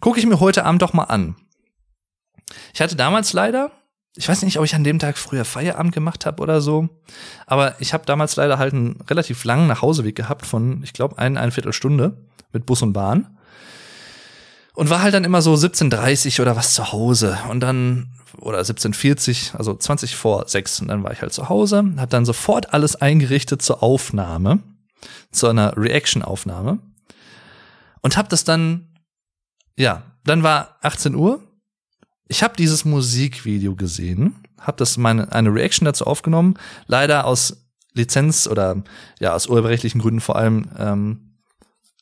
Gucke 0.00 0.18
ich 0.18 0.24
mir 0.24 0.40
heute 0.40 0.64
Abend 0.64 0.80
doch 0.80 0.94
mal 0.94 1.04
an. 1.04 1.36
Ich 2.72 2.80
hatte 2.80 2.96
damals 2.96 3.34
leider 3.34 3.70
ich 4.16 4.28
weiß 4.28 4.42
nicht, 4.42 4.58
ob 4.58 4.64
ich 4.64 4.74
an 4.74 4.84
dem 4.84 4.98
Tag 4.98 5.18
früher 5.18 5.44
Feierabend 5.44 5.94
gemacht 5.94 6.26
habe 6.26 6.42
oder 6.42 6.60
so, 6.60 6.88
aber 7.46 7.74
ich 7.80 7.92
habe 7.92 8.06
damals 8.06 8.36
leider 8.36 8.58
halt 8.58 8.72
einen 8.72 9.00
relativ 9.08 9.44
langen 9.44 9.66
Nachhauseweg 9.66 10.16
gehabt 10.16 10.46
von, 10.46 10.82
ich 10.82 10.92
glaube, 10.92 11.18
ein, 11.18 11.36
eine 11.36 11.52
Viertelstunde 11.52 12.16
mit 12.52 12.66
Bus 12.66 12.82
und 12.82 12.92
Bahn. 12.92 13.36
Und 14.74 14.90
war 14.90 15.00
halt 15.00 15.14
dann 15.14 15.24
immer 15.24 15.40
so 15.40 15.54
17.30 15.54 16.42
oder 16.42 16.54
was 16.54 16.74
zu 16.74 16.92
Hause. 16.92 17.38
Und 17.48 17.60
dann, 17.60 18.10
oder 18.38 18.60
17.40, 18.60 19.56
also 19.56 19.74
20 19.74 20.16
vor 20.16 20.46
6. 20.46 20.82
Und 20.82 20.88
dann 20.88 21.02
war 21.02 21.12
ich 21.12 21.22
halt 21.22 21.32
zu 21.32 21.48
Hause, 21.48 21.94
hab 21.96 22.10
dann 22.10 22.26
sofort 22.26 22.74
alles 22.74 22.94
eingerichtet 22.94 23.62
zur 23.62 23.82
Aufnahme, 23.82 24.58
zu 25.30 25.48
einer 25.48 25.74
Reaction-Aufnahme. 25.78 26.78
Und 28.02 28.18
hab 28.18 28.28
das 28.28 28.44
dann, 28.44 28.88
ja, 29.78 30.02
dann 30.24 30.42
war 30.42 30.76
18 30.82 31.14
Uhr 31.14 31.40
ich 32.28 32.42
habe 32.42 32.56
dieses 32.56 32.84
Musikvideo 32.84 33.74
gesehen, 33.76 34.36
habe 34.60 34.78
das 34.78 34.96
meine 34.96 35.32
eine 35.32 35.52
Reaction 35.52 35.84
dazu 35.84 36.06
aufgenommen, 36.06 36.54
leider 36.86 37.26
aus 37.26 37.66
Lizenz 37.94 38.46
oder 38.46 38.82
ja 39.20 39.34
aus 39.34 39.46
urheberrechtlichen 39.46 40.00
Gründen 40.00 40.20
vor 40.20 40.36
allem 40.36 40.68
ähm, 40.78 41.26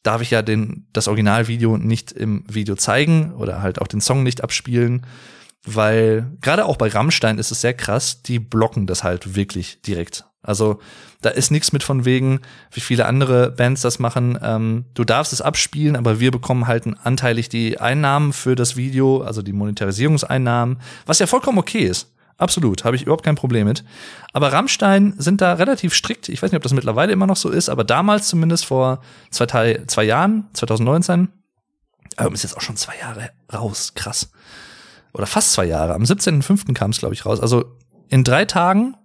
darf 0.02 0.20
ich 0.22 0.30
ja 0.30 0.42
den 0.42 0.86
das 0.92 1.08
Originalvideo 1.08 1.76
nicht 1.78 2.12
im 2.12 2.44
Video 2.48 2.76
zeigen 2.76 3.32
oder 3.34 3.62
halt 3.62 3.80
auch 3.80 3.86
den 3.86 4.00
Song 4.00 4.22
nicht 4.22 4.42
abspielen, 4.42 5.06
weil 5.64 6.30
gerade 6.40 6.66
auch 6.66 6.76
bei 6.76 6.88
Rammstein 6.88 7.38
ist 7.38 7.50
es 7.50 7.60
sehr 7.60 7.74
krass, 7.74 8.22
die 8.22 8.38
blocken 8.38 8.86
das 8.86 9.02
halt 9.02 9.34
wirklich 9.34 9.80
direkt. 9.82 10.26
Also 10.44 10.78
da 11.20 11.30
ist 11.30 11.50
nichts 11.50 11.72
mit 11.72 11.82
von 11.82 12.04
wegen, 12.04 12.40
wie 12.70 12.80
viele 12.80 13.06
andere 13.06 13.50
Bands 13.50 13.80
das 13.80 13.98
machen. 13.98 14.38
Ähm, 14.42 14.84
du 14.94 15.04
darfst 15.04 15.32
es 15.32 15.40
abspielen, 15.40 15.96
aber 15.96 16.20
wir 16.20 16.30
bekommen 16.30 16.66
halt 16.66 16.84
anteilig 17.02 17.48
die 17.48 17.80
Einnahmen 17.80 18.32
für 18.32 18.54
das 18.54 18.76
Video, 18.76 19.22
also 19.22 19.42
die 19.42 19.52
Monetarisierungseinnahmen, 19.52 20.78
was 21.06 21.18
ja 21.18 21.26
vollkommen 21.26 21.58
okay 21.58 21.84
ist. 21.84 22.12
Absolut, 22.36 22.84
habe 22.84 22.96
ich 22.96 23.02
überhaupt 23.02 23.24
kein 23.24 23.36
Problem 23.36 23.66
mit. 23.66 23.84
Aber 24.32 24.52
Rammstein 24.52 25.14
sind 25.18 25.40
da 25.40 25.54
relativ 25.54 25.94
strikt. 25.94 26.28
Ich 26.28 26.42
weiß 26.42 26.50
nicht, 26.50 26.56
ob 26.56 26.64
das 26.64 26.72
mittlerweile 26.72 27.12
immer 27.12 27.26
noch 27.26 27.36
so 27.36 27.48
ist, 27.48 27.68
aber 27.68 27.84
damals 27.84 28.28
zumindest 28.28 28.66
vor 28.66 29.00
zwei, 29.30 29.82
zwei 29.86 30.04
Jahren, 30.04 30.48
2019, 30.52 31.28
aber 32.16 32.34
ist 32.34 32.42
jetzt 32.42 32.56
auch 32.56 32.60
schon 32.60 32.76
zwei 32.76 32.96
Jahre 32.98 33.30
raus, 33.52 33.92
krass. 33.94 34.30
Oder 35.12 35.26
fast 35.26 35.52
zwei 35.52 35.64
Jahre. 35.64 35.94
Am 35.94 36.02
17.05. 36.02 36.74
kam 36.74 36.90
es, 36.90 36.98
glaube 36.98 37.14
ich, 37.14 37.24
raus. 37.24 37.40
Also 37.40 37.76
in 38.08 38.24
drei 38.24 38.44
Tagen 38.44 38.96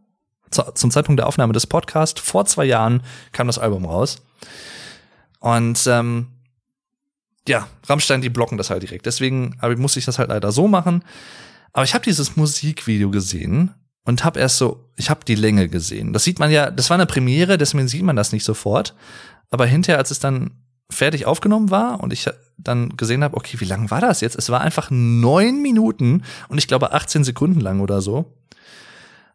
zum 0.51 0.91
Zeitpunkt 0.91 1.19
der 1.19 1.27
Aufnahme 1.27 1.53
des 1.53 1.67
Podcasts, 1.67 2.19
vor 2.19 2.45
zwei 2.45 2.65
Jahren 2.65 3.03
kam 3.31 3.47
das 3.47 3.59
Album 3.59 3.85
raus. 3.85 4.21
Und 5.39 5.85
ähm, 5.87 6.27
ja, 7.47 7.67
Rammstein, 7.87 8.21
die 8.21 8.29
blocken 8.29 8.57
das 8.57 8.69
halt 8.69 8.83
direkt. 8.83 9.05
Deswegen 9.05 9.55
aber 9.59 9.75
musste 9.77 9.99
ich 9.99 10.05
das 10.05 10.19
halt 10.19 10.29
leider 10.29 10.51
so 10.51 10.67
machen. 10.67 11.03
Aber 11.73 11.83
ich 11.83 11.93
habe 11.93 12.03
dieses 12.03 12.35
Musikvideo 12.35 13.09
gesehen 13.11 13.73
und 14.05 14.23
habe 14.23 14.39
erst 14.39 14.57
so, 14.57 14.89
ich 14.95 15.09
habe 15.09 15.25
die 15.25 15.35
Länge 15.35 15.69
gesehen. 15.69 16.13
Das 16.13 16.23
sieht 16.23 16.39
man 16.39 16.51
ja, 16.51 16.71
das 16.71 16.89
war 16.89 16.95
eine 16.95 17.05
Premiere, 17.05 17.57
deswegen 17.57 17.87
sieht 17.87 18.03
man 18.03 18.15
das 18.15 18.31
nicht 18.31 18.43
sofort. 18.43 18.95
Aber 19.51 19.65
hinterher, 19.65 19.97
als 19.97 20.11
es 20.11 20.19
dann 20.19 20.51
fertig 20.91 21.25
aufgenommen 21.25 21.69
war 21.69 22.01
und 22.01 22.11
ich 22.13 22.27
dann 22.57 22.97
gesehen 22.97 23.23
habe, 23.23 23.37
okay, 23.37 23.59
wie 23.59 23.65
lang 23.65 23.91
war 23.91 24.01
das 24.01 24.21
jetzt? 24.21 24.35
Es 24.35 24.49
war 24.49 24.61
einfach 24.61 24.89
neun 24.91 25.61
Minuten 25.61 26.23
und 26.49 26.57
ich 26.57 26.67
glaube 26.67 26.93
18 26.93 27.23
Sekunden 27.23 27.59
lang 27.59 27.79
oder 27.79 28.01
so. 28.01 28.33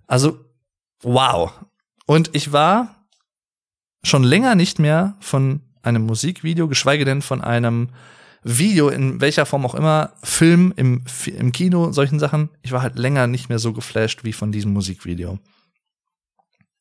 Also 0.07 0.44
Wow. 1.05 1.52
Und 2.06 2.31
ich 2.32 2.52
war 2.52 2.97
schon 4.02 4.24
länger 4.24 4.55
nicht 4.55 4.78
mehr 4.78 5.14
von 5.20 5.60
einem 5.82 6.06
Musikvideo, 6.06 6.68
geschweige 6.68 7.05
denn 7.05 7.22
von 7.22 7.43
einem 7.43 7.90
Video, 8.43 8.89
in 8.89 9.20
welcher 9.20 9.47
Form 9.47 9.64
auch 9.64 9.74
immer, 9.74 10.12
Film, 10.22 10.72
im, 10.76 11.05
im 11.26 11.52
Kino, 11.52 11.93
solchen 11.93 12.18
Sachen. 12.18 12.51
Ich 12.62 12.72
war 12.72 12.82
halt 12.82 12.98
länger 12.98 13.26
nicht 13.26 13.48
mehr 13.48 13.59
so 13.59 13.72
geflasht 13.72 14.24
wie 14.24 14.32
von 14.35 14.52
diesem 14.52 14.72
Musikvideo. 14.72 15.39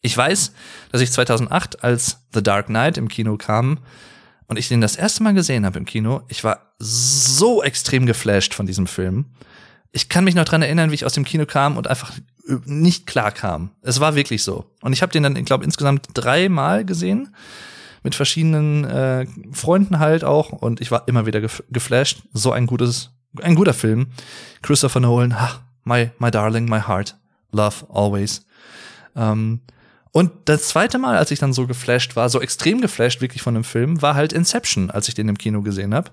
Ich 0.01 0.15
weiß, 0.15 0.53
dass 0.91 0.99
ich 1.01 1.11
2008, 1.11 1.83
als 1.83 2.19
The 2.33 2.43
Dark 2.43 2.67
Knight 2.67 2.97
im 2.97 3.07
Kino 3.07 3.37
kam 3.37 3.79
und 4.47 4.59
ich 4.59 4.67
den 4.67 4.81
das 4.81 4.97
erste 4.97 5.23
Mal 5.23 5.33
gesehen 5.33 5.65
habe 5.65 5.79
im 5.79 5.85
Kino, 5.85 6.21
ich 6.27 6.43
war 6.43 6.73
so 6.79 7.63
extrem 7.63 8.05
geflasht 8.05 8.53
von 8.53 8.65
diesem 8.65 8.87
Film. 8.87 9.33
Ich 9.93 10.09
kann 10.09 10.25
mich 10.25 10.35
noch 10.35 10.43
dran 10.43 10.61
erinnern, 10.61 10.91
wie 10.91 10.95
ich 10.95 11.05
aus 11.05 11.13
dem 11.13 11.23
Kino 11.23 11.45
kam 11.45 11.77
und 11.77 11.87
einfach 11.87 12.11
nicht 12.65 13.07
klar 13.07 13.31
kam. 13.31 13.69
Es 13.81 13.99
war 13.99 14.15
wirklich 14.15 14.43
so. 14.43 14.65
Und 14.81 14.91
ich 14.91 15.01
habe 15.01 15.13
den 15.13 15.23
dann, 15.23 15.35
ich 15.35 15.45
glaube, 15.45 15.63
insgesamt 15.63 16.07
dreimal 16.13 16.83
gesehen 16.83 17.33
mit 18.03 18.15
verschiedenen 18.15 18.83
äh, 18.83 19.25
Freunden 19.53 19.99
halt 19.99 20.23
auch 20.25 20.49
und 20.49 20.81
ich 20.81 20.91
war 20.91 21.07
immer 21.07 21.25
wieder 21.25 21.39
gef 21.39 21.63
geflasht. 21.69 22.23
So 22.33 22.51
ein 22.51 22.67
gutes, 22.67 23.11
ein 23.41 23.55
guter 23.55 23.73
Film. 23.73 24.07
Christopher 24.61 24.99
Nolan, 24.99 25.39
ha, 25.39 25.63
my, 25.85 26.11
my 26.19 26.29
darling, 26.29 26.65
my 26.65 26.81
heart, 26.81 27.15
love 27.51 27.85
always. 27.89 28.45
Ähm, 29.15 29.61
und 30.11 30.31
das 30.45 30.67
zweite 30.67 30.99
Mal, 30.99 31.17
als 31.17 31.31
ich 31.31 31.39
dann 31.39 31.53
so 31.53 31.65
geflasht 31.65 32.15
war, 32.15 32.29
so 32.29 32.41
extrem 32.41 32.81
geflasht 32.81 33.21
wirklich 33.21 33.41
von 33.41 33.55
dem 33.55 33.63
Film, 33.63 34.01
war 34.01 34.15
halt 34.15 34.33
Inception, 34.33 34.91
als 34.91 35.07
ich 35.07 35.15
den 35.15 35.29
im 35.29 35.37
Kino 35.37 35.61
gesehen 35.61 35.95
habe. 35.95 36.11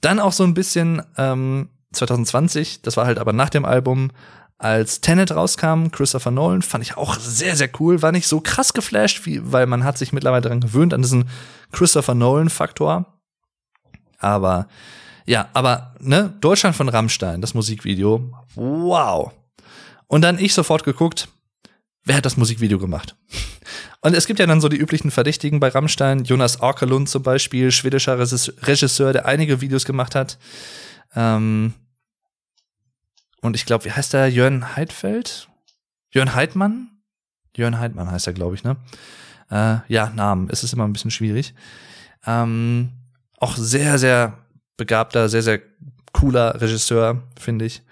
Dann 0.00 0.18
auch 0.18 0.32
so 0.32 0.44
ein 0.44 0.54
bisschen 0.54 1.02
ähm, 1.16 1.68
2020, 1.92 2.82
das 2.82 2.96
war 2.96 3.06
halt 3.06 3.18
aber 3.18 3.32
nach 3.32 3.50
dem 3.50 3.64
Album, 3.64 4.10
als 4.58 5.00
Tenet 5.00 5.30
rauskam, 5.30 5.90
Christopher 5.92 6.32
Nolan, 6.32 6.62
fand 6.62 6.82
ich 6.82 6.96
auch 6.96 7.18
sehr, 7.18 7.54
sehr 7.54 7.70
cool. 7.78 8.02
War 8.02 8.10
nicht 8.10 8.26
so 8.26 8.40
krass 8.40 8.72
geflasht, 8.72 9.24
wie, 9.24 9.40
weil 9.52 9.66
man 9.66 9.84
hat 9.84 9.96
sich 9.96 10.12
mittlerweile 10.12 10.42
daran 10.42 10.60
gewöhnt, 10.60 10.92
an 10.92 11.02
diesen 11.02 11.28
Christopher 11.70 12.14
Nolan-Faktor. 12.14 13.06
Aber 14.18 14.66
ja, 15.26 15.48
aber 15.52 15.94
ne, 16.00 16.34
Deutschland 16.40 16.74
von 16.74 16.88
Rammstein, 16.88 17.40
das 17.40 17.54
Musikvideo, 17.54 18.32
wow. 18.54 19.30
Und 20.08 20.22
dann 20.22 20.38
ich 20.38 20.54
sofort 20.54 20.82
geguckt, 20.82 21.28
wer 22.04 22.16
hat 22.16 22.26
das 22.26 22.36
Musikvideo 22.36 22.78
gemacht? 22.78 23.14
Und 24.00 24.14
es 24.14 24.26
gibt 24.26 24.40
ja 24.40 24.46
dann 24.46 24.60
so 24.60 24.68
die 24.68 24.78
üblichen 24.78 25.10
Verdächtigen 25.10 25.60
bei 25.60 25.68
Rammstein, 25.68 26.24
Jonas 26.24 26.60
Arkelund 26.60 27.08
zum 27.08 27.22
Beispiel, 27.22 27.70
schwedischer 27.70 28.18
Regisseur, 28.18 29.12
der 29.12 29.26
einige 29.26 29.60
Videos 29.60 29.84
gemacht 29.84 30.14
hat. 30.14 30.38
Ähm, 31.14 31.74
und 33.40 33.54
ich 33.54 33.66
glaube, 33.66 33.84
wie 33.84 33.92
heißt 33.92 34.12
der? 34.12 34.30
Jörn 34.30 34.76
Heidfeld? 34.76 35.48
Jörn 36.10 36.34
Heidmann? 36.34 36.88
Jörn 37.56 37.78
Heidmann 37.78 38.10
heißt 38.10 38.26
er, 38.26 38.32
glaube 38.32 38.54
ich, 38.54 38.64
ne? 38.64 38.76
Äh, 39.50 39.78
ja, 39.88 40.10
Namen. 40.10 40.48
Es 40.50 40.64
ist 40.64 40.72
immer 40.72 40.86
ein 40.86 40.92
bisschen 40.92 41.10
schwierig. 41.10 41.54
Ähm, 42.26 42.90
auch 43.38 43.56
sehr, 43.56 43.98
sehr 43.98 44.38
begabter, 44.76 45.28
sehr, 45.28 45.42
sehr 45.42 45.60
cooler 46.12 46.60
Regisseur, 46.60 47.22
finde 47.38 47.64
ich. 47.64 47.82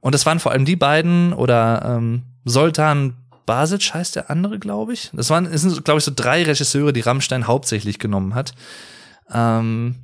Und 0.00 0.14
das 0.14 0.26
waren 0.26 0.40
vor 0.40 0.52
allem 0.52 0.64
die 0.64 0.76
beiden 0.76 1.32
oder 1.32 1.82
ähm, 1.84 2.22
Soltan 2.44 3.16
Basic 3.46 3.94
heißt 3.94 4.16
der 4.16 4.30
andere, 4.30 4.58
glaube 4.58 4.92
ich. 4.92 5.10
Das 5.14 5.30
waren, 5.30 5.46
es 5.46 5.62
sind, 5.62 5.84
glaube 5.84 5.98
ich, 5.98 6.04
so 6.04 6.12
drei 6.14 6.42
Regisseure, 6.42 6.92
die 6.92 7.00
Rammstein 7.00 7.46
hauptsächlich 7.46 7.98
genommen 7.98 8.34
hat. 8.34 8.52
Ähm, 9.32 9.96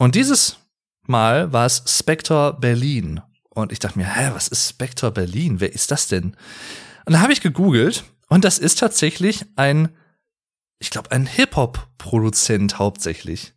und 0.00 0.14
dieses 0.14 0.56
Mal 1.02 1.52
war 1.52 1.66
es 1.66 1.82
Spector 1.86 2.58
Berlin. 2.58 3.20
Und 3.50 3.70
ich 3.70 3.80
dachte 3.80 3.98
mir, 3.98 4.06
hä, 4.06 4.30
was 4.32 4.48
ist 4.48 4.66
Spector 4.66 5.10
Berlin? 5.10 5.60
Wer 5.60 5.74
ist 5.74 5.90
das 5.90 6.08
denn? 6.08 6.36
Und 7.04 7.12
dann 7.12 7.20
habe 7.20 7.34
ich 7.34 7.42
gegoogelt 7.42 8.04
und 8.30 8.46
das 8.46 8.58
ist 8.58 8.78
tatsächlich 8.78 9.44
ein, 9.56 9.90
ich 10.78 10.88
glaube, 10.88 11.10
ein 11.10 11.26
Hip-Hop-Produzent 11.26 12.78
hauptsächlich. 12.78 13.52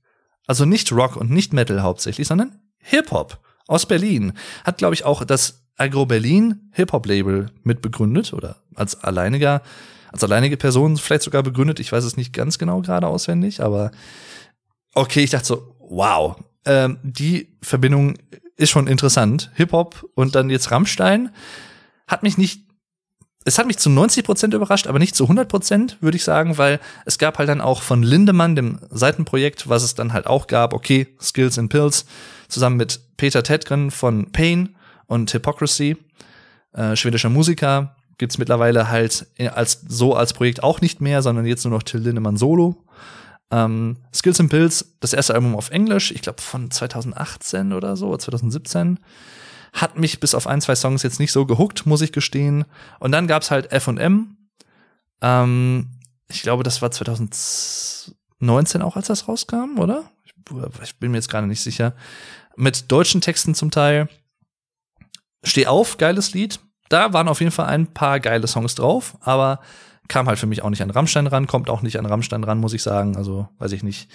Also 0.45 0.65
nicht 0.65 0.91
Rock 0.91 1.15
und 1.15 1.31
nicht 1.31 1.53
Metal 1.53 1.81
hauptsächlich, 1.81 2.27
sondern 2.27 2.59
Hip-Hop 2.79 3.39
aus 3.67 3.85
Berlin. 3.85 4.33
Hat, 4.65 4.77
glaube 4.77 4.95
ich, 4.95 5.05
auch 5.05 5.23
das 5.23 5.63
Agro 5.77 6.05
Berlin 6.05 6.69
Hip-Hop-Label 6.73 7.51
mitbegründet 7.63 8.33
oder 8.33 8.57
als 8.75 9.01
alleiniger, 9.01 9.61
als 10.11 10.25
alleinige 10.25 10.57
Person 10.57 10.97
vielleicht 10.97 11.23
sogar 11.23 11.41
begründet. 11.41 11.79
Ich 11.79 11.93
weiß 11.93 12.03
es 12.03 12.17
nicht 12.17 12.33
ganz 12.33 12.57
genau 12.57 12.81
gerade 12.81 13.07
auswendig, 13.07 13.63
aber 13.63 13.91
okay, 14.93 15.23
ich 15.23 15.29
dachte 15.29 15.45
so, 15.45 15.72
wow, 15.93 16.35
ähm, 16.65 16.97
die 17.03 17.49
Verbindung 17.61 18.15
ist 18.55 18.69
schon 18.69 18.87
interessant. 18.87 19.51
Hip-Hop 19.55 20.09
und 20.15 20.35
dann 20.35 20.49
jetzt 20.49 20.71
Rammstein 20.71 21.31
hat 22.07 22.23
mich 22.23 22.37
nicht 22.37 22.63
es 23.45 23.59
hat 23.59 23.67
mich 23.67 23.77
zu 23.77 23.89
90 23.89 24.23
Prozent 24.23 24.53
überrascht, 24.53 24.87
aber 24.87 24.99
nicht 24.99 25.15
zu 25.15 25.25
100 25.25 25.49
Prozent, 25.49 25.97
würde 25.99 26.15
ich 26.15 26.23
sagen, 26.23 26.57
weil 26.57 26.79
es 27.05 27.17
gab 27.17 27.37
halt 27.37 27.49
dann 27.49 27.59
auch 27.59 27.81
von 27.81 28.01
Lindemann, 28.01 28.55
dem 28.55 28.79
Seitenprojekt, 28.89 29.67
was 29.67 29.83
es 29.83 29.95
dann 29.95 30.13
halt 30.13 30.27
auch 30.27 30.47
gab, 30.47 30.73
okay, 30.73 31.07
Skills 31.21 31.59
and 31.59 31.69
Pills, 31.69 32.05
zusammen 32.47 32.77
mit 32.77 33.01
Peter 33.17 33.43
Tedgren 33.43 33.91
von 33.91 34.31
Pain 34.31 34.75
und 35.07 35.33
Hypocrisy, 35.33 35.97
äh, 36.71 36.95
schwedischer 36.95 37.29
Musiker, 37.29 37.95
gibt's 38.17 38.37
mittlerweile 38.37 38.89
halt 38.89 39.27
als 39.53 39.81
so 39.87 40.15
als 40.15 40.33
Projekt 40.33 40.63
auch 40.63 40.79
nicht 40.79 41.01
mehr, 41.01 41.21
sondern 41.21 41.45
jetzt 41.45 41.65
nur 41.65 41.73
noch 41.73 41.83
Till 41.83 41.99
Lindemann 41.99 42.37
solo. 42.37 42.77
Ähm, 43.51 43.97
Skills 44.13 44.39
and 44.39 44.49
Pills, 44.49 44.95
das 44.99 45.13
erste 45.13 45.33
Album 45.35 45.55
auf 45.55 45.69
Englisch, 45.69 46.11
ich 46.11 46.21
glaube 46.21 46.41
von 46.41 46.71
2018 46.71 47.73
oder 47.73 47.95
so, 47.95 48.15
2017. 48.15 48.99
Hat 49.73 49.97
mich 49.97 50.19
bis 50.19 50.35
auf 50.35 50.47
ein, 50.47 50.61
zwei 50.61 50.75
Songs 50.75 51.03
jetzt 51.03 51.19
nicht 51.19 51.31
so 51.31 51.45
gehuckt, 51.45 51.85
muss 51.85 52.01
ich 52.01 52.11
gestehen. 52.11 52.65
Und 52.99 53.11
dann 53.11 53.27
gab's 53.27 53.51
halt 53.51 53.71
F&M. 53.71 54.37
Ähm, 55.21 55.89
ich 56.29 56.41
glaube, 56.43 56.63
das 56.63 56.81
war 56.81 56.91
2019 56.91 58.81
auch, 58.81 58.95
als 58.95 59.07
das 59.07 59.27
rauskam, 59.27 59.79
oder? 59.79 60.03
Ich, 60.25 60.33
ich 60.83 60.99
bin 60.99 61.11
mir 61.11 61.17
jetzt 61.17 61.29
gerade 61.29 61.47
nicht 61.47 61.61
sicher. 61.61 61.93
Mit 62.55 62.91
deutschen 62.91 63.21
Texten 63.21 63.55
zum 63.55 63.71
Teil. 63.71 64.09
Steh 65.43 65.67
auf, 65.67 65.97
geiles 65.97 66.33
Lied. 66.33 66.59
Da 66.89 67.13
waren 67.13 67.27
auf 67.27 67.39
jeden 67.39 67.51
Fall 67.51 67.65
ein 67.67 67.87
paar 67.87 68.19
geile 68.19 68.47
Songs 68.47 68.75
drauf, 68.75 69.17
aber 69.21 69.59
kam 70.07 70.27
halt 70.27 70.39
für 70.39 70.47
mich 70.47 70.63
auch 70.63 70.69
nicht 70.69 70.81
an 70.81 70.89
Rammstein 70.89 71.27
ran, 71.27 71.47
kommt 71.47 71.69
auch 71.69 71.81
nicht 71.81 71.97
an 71.97 72.05
Rammstein 72.05 72.43
ran, 72.43 72.59
muss 72.59 72.73
ich 72.73 72.83
sagen. 72.83 73.15
Also 73.15 73.47
weiß 73.59 73.71
ich 73.71 73.83
nicht. 73.83 74.09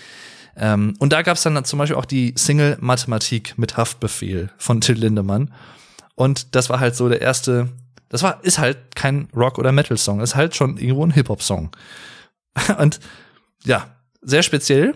Ähm, 0.56 0.94
und 0.98 1.12
da 1.12 1.22
gab's 1.22 1.42
dann 1.42 1.64
zum 1.64 1.78
Beispiel 1.78 1.96
auch 1.96 2.04
die 2.04 2.34
Single 2.36 2.76
Mathematik 2.80 3.56
mit 3.56 3.76
Haftbefehl 3.76 4.50
von 4.58 4.80
Till 4.80 4.96
Lindemann. 4.96 5.52
Und 6.14 6.54
das 6.56 6.68
war 6.68 6.80
halt 6.80 6.96
so 6.96 7.08
der 7.08 7.20
erste, 7.20 7.68
das 8.08 8.22
war, 8.22 8.42
ist 8.42 8.58
halt 8.58 8.96
kein 8.96 9.28
Rock- 9.34 9.58
oder 9.58 9.70
Metal-Song, 9.70 10.20
ist 10.20 10.34
halt 10.34 10.56
schon 10.56 10.76
irgendwo 10.76 11.06
ein 11.06 11.12
Hip-Hop-Song. 11.12 11.70
Und 12.78 12.98
ja, 13.64 13.94
sehr 14.20 14.42
speziell. 14.42 14.94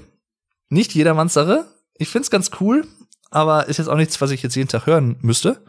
Nicht 0.69 0.94
jedermanns 0.94 1.35
Sache. 1.35 1.66
Ich 1.97 2.09
find's 2.09 2.31
ganz 2.31 2.51
cool, 2.60 2.86
aber 3.31 3.69
ist 3.69 3.77
jetzt 3.77 3.89
auch 3.89 3.97
nichts, 3.97 4.20
was 4.20 4.31
ich 4.31 4.43
jetzt 4.43 4.56
jeden 4.56 4.69
Tag 4.69 4.86
hören 4.86 5.16
müsste. 5.20 5.62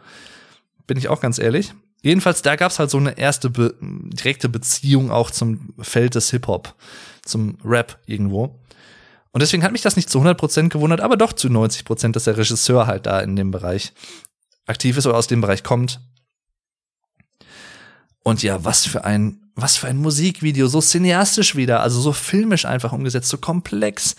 Bin 0.86 0.96
ich 0.96 1.08
auch 1.08 1.20
ganz 1.20 1.38
ehrlich. 1.38 1.72
Jedenfalls, 2.04 2.42
da 2.42 2.54
gab's 2.54 2.78
halt 2.78 2.90
so 2.90 2.98
eine 2.98 3.16
erste 3.16 3.48
be 3.48 3.74
direkte 3.80 4.50
Beziehung 4.50 5.10
auch 5.10 5.30
zum 5.30 5.72
Feld 5.80 6.14
des 6.14 6.30
Hip-Hop, 6.32 6.74
zum 7.24 7.56
Rap 7.64 7.98
irgendwo. 8.04 8.60
Und 9.32 9.40
deswegen 9.40 9.64
hat 9.64 9.72
mich 9.72 9.80
das 9.80 9.96
nicht 9.96 10.10
zu 10.10 10.20
100% 10.20 10.68
gewundert, 10.68 11.00
aber 11.00 11.16
doch 11.16 11.32
zu 11.32 11.48
90%, 11.48 12.12
dass 12.12 12.24
der 12.24 12.36
Regisseur 12.36 12.86
halt 12.86 13.06
da 13.06 13.20
in 13.20 13.36
dem 13.36 13.50
Bereich 13.50 13.94
aktiv 14.66 14.98
ist 14.98 15.06
oder 15.06 15.16
aus 15.16 15.28
dem 15.28 15.40
Bereich 15.40 15.62
kommt. 15.62 15.98
Und 18.22 18.42
ja, 18.42 18.62
was 18.62 18.84
für 18.84 19.04
ein, 19.04 19.40
was 19.54 19.78
für 19.78 19.86
ein 19.86 19.96
Musikvideo, 19.96 20.66
so 20.66 20.82
cineastisch 20.82 21.56
wieder, 21.56 21.80
also 21.80 22.02
so 22.02 22.12
filmisch 22.12 22.66
einfach 22.66 22.92
umgesetzt, 22.92 23.30
so 23.30 23.38
komplex. 23.38 24.14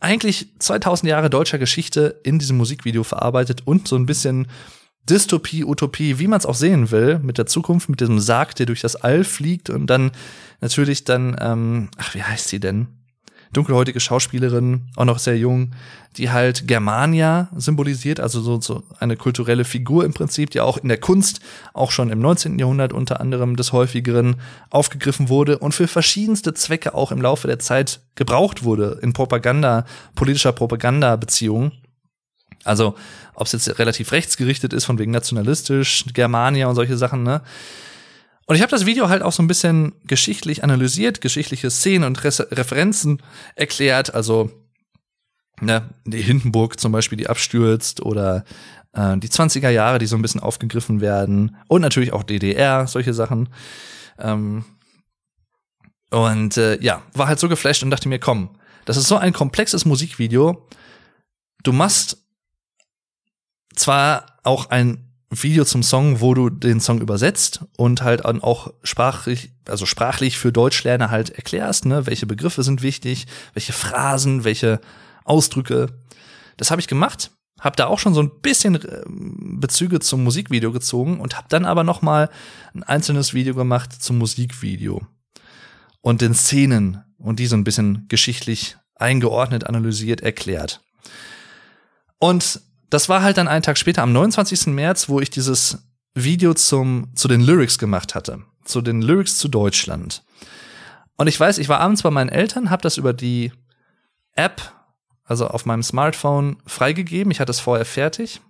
Eigentlich 0.00 0.48
2000 0.58 1.10
Jahre 1.10 1.28
deutscher 1.28 1.58
Geschichte 1.58 2.20
in 2.24 2.38
diesem 2.38 2.56
Musikvideo 2.56 3.04
verarbeitet 3.04 3.66
und 3.66 3.86
so 3.86 3.96
ein 3.96 4.06
bisschen 4.06 4.48
Dystopie, 5.08 5.64
Utopie, 5.64 6.18
wie 6.18 6.26
man 6.26 6.38
es 6.38 6.46
auch 6.46 6.54
sehen 6.54 6.90
will, 6.90 7.18
mit 7.18 7.38
der 7.38 7.46
Zukunft, 7.46 7.88
mit 7.88 8.00
diesem 8.00 8.20
Sarg, 8.20 8.54
der 8.54 8.66
durch 8.66 8.80
das 8.80 8.96
All 8.96 9.24
fliegt 9.24 9.70
und 9.70 9.86
dann 9.86 10.12
natürlich 10.60 11.04
dann, 11.04 11.36
ähm, 11.40 11.88
ach, 11.96 12.14
wie 12.14 12.22
heißt 12.22 12.48
sie 12.48 12.60
denn? 12.60 12.88
Dunkelhäutige 13.52 13.98
Schauspielerin, 13.98 14.82
auch 14.94 15.04
noch 15.04 15.18
sehr 15.18 15.36
jung, 15.36 15.72
die 16.16 16.30
halt 16.30 16.68
Germania 16.68 17.48
symbolisiert, 17.56 18.20
also 18.20 18.40
so, 18.40 18.60
so 18.60 18.84
eine 19.00 19.16
kulturelle 19.16 19.64
Figur 19.64 20.04
im 20.04 20.14
Prinzip, 20.14 20.50
die 20.50 20.60
auch 20.60 20.78
in 20.78 20.88
der 20.88 20.98
Kunst 20.98 21.40
auch 21.74 21.90
schon 21.90 22.10
im 22.10 22.20
19. 22.20 22.60
Jahrhundert 22.60 22.92
unter 22.92 23.20
anderem 23.20 23.56
des 23.56 23.72
häufigeren 23.72 24.36
aufgegriffen 24.70 25.28
wurde 25.28 25.58
und 25.58 25.74
für 25.74 25.88
verschiedenste 25.88 26.54
Zwecke 26.54 26.94
auch 26.94 27.10
im 27.10 27.20
Laufe 27.20 27.48
der 27.48 27.58
Zeit 27.58 28.00
gebraucht 28.14 28.62
wurde 28.62 29.00
in 29.02 29.12
Propaganda, 29.12 29.84
politischer 30.14 30.52
Propaganda-Beziehungen. 30.52 31.72
Also, 32.64 32.94
ob 33.34 33.46
es 33.46 33.52
jetzt 33.52 33.78
relativ 33.78 34.12
rechtsgerichtet 34.12 34.72
ist, 34.72 34.84
von 34.84 34.98
wegen 34.98 35.10
nationalistisch, 35.10 36.04
Germania 36.12 36.66
und 36.66 36.74
solche 36.74 36.96
Sachen, 36.96 37.22
ne? 37.22 37.42
Und 38.46 38.56
ich 38.56 38.62
habe 38.62 38.70
das 38.70 38.84
Video 38.84 39.08
halt 39.08 39.22
auch 39.22 39.30
so 39.30 39.44
ein 39.44 39.46
bisschen 39.46 39.92
geschichtlich 40.04 40.64
analysiert, 40.64 41.20
geschichtliche 41.20 41.70
Szenen 41.70 42.04
und 42.04 42.24
Re 42.24 42.30
Referenzen 42.50 43.22
erklärt. 43.54 44.12
Also, 44.12 44.50
ne, 45.60 45.88
die 46.04 46.20
Hindenburg 46.20 46.80
zum 46.80 46.90
Beispiel, 46.90 47.16
die 47.16 47.28
abstürzt 47.28 48.02
oder 48.02 48.44
äh, 48.92 49.16
die 49.18 49.28
20er 49.28 49.70
Jahre, 49.70 50.00
die 50.00 50.06
so 50.06 50.16
ein 50.16 50.22
bisschen 50.22 50.40
aufgegriffen 50.40 51.00
werden. 51.00 51.56
Und 51.68 51.82
natürlich 51.82 52.12
auch 52.12 52.24
DDR, 52.24 52.88
solche 52.88 53.14
Sachen. 53.14 53.50
Ähm, 54.18 54.64
und 56.10 56.56
äh, 56.56 56.80
ja, 56.82 57.02
war 57.14 57.28
halt 57.28 57.38
so 57.38 57.48
geflasht 57.48 57.82
und 57.84 57.90
dachte 57.90 58.08
mir, 58.08 58.18
komm, 58.18 58.50
das 58.84 58.96
ist 58.96 59.06
so 59.06 59.16
ein 59.16 59.32
komplexes 59.32 59.84
Musikvideo. 59.84 60.66
Du 61.62 61.72
machst 61.72 62.16
zwar 63.74 64.26
auch 64.42 64.70
ein 64.70 65.10
Video 65.30 65.64
zum 65.64 65.82
Song, 65.84 66.20
wo 66.20 66.34
du 66.34 66.50
den 66.50 66.80
Song 66.80 67.00
übersetzt 67.00 67.64
und 67.76 68.02
halt 68.02 68.24
auch 68.24 68.72
sprachlich, 68.82 69.52
also 69.68 69.86
sprachlich 69.86 70.38
für 70.38 70.52
Deutschlerner 70.52 71.10
halt 71.10 71.30
erklärst, 71.30 71.84
ne, 71.84 72.06
welche 72.06 72.26
Begriffe 72.26 72.64
sind 72.64 72.82
wichtig, 72.82 73.26
welche 73.54 73.72
Phrasen, 73.72 74.42
welche 74.42 74.80
Ausdrücke. 75.24 75.86
Das 76.56 76.72
habe 76.72 76.80
ich 76.80 76.88
gemacht, 76.88 77.30
habe 77.60 77.76
da 77.76 77.86
auch 77.86 78.00
schon 78.00 78.12
so 78.12 78.22
ein 78.22 78.40
bisschen 78.40 78.74
äh, 78.74 79.02
Bezüge 79.06 80.00
zum 80.00 80.24
Musikvideo 80.24 80.72
gezogen 80.72 81.20
und 81.20 81.36
habe 81.36 81.46
dann 81.48 81.64
aber 81.64 81.84
noch 81.84 82.02
mal 82.02 82.28
ein 82.74 82.82
einzelnes 82.82 83.32
Video 83.32 83.54
gemacht 83.54 84.02
zum 84.02 84.18
Musikvideo 84.18 85.06
und 86.00 86.22
den 86.22 86.34
Szenen 86.34 87.04
und 87.18 87.38
die 87.38 87.46
so 87.46 87.56
ein 87.56 87.64
bisschen 87.64 88.06
geschichtlich 88.08 88.78
eingeordnet, 88.96 89.64
analysiert, 89.64 90.22
erklärt. 90.22 90.80
Und 92.18 92.60
das 92.90 93.08
war 93.08 93.22
halt 93.22 93.38
dann 93.38 93.48
einen 93.48 93.62
Tag 93.62 93.78
später, 93.78 94.02
am 94.02 94.12
29. 94.12 94.66
März, 94.68 95.08
wo 95.08 95.20
ich 95.20 95.30
dieses 95.30 95.78
Video 96.14 96.54
zum, 96.54 97.10
zu 97.14 97.28
den 97.28 97.40
Lyrics 97.40 97.78
gemacht 97.78 98.14
hatte. 98.14 98.42
Zu 98.64 98.82
den 98.82 99.00
Lyrics 99.00 99.38
zu 99.38 99.48
Deutschland. 99.48 100.22
Und 101.16 101.28
ich 101.28 101.38
weiß, 101.38 101.58
ich 101.58 101.68
war 101.68 101.80
abends 101.80 102.02
bei 102.02 102.10
meinen 102.10 102.30
Eltern, 102.30 102.70
habe 102.70 102.82
das 102.82 102.96
über 102.96 103.12
die 103.12 103.52
App, 104.34 104.72
also 105.24 105.46
auf 105.46 105.66
meinem 105.66 105.82
Smartphone, 105.82 106.56
freigegeben. 106.66 107.30
Ich 107.30 107.40
hatte 107.40 107.50
es 107.50 107.60
vorher 107.60 107.84
fertig. 107.84 108.40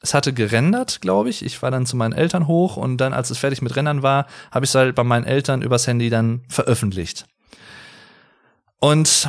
Es 0.00 0.14
hatte 0.14 0.32
gerendert, 0.32 1.00
glaube 1.00 1.28
ich. 1.28 1.44
Ich 1.44 1.60
war 1.60 1.70
dann 1.70 1.86
zu 1.86 1.96
meinen 1.96 2.12
Eltern 2.12 2.46
hoch 2.46 2.76
und 2.76 2.98
dann, 2.98 3.12
als 3.12 3.30
es 3.30 3.38
fertig 3.38 3.62
mit 3.62 3.74
Rendern 3.74 4.02
war, 4.02 4.26
habe 4.50 4.64
ich 4.64 4.70
es 4.70 4.74
halt 4.74 4.94
bei 4.94 5.04
meinen 5.04 5.24
Eltern 5.24 5.60
übers 5.60 5.86
Handy 5.86 6.08
dann 6.08 6.42
veröffentlicht. 6.48 7.26
Und 8.80 9.28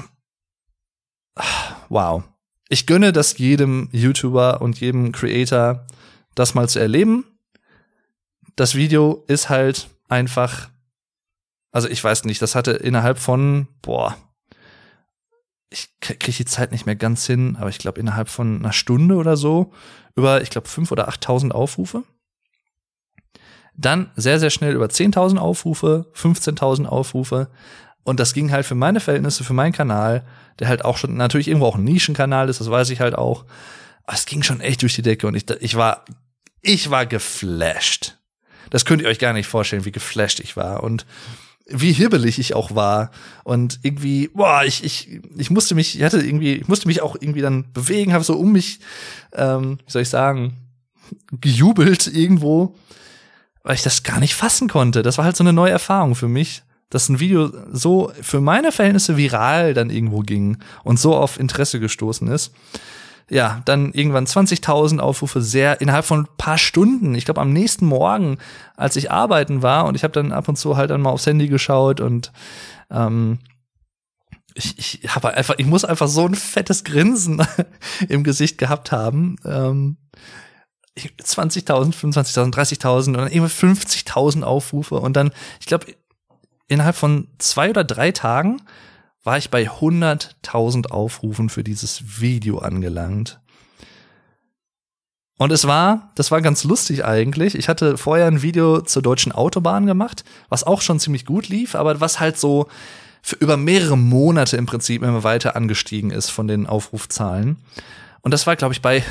wow, 1.90 2.24
ich 2.70 2.86
gönne 2.86 3.12
das 3.12 3.38
jedem 3.38 3.90
YouTuber 3.92 4.62
und 4.62 4.80
jedem 4.80 5.12
Creator, 5.12 5.86
das 6.36 6.54
mal 6.54 6.70
zu 6.70 6.80
erleben. 6.80 7.26
Das 8.56 8.76
Video 8.76 9.24
ist 9.28 9.50
halt 9.50 9.90
einfach, 10.08 10.70
also 11.72 11.90
ich 11.90 12.04
weiß 12.04 12.26
nicht, 12.26 12.42
das 12.42 12.56
hatte 12.56 12.72
innerhalb 12.72 13.18
von, 13.18 13.68
boah, 13.82 14.16
ich 15.72 15.90
kriege 16.00 16.38
die 16.38 16.46
Zeit 16.46 16.72
nicht 16.72 16.86
mehr 16.86 16.96
ganz 16.96 17.26
hin, 17.26 17.58
aber 17.60 17.70
ich 17.70 17.80
glaube 17.80 18.00
innerhalb 18.00 18.30
von 18.30 18.58
einer 18.58 18.74
Stunde 18.74 19.16
oder 19.16 19.36
so 19.36 19.72
über, 20.16 20.42
ich 20.42 20.50
glaube, 20.50 20.68
fünf 20.68 20.92
oder 20.92 21.08
achttausend 21.08 21.54
Aufrufe. 21.54 22.04
Dann 23.76 24.12
sehr, 24.16 24.40
sehr 24.40 24.50
schnell 24.50 24.76
über 24.76 24.88
10.000 24.88 25.38
Aufrufe, 25.38 26.12
15.000 26.14 26.86
Aufrufe. 26.86 27.50
Und 28.10 28.20
das 28.20 28.34
ging 28.34 28.52
halt 28.52 28.66
für 28.66 28.74
meine 28.74 29.02
Verhältnisse, 29.02 29.44
für 29.44 29.54
meinen 29.54 29.72
Kanal, 29.72 30.26
der 30.58 30.68
halt 30.68 30.84
auch 30.84 30.98
schon 30.98 31.16
natürlich 31.16 31.48
irgendwo 31.48 31.68
auch 31.68 31.76
ein 31.76 31.84
Nischenkanal 31.84 32.50
ist, 32.50 32.60
das 32.60 32.72
weiß 32.72 32.90
ich 32.90 33.02
halt 33.02 33.14
auch. 33.14 33.46
Aber 34.06 34.18
es 34.18 34.26
ging 34.26 34.42
schon 34.42 34.62
echt 34.62 34.82
durch 34.82 34.96
die 34.96 35.04
Decke 35.04 35.28
und 35.28 35.36
ich, 35.36 35.48
ich 35.60 35.76
war, 35.76 36.06
ich 36.64 36.90
war 36.90 37.06
geflasht. 37.06 38.18
Das 38.72 38.86
könnt 38.86 39.04
ihr 39.04 39.10
euch 39.10 39.20
gar 39.20 39.34
nicht 39.34 39.46
vorstellen, 39.46 39.86
wie 39.86 39.92
geflasht 39.92 40.40
ich 40.40 40.58
war 40.58 40.82
und 40.82 41.06
wie 41.68 41.92
hibbelig 41.92 42.40
ich 42.40 42.56
auch 42.56 42.74
war 42.74 43.12
und 43.44 43.78
irgendwie, 43.84 44.30
boah, 44.30 44.64
ich, 44.66 44.84
ich, 44.84 45.22
ich 45.38 45.52
musste 45.52 45.76
mich, 45.76 45.96
ich 45.96 46.04
hatte 46.04 46.18
irgendwie, 46.18 46.56
ich 46.56 46.68
musste 46.68 46.88
mich 46.88 47.04
auch 47.04 47.16
irgendwie 47.16 47.42
dann 47.42 47.72
bewegen, 47.74 48.14
habe 48.14 48.24
so 48.24 48.34
um 48.38 48.52
mich, 48.52 48.80
ähm, 49.34 49.78
wie 49.86 49.92
soll 49.92 50.02
ich 50.02 50.10
sagen, 50.10 50.58
gejubelt 51.30 52.08
irgendwo, 52.08 52.76
weil 53.62 53.76
ich 53.76 53.84
das 53.84 54.02
gar 54.02 54.20
nicht 54.20 54.34
fassen 54.34 54.68
konnte. 54.68 55.04
Das 55.04 55.20
war 55.20 55.26
halt 55.26 55.38
so 55.38 55.44
eine 55.44 55.54
neue 55.54 55.74
Erfahrung 55.74 56.16
für 56.16 56.28
mich 56.28 56.64
dass 56.90 57.10
ein 57.10 57.20
Video 57.20 57.52
so 57.72 58.12
für 58.22 58.42
meine 58.42 58.72
Verhältnisse 58.72 59.18
viral 59.18 59.74
dann 59.74 59.90
irgendwo 59.90 60.20
ging 60.20 60.58
und 60.84 61.00
so 61.00 61.16
auf 61.16 61.40
Interesse 61.40 61.80
gestoßen 61.80 62.28
ist. 62.28 62.54
Ja, 63.30 63.62
dann 63.66 63.92
irgendwann 63.94 64.26
20.000 64.26 64.98
Aufrufe 64.98 65.42
sehr 65.42 65.82
innerhalb 65.82 66.06
von 66.06 66.22
ein 66.22 66.28
paar 66.38 66.58
Stunden. 66.58 67.14
Ich 67.14 67.26
glaube 67.26 67.42
am 67.42 67.54
nächsten 67.54 67.86
Morgen, 67.86 68.40
als 68.76 68.96
ich 68.96 69.12
arbeiten 69.12 69.62
war 69.62 69.86
und 69.86 69.94
ich 69.94 70.04
habe 70.04 70.14
dann 70.14 70.32
ab 70.32 70.48
und 70.48 70.56
zu 70.56 70.78
halt 70.78 70.90
dann 70.90 71.02
mal 71.02 71.12
aufs 71.12 71.28
Handy 71.28 71.48
geschaut 71.48 72.02
und 72.02 72.32
ähm, 72.90 73.38
ich, 74.56 75.04
ich 75.04 75.16
habe 75.16 75.36
einfach, 75.36 75.56
ich 75.60 75.68
muss 75.68 75.86
einfach 75.86 76.08
so 76.08 76.26
ein 76.26 76.34
fettes 76.34 76.84
Grinsen 76.84 77.46
im 78.10 78.24
Gesicht 78.24 78.58
gehabt 78.58 78.92
haben. 78.92 79.36
Ähm, 79.46 79.98
20.000, 80.98 81.94
25.000, 81.94 82.54
30.000 82.54 83.08
und 83.08 83.14
dann 83.14 83.32
eben 83.32 83.46
50.000 83.46 84.42
Aufrufe 84.42 84.96
und 84.96 85.16
dann, 85.16 85.32
ich 85.60 85.66
glaube, 85.68 85.86
innerhalb 86.70 86.96
von 86.96 87.28
zwei 87.38 87.70
oder 87.70 87.84
drei 87.84 88.12
Tagen 88.12 88.62
war 89.24 89.38
ich 89.38 89.50
bei 89.50 89.70
100.000 89.70 90.88
Aufrufen 90.88 91.50
für 91.50 91.64
dieses 91.64 92.22
Video 92.22 92.60
angelangt. 92.60 93.42
Und 95.38 95.52
es 95.52 95.68
war, 95.68 96.12
das 96.16 96.32
war 96.32 96.42
ganz 96.42 96.64
lustig 96.64 97.06
eigentlich. 97.06 97.56
Ich 97.56 97.70
hatte 97.70 97.98
vorher 97.98 98.28
ein 98.28 98.42
Video 98.42 98.82
zur 98.82 99.02
deutschen 99.02 99.32
Autobahn 99.32 99.86
gemacht, 99.86 100.24
was 100.50 100.66
auch 100.66 100.82
schon 100.82 101.00
ziemlich 101.00 101.26
gut 101.26 101.48
lief, 101.48 101.76
aber 101.76 102.02
was 102.02 102.20
halt 102.20 102.38
so 102.38 102.68
für 103.22 103.36
über 103.38 103.58
mehrere 103.58 103.98
Monate 103.98 104.58
im 104.58 104.66
Prinzip 104.66 105.02
immer 105.02 105.24
weiter 105.24 105.56
angestiegen 105.56 106.12
ist 106.12 106.30
von 106.30 106.48
den 106.48 106.68
Aufrufzahlen. 106.68 107.58
Und 108.22 108.34
das 108.34 108.48
war, 108.48 108.56
glaube 108.56 108.74
ich, 108.74 108.82
bei 108.82 109.04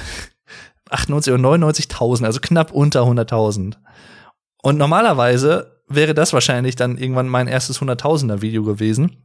98 0.91 1.33
oder 1.33 1.43
99.000, 1.43 2.25
also 2.25 2.41
knapp 2.41 2.73
unter 2.73 3.03
100.000. 3.03 3.77
Und 4.63 4.77
normalerweise 4.77 5.78
wäre 5.89 6.15
das 6.15 6.33
wahrscheinlich 6.33 6.77
dann 6.77 6.99
irgendwann 6.99 7.29
mein 7.29 7.49
erstes 7.49 7.81
Hunderttausender 7.81 8.43
Video 8.43 8.63
gewesen. 8.63 9.17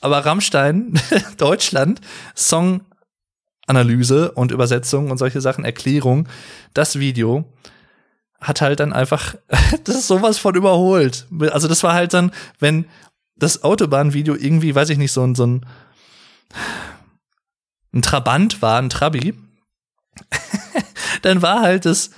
Aber 0.00 0.24
Rammstein, 0.24 0.98
Deutschland, 1.36 2.00
Songanalyse 2.36 4.32
und 4.32 4.52
Übersetzung 4.52 5.10
und 5.10 5.18
solche 5.18 5.40
Sachen, 5.40 5.64
Erklärung, 5.64 6.28
das 6.74 6.98
Video 6.98 7.52
hat 8.40 8.60
halt 8.60 8.80
dann 8.80 8.92
einfach, 8.92 9.34
das 9.84 9.96
ist 9.96 10.06
sowas 10.06 10.38
von 10.38 10.54
überholt. 10.54 11.26
Also 11.50 11.68
das 11.68 11.82
war 11.82 11.94
halt 11.94 12.14
dann, 12.14 12.32
wenn 12.58 12.86
das 13.36 13.64
Autobahnvideo 13.64 14.34
irgendwie, 14.34 14.74
weiß 14.74 14.90
ich 14.90 14.98
nicht, 14.98 15.12
so 15.12 15.24
ein, 15.24 15.34
so 15.34 15.46
ein, 15.46 15.66
ein 17.92 18.02
Trabant 18.02 18.62
war, 18.62 18.80
ein 18.80 18.90
Trabi, 18.90 19.34
dann 21.22 21.42
war 21.42 21.60
halt 21.60 21.84
das, 21.84 22.10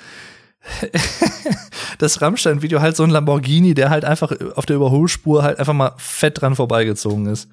das 1.99 2.21
Rammstein-Video 2.21 2.81
halt 2.81 2.97
so 2.97 3.03
ein 3.03 3.11
Lamborghini, 3.11 3.75
der 3.75 3.91
halt 3.91 4.05
einfach 4.05 4.33
auf 4.57 4.67
der 4.67 4.77
Überholspur 4.77 5.43
halt 5.43 5.59
einfach 5.59 5.73
mal 5.73 5.95
fett 5.97 6.41
dran 6.41 6.57
vorbeigezogen 6.57 7.27
ist. 7.27 7.49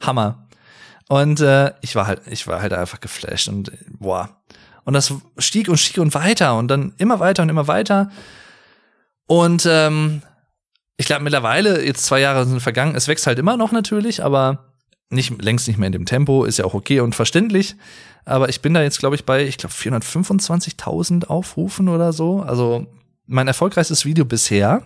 Hammer. 0.00 0.46
Und 1.08 1.40
äh, 1.40 1.72
ich 1.80 1.94
war 1.94 2.06
halt, 2.06 2.22
ich 2.26 2.46
war 2.46 2.60
halt 2.60 2.72
einfach 2.72 3.00
geflasht 3.00 3.48
und 3.48 3.72
boah. 3.98 4.28
Und 4.84 4.94
das 4.94 5.12
stieg 5.38 5.68
und 5.68 5.78
stieg 5.78 5.98
und 5.98 6.14
weiter 6.14 6.56
und 6.56 6.68
dann 6.68 6.94
immer 6.98 7.20
weiter 7.20 7.42
und 7.42 7.48
immer 7.48 7.68
weiter. 7.68 8.10
Und 9.26 9.66
ähm, 9.66 10.22
ich 10.96 11.06
glaube 11.06 11.22
mittlerweile, 11.22 11.84
jetzt 11.84 12.04
zwei 12.04 12.20
Jahre 12.20 12.46
sind 12.46 12.60
vergangen, 12.60 12.96
es 12.96 13.08
wächst 13.08 13.26
halt 13.26 13.38
immer 13.38 13.56
noch 13.56 13.72
natürlich, 13.72 14.24
aber 14.24 14.67
nicht 15.10 15.42
längst 15.42 15.68
nicht 15.68 15.78
mehr 15.78 15.86
in 15.86 15.92
dem 15.92 16.06
Tempo, 16.06 16.44
ist 16.44 16.58
ja 16.58 16.64
auch 16.64 16.74
okay 16.74 17.00
und 17.00 17.14
verständlich. 17.14 17.76
Aber 18.24 18.48
ich 18.48 18.60
bin 18.60 18.74
da 18.74 18.82
jetzt, 18.82 18.98
glaube 18.98 19.16
ich, 19.16 19.24
bei, 19.24 19.44
ich 19.44 19.56
glaube, 19.56 19.74
425.000 19.74 21.26
Aufrufen 21.26 21.88
oder 21.88 22.12
so. 22.12 22.40
Also 22.40 22.86
mein 23.26 23.48
erfolgreichstes 23.48 24.04
Video 24.04 24.24
bisher. 24.24 24.82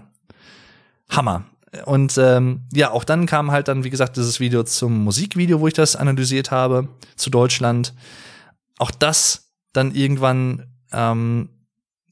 Hammer. 1.08 1.44
Und 1.86 2.18
ähm, 2.18 2.62
ja, 2.72 2.90
auch 2.90 3.04
dann 3.04 3.26
kam 3.26 3.50
halt 3.50 3.68
dann, 3.68 3.82
wie 3.82 3.90
gesagt, 3.90 4.16
dieses 4.16 4.40
Video 4.40 4.62
zum 4.62 5.04
Musikvideo, 5.04 5.60
wo 5.60 5.66
ich 5.66 5.74
das 5.74 5.96
analysiert 5.96 6.50
habe, 6.50 6.88
zu 7.16 7.30
Deutschland. 7.30 7.94
Auch 8.78 8.90
das 8.90 9.52
dann 9.72 9.94
irgendwann 9.94 10.66
ähm, 10.92 11.48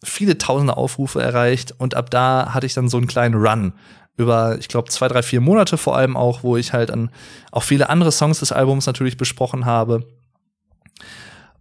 viele 0.02 0.38
tausende 0.38 0.76
Aufrufe 0.76 1.20
erreicht 1.20 1.74
und 1.78 1.94
ab 1.94 2.10
da 2.10 2.54
hatte 2.54 2.66
ich 2.66 2.74
dann 2.74 2.88
so 2.88 2.96
einen 2.96 3.06
kleinen 3.06 3.34
Run 3.34 3.74
über, 4.20 4.58
ich 4.58 4.68
glaube, 4.68 4.90
zwei, 4.90 5.08
drei, 5.08 5.22
vier 5.22 5.40
Monate 5.40 5.78
vor 5.78 5.96
allem 5.96 6.16
auch, 6.16 6.42
wo 6.42 6.56
ich 6.56 6.72
halt 6.72 6.90
an 6.90 7.10
auch 7.50 7.62
viele 7.62 7.88
andere 7.88 8.12
Songs 8.12 8.40
des 8.40 8.52
Albums 8.52 8.86
natürlich 8.86 9.16
besprochen 9.16 9.64
habe. 9.64 10.06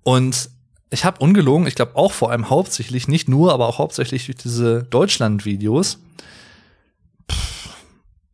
Und 0.04 0.50
ich 0.90 1.06
habe 1.06 1.20
ungelogen, 1.20 1.68
ich 1.68 1.76
glaube 1.76 1.96
auch 1.96 2.12
vor 2.12 2.32
allem 2.32 2.50
hauptsächlich, 2.50 3.08
nicht 3.08 3.30
nur, 3.30 3.54
aber 3.54 3.68
auch 3.68 3.78
hauptsächlich 3.78 4.26
durch 4.26 4.38
diese 4.38 4.84
Deutschland-Videos, 4.84 6.00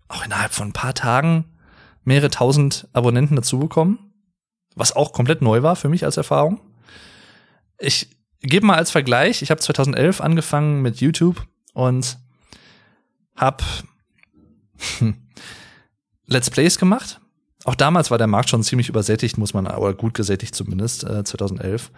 auch 0.07 0.26
innerhalb 0.26 0.53
von 0.53 0.69
ein 0.69 0.73
paar 0.73 0.93
Tagen 0.93 1.45
mehrere 2.03 2.30
tausend 2.30 2.88
Abonnenten 2.93 3.35
dazu 3.35 3.60
bekommen, 3.60 4.14
was 4.76 4.95
auch 4.95 5.14
komplett 5.14 5.41
neu 5.41 5.61
war 5.64 5.76
für 5.76 5.89
mich 5.89 6.03
als 6.03 6.18
Erfahrung. 6.18 6.61
Ich 7.77 8.10
gebe 8.41 8.65
mal 8.65 8.77
als 8.77 8.91
Vergleich, 8.91 9.41
ich 9.41 9.52
habe 9.52 9.61
2011 9.61 10.22
angefangen 10.22 10.81
mit 10.81 11.02
YouTube 11.02 11.45
und 11.73 12.18
habe 13.35 13.64
Let's 16.27 16.49
Plays 16.49 16.77
gemacht. 16.77 17.19
Auch 17.65 17.76
damals 17.76 18.11
war 18.11 18.18
der 18.18 18.27
Markt 18.27 18.49
schon 18.49 18.64
ziemlich 18.64 18.89
übersättigt, 18.89 19.38
muss 19.38 19.53
man, 19.53 19.68
aber 19.68 19.93
gut 19.95 20.14
gesättigt 20.14 20.53
zumindest, 20.53 21.03
äh, 21.03 21.23
2011. 21.23 21.91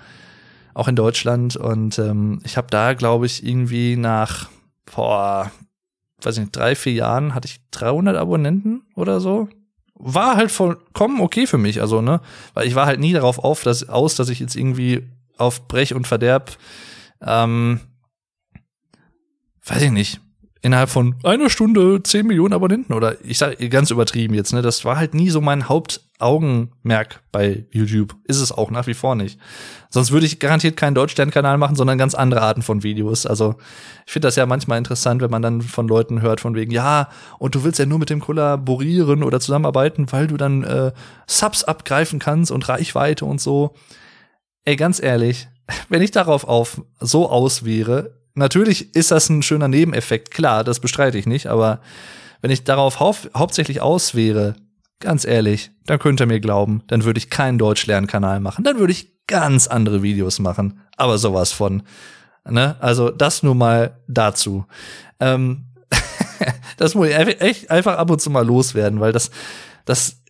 Auch 0.74 0.88
in 0.88 0.96
Deutschland. 0.96 1.58
Und 1.58 2.00
ähm, 2.00 2.40
ich 2.44 2.56
habe 2.56 2.68
da, 2.70 2.94
glaube 2.94 3.26
ich, 3.26 3.46
irgendwie 3.46 3.98
nach, 3.98 4.50
boah, 4.86 5.52
weiß 6.22 6.38
ich 6.38 6.42
nicht, 6.42 6.56
drei, 6.56 6.76
vier 6.76 6.94
Jahren 6.94 7.34
hatte 7.36 7.48
ich 7.48 7.60
300 7.72 8.16
Abonnenten 8.16 8.84
oder 8.96 9.20
so. 9.20 9.50
War 9.96 10.38
halt 10.38 10.52
vollkommen 10.52 11.20
okay 11.20 11.48
für 11.48 11.58
mich, 11.58 11.82
also, 11.82 12.02
ne? 12.02 12.22
Weil 12.54 12.68
ich 12.68 12.76
war 12.76 12.86
halt 12.86 13.00
nie 13.00 13.14
darauf 13.14 13.40
auf, 13.40 13.64
dass, 13.64 13.90
aus, 13.90 14.16
dass 14.16 14.30
ich 14.30 14.40
jetzt 14.40 14.56
irgendwie 14.56 15.10
auf 15.38 15.68
Brech 15.68 15.94
und 15.94 16.08
Verderb, 16.08 16.56
ähm, 17.22 17.80
weiß 19.66 19.82
ich 19.82 19.92
nicht, 19.92 20.22
innerhalb 20.68 20.90
von 20.90 21.16
einer 21.24 21.50
Stunde 21.50 22.04
10 22.04 22.28
Millionen 22.28 22.54
Abonnenten 22.54 22.94
oder 22.94 23.16
ich 23.24 23.38
sage 23.38 23.70
ganz 23.70 23.90
übertrieben 23.90 24.34
jetzt, 24.34 24.52
ne? 24.52 24.62
Das 24.62 24.84
war 24.84 24.98
halt 24.98 25.14
nie 25.14 25.30
so 25.30 25.40
mein 25.40 25.70
Hauptaugenmerk 25.70 27.24
bei 27.32 27.66
YouTube. 27.72 28.18
Ist 28.26 28.42
es 28.42 28.52
auch 28.52 28.70
nach 28.70 28.86
wie 28.86 28.94
vor 28.94 29.16
nicht. 29.16 29.40
Sonst 29.90 30.12
würde 30.12 30.26
ich 30.26 30.40
garantiert 30.40 30.76
keinen 30.76 30.94
Deutschstern-Kanal 30.94 31.58
machen, 31.58 31.78
sondern 31.78 31.98
ganz 31.98 32.16
andere 32.16 32.42
Arten 32.42 32.64
von 32.64 32.84
Videos. 32.84 33.26
Also 33.26 33.56
ich 34.06 34.12
finde 34.12 34.28
das 34.28 34.36
ja 34.36 34.46
manchmal 34.46 34.78
interessant, 34.78 35.22
wenn 35.22 35.32
man 35.32 35.42
dann 35.42 35.62
von 35.62 35.88
Leuten 35.88 36.22
hört, 36.22 36.42
von 36.42 36.54
wegen, 36.54 36.72
ja, 36.72 37.08
und 37.40 37.56
du 37.56 37.64
willst 37.64 37.80
ja 37.80 37.86
nur 37.86 38.00
mit 38.00 38.10
dem 38.10 38.20
kollaborieren 38.20 39.24
oder 39.24 39.40
zusammenarbeiten, 39.40 40.12
weil 40.12 40.28
du 40.28 40.36
dann 40.36 40.66
äh, 40.66 40.92
Subs 41.28 41.64
abgreifen 41.64 42.20
kannst 42.20 42.52
und 42.52 42.68
Reichweite 42.68 43.24
und 43.24 43.40
so. 43.40 43.74
Ey, 44.66 44.76
ganz 44.76 45.02
ehrlich, 45.02 45.48
wenn 45.88 46.02
ich 46.02 46.12
darauf 46.12 46.44
auf 46.44 46.82
so 47.00 47.30
aus 47.30 47.64
wäre, 47.64 48.17
Natürlich 48.38 48.94
ist 48.96 49.10
das 49.10 49.30
ein 49.30 49.42
schöner 49.42 49.68
Nebeneffekt, 49.68 50.30
klar, 50.30 50.64
das 50.64 50.80
bestreite 50.80 51.18
ich 51.18 51.26
nicht, 51.26 51.48
aber 51.48 51.82
wenn 52.42 52.52
ich 52.52 52.64
darauf 52.64 53.00
hau 53.00 53.16
hauptsächlich 53.36 53.82
aus 53.82 54.14
wäre, 54.14 54.56
ganz 55.00 55.26
ehrlich, 55.26 55.72
dann 55.88 55.98
könnt 55.98 56.22
ihr 56.22 56.28
mir 56.28 56.40
glauben, 56.40 56.84
dann 56.86 57.04
würde 57.04 57.18
ich 57.18 57.32
keinen 57.32 57.58
Deutschlernkanal 57.58 58.40
machen, 58.40 58.64
dann 58.64 58.78
würde 58.78 58.94
ich 58.94 59.26
ganz 59.26 59.66
andere 59.66 60.04
Videos 60.04 60.38
machen, 60.38 60.82
aber 60.98 61.18
sowas 61.18 61.52
von. 61.52 61.82
Ne? 62.48 62.76
Also 62.80 63.10
das 63.10 63.42
nur 63.42 63.56
mal 63.56 63.98
dazu. 64.08 64.66
Ähm, 65.20 65.66
das 66.78 66.94
muss 66.94 67.08
ich 67.08 67.42
echt 67.42 67.72
einfach 67.72 67.98
ab 67.98 68.12
und 68.12 68.22
zu 68.22 68.30
mal 68.30 68.46
loswerden, 68.46 69.00
weil 69.00 69.14
das, 69.14 69.32
das 69.86 70.22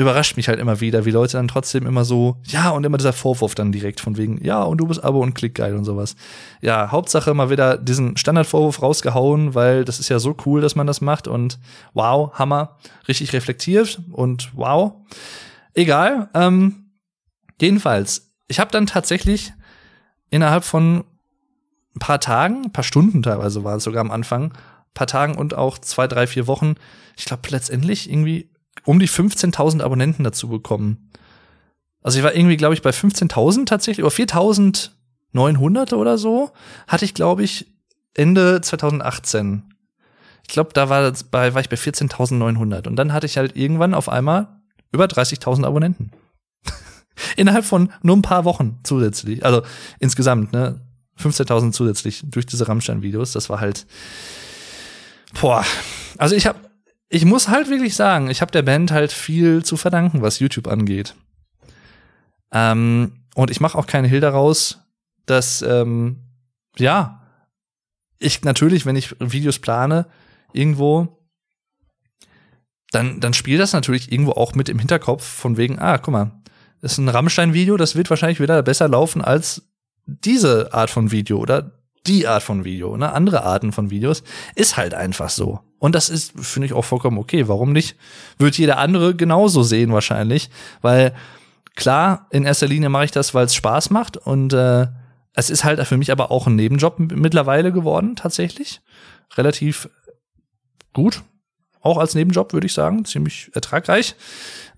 überrascht 0.00 0.36
mich 0.36 0.48
halt 0.48 0.58
immer 0.58 0.80
wieder, 0.80 1.04
wie 1.04 1.10
Leute 1.10 1.36
dann 1.36 1.48
trotzdem 1.48 1.86
immer 1.86 2.04
so, 2.04 2.36
ja, 2.44 2.70
und 2.70 2.84
immer 2.84 2.98
dieser 2.98 3.12
Vorwurf 3.12 3.54
dann 3.54 3.72
direkt 3.72 4.00
von 4.00 4.16
wegen, 4.16 4.42
ja, 4.44 4.62
und 4.62 4.78
du 4.78 4.86
bist 4.86 5.02
Abo 5.02 5.20
und 5.20 5.34
Klickgeil 5.34 5.76
und 5.76 5.84
sowas. 5.84 6.16
Ja, 6.60 6.90
Hauptsache 6.90 7.34
mal 7.34 7.50
wieder 7.50 7.76
diesen 7.76 8.16
Standardvorwurf 8.16 8.82
rausgehauen, 8.82 9.54
weil 9.54 9.84
das 9.84 10.00
ist 10.00 10.08
ja 10.08 10.18
so 10.18 10.36
cool, 10.44 10.60
dass 10.60 10.76
man 10.76 10.86
das 10.86 11.00
macht 11.00 11.28
und 11.28 11.58
wow, 11.94 12.32
Hammer, 12.34 12.76
richtig 13.08 13.32
reflektiert 13.32 14.00
und 14.12 14.50
wow. 14.54 14.92
Egal, 15.74 16.28
ähm, 16.34 16.90
jedenfalls, 17.60 18.32
ich 18.48 18.60
habe 18.60 18.70
dann 18.70 18.86
tatsächlich 18.86 19.52
innerhalb 20.30 20.64
von 20.64 21.04
ein 21.94 21.98
paar 21.98 22.20
Tagen, 22.20 22.64
ein 22.64 22.72
paar 22.72 22.84
Stunden 22.84 23.22
teilweise 23.22 23.64
war 23.64 23.76
es 23.76 23.84
sogar 23.84 24.00
am 24.00 24.10
Anfang, 24.10 24.52
paar 24.94 25.06
Tagen 25.06 25.36
und 25.36 25.54
auch 25.54 25.78
zwei, 25.78 26.06
drei, 26.06 26.26
vier 26.26 26.46
Wochen, 26.46 26.74
ich 27.16 27.24
glaube 27.24 27.48
letztendlich 27.50 28.10
irgendwie 28.10 28.49
um 28.84 28.98
die 28.98 29.08
15.000 29.08 29.82
Abonnenten 29.82 30.24
dazu 30.24 30.48
bekommen. 30.48 31.10
Also 32.02 32.18
ich 32.18 32.24
war 32.24 32.34
irgendwie, 32.34 32.56
glaube 32.56 32.74
ich, 32.74 32.82
bei 32.82 32.90
15.000 32.90 33.66
tatsächlich, 33.66 34.04
oder 34.04 34.14
4.900 34.14 35.94
oder 35.94 36.18
so, 36.18 36.50
hatte 36.86 37.04
ich, 37.04 37.14
glaube 37.14 37.42
ich, 37.42 37.66
Ende 38.14 38.60
2018. 38.60 39.62
Ich 40.46 40.52
glaube, 40.52 40.70
da 40.72 40.88
war, 40.88 41.12
bei, 41.30 41.54
war 41.54 41.60
ich 41.60 41.68
bei 41.68 41.76
14.900. 41.76 42.88
Und 42.88 42.96
dann 42.96 43.12
hatte 43.12 43.26
ich 43.26 43.36
halt 43.36 43.56
irgendwann 43.56 43.94
auf 43.94 44.08
einmal 44.08 44.48
über 44.92 45.04
30.000 45.04 45.64
Abonnenten. 45.64 46.10
Innerhalb 47.36 47.64
von 47.64 47.92
nur 48.02 48.16
ein 48.16 48.22
paar 48.22 48.44
Wochen 48.44 48.80
zusätzlich. 48.82 49.44
Also 49.44 49.62
insgesamt, 49.98 50.52
ne? 50.52 50.80
15.000 51.20 51.72
zusätzlich 51.72 52.22
durch 52.24 52.46
diese 52.46 52.66
Rammstein-Videos. 52.66 53.32
Das 53.32 53.50
war 53.50 53.60
halt, 53.60 53.86
boah. 55.40 55.64
Also 56.16 56.34
ich 56.34 56.46
habe 56.46 56.58
ich 57.12 57.24
muss 57.24 57.48
halt 57.48 57.68
wirklich 57.68 57.96
sagen, 57.96 58.30
ich 58.30 58.40
habe 58.40 58.52
der 58.52 58.62
Band 58.62 58.92
halt 58.92 59.12
viel 59.12 59.64
zu 59.64 59.76
verdanken, 59.76 60.22
was 60.22 60.38
YouTube 60.38 60.68
angeht. 60.68 61.16
Ähm, 62.52 63.24
und 63.34 63.50
ich 63.50 63.60
mache 63.60 63.76
auch 63.76 63.86
keine 63.86 64.06
Hehl 64.06 64.20
daraus, 64.20 64.78
dass, 65.26 65.60
ähm, 65.62 66.20
ja, 66.78 67.26
ich 68.20 68.42
natürlich, 68.42 68.86
wenn 68.86 68.96
ich 68.96 69.16
Videos 69.18 69.58
plane, 69.58 70.06
irgendwo, 70.52 71.18
dann, 72.92 73.20
dann 73.20 73.34
spielt 73.34 73.60
das 73.60 73.72
natürlich 73.72 74.12
irgendwo 74.12 74.32
auch 74.32 74.54
mit 74.54 74.68
im 74.68 74.78
Hinterkopf 74.78 75.24
von 75.24 75.56
wegen, 75.56 75.80
ah, 75.80 75.98
guck 75.98 76.12
mal, 76.12 76.40
das 76.80 76.92
ist 76.92 76.98
ein 76.98 77.08
Rammstein-Video, 77.08 77.76
das 77.76 77.96
wird 77.96 78.08
wahrscheinlich 78.08 78.40
wieder 78.40 78.62
besser 78.62 78.88
laufen 78.88 79.20
als 79.20 79.68
diese 80.06 80.72
Art 80.72 80.90
von 80.90 81.10
Video 81.10 81.38
oder 81.38 81.79
die 82.06 82.26
Art 82.26 82.42
von 82.42 82.64
Video, 82.64 82.96
ne? 82.96 83.12
Andere 83.12 83.42
Arten 83.44 83.72
von 83.72 83.90
Videos. 83.90 84.22
Ist 84.54 84.76
halt 84.76 84.94
einfach 84.94 85.28
so. 85.28 85.60
Und 85.78 85.94
das 85.94 86.08
ist, 86.08 86.32
finde 86.38 86.66
ich, 86.66 86.72
auch 86.72 86.84
vollkommen 86.84 87.18
okay. 87.18 87.48
Warum 87.48 87.72
nicht? 87.72 87.96
Wird 88.38 88.58
jeder 88.58 88.78
andere 88.78 89.14
genauso 89.14 89.62
sehen 89.62 89.92
wahrscheinlich. 89.92 90.50
Weil 90.82 91.14
klar, 91.74 92.26
in 92.30 92.44
erster 92.44 92.68
Linie 92.68 92.88
mache 92.88 93.06
ich 93.06 93.10
das, 93.10 93.34
weil 93.34 93.46
es 93.46 93.54
Spaß 93.54 93.90
macht. 93.90 94.16
Und 94.16 94.52
äh, 94.52 94.86
es 95.34 95.50
ist 95.50 95.64
halt 95.64 95.84
für 95.86 95.96
mich 95.96 96.10
aber 96.12 96.30
auch 96.30 96.46
ein 96.46 96.56
Nebenjob 96.56 96.98
mittlerweile 96.98 97.72
geworden, 97.72 98.16
tatsächlich. 98.16 98.80
Relativ 99.36 99.88
gut. 100.92 101.22
Auch 101.80 101.98
als 101.98 102.14
Nebenjob, 102.14 102.52
würde 102.52 102.66
ich 102.66 102.74
sagen. 102.74 103.04
Ziemlich 103.04 103.50
ertragreich. 103.54 104.16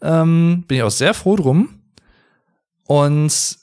Ähm, 0.03 0.65
bin 0.69 0.79
ich 0.79 0.83
auch 0.85 0.91
sehr 0.91 1.15
froh 1.15 1.37
drum. 1.37 1.81
Und 2.85 3.59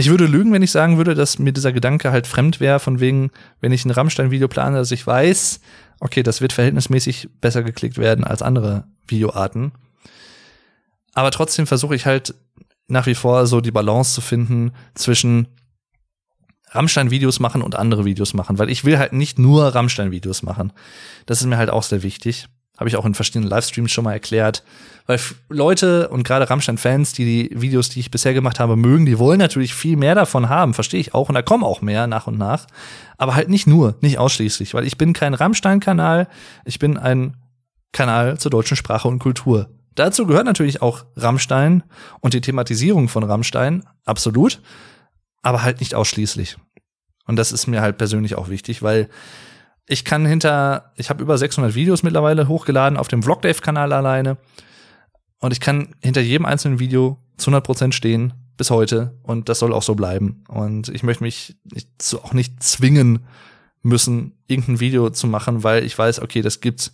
ich 0.00 0.10
würde 0.10 0.26
lügen, 0.26 0.52
wenn 0.52 0.62
ich 0.62 0.70
sagen 0.70 0.96
würde, 0.96 1.16
dass 1.16 1.40
mir 1.40 1.52
dieser 1.52 1.72
Gedanke 1.72 2.12
halt 2.12 2.28
fremd 2.28 2.60
wäre, 2.60 2.78
von 2.78 3.00
wegen, 3.00 3.32
wenn 3.60 3.72
ich 3.72 3.84
ein 3.84 3.90
Rammstein-Video 3.90 4.46
plane, 4.46 4.76
dass 4.76 4.92
ich 4.92 5.04
weiß, 5.04 5.60
okay, 5.98 6.22
das 6.22 6.40
wird 6.40 6.52
verhältnismäßig 6.52 7.28
besser 7.40 7.64
geklickt 7.64 7.98
werden 7.98 8.22
als 8.22 8.40
andere 8.40 8.84
Videoarten. 9.08 9.72
Aber 11.14 11.32
trotzdem 11.32 11.66
versuche 11.66 11.96
ich 11.96 12.06
halt 12.06 12.32
nach 12.86 13.06
wie 13.06 13.16
vor 13.16 13.48
so 13.48 13.60
die 13.60 13.72
Balance 13.72 14.14
zu 14.14 14.20
finden 14.20 14.70
zwischen 14.94 15.48
Rammstein-Videos 16.70 17.40
machen 17.40 17.60
und 17.60 17.74
andere 17.74 18.04
Videos 18.04 18.34
machen, 18.34 18.60
weil 18.60 18.70
ich 18.70 18.84
will 18.84 18.98
halt 18.98 19.12
nicht 19.12 19.40
nur 19.40 19.74
Rammstein-Videos 19.74 20.44
machen. 20.44 20.72
Das 21.26 21.40
ist 21.40 21.46
mir 21.48 21.56
halt 21.56 21.70
auch 21.70 21.82
sehr 21.82 22.04
wichtig. 22.04 22.46
Habe 22.78 22.88
ich 22.88 22.96
auch 22.96 23.04
in 23.04 23.14
verschiedenen 23.14 23.50
Livestreams 23.50 23.92
schon 23.92 24.04
mal 24.04 24.14
erklärt. 24.14 24.64
Weil 25.06 25.20
Leute 25.48 26.08
und 26.08 26.22
gerade 26.22 26.48
Rammstein-Fans, 26.48 27.12
die 27.12 27.24
die 27.24 27.60
Videos, 27.60 27.88
die 27.88 28.00
ich 28.00 28.10
bisher 28.10 28.34
gemacht 28.34 28.60
habe, 28.60 28.76
mögen, 28.76 29.04
die 29.04 29.18
wollen 29.18 29.38
natürlich 29.38 29.74
viel 29.74 29.96
mehr 29.96 30.14
davon 30.14 30.48
haben, 30.48 30.74
verstehe 30.74 31.00
ich 31.00 31.12
auch. 31.12 31.28
Und 31.28 31.34
da 31.34 31.42
kommen 31.42 31.64
auch 31.64 31.82
mehr 31.82 32.06
nach 32.06 32.26
und 32.26 32.38
nach. 32.38 32.66
Aber 33.16 33.34
halt 33.34 33.48
nicht 33.48 33.66
nur, 33.66 33.96
nicht 34.00 34.18
ausschließlich, 34.18 34.74
weil 34.74 34.86
ich 34.86 34.96
bin 34.96 35.12
kein 35.12 35.34
Rammstein-Kanal, 35.34 36.28
ich 36.64 36.78
bin 36.78 36.96
ein 36.96 37.36
Kanal 37.92 38.38
zur 38.38 38.50
deutschen 38.50 38.76
Sprache 38.76 39.08
und 39.08 39.18
Kultur. 39.18 39.70
Dazu 39.94 40.26
gehört 40.26 40.46
natürlich 40.46 40.80
auch 40.80 41.04
Rammstein 41.16 41.82
und 42.20 42.32
die 42.32 42.40
Thematisierung 42.40 43.08
von 43.08 43.24
Rammstein, 43.24 43.82
absolut, 44.04 44.60
aber 45.42 45.62
halt 45.62 45.80
nicht 45.80 45.96
ausschließlich. 45.96 46.56
Und 47.26 47.36
das 47.36 47.50
ist 47.50 47.66
mir 47.66 47.80
halt 47.80 47.98
persönlich 47.98 48.36
auch 48.36 48.48
wichtig, 48.48 48.82
weil 48.82 49.08
ich 49.88 50.04
kann 50.04 50.26
hinter, 50.26 50.92
ich 50.96 51.08
habe 51.10 51.22
über 51.22 51.38
600 51.38 51.74
Videos 51.74 52.02
mittlerweile 52.02 52.46
hochgeladen 52.46 52.98
auf 52.98 53.08
dem 53.08 53.22
Vlogdave-Kanal 53.22 53.92
alleine 53.92 54.36
und 55.40 55.52
ich 55.52 55.60
kann 55.60 55.94
hinter 56.02 56.20
jedem 56.20 56.46
einzelnen 56.46 56.78
Video 56.78 57.18
zu 57.38 57.50
100 57.50 57.64
Prozent 57.64 57.94
stehen 57.94 58.34
bis 58.58 58.70
heute 58.70 59.18
und 59.22 59.48
das 59.48 59.60
soll 59.60 59.72
auch 59.72 59.82
so 59.82 59.94
bleiben. 59.94 60.44
Und 60.48 60.88
ich 60.88 61.02
möchte 61.02 61.24
mich 61.24 61.56
auch 62.22 62.34
nicht 62.34 62.62
zwingen 62.62 63.20
müssen, 63.82 64.34
irgendein 64.46 64.80
Video 64.80 65.08
zu 65.10 65.26
machen, 65.26 65.62
weil 65.62 65.84
ich 65.84 65.96
weiß, 65.96 66.20
okay, 66.20 66.42
das 66.42 66.60
gibt 66.60 66.92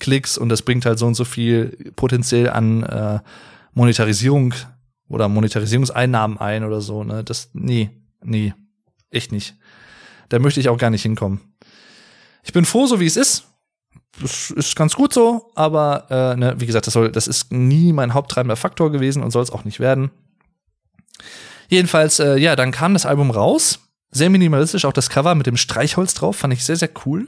Klicks 0.00 0.36
und 0.36 0.48
das 0.48 0.62
bringt 0.62 0.84
halt 0.84 0.98
so 0.98 1.06
und 1.06 1.14
so 1.14 1.24
viel 1.24 1.92
potenziell 1.94 2.50
an 2.50 2.82
äh, 2.82 3.20
Monetarisierung 3.74 4.54
oder 5.08 5.28
Monetarisierungseinnahmen 5.28 6.38
ein 6.38 6.64
oder 6.64 6.80
so. 6.80 7.04
Ne? 7.04 7.22
Das, 7.22 7.50
nee, 7.52 7.90
nee, 8.22 8.54
echt 9.10 9.30
nicht. 9.30 9.54
Da 10.30 10.38
möchte 10.38 10.60
ich 10.60 10.70
auch 10.70 10.78
gar 10.78 10.90
nicht 10.90 11.02
hinkommen. 11.02 11.51
Ich 12.42 12.52
bin 12.52 12.64
froh, 12.64 12.86
so 12.86 13.00
wie 13.00 13.06
es 13.06 13.16
ist. 13.16 13.44
Das 14.20 14.50
ist 14.50 14.76
ganz 14.76 14.94
gut 14.94 15.12
so, 15.12 15.50
aber 15.54 16.06
äh, 16.10 16.36
ne, 16.36 16.54
wie 16.58 16.66
gesagt, 16.66 16.86
das 16.86 16.94
soll, 16.94 17.10
das 17.10 17.26
ist 17.26 17.50
nie 17.50 17.92
mein 17.92 18.12
haupttreibender 18.12 18.56
Faktor 18.56 18.92
gewesen 18.92 19.22
und 19.22 19.30
soll 19.30 19.42
es 19.42 19.50
auch 19.50 19.64
nicht 19.64 19.80
werden. 19.80 20.10
Jedenfalls, 21.68 22.18
äh, 22.18 22.36
ja, 22.36 22.54
dann 22.54 22.72
kam 22.72 22.92
das 22.92 23.06
Album 23.06 23.30
raus. 23.30 23.78
Sehr 24.10 24.28
minimalistisch, 24.28 24.84
auch 24.84 24.92
das 24.92 25.08
Cover 25.08 25.34
mit 25.34 25.46
dem 25.46 25.56
Streichholz 25.56 26.12
drauf, 26.12 26.36
fand 26.36 26.52
ich 26.52 26.64
sehr, 26.64 26.76
sehr 26.76 26.90
cool. 27.06 27.26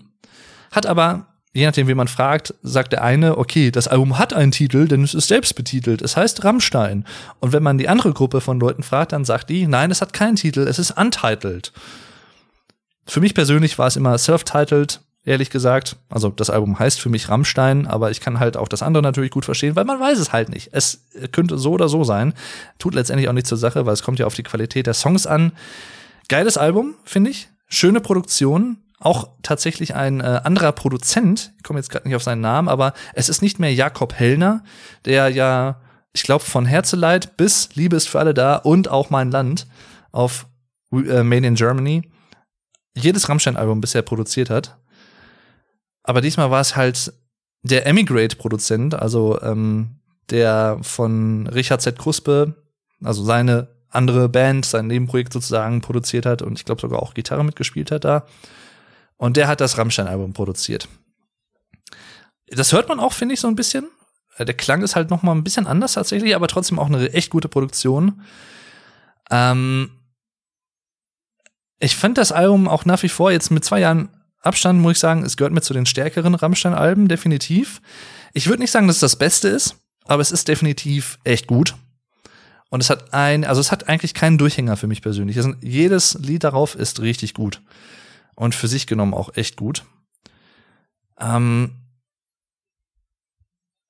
Hat 0.71 0.85
aber 0.85 1.35
je 1.55 1.65
nachdem, 1.65 1.89
wie 1.89 1.95
man 1.95 2.09
fragt, 2.09 2.53
sagt 2.63 2.93
der 2.93 3.03
eine, 3.03 3.39
okay, 3.39 3.71
das 3.71 3.89
Album 3.89 4.19
hat 4.19 4.35
einen 4.35 4.51
Titel, 4.51 4.87
denn 4.87 5.05
es 5.05 5.15
ist 5.15 5.29
selbst 5.29 5.55
betitelt. 5.55 6.03
Es 6.03 6.17
heißt 6.17 6.45
Rammstein. 6.45 7.07
Und 7.41 7.53
wenn 7.53 7.63
man 7.63 7.79
die 7.79 7.89
andere 7.89 8.13
Gruppe 8.13 8.41
von 8.41 8.61
Leuten 8.61 8.83
fragt, 8.83 9.13
dann 9.13 9.25
sagt 9.25 9.49
die, 9.49 9.67
nein, 9.67 9.91
es 9.91 10.03
hat 10.03 10.13
keinen 10.13 10.37
Titel, 10.37 10.67
es 10.69 10.79
ist 10.79 10.91
untitled. 10.91 11.73
Für 13.07 13.21
mich 13.21 13.35
persönlich 13.35 13.79
war 13.79 13.87
es 13.87 13.97
immer 13.97 14.19
self-titled, 14.19 15.01
ehrlich 15.25 15.51
gesagt. 15.51 15.97
Also 16.09 16.29
das 16.29 16.51
Album 16.51 16.79
heißt 16.79 17.01
für 17.01 17.09
mich 17.09 17.29
Rammstein, 17.29 17.87
aber 17.87 18.11
ich 18.11 18.21
kann 18.21 18.41
halt 18.41 18.57
auch 18.57 18.69
das 18.69 18.83
andere 18.83 19.03
natürlich 19.03 19.31
gut 19.31 19.45
verstehen, 19.45 19.77
weil 19.77 19.85
man 19.85 20.01
weiß 20.01 20.19
es 20.19 20.33
halt 20.33 20.49
nicht. 20.51 20.71
Es 20.73 21.07
könnte 21.33 21.59
so 21.59 21.73
oder 21.73 21.89
so 21.89 22.05
sein. 22.05 22.35
Tut 22.79 22.95
letztendlich 22.95 23.29
auch 23.29 23.33
nichts 23.33 23.49
zur 23.49 23.59
Sache, 23.59 23.87
weil 23.87 23.95
es 23.95 24.03
kommt 24.03 24.19
ja 24.19 24.27
auf 24.27 24.35
die 24.35 24.43
Qualität 24.43 24.87
der 24.87 24.95
Songs 24.95 25.27
an. 25.27 25.53
Geiles 26.29 26.57
Album, 26.57 26.95
finde 27.05 27.31
ich. 27.31 27.49
Schöne 27.69 28.01
Produktion, 28.01 28.79
auch 29.01 29.29
tatsächlich 29.43 29.95
ein 29.95 30.21
äh, 30.21 30.41
anderer 30.45 30.73
Produzent, 30.73 31.53
ich 31.57 31.63
komme 31.63 31.79
jetzt 31.79 31.91
gerade 31.91 32.07
nicht 32.07 32.17
auf 32.17 32.23
seinen 32.23 32.41
Namen, 32.41 32.69
aber 32.69 32.93
es 33.15 33.29
ist 33.29 33.43
nicht 33.43 33.59
mehr 33.59 33.73
Jakob 33.73 34.15
Hellner, 34.15 34.63
der 35.05 35.29
ja, 35.29 35.81
ich 36.13 36.23
glaube, 36.23 36.45
von 36.45 36.65
Herzeleid 36.65 37.37
bis 37.37 37.75
Liebe 37.75 37.97
ist 37.97 38.09
für 38.09 38.21
alle 38.21 38.35
da 38.35 38.57
und 38.57 38.89
auch 38.89 39.11
mein 39.11 39.31
Land 39.31 39.67
auf 40.13 40.47
äh, 40.93 41.23
Made 41.23 41.47
in 41.47 41.55
Germany 41.55 42.11
jedes 42.97 43.29
Rammstein-Album 43.29 43.81
bisher 43.81 44.03
produziert 44.03 44.51
hat. 44.51 44.79
Aber 46.05 46.21
diesmal 46.21 46.51
war 46.51 46.61
es 46.61 46.77
halt 46.77 47.13
der 47.63 47.87
Emigrate-Produzent, 47.87 48.95
also 48.95 49.41
ähm, 49.41 49.97
der 50.31 50.79
von 50.83 51.47
Richard 51.49 51.83
Z. 51.83 51.99
Kruspe, 51.99 52.55
also 53.03 53.25
seine 53.25 53.69
andere 53.89 54.29
Band, 54.29 54.67
sein 54.67 54.87
Nebenprojekt 54.87 55.33
sozusagen 55.33 55.81
produziert 55.81 56.27
hat 56.27 56.43
und 56.43 56.59
ich 56.59 56.65
glaube 56.65 56.81
sogar 56.81 57.03
auch 57.03 57.15
Gitarre 57.15 57.45
mitgespielt 57.45 57.91
hat 57.91 58.05
da. 58.05 58.27
Und 59.17 59.37
der 59.37 59.49
hat 59.49 59.61
das 59.61 59.79
Rammstein-Album 59.79 60.33
produziert. 60.33 60.89
Das 62.49 62.73
hört 62.73 62.89
man 62.89 63.01
auch, 63.01 63.13
finde 63.13 63.35
ich, 63.35 63.41
so 63.41 63.49
ein 63.49 63.57
bisschen. 63.57 63.89
Der 64.39 64.55
Klang 64.55 64.83
ist 64.83 64.97
halt 64.97 65.11
noch 65.11 65.23
mal 65.23 65.33
ein 65.33 65.45
bisschen 65.45 65.67
anders 65.67 65.95
tatsächlich, 65.95 66.35
aber 66.35 66.49
trotzdem 66.49 66.79
auch 66.79 66.87
eine 66.87 67.13
echt 67.13 67.31
gute 67.31 67.49
Produktion. 67.49 68.23
Ähm 69.31 69.91
ich 71.79 71.97
fand 71.97 72.19
das 72.19 72.33
Album 72.33 72.69
auch 72.69 72.85
nach 72.85 73.03
wie 73.03 73.09
vor 73.09 73.31
jetzt 73.31 73.51
mit 73.51 73.65
zwei 73.65 73.81
Jahren 73.81 74.09
Abstand, 74.45 74.81
muss 74.81 74.93
ich 74.93 74.99
sagen, 74.99 75.23
es 75.25 75.37
gehört 75.37 75.55
mir 75.55 75.63
zu 75.63 75.73
den 75.73 75.87
stärkeren 75.87 76.35
Rammstein-Alben, 76.35 77.09
definitiv. 77.09 77.81
Ich 78.35 78.47
würde 78.47 78.63
nicht 78.63 78.71
sagen, 78.71 78.87
dass 78.87 78.97
es 78.97 79.01
das 79.01 79.17
Beste 79.17 79.49
ist, 79.49 79.77
aber 80.05 80.21
es 80.21 80.33
ist 80.33 80.49
definitiv 80.49 81.19
echt 81.25 81.47
gut. 81.47 81.75
Und 82.69 82.81
es 82.81 82.91
hat 82.91 83.15
ein, 83.15 83.45
also 83.45 83.61
es 83.61 83.73
hat 83.73 83.89
eigentlich 83.89 84.15
keinen 84.15 84.37
Durchhänger 84.37 84.77
für 84.77 84.87
mich 84.87 85.01
persönlich. 85.01 85.39
Jedes 85.63 86.15
Lied 86.15 86.45
darauf 86.45 86.75
ist 86.75 87.01
richtig 87.01 87.33
gut 87.33 87.63
und 88.35 88.55
für 88.55 88.69
sich 88.69 88.87
genommen 88.87 89.15
auch 89.15 89.35
echt 89.37 89.57
gut. 89.57 89.85
Ähm, 91.19 91.73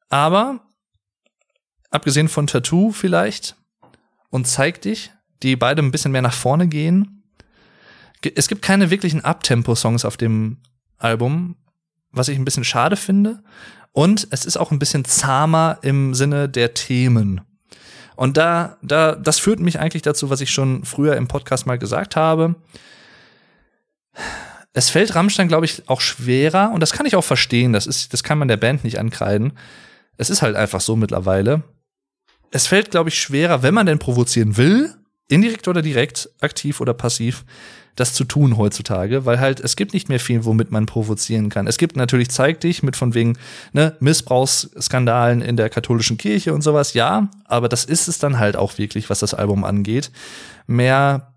aber 0.09 0.61
abgesehen 1.91 2.29
von 2.29 2.47
Tattoo 2.47 2.93
vielleicht 2.93 3.57
und 4.31 4.47
zeig 4.47 4.83
dich, 4.83 5.11
die 5.43 5.57
beide 5.57 5.83
ein 5.83 5.91
bisschen 5.91 6.13
mehr 6.13 6.23
nach 6.23 6.35
vorne 6.35 6.69
gehen. 6.69 7.24
Es 8.35 8.49
gibt 8.49 8.63
keine 8.63 8.91
wirklichen 8.91 9.25
Abtempo-Songs 9.25 10.05
auf 10.05 10.17
dem 10.17 10.59
Album, 10.99 11.57
was 12.11 12.29
ich 12.29 12.39
ein 12.39 12.45
bisschen 12.45 12.65
schade 12.65 12.97
finde. 12.97 13.43
Und 13.93 14.27
es 14.31 14.45
ist 14.45 14.57
auch 14.57 14.71
ein 14.71 14.79
bisschen 14.79 15.05
zahmer 15.05 15.79
im 15.83 16.15
Sinne 16.15 16.49
der 16.49 16.75
Themen. 16.75 17.41
Und 18.17 18.37
da, 18.37 18.77
da, 18.83 19.15
das 19.15 19.39
führt 19.39 19.61
mich 19.61 19.79
eigentlich 19.79 20.03
dazu, 20.03 20.31
was 20.31 20.41
ich 20.41 20.51
schon 20.51 20.85
früher 20.85 21.17
im 21.17 21.29
Podcast 21.29 21.67
mal 21.67 21.79
gesagt 21.79 22.17
habe 22.17 22.57
es 24.75 24.91
fällt 24.91 25.15
Rammstein, 25.15 25.49
glaube 25.49 25.67
ich, 25.67 25.89
auch 25.89 26.01
schwerer, 26.01 26.73
und 26.73 26.81
das 26.81 26.93
kann 26.93 27.07
ich 27.07 27.15
auch 27.17 27.25
verstehen, 27.25 27.73
das, 27.73 27.87
ist, 27.87 28.13
das 28.13 28.25
kann 28.25 28.39
man 28.39 28.49
der 28.49 28.57
Band 28.57 28.83
nicht 28.85 28.99
ankreiden. 28.99 29.53
Es 30.17 30.31
ist 30.31 30.43
halt 30.43 30.57
einfach 30.57 30.81
so 30.81 30.97
mittlerweile. 30.97 31.63
Es 32.51 32.67
fällt, 32.67 32.91
glaube 32.91 33.09
ich, 33.09 33.21
schwerer, 33.21 33.63
wenn 33.63 33.73
man 33.73 33.87
denn 33.87 34.01
provozieren 34.01 34.57
will, 34.57 34.93
indirekt 35.29 35.69
oder 35.69 35.81
direkt, 35.81 36.29
aktiv 36.41 36.81
oder 36.81 36.93
passiv, 36.93 37.45
das 37.97 38.12
zu 38.12 38.25
tun 38.25 38.57
heutzutage, 38.57 39.25
weil 39.25 39.41
halt 39.41 39.61
es 39.61 39.77
gibt 39.77 39.93
nicht 39.93 40.09
mehr 40.09 40.21
viel, 40.21 40.45
womit 40.45 40.71
man 40.71 40.87
provozieren 40.87 41.49
kann. 41.49 41.66
Es 41.66 41.79
gibt 41.79 41.97
natürlich 41.97 42.31
zeig 42.31 42.61
dich 42.61 42.83
mit 42.83 42.97
von 42.97 43.15
wegen 43.15 43.39
ne, 43.73 43.97
Missbrauchsskandalen 44.01 45.41
in 45.41 45.57
der 45.57 45.71
katholischen 45.71 46.19
Kirche 46.19 46.55
und 46.55 46.62
sowas, 46.62 46.95
ja, 46.95 47.29
aber 47.45 47.69
das 47.69 47.85
ist 47.85 48.09
es 48.09 48.19
dann 48.19 48.39
halt 48.39 48.57
auch 48.57 48.79
wirklich, 48.79 49.11
was 49.11 49.21
das 49.21 49.35
Album 49.35 49.65
angeht. 49.65 50.11
Mehr 50.66 51.35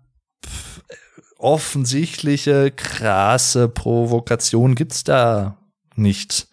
offensichtliche, 1.38 2.72
krasse 2.72 3.68
Provokation 3.68 4.74
gibt's 4.74 5.04
da 5.04 5.56
nicht. 5.94 6.48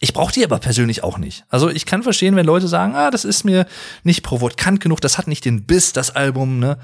Ich 0.00 0.12
brauche 0.12 0.32
die 0.32 0.44
aber 0.44 0.58
persönlich 0.58 1.02
auch 1.02 1.18
nicht. 1.18 1.44
Also 1.48 1.68
ich 1.68 1.86
kann 1.86 2.02
verstehen, 2.02 2.36
wenn 2.36 2.46
Leute 2.46 2.68
sagen, 2.68 2.94
ah, 2.94 3.10
das 3.10 3.24
ist 3.24 3.44
mir 3.44 3.66
nicht 4.04 4.22
provokant 4.22 4.80
genug, 4.80 5.00
das 5.00 5.18
hat 5.18 5.26
nicht 5.26 5.44
den 5.44 5.64
Biss, 5.64 5.92
das 5.92 6.10
Album, 6.10 6.58
ne? 6.58 6.78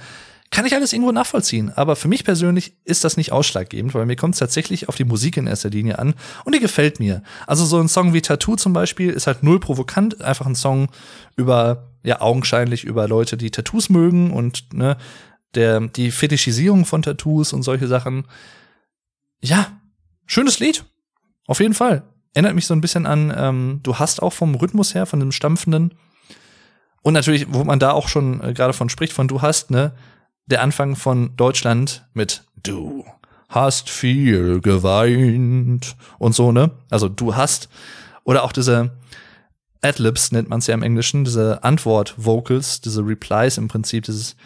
Kann 0.51 0.67
ich 0.67 0.75
alles 0.75 0.93
irgendwo 0.93 1.11
nachvollziehen. 1.11 1.73
Aber 1.75 1.97
für 1.97 2.07
mich 2.07 2.25
persönlich 2.25 2.75
ist 2.85 3.03
das 3.03 3.17
nicht 3.17 3.33
ausschlaggebend, 3.33 3.95
weil 3.95 4.07
mir 4.07 4.17
kommt 4.17 4.35
es 4.35 4.39
tatsächlich 4.39 4.89
auf 4.89 4.97
die 4.97 5.05
Musik 5.05 5.37
in 5.37 5.47
erster 5.47 5.71
Linie 5.71 5.99
an 5.99 6.15
und 6.45 6.55
die 6.55 6.61
gefällt 6.61 7.01
mir. 7.01 7.23
Also 7.47 7.65
so 7.65 7.81
ein 7.81 7.89
Song 7.89 8.13
wie 8.15 8.23
Tattoo 8.23 8.55
zum 8.57 8.73
Beispiel 8.73 9.11
ist 9.11 9.27
halt 9.27 9.43
null 9.43 9.59
provokant, 9.59 10.21
einfach 10.21 10.47
ein 10.47 10.55
Song 10.55 10.89
über, 11.37 11.89
ja, 12.05 12.21
augenscheinlich 12.21 12.85
über 12.85 13.09
Leute, 13.09 13.37
die 13.37 13.51
Tattoos 13.51 13.89
mögen 13.89 14.31
und, 14.31 14.73
ne, 14.73 14.97
der, 15.55 15.81
die 15.81 16.11
Fetischisierung 16.11 16.85
von 16.85 17.03
Tattoos 17.03 17.53
und 17.53 17.63
solche 17.63 17.89
Sachen. 17.89 18.27
Ja, 19.41 19.73
schönes 20.27 20.59
Lied. 20.59 20.85
Auf 21.47 21.61
jeden 21.61 21.75
Fall. 21.75 22.03
Erinnert 22.33 22.55
mich 22.55 22.67
so 22.67 22.75
ein 22.75 22.81
bisschen 22.81 23.07
an, 23.07 23.33
ähm, 23.37 23.81
du 23.83 23.99
hast 23.99 24.23
auch 24.23 24.33
vom 24.33 24.55
Rhythmus 24.55 24.95
her, 24.95 25.07
von 25.07 25.21
dem 25.21 25.33
Stampfenden. 25.33 25.95
Und 27.03 27.13
natürlich, 27.13 27.47
wo 27.49 27.65
man 27.65 27.79
da 27.79 27.93
auch 27.93 28.09
schon 28.09 28.43
äh, 28.43 28.55
gerade 28.55 28.73
von 28.73 28.89
spricht, 28.89 29.13
von 29.13 29.29
du 29.29 29.43
hast, 29.43 29.71
ne, 29.71 29.93
der 30.47 30.63
Anfang 30.63 30.97
von 30.97 31.37
Deutschland 31.37 32.07
mit 32.13 32.45
du 32.63 33.05
hast 33.49 33.89
viel 33.89 34.61
geweint 34.61 35.97
und 36.19 36.35
so, 36.35 36.53
ne? 36.53 36.71
Also 36.91 37.09
du 37.09 37.37
hast. 37.37 37.69
Oder 38.25 38.43
auch 38.43 38.53
diese 38.53 38.91
Adlibs 39.83 40.33
nennt 40.33 40.49
man 40.49 40.59
es 40.59 40.67
ja 40.67 40.75
im 40.75 40.83
Englischen, 40.83 41.25
diese 41.25 41.63
Antwort-Vocals, 41.63 42.81
diese 42.81 43.07
Replies 43.07 43.59
im 43.59 43.69
Prinzip, 43.69 44.05
dieses 44.05 44.37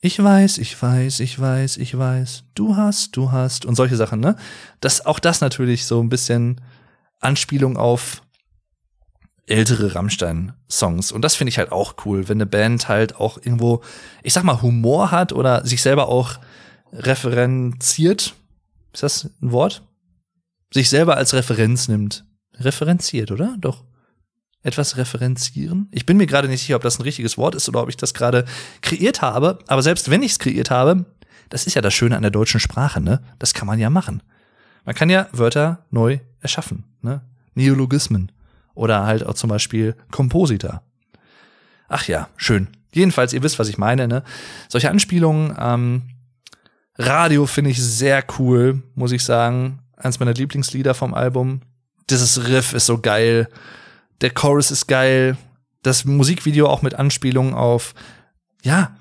ich 0.00 0.22
weiß, 0.22 0.58
ich 0.58 0.80
weiß, 0.80 1.20
ich 1.20 1.38
weiß, 1.40 1.78
ich 1.78 1.96
weiß, 1.96 2.44
du 2.54 2.76
hast, 2.76 3.16
du 3.16 3.32
hast 3.32 3.64
und 3.64 3.74
solche 3.74 3.96
Sachen, 3.96 4.20
ne? 4.20 4.36
Das, 4.80 5.04
auch 5.04 5.18
das 5.18 5.40
natürlich 5.40 5.86
so 5.86 6.00
ein 6.00 6.08
bisschen 6.08 6.60
Anspielung 7.18 7.76
auf 7.76 8.22
ältere 9.46 9.94
Rammstein-Songs. 9.94 11.12
Und 11.12 11.22
das 11.22 11.36
finde 11.36 11.50
ich 11.50 11.58
halt 11.58 11.72
auch 11.72 11.94
cool, 12.04 12.28
wenn 12.28 12.38
eine 12.38 12.46
Band 12.46 12.88
halt 12.88 13.16
auch 13.16 13.38
irgendwo, 13.38 13.82
ich 14.22 14.32
sag 14.32 14.44
mal, 14.44 14.60
Humor 14.62 15.10
hat 15.10 15.32
oder 15.32 15.64
sich 15.64 15.82
selber 15.82 16.08
auch 16.08 16.38
referenziert. 16.92 18.34
Ist 18.92 19.02
das 19.02 19.30
ein 19.40 19.52
Wort? 19.52 19.82
Sich 20.72 20.88
selber 20.88 21.16
als 21.16 21.32
Referenz 21.32 21.88
nimmt. 21.88 22.24
Referenziert, 22.54 23.30
oder? 23.30 23.56
Doch. 23.58 23.84
Etwas 24.62 24.96
referenzieren? 24.96 25.88
Ich 25.92 26.06
bin 26.06 26.16
mir 26.16 26.26
gerade 26.26 26.48
nicht 26.48 26.62
sicher, 26.62 26.76
ob 26.76 26.82
das 26.82 26.98
ein 26.98 27.02
richtiges 27.02 27.38
Wort 27.38 27.54
ist 27.54 27.68
oder 27.68 27.82
ob 27.82 27.88
ich 27.88 27.96
das 27.96 28.14
gerade 28.14 28.44
kreiert 28.80 29.22
habe. 29.22 29.60
Aber 29.68 29.82
selbst 29.82 30.10
wenn 30.10 30.24
ich 30.24 30.32
es 30.32 30.38
kreiert 30.40 30.70
habe, 30.70 31.04
das 31.50 31.68
ist 31.68 31.74
ja 31.74 31.82
das 31.82 31.94
Schöne 31.94 32.16
an 32.16 32.22
der 32.22 32.32
deutschen 32.32 32.58
Sprache, 32.58 33.00
ne? 33.00 33.22
Das 33.38 33.54
kann 33.54 33.68
man 33.68 33.78
ja 33.78 33.90
machen. 33.90 34.24
Man 34.84 34.96
kann 34.96 35.08
ja 35.08 35.28
Wörter 35.30 35.86
neu 35.90 36.18
erschaffen, 36.40 36.84
ne? 37.00 37.22
Neologismen. 37.54 38.32
Oder 38.76 39.04
halt 39.04 39.26
auch 39.26 39.34
zum 39.34 39.50
Beispiel 39.50 39.96
Kompositor. 40.12 40.82
Ach 41.88 42.06
ja, 42.06 42.28
schön. 42.36 42.68
Jedenfalls, 42.92 43.32
ihr 43.32 43.42
wisst, 43.42 43.58
was 43.58 43.68
ich 43.68 43.78
meine, 43.78 44.06
ne? 44.06 44.22
Solche 44.68 44.90
Anspielungen, 44.90 45.56
ähm, 45.58 46.02
Radio 46.98 47.46
finde 47.46 47.70
ich 47.70 47.82
sehr 47.82 48.24
cool, 48.38 48.82
muss 48.94 49.12
ich 49.12 49.24
sagen. 49.24 49.80
Eins 49.96 50.20
meiner 50.20 50.34
Lieblingslieder 50.34 50.94
vom 50.94 51.14
Album. 51.14 51.62
Dieses 52.08 52.48
Riff 52.48 52.72
ist 52.72 52.86
so 52.86 52.98
geil. 52.98 53.48
Der 54.20 54.30
Chorus 54.30 54.70
ist 54.70 54.86
geil. 54.86 55.36
Das 55.82 56.04
Musikvideo 56.04 56.68
auch 56.68 56.82
mit 56.82 56.94
Anspielungen 56.94 57.54
auf, 57.54 57.94
ja, 58.62 58.96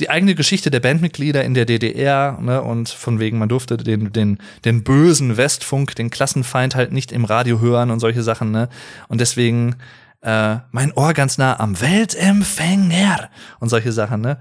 die 0.00 0.10
eigene 0.10 0.34
Geschichte 0.34 0.70
der 0.70 0.80
Bandmitglieder 0.80 1.44
in 1.44 1.54
der 1.54 1.64
DDR, 1.64 2.38
ne, 2.40 2.62
und 2.62 2.88
von 2.88 3.20
wegen, 3.20 3.38
man 3.38 3.48
durfte 3.48 3.76
den, 3.76 4.12
den, 4.12 4.38
den 4.64 4.84
bösen 4.84 5.36
Westfunk, 5.36 5.94
den 5.96 6.10
Klassenfeind 6.10 6.74
halt 6.74 6.92
nicht 6.92 7.12
im 7.12 7.24
Radio 7.24 7.60
hören 7.60 7.90
und 7.90 8.00
solche 8.00 8.22
Sachen, 8.22 8.50
ne. 8.50 8.68
Und 9.08 9.20
deswegen 9.20 9.76
äh, 10.20 10.56
mein 10.72 10.92
Ohr 10.92 11.12
ganz 11.14 11.38
nah 11.38 11.58
am 11.60 11.80
Weltempfänger 11.80 13.30
und 13.60 13.68
solche 13.68 13.92
Sachen, 13.92 14.20
ne? 14.20 14.38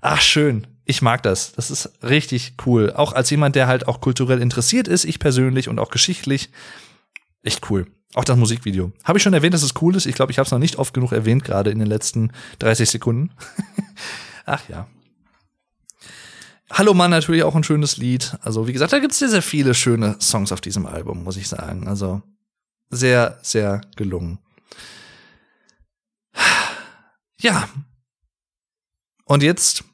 Ach, 0.00 0.20
schön. 0.20 0.66
Ich 0.84 1.00
mag 1.00 1.22
das. 1.22 1.52
Das 1.52 1.70
ist 1.70 1.90
richtig 2.02 2.54
cool. 2.66 2.92
Auch 2.94 3.14
als 3.14 3.30
jemand, 3.30 3.56
der 3.56 3.66
halt 3.66 3.88
auch 3.88 4.02
kulturell 4.02 4.42
interessiert 4.42 4.86
ist, 4.86 5.06
ich 5.06 5.18
persönlich 5.18 5.68
und 5.68 5.78
auch 5.78 5.90
geschichtlich. 5.90 6.50
Echt 7.42 7.70
cool. 7.70 7.86
Auch 8.14 8.24
das 8.24 8.36
Musikvideo. 8.36 8.92
Habe 9.02 9.18
ich 9.18 9.22
schon 9.22 9.32
erwähnt, 9.32 9.54
dass 9.54 9.62
es 9.62 9.72
cool 9.80 9.96
ist? 9.96 10.06
Ich 10.06 10.14
glaube, 10.14 10.30
ich 10.30 10.38
habe 10.38 10.44
es 10.44 10.52
noch 10.52 10.58
nicht 10.58 10.76
oft 10.76 10.92
genug 10.92 11.12
erwähnt, 11.12 11.42
gerade 11.42 11.70
in 11.70 11.78
den 11.78 11.88
letzten 11.88 12.32
30 12.58 12.90
Sekunden. 12.90 13.30
Ach 14.44 14.68
ja. 14.68 14.86
Hallo 16.70 16.94
Mann, 16.94 17.10
natürlich 17.10 17.44
auch 17.44 17.54
ein 17.54 17.64
schönes 17.64 17.96
Lied. 17.96 18.36
Also, 18.42 18.66
wie 18.66 18.72
gesagt, 18.72 18.92
da 18.92 18.98
gibt 18.98 19.12
es 19.12 19.18
sehr, 19.18 19.28
sehr 19.28 19.42
viele 19.42 19.74
schöne 19.74 20.16
Songs 20.20 20.50
auf 20.50 20.60
diesem 20.60 20.86
Album, 20.86 21.22
muss 21.22 21.36
ich 21.36 21.48
sagen. 21.48 21.86
Also, 21.88 22.22
sehr, 22.90 23.38
sehr 23.42 23.80
gelungen. 23.96 24.38
Ja. 27.38 27.68
Und 29.24 29.42
jetzt 29.42 29.84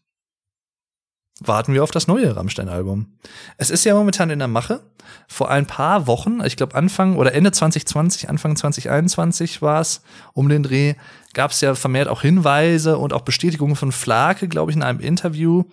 warten 1.40 1.72
wir 1.72 1.82
auf 1.82 1.90
das 1.90 2.06
neue 2.06 2.36
Rammstein-Album. 2.36 3.18
Es 3.56 3.70
ist 3.70 3.84
ja 3.84 3.94
momentan 3.94 4.30
in 4.30 4.38
der 4.38 4.48
Mache. 4.48 4.82
Vor 5.26 5.50
ein 5.50 5.66
paar 5.66 6.06
Wochen, 6.06 6.40
ich 6.44 6.56
glaube 6.56 6.74
Anfang 6.74 7.16
oder 7.16 7.32
Ende 7.32 7.50
2020, 7.50 8.28
Anfang 8.28 8.56
2021 8.56 9.62
war 9.62 9.80
es, 9.80 10.02
um 10.34 10.48
den 10.48 10.62
Dreh, 10.62 10.94
gab 11.34 11.52
es 11.52 11.60
ja 11.60 11.74
vermehrt 11.74 12.08
auch 12.08 12.22
Hinweise 12.22 12.98
und 12.98 13.12
auch 13.12 13.22
Bestätigungen 13.22 13.76
von 13.76 13.92
Flake, 13.92 14.48
glaube 14.48 14.70
ich, 14.70 14.76
in 14.76 14.82
einem 14.82 15.00
Interview, 15.00 15.64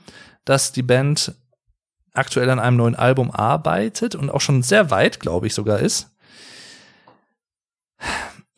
dass 0.46 0.72
die 0.72 0.84
Band 0.84 1.34
aktuell 2.14 2.50
an 2.50 2.60
einem 2.60 2.78
neuen 2.78 2.96
Album 2.96 3.32
arbeitet 3.32 4.16
und 4.16 4.30
auch 4.30 4.42
schon 4.42 4.64
sehr 4.64 4.90
weit, 4.92 5.20
glaube 5.20 5.48
ich, 5.48 5.54
sogar 5.54 5.80
ist. 5.80 6.12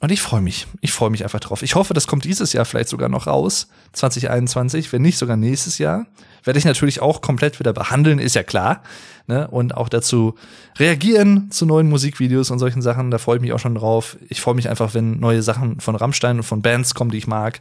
Und 0.01 0.11
ich 0.11 0.21
freue 0.21 0.41
mich. 0.41 0.65
Ich 0.79 0.93
freue 0.93 1.09
mich 1.09 1.23
einfach 1.23 1.41
drauf. 1.41 1.61
Ich 1.61 1.75
hoffe, 1.75 1.93
das 1.93 2.07
kommt 2.07 2.23
dieses 2.23 2.53
Jahr 2.53 2.63
vielleicht 2.63 2.87
sogar 2.87 3.09
noch 3.09 3.27
raus. 3.27 3.67
2021, 3.91 4.93
wenn 4.93 5.01
nicht 5.01 5.17
sogar 5.17 5.35
nächstes 5.35 5.77
Jahr. 5.77 6.05
Werde 6.45 6.57
ich 6.57 6.63
natürlich 6.63 7.01
auch 7.01 7.19
komplett 7.19 7.59
wieder 7.59 7.73
behandeln, 7.73 8.17
ist 8.17 8.35
ja 8.35 8.43
klar. 8.43 8.81
Ne? 9.27 9.49
Und 9.49 9.75
auch 9.75 9.89
dazu 9.89 10.35
reagieren 10.77 11.51
zu 11.51 11.65
neuen 11.65 11.89
Musikvideos 11.89 12.49
und 12.49 12.59
solchen 12.59 12.81
Sachen. 12.81 13.11
Da 13.11 13.17
freue 13.17 13.37
ich 13.37 13.41
mich 13.41 13.51
auch 13.51 13.59
schon 13.59 13.75
drauf. 13.75 14.17
Ich 14.29 14.39
freue 14.39 14.55
mich 14.55 14.69
einfach, 14.69 14.93
wenn 14.93 15.19
neue 15.19 15.43
Sachen 15.43 15.81
von 15.81 15.95
Rammstein 15.97 16.37
und 16.37 16.43
von 16.43 16.61
Bands 16.61 16.95
kommen, 16.95 17.11
die 17.11 17.17
ich 17.17 17.27
mag. 17.27 17.59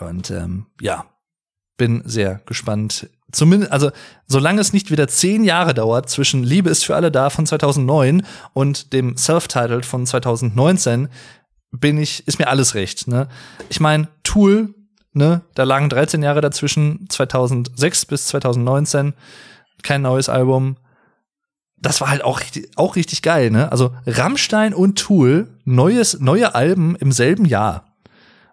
Und 0.00 0.30
ähm, 0.30 0.64
ja, 0.80 1.04
bin 1.76 2.02
sehr 2.04 2.40
gespannt. 2.46 3.08
Zumindest, 3.32 3.72
also 3.72 3.90
solange 4.26 4.60
es 4.60 4.72
nicht 4.72 4.90
wieder 4.90 5.08
zehn 5.08 5.42
Jahre 5.44 5.74
dauert 5.74 6.08
zwischen 6.08 6.44
Liebe 6.44 6.70
ist 6.70 6.84
für 6.84 6.94
alle 6.94 7.10
da 7.10 7.30
von 7.30 7.46
2009 7.46 8.24
und 8.52 8.92
dem 8.92 9.16
Self-Titled 9.16 9.84
von 9.84 10.06
2019, 10.06 11.08
bin 11.72 11.98
ich, 11.98 12.26
ist 12.28 12.38
mir 12.38 12.48
alles 12.48 12.74
recht. 12.74 13.08
Ne? 13.08 13.28
Ich 13.68 13.80
meine, 13.80 14.08
Tool, 14.22 14.74
ne, 15.12 15.42
da 15.54 15.64
lagen 15.64 15.88
13 15.88 16.22
Jahre 16.22 16.40
dazwischen, 16.40 17.06
2006 17.08 18.06
bis 18.06 18.26
2019, 18.28 19.14
kein 19.82 20.02
neues 20.02 20.28
Album. 20.28 20.76
Das 21.76 22.00
war 22.00 22.08
halt 22.08 22.22
auch 22.24 22.40
richtig, 22.40 22.70
auch 22.76 22.96
richtig 22.96 23.20
geil, 23.20 23.50
ne? 23.50 23.70
Also 23.70 23.94
Rammstein 24.06 24.72
und 24.72 24.98
Tool, 24.98 25.58
neues, 25.64 26.18
neue 26.20 26.54
Alben 26.54 26.96
im 26.96 27.12
selben 27.12 27.44
Jahr. 27.44 27.94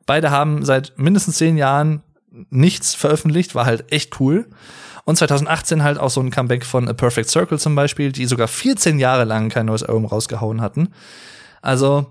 Beide 0.05 0.31
haben 0.31 0.65
seit 0.65 0.97
mindestens 0.97 1.37
zehn 1.37 1.55
Jahren 1.55 2.01
nichts 2.49 2.95
veröffentlicht, 2.95 3.55
war 3.55 3.65
halt 3.65 3.91
echt 3.91 4.19
cool. 4.19 4.47
Und 5.03 5.17
2018 5.17 5.83
halt 5.83 5.99
auch 5.99 6.09
so 6.09 6.21
ein 6.21 6.31
Comeback 6.31 6.65
von 6.65 6.87
A 6.87 6.93
Perfect 6.93 7.29
Circle 7.29 7.59
zum 7.59 7.75
Beispiel, 7.75 8.11
die 8.11 8.25
sogar 8.25 8.47
14 8.47 8.99
Jahre 8.99 9.25
lang 9.25 9.49
kein 9.49 9.65
neues 9.65 9.83
Album 9.83 10.05
rausgehauen 10.05 10.61
hatten. 10.61 10.89
Also, 11.61 12.07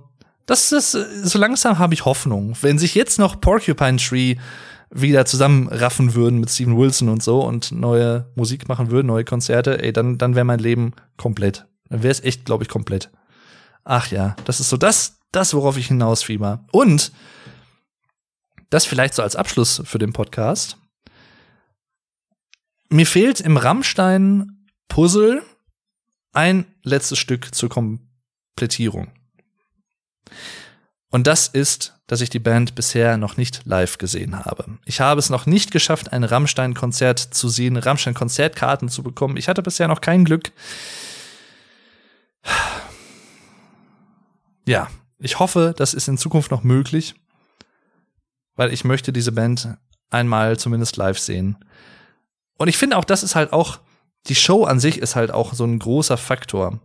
das 0.47 0.73
ist, 0.73 0.93
so 0.93 1.39
langsam 1.39 1.79
habe 1.79 1.95
ich 1.95 2.05
Hoffnung. 2.05 2.57
Wenn 2.61 2.79
sich 2.79 2.95
jetzt 2.95 3.19
noch 3.19 3.41
Porcupine 3.41 3.99
Tree 3.99 4.37
wieder 4.91 5.25
zusammenraffen 5.25 6.15
würden 6.15 6.41
mit 6.41 6.51
Steven 6.51 6.77
Wilson 6.77 7.09
und 7.09 7.23
so 7.23 7.43
und 7.43 7.71
neue 7.71 8.27
Musik 8.35 8.69
machen 8.69 8.91
würden, 8.91 9.07
neue 9.07 9.25
Konzerte, 9.25 9.81
ey, 9.83 9.93
dann, 9.93 10.19
dann 10.19 10.35
wäre 10.35 10.45
mein 10.45 10.59
Leben 10.59 10.93
komplett. 11.17 11.67
Dann 11.89 12.03
wäre 12.03 12.11
es 12.11 12.25
echt, 12.25 12.45
glaube 12.45 12.65
ich, 12.65 12.69
komplett. 12.69 13.11
Ach 13.85 14.11
ja, 14.11 14.35
das 14.45 14.59
ist 14.59 14.69
so 14.69 14.77
das, 14.77 15.21
das, 15.31 15.55
worauf 15.55 15.77
ich 15.77 15.87
hinausfieber. 15.87 16.65
Und 16.73 17.13
das 18.71 18.87
vielleicht 18.87 19.15
so 19.15 19.23
als 19.23 19.37
Abschluss 19.37 19.83
für 19.85 19.99
den 19.99 20.13
Podcast. 20.13 20.79
Mir 22.89 23.07
fehlt 23.07 23.41
im 23.41 23.57
Rammstein-Puzzle 23.57 25.43
ein 26.33 26.65
letztes 26.83 27.19
Stück 27.19 27.55
zur 27.55 27.69
Komplettierung. 27.69 29.13
Und 31.11 31.27
das 31.27 31.49
ist, 31.49 31.97
dass 32.07 32.21
ich 32.21 32.31
die 32.31 32.39
Band 32.39 32.77
bisher 32.77 33.17
noch 33.17 33.37
nicht 33.37 33.63
live 33.65 33.99
gesehen 33.99 34.45
habe. 34.45 34.79
Ich 34.85 35.01
habe 35.01 35.19
es 35.19 35.29
noch 35.29 35.47
nicht 35.47 35.73
geschafft, 35.73 36.13
ein 36.13 36.23
Rammstein-Konzert 36.23 37.19
zu 37.19 37.49
sehen, 37.49 37.77
Rammstein-Konzertkarten 37.77 38.89
zu 38.89 39.03
bekommen. 39.03 39.37
Ich 39.37 39.49
hatte 39.49 39.63
bisher 39.63 39.89
noch 39.89 40.01
kein 40.01 40.25
Glück. 40.25 40.53
Ja, 44.67 44.89
ich 45.19 45.41
hoffe, 45.41 45.75
das 45.77 45.95
ist 45.95 46.07
in 46.07 46.17
Zukunft 46.17 46.53
noch 46.53 46.63
möglich 46.63 47.15
weil 48.61 48.75
ich 48.75 48.85
möchte 48.85 49.11
diese 49.11 49.33
Band 49.33 49.69
einmal 50.11 50.59
zumindest 50.59 50.99
live 50.99 51.19
sehen. 51.19 51.57
Und 52.59 52.69
ich 52.69 52.77
finde 52.77 52.99
auch, 52.99 53.07
das 53.07 53.23
ist 53.23 53.35
halt 53.35 53.55
auch, 53.55 53.79
die 54.27 54.35
Show 54.35 54.65
an 54.65 54.79
sich 54.79 54.99
ist 54.99 55.17
halt 55.17 55.31
auch 55.31 55.55
so 55.55 55.65
ein 55.65 55.79
großer 55.79 56.19
Faktor. 56.19 56.79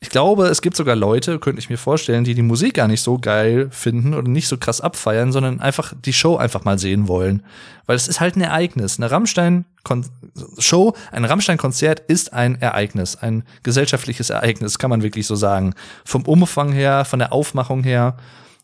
Ich 0.00 0.08
glaube, 0.08 0.46
es 0.46 0.62
gibt 0.62 0.74
sogar 0.74 0.96
Leute, 0.96 1.38
könnte 1.40 1.58
ich 1.58 1.68
mir 1.68 1.76
vorstellen, 1.76 2.24
die 2.24 2.32
die 2.32 2.40
Musik 2.40 2.72
gar 2.72 2.88
nicht 2.88 3.02
so 3.02 3.18
geil 3.18 3.68
finden 3.70 4.14
oder 4.14 4.26
nicht 4.28 4.48
so 4.48 4.56
krass 4.56 4.80
abfeiern, 4.80 5.30
sondern 5.30 5.60
einfach 5.60 5.92
die 6.06 6.14
Show 6.14 6.38
einfach 6.38 6.64
mal 6.64 6.78
sehen 6.78 7.06
wollen. 7.06 7.42
Weil 7.84 7.96
es 7.96 8.08
ist 8.08 8.20
halt 8.20 8.36
ein 8.36 8.40
Ereignis. 8.40 8.98
Eine 8.98 9.10
Rammstein-Show, 9.10 10.94
ein 11.10 11.24
Rammstein-Konzert 11.26 12.00
ist 12.00 12.32
ein 12.32 12.58
Ereignis, 12.62 13.16
ein 13.16 13.44
gesellschaftliches 13.62 14.30
Ereignis, 14.30 14.78
kann 14.78 14.88
man 14.88 15.02
wirklich 15.02 15.26
so 15.26 15.34
sagen. 15.34 15.74
Vom 16.06 16.22
Umfang 16.22 16.72
her, 16.72 17.04
von 17.04 17.18
der 17.18 17.34
Aufmachung 17.34 17.84
her, 17.84 18.16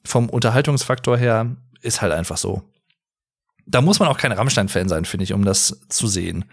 vom 0.07 0.31
Unterhaltungsfaktor 0.31 1.19
her 1.19 1.55
ist 1.81 2.03
halt 2.03 2.13
einfach 2.13 2.37
so. 2.37 2.63
Da 3.67 3.81
muss 3.81 3.99
man 3.99 4.09
auch 4.09 4.19
kein 4.19 4.33
Rammstein-Fan 4.33 4.89
sein, 4.89 5.05
finde 5.05 5.25
ich, 5.25 5.33
um 5.33 5.45
das 5.45 5.81
zu 5.89 6.07
sehen. 6.07 6.45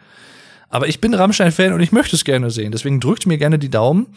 Aber 0.69 0.87
ich 0.87 0.99
bin 0.99 1.13
Rammstein-Fan 1.13 1.73
und 1.73 1.79
ich 1.79 1.91
möchte 1.91 2.15
es 2.15 2.25
gerne 2.25 2.51
sehen. 2.51 2.71
Deswegen 2.71 2.99
drückt 2.99 3.25
mir 3.25 3.37
gerne 3.37 3.59
die 3.59 3.69
Daumen. 3.69 4.07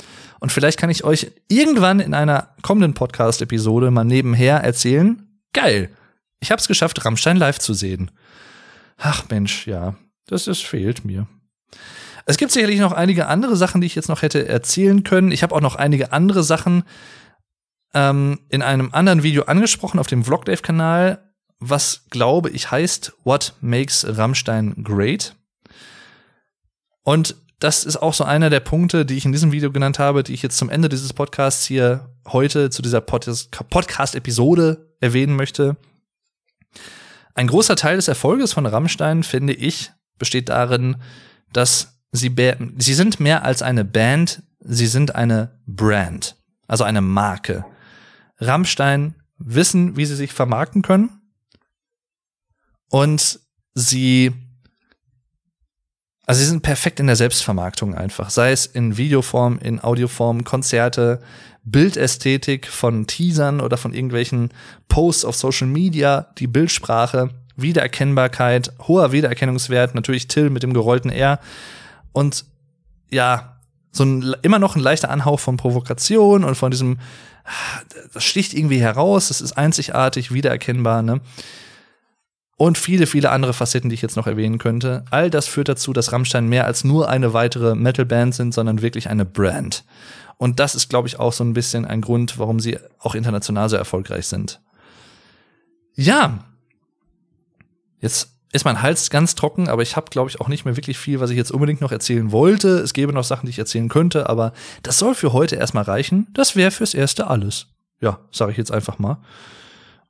Und 0.40 0.50
vielleicht 0.50 0.78
kann 0.78 0.90
ich 0.90 1.04
euch 1.04 1.30
irgendwann 1.48 2.00
in 2.00 2.14
einer 2.14 2.48
kommenden 2.62 2.94
Podcast-Episode 2.94 3.90
mal 3.90 4.04
nebenher 4.04 4.56
erzählen. 4.58 5.28
Geil. 5.52 5.90
Ich 6.40 6.50
habe 6.50 6.60
es 6.60 6.68
geschafft, 6.68 7.04
Rammstein 7.04 7.36
live 7.36 7.58
zu 7.58 7.74
sehen. 7.74 8.10
Ach 8.96 9.24
Mensch, 9.28 9.66
ja. 9.66 9.94
Das, 10.26 10.44
das 10.44 10.58
fehlt 10.58 11.04
mir. 11.04 11.28
Es 12.26 12.36
gibt 12.36 12.52
sicherlich 12.52 12.80
noch 12.80 12.92
einige 12.92 13.26
andere 13.26 13.56
Sachen, 13.56 13.80
die 13.80 13.86
ich 13.86 13.94
jetzt 13.94 14.08
noch 14.08 14.22
hätte 14.22 14.46
erzählen 14.46 15.02
können. 15.02 15.30
Ich 15.30 15.42
habe 15.42 15.54
auch 15.54 15.60
noch 15.60 15.76
einige 15.76 16.12
andere 16.12 16.42
Sachen, 16.42 16.82
ähm, 17.98 18.38
in 18.48 18.62
einem 18.62 18.90
anderen 18.92 19.24
Video 19.24 19.42
angesprochen 19.44 19.98
auf 19.98 20.06
dem 20.06 20.22
Vlogdave-Kanal, 20.24 21.18
was 21.58 22.04
glaube 22.10 22.50
ich 22.50 22.70
heißt 22.70 23.12
What 23.24 23.54
Makes 23.60 24.06
Rammstein 24.08 24.84
Great. 24.84 25.34
Und 27.02 27.34
das 27.58 27.84
ist 27.84 27.96
auch 27.96 28.14
so 28.14 28.22
einer 28.22 28.50
der 28.50 28.60
Punkte, 28.60 29.04
die 29.04 29.16
ich 29.16 29.24
in 29.24 29.32
diesem 29.32 29.50
Video 29.50 29.72
genannt 29.72 29.98
habe, 29.98 30.22
die 30.22 30.32
ich 30.32 30.42
jetzt 30.42 30.58
zum 30.58 30.70
Ende 30.70 30.88
dieses 30.88 31.12
Podcasts 31.12 31.66
hier 31.66 32.14
heute 32.28 32.70
zu 32.70 32.82
dieser 32.82 33.00
Podcast-Episode 33.00 34.94
erwähnen 35.00 35.34
möchte. 35.34 35.76
Ein 37.34 37.48
großer 37.48 37.74
Teil 37.74 37.96
des 37.96 38.06
Erfolges 38.06 38.52
von 38.52 38.66
Rammstein, 38.66 39.24
finde 39.24 39.54
ich, 39.54 39.90
besteht 40.18 40.50
darin, 40.50 40.98
dass 41.52 41.98
sie, 42.12 42.32
sie 42.76 42.94
sind 42.94 43.18
mehr 43.18 43.44
als 43.44 43.62
eine 43.62 43.84
Band, 43.84 44.44
sie 44.60 44.86
sind 44.86 45.16
eine 45.16 45.58
Brand, 45.66 46.36
also 46.68 46.84
eine 46.84 47.00
Marke. 47.00 47.64
Rammstein 48.38 49.14
wissen, 49.38 49.96
wie 49.96 50.06
sie 50.06 50.16
sich 50.16 50.32
vermarkten 50.32 50.82
können. 50.82 51.10
Und 52.88 53.40
sie 53.74 54.32
also 56.28 56.40
sie 56.40 56.46
sind 56.48 56.62
perfekt 56.62 57.00
in 57.00 57.06
der 57.06 57.16
Selbstvermarktung 57.16 57.94
einfach, 57.94 58.28
sei 58.28 58.52
es 58.52 58.66
in 58.66 58.98
Videoform, 58.98 59.58
in 59.62 59.82
Audioform, 59.82 60.44
Konzerte, 60.44 61.22
Bildästhetik 61.64 62.66
von 62.66 63.06
Teasern 63.06 63.62
oder 63.62 63.78
von 63.78 63.94
irgendwelchen 63.94 64.50
Posts 64.88 65.24
auf 65.24 65.36
Social 65.36 65.68
Media, 65.68 66.28
die 66.36 66.46
Bildsprache, 66.46 67.30
Wiedererkennbarkeit, 67.56 68.72
hoher 68.86 69.10
Wiedererkennungswert, 69.10 69.94
natürlich 69.94 70.28
Till 70.28 70.50
mit 70.50 70.62
dem 70.62 70.74
gerollten 70.74 71.10
R. 71.10 71.40
Und 72.12 72.44
ja, 73.08 73.56
so 73.90 74.04
ein, 74.04 74.36
immer 74.42 74.58
noch 74.58 74.76
ein 74.76 74.82
leichter 74.82 75.08
Anhauch 75.08 75.40
von 75.40 75.56
Provokation 75.56 76.44
und 76.44 76.56
von 76.56 76.70
diesem, 76.70 76.98
das 78.12 78.24
sticht 78.24 78.54
irgendwie 78.54 78.80
heraus, 78.80 79.28
das 79.28 79.40
ist 79.40 79.52
einzigartig, 79.52 80.32
wiedererkennbar, 80.32 81.02
ne? 81.02 81.20
Und 82.56 82.76
viele, 82.76 83.06
viele 83.06 83.30
andere 83.30 83.52
Facetten, 83.52 83.88
die 83.88 83.94
ich 83.94 84.02
jetzt 84.02 84.16
noch 84.16 84.26
erwähnen 84.26 84.58
könnte. 84.58 85.04
All 85.10 85.30
das 85.30 85.46
führt 85.46 85.68
dazu, 85.68 85.92
dass 85.92 86.10
Rammstein 86.10 86.48
mehr 86.48 86.66
als 86.66 86.82
nur 86.82 87.08
eine 87.08 87.32
weitere 87.32 87.76
Metal-Band 87.76 88.34
sind, 88.34 88.52
sondern 88.52 88.82
wirklich 88.82 89.08
eine 89.08 89.24
Brand. 89.24 89.84
Und 90.38 90.58
das 90.58 90.74
ist, 90.74 90.88
glaube 90.88 91.06
ich, 91.06 91.20
auch 91.20 91.32
so 91.32 91.44
ein 91.44 91.52
bisschen 91.52 91.84
ein 91.84 92.00
Grund, 92.00 92.36
warum 92.36 92.58
sie 92.58 92.78
auch 92.98 93.14
international 93.14 93.68
so 93.68 93.76
erfolgreich 93.76 94.26
sind. 94.26 94.60
Ja, 95.94 96.44
jetzt 98.00 98.37
ist 98.52 98.64
mein 98.64 98.80
Hals 98.80 99.10
ganz 99.10 99.34
trocken, 99.34 99.68
aber 99.68 99.82
ich 99.82 99.96
habe, 99.96 100.10
glaube 100.10 100.30
ich, 100.30 100.40
auch 100.40 100.48
nicht 100.48 100.64
mehr 100.64 100.76
wirklich 100.76 100.98
viel, 100.98 101.20
was 101.20 101.30
ich 101.30 101.36
jetzt 101.36 101.50
unbedingt 101.50 101.80
noch 101.80 101.92
erzählen 101.92 102.32
wollte. 102.32 102.78
Es 102.78 102.94
gäbe 102.94 103.12
noch 103.12 103.24
Sachen, 103.24 103.46
die 103.46 103.50
ich 103.50 103.58
erzählen 103.58 103.88
könnte, 103.88 104.28
aber 104.28 104.52
das 104.82 104.98
soll 104.98 105.14
für 105.14 105.32
heute 105.32 105.56
erstmal 105.56 105.84
reichen. 105.84 106.28
Das 106.32 106.56
wäre 106.56 106.70
fürs 106.70 106.94
Erste 106.94 107.26
alles. 107.26 107.66
Ja, 108.00 108.20
sage 108.30 108.52
ich 108.52 108.56
jetzt 108.56 108.72
einfach 108.72 108.98
mal. 108.98 109.18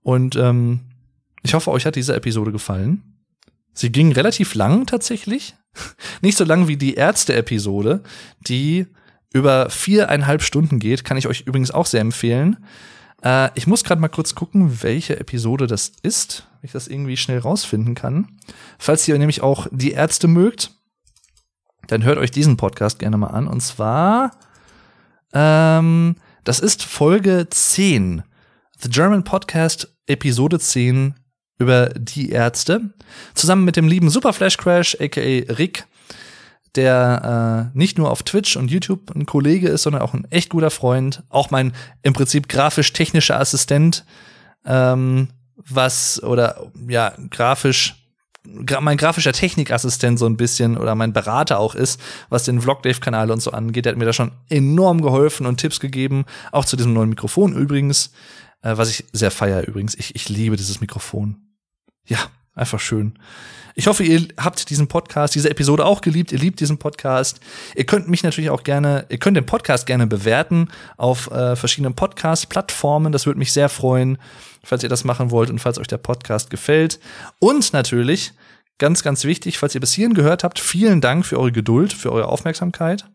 Und 0.03 0.37
ähm, 0.37 0.81
ich 1.43 1.55
hoffe, 1.55 1.71
euch 1.71 1.85
hat 1.85 1.97
diese 1.97 2.15
Episode 2.15 2.53
gefallen. 2.53 3.03
Sie 3.73 3.91
ging 3.91 4.13
relativ 4.13 4.55
lang 4.55 4.87
tatsächlich. 4.87 5.55
Nicht 6.21 6.39
so 6.39 6.45
lang 6.45 6.69
wie 6.69 6.77
die 6.77 6.95
Ärzte-Episode, 6.95 8.03
die 8.41 8.87
über 9.33 9.69
viereinhalb 9.71 10.43
Stunden 10.43 10.79
geht. 10.79 11.05
Kann 11.05 11.17
ich 11.17 11.27
euch 11.27 11.43
übrigens 11.43 11.71
auch 11.71 11.87
sehr 11.87 12.01
empfehlen. 12.01 12.57
Äh, 13.23 13.51
ich 13.55 13.67
muss 13.67 13.85
gerade 13.85 14.01
mal 14.01 14.09
kurz 14.09 14.35
gucken, 14.35 14.83
welche 14.83 15.19
Episode 15.19 15.67
das 15.67 15.93
ist, 16.03 16.47
wenn 16.61 16.67
ich 16.67 16.73
das 16.73 16.89
irgendwie 16.89 17.17
schnell 17.17 17.39
rausfinden 17.39 17.95
kann. 17.95 18.39
Falls 18.79 19.07
ihr 19.09 19.19
nämlich 19.19 19.43
auch 19.43 19.67
die 19.71 19.93
Ärzte 19.93 20.29
mögt, 20.29 20.73
dann 21.87 22.05
hört 22.05 22.19
euch 22.19 22.31
diesen 22.31 22.57
Podcast 22.57 22.99
gerne 22.99 23.17
mal 23.17 23.29
an. 23.29 23.49
Und 23.49 23.61
zwar, 23.61 24.33
ähm, 25.33 26.17
das 26.45 26.61
ist 26.61 26.85
Folge 26.85 27.47
10. 27.51 28.23
The 28.81 28.91
German 28.91 29.25
Podcast 29.25 29.97
Episode 30.07 30.61
10 30.61 31.15
über 31.59 31.89
die 31.89 32.31
Ärzte. 32.31 32.95
Zusammen 33.35 33.65
mit 33.65 33.77
dem 33.77 33.89
lieben 33.89 34.11
Superflash 34.11 34.57
Crash, 34.57 34.97
aka 35.01 35.21
Rick, 35.21 35.87
der 36.77 37.71
äh, 37.75 37.79
nicht 37.79 37.99
nur 37.99 38.11
auf 38.11 38.23
Twitch 38.23 38.57
und 38.57 38.71
YouTube 38.71 39.15
ein 39.15 39.27
Kollege 39.27 39.69
ist, 39.69 39.83
sondern 39.83 40.03
auch 40.03 40.15
ein 40.15 40.27
echt 40.31 40.51
guter 40.51 40.71
Freund. 40.71 41.23
Auch 41.29 41.51
mein 41.51 41.73
im 42.03 42.13
Prinzip 42.13 42.49
grafisch-technischer 42.49 43.39
Assistent, 43.39 44.05
ähm, 44.65 45.29
was, 45.57 46.23
oder 46.23 46.71
ja, 46.89 47.15
grafisch 47.31 47.95
mein 48.81 48.97
grafischer 48.97 49.33
Technikassistent 49.33 50.19
so 50.19 50.25
ein 50.25 50.39
bisschen 50.39 50.79
oder 50.79 50.95
mein 50.95 51.13
Berater 51.13 51.59
auch 51.59 51.75
ist, 51.75 52.01
was 52.31 52.45
den 52.45 52.63
Vlogdave-Kanal 52.63 53.31
und 53.31 53.43
so 53.43 53.51
angeht. 53.51 53.85
Der 53.85 53.93
hat 53.93 53.99
mir 53.99 54.07
da 54.07 54.15
schon 54.15 54.33
enorm 54.49 55.03
geholfen 55.03 55.45
und 55.45 55.59
Tipps 55.59 55.81
gegeben, 55.81 56.25
auch 56.51 56.65
zu 56.65 56.77
diesem 56.77 56.95
neuen 56.95 57.11
Mikrofon 57.11 57.55
übrigens, 57.55 58.13
äh, 58.63 58.77
was 58.77 58.89
ich 58.89 59.05
sehr 59.13 59.31
feier 59.31 59.67
übrigens. 59.67 59.95
Ich, 59.97 60.15
ich 60.15 60.31
liebe 60.31 60.57
dieses 60.57 60.81
Mikrofon 60.81 61.49
ja, 62.09 62.19
einfach 62.59 62.81
schön. 62.81 63.19
Ich 63.79 63.87
hoffe, 63.87 64.03
ihr 64.03 64.27
habt 64.37 64.71
diesen 64.71 64.89
Podcast, 64.89 65.37
diese 65.37 65.51
Episode 65.51 65.87
auch 65.87 66.01
geliebt. 66.01 66.33
Ihr 66.33 66.41
liebt 66.41 66.59
diesen 66.59 66.79
Podcast. 66.79 67.39
Ihr 67.77 67.87
könnt 67.87 68.09
mich 68.09 68.25
natürlich 68.25 68.51
auch 68.51 68.65
gerne, 68.65 69.07
ihr 69.09 69.19
könnt 69.19 69.37
den 69.37 69.47
Podcast 69.47 69.87
gerne 69.87 70.09
bewerten 70.09 70.69
auf 70.97 71.31
äh, 71.31 71.55
verschiedenen 71.55 71.95
Podcast-Plattformen. 71.95 73.13
Das 73.13 73.27
würde 73.27 73.39
mich 73.39 73.53
sehr 73.53 73.69
freuen, 73.69 74.19
falls 74.65 74.83
ihr 74.83 74.89
das 74.89 75.05
machen 75.05 75.31
wollt 75.31 75.49
und 75.49 75.61
falls 75.61 75.79
euch 75.79 75.87
der 75.87 75.99
Podcast 75.99 76.51
gefällt. 76.51 76.99
Und 77.39 77.73
natürlich, 77.73 78.33
ganz, 78.79 79.05
ganz 79.05 79.23
wichtig, 79.23 79.59
falls 79.59 79.77
ihr 79.77 79.81
bis 79.81 79.93
hierhin 79.93 80.15
gehört 80.15 80.43
habt, 80.43 80.59
vielen 80.59 81.01
Dank 81.01 81.25
für 81.25 81.39
eure 81.39 81.53
Geduld, 81.53 81.93
für 81.93 82.11
eure 82.11 82.27
Aufmerksamkeit. 82.27 83.09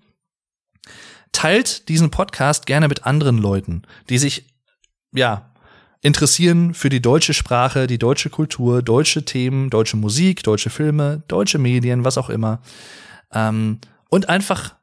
Teilt 1.33 1.89
diesen 1.89 2.09
Podcast 2.09 2.67
gerne 2.67 2.87
mit 2.87 3.05
anderen 3.05 3.37
Leuten, 3.37 3.81
die 4.09 4.17
sich, 4.17 4.45
ja, 5.11 5.52
interessieren 6.03 6.73
für 6.73 6.89
die 6.89 7.01
deutsche 7.01 7.33
Sprache, 7.33 7.87
die 7.87 7.97
deutsche 7.97 8.29
Kultur, 8.29 8.83
deutsche 8.83 9.23
Themen, 9.25 9.69
deutsche 9.69 9.97
Musik, 9.97 10.43
deutsche 10.43 10.69
Filme, 10.69 11.23
deutsche 11.27 11.57
Medien, 11.57 12.03
was 12.03 12.17
auch 12.17 12.29
immer. 12.29 12.61
Ähm, 13.31 13.79
und 14.09 14.29
einfach, 14.29 14.75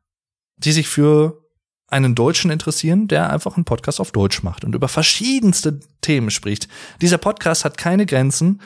die 0.57 0.73
sich 0.73 0.89
für 0.89 1.45
einen 1.89 2.15
Deutschen 2.15 2.51
interessieren, 2.51 3.07
der 3.07 3.31
einfach 3.31 3.57
einen 3.57 3.65
Podcast 3.65 4.01
auf 4.01 4.13
Deutsch 4.13 4.43
macht 4.43 4.65
und 4.65 4.75
über 4.75 4.89
verschiedenste 4.89 5.81
Themen 6.01 6.31
spricht. 6.31 6.69
Dieser 7.03 7.19
Podcast 7.19 7.65
hat 7.65 7.77
keine 7.77 8.07
Grenzen 8.07 8.63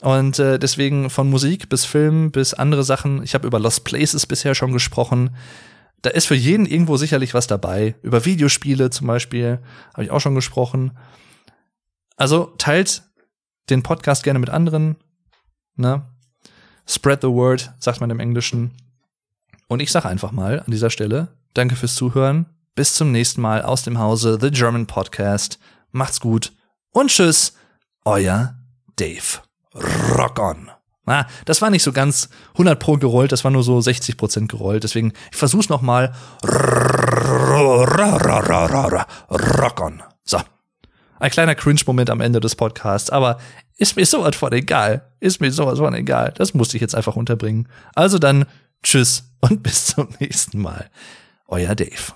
und 0.00 0.38
äh, 0.40 0.58
deswegen 0.58 1.08
von 1.08 1.30
Musik 1.30 1.68
bis 1.68 1.84
Film 1.84 2.32
bis 2.32 2.52
andere 2.52 2.82
Sachen. 2.82 3.22
Ich 3.22 3.34
habe 3.34 3.46
über 3.46 3.60
Lost 3.60 3.84
Places 3.84 4.26
bisher 4.26 4.56
schon 4.56 4.72
gesprochen. 4.72 5.36
Da 6.00 6.10
ist 6.10 6.26
für 6.26 6.34
jeden 6.34 6.66
irgendwo 6.66 6.96
sicherlich 6.96 7.32
was 7.32 7.46
dabei. 7.46 7.94
Über 8.02 8.24
Videospiele 8.24 8.90
zum 8.90 9.06
Beispiel 9.06 9.60
habe 9.92 10.04
ich 10.04 10.10
auch 10.10 10.20
schon 10.20 10.34
gesprochen. 10.34 10.92
Also 12.16 12.54
teilt 12.58 13.02
den 13.70 13.82
Podcast 13.82 14.22
gerne 14.24 14.38
mit 14.38 14.50
anderen. 14.50 14.96
Ne? 15.76 16.02
Spread 16.86 17.22
the 17.22 17.28
word, 17.28 17.72
sagt 17.78 18.00
man 18.00 18.10
im 18.10 18.20
Englischen. 18.20 18.72
Und 19.68 19.80
ich 19.80 19.90
sage 19.90 20.08
einfach 20.08 20.32
mal 20.32 20.60
an 20.60 20.70
dieser 20.70 20.90
Stelle, 20.90 21.28
danke 21.54 21.76
fürs 21.76 21.94
Zuhören. 21.94 22.46
Bis 22.74 22.94
zum 22.94 23.12
nächsten 23.12 23.40
Mal 23.40 23.62
aus 23.62 23.82
dem 23.82 23.98
Hause 23.98 24.38
The 24.40 24.50
German 24.50 24.86
Podcast. 24.86 25.58
Macht's 25.90 26.20
gut 26.20 26.52
und 26.92 27.08
tschüss, 27.08 27.54
euer 28.04 28.54
Dave. 28.96 29.40
Rock 29.74 30.38
on. 30.38 30.70
Na, 31.04 31.26
das 31.46 31.60
war 31.60 31.70
nicht 31.70 31.82
so 31.82 31.92
ganz 31.92 32.28
100 32.52 32.78
pro 32.78 32.96
gerollt, 32.96 33.32
das 33.32 33.42
war 33.44 33.50
nur 33.50 33.64
so 33.64 33.80
60 33.80 34.16
Prozent 34.16 34.50
gerollt. 34.50 34.84
Deswegen, 34.84 35.12
ich 35.30 35.36
versuch's 35.36 35.68
noch 35.68 35.82
mal. 35.82 36.14
Rock 39.58 39.80
on. 39.80 40.02
So. 40.24 40.38
Ein 41.22 41.30
kleiner 41.30 41.54
Cringe-Moment 41.54 42.10
am 42.10 42.20
Ende 42.20 42.40
des 42.40 42.56
Podcasts, 42.56 43.08
aber 43.08 43.38
ist 43.76 43.94
mir 43.94 44.04
sowas 44.04 44.34
von 44.34 44.52
egal. 44.52 45.02
Ist 45.20 45.40
mir 45.40 45.52
sowas 45.52 45.78
von 45.78 45.94
egal. 45.94 46.34
Das 46.36 46.52
musste 46.52 46.76
ich 46.76 46.80
jetzt 46.80 46.96
einfach 46.96 47.14
unterbringen. 47.14 47.68
Also 47.94 48.18
dann, 48.18 48.44
tschüss 48.82 49.30
und 49.38 49.62
bis 49.62 49.86
zum 49.86 50.08
nächsten 50.18 50.60
Mal. 50.60 50.90
Euer 51.46 51.76
Dave. 51.76 52.12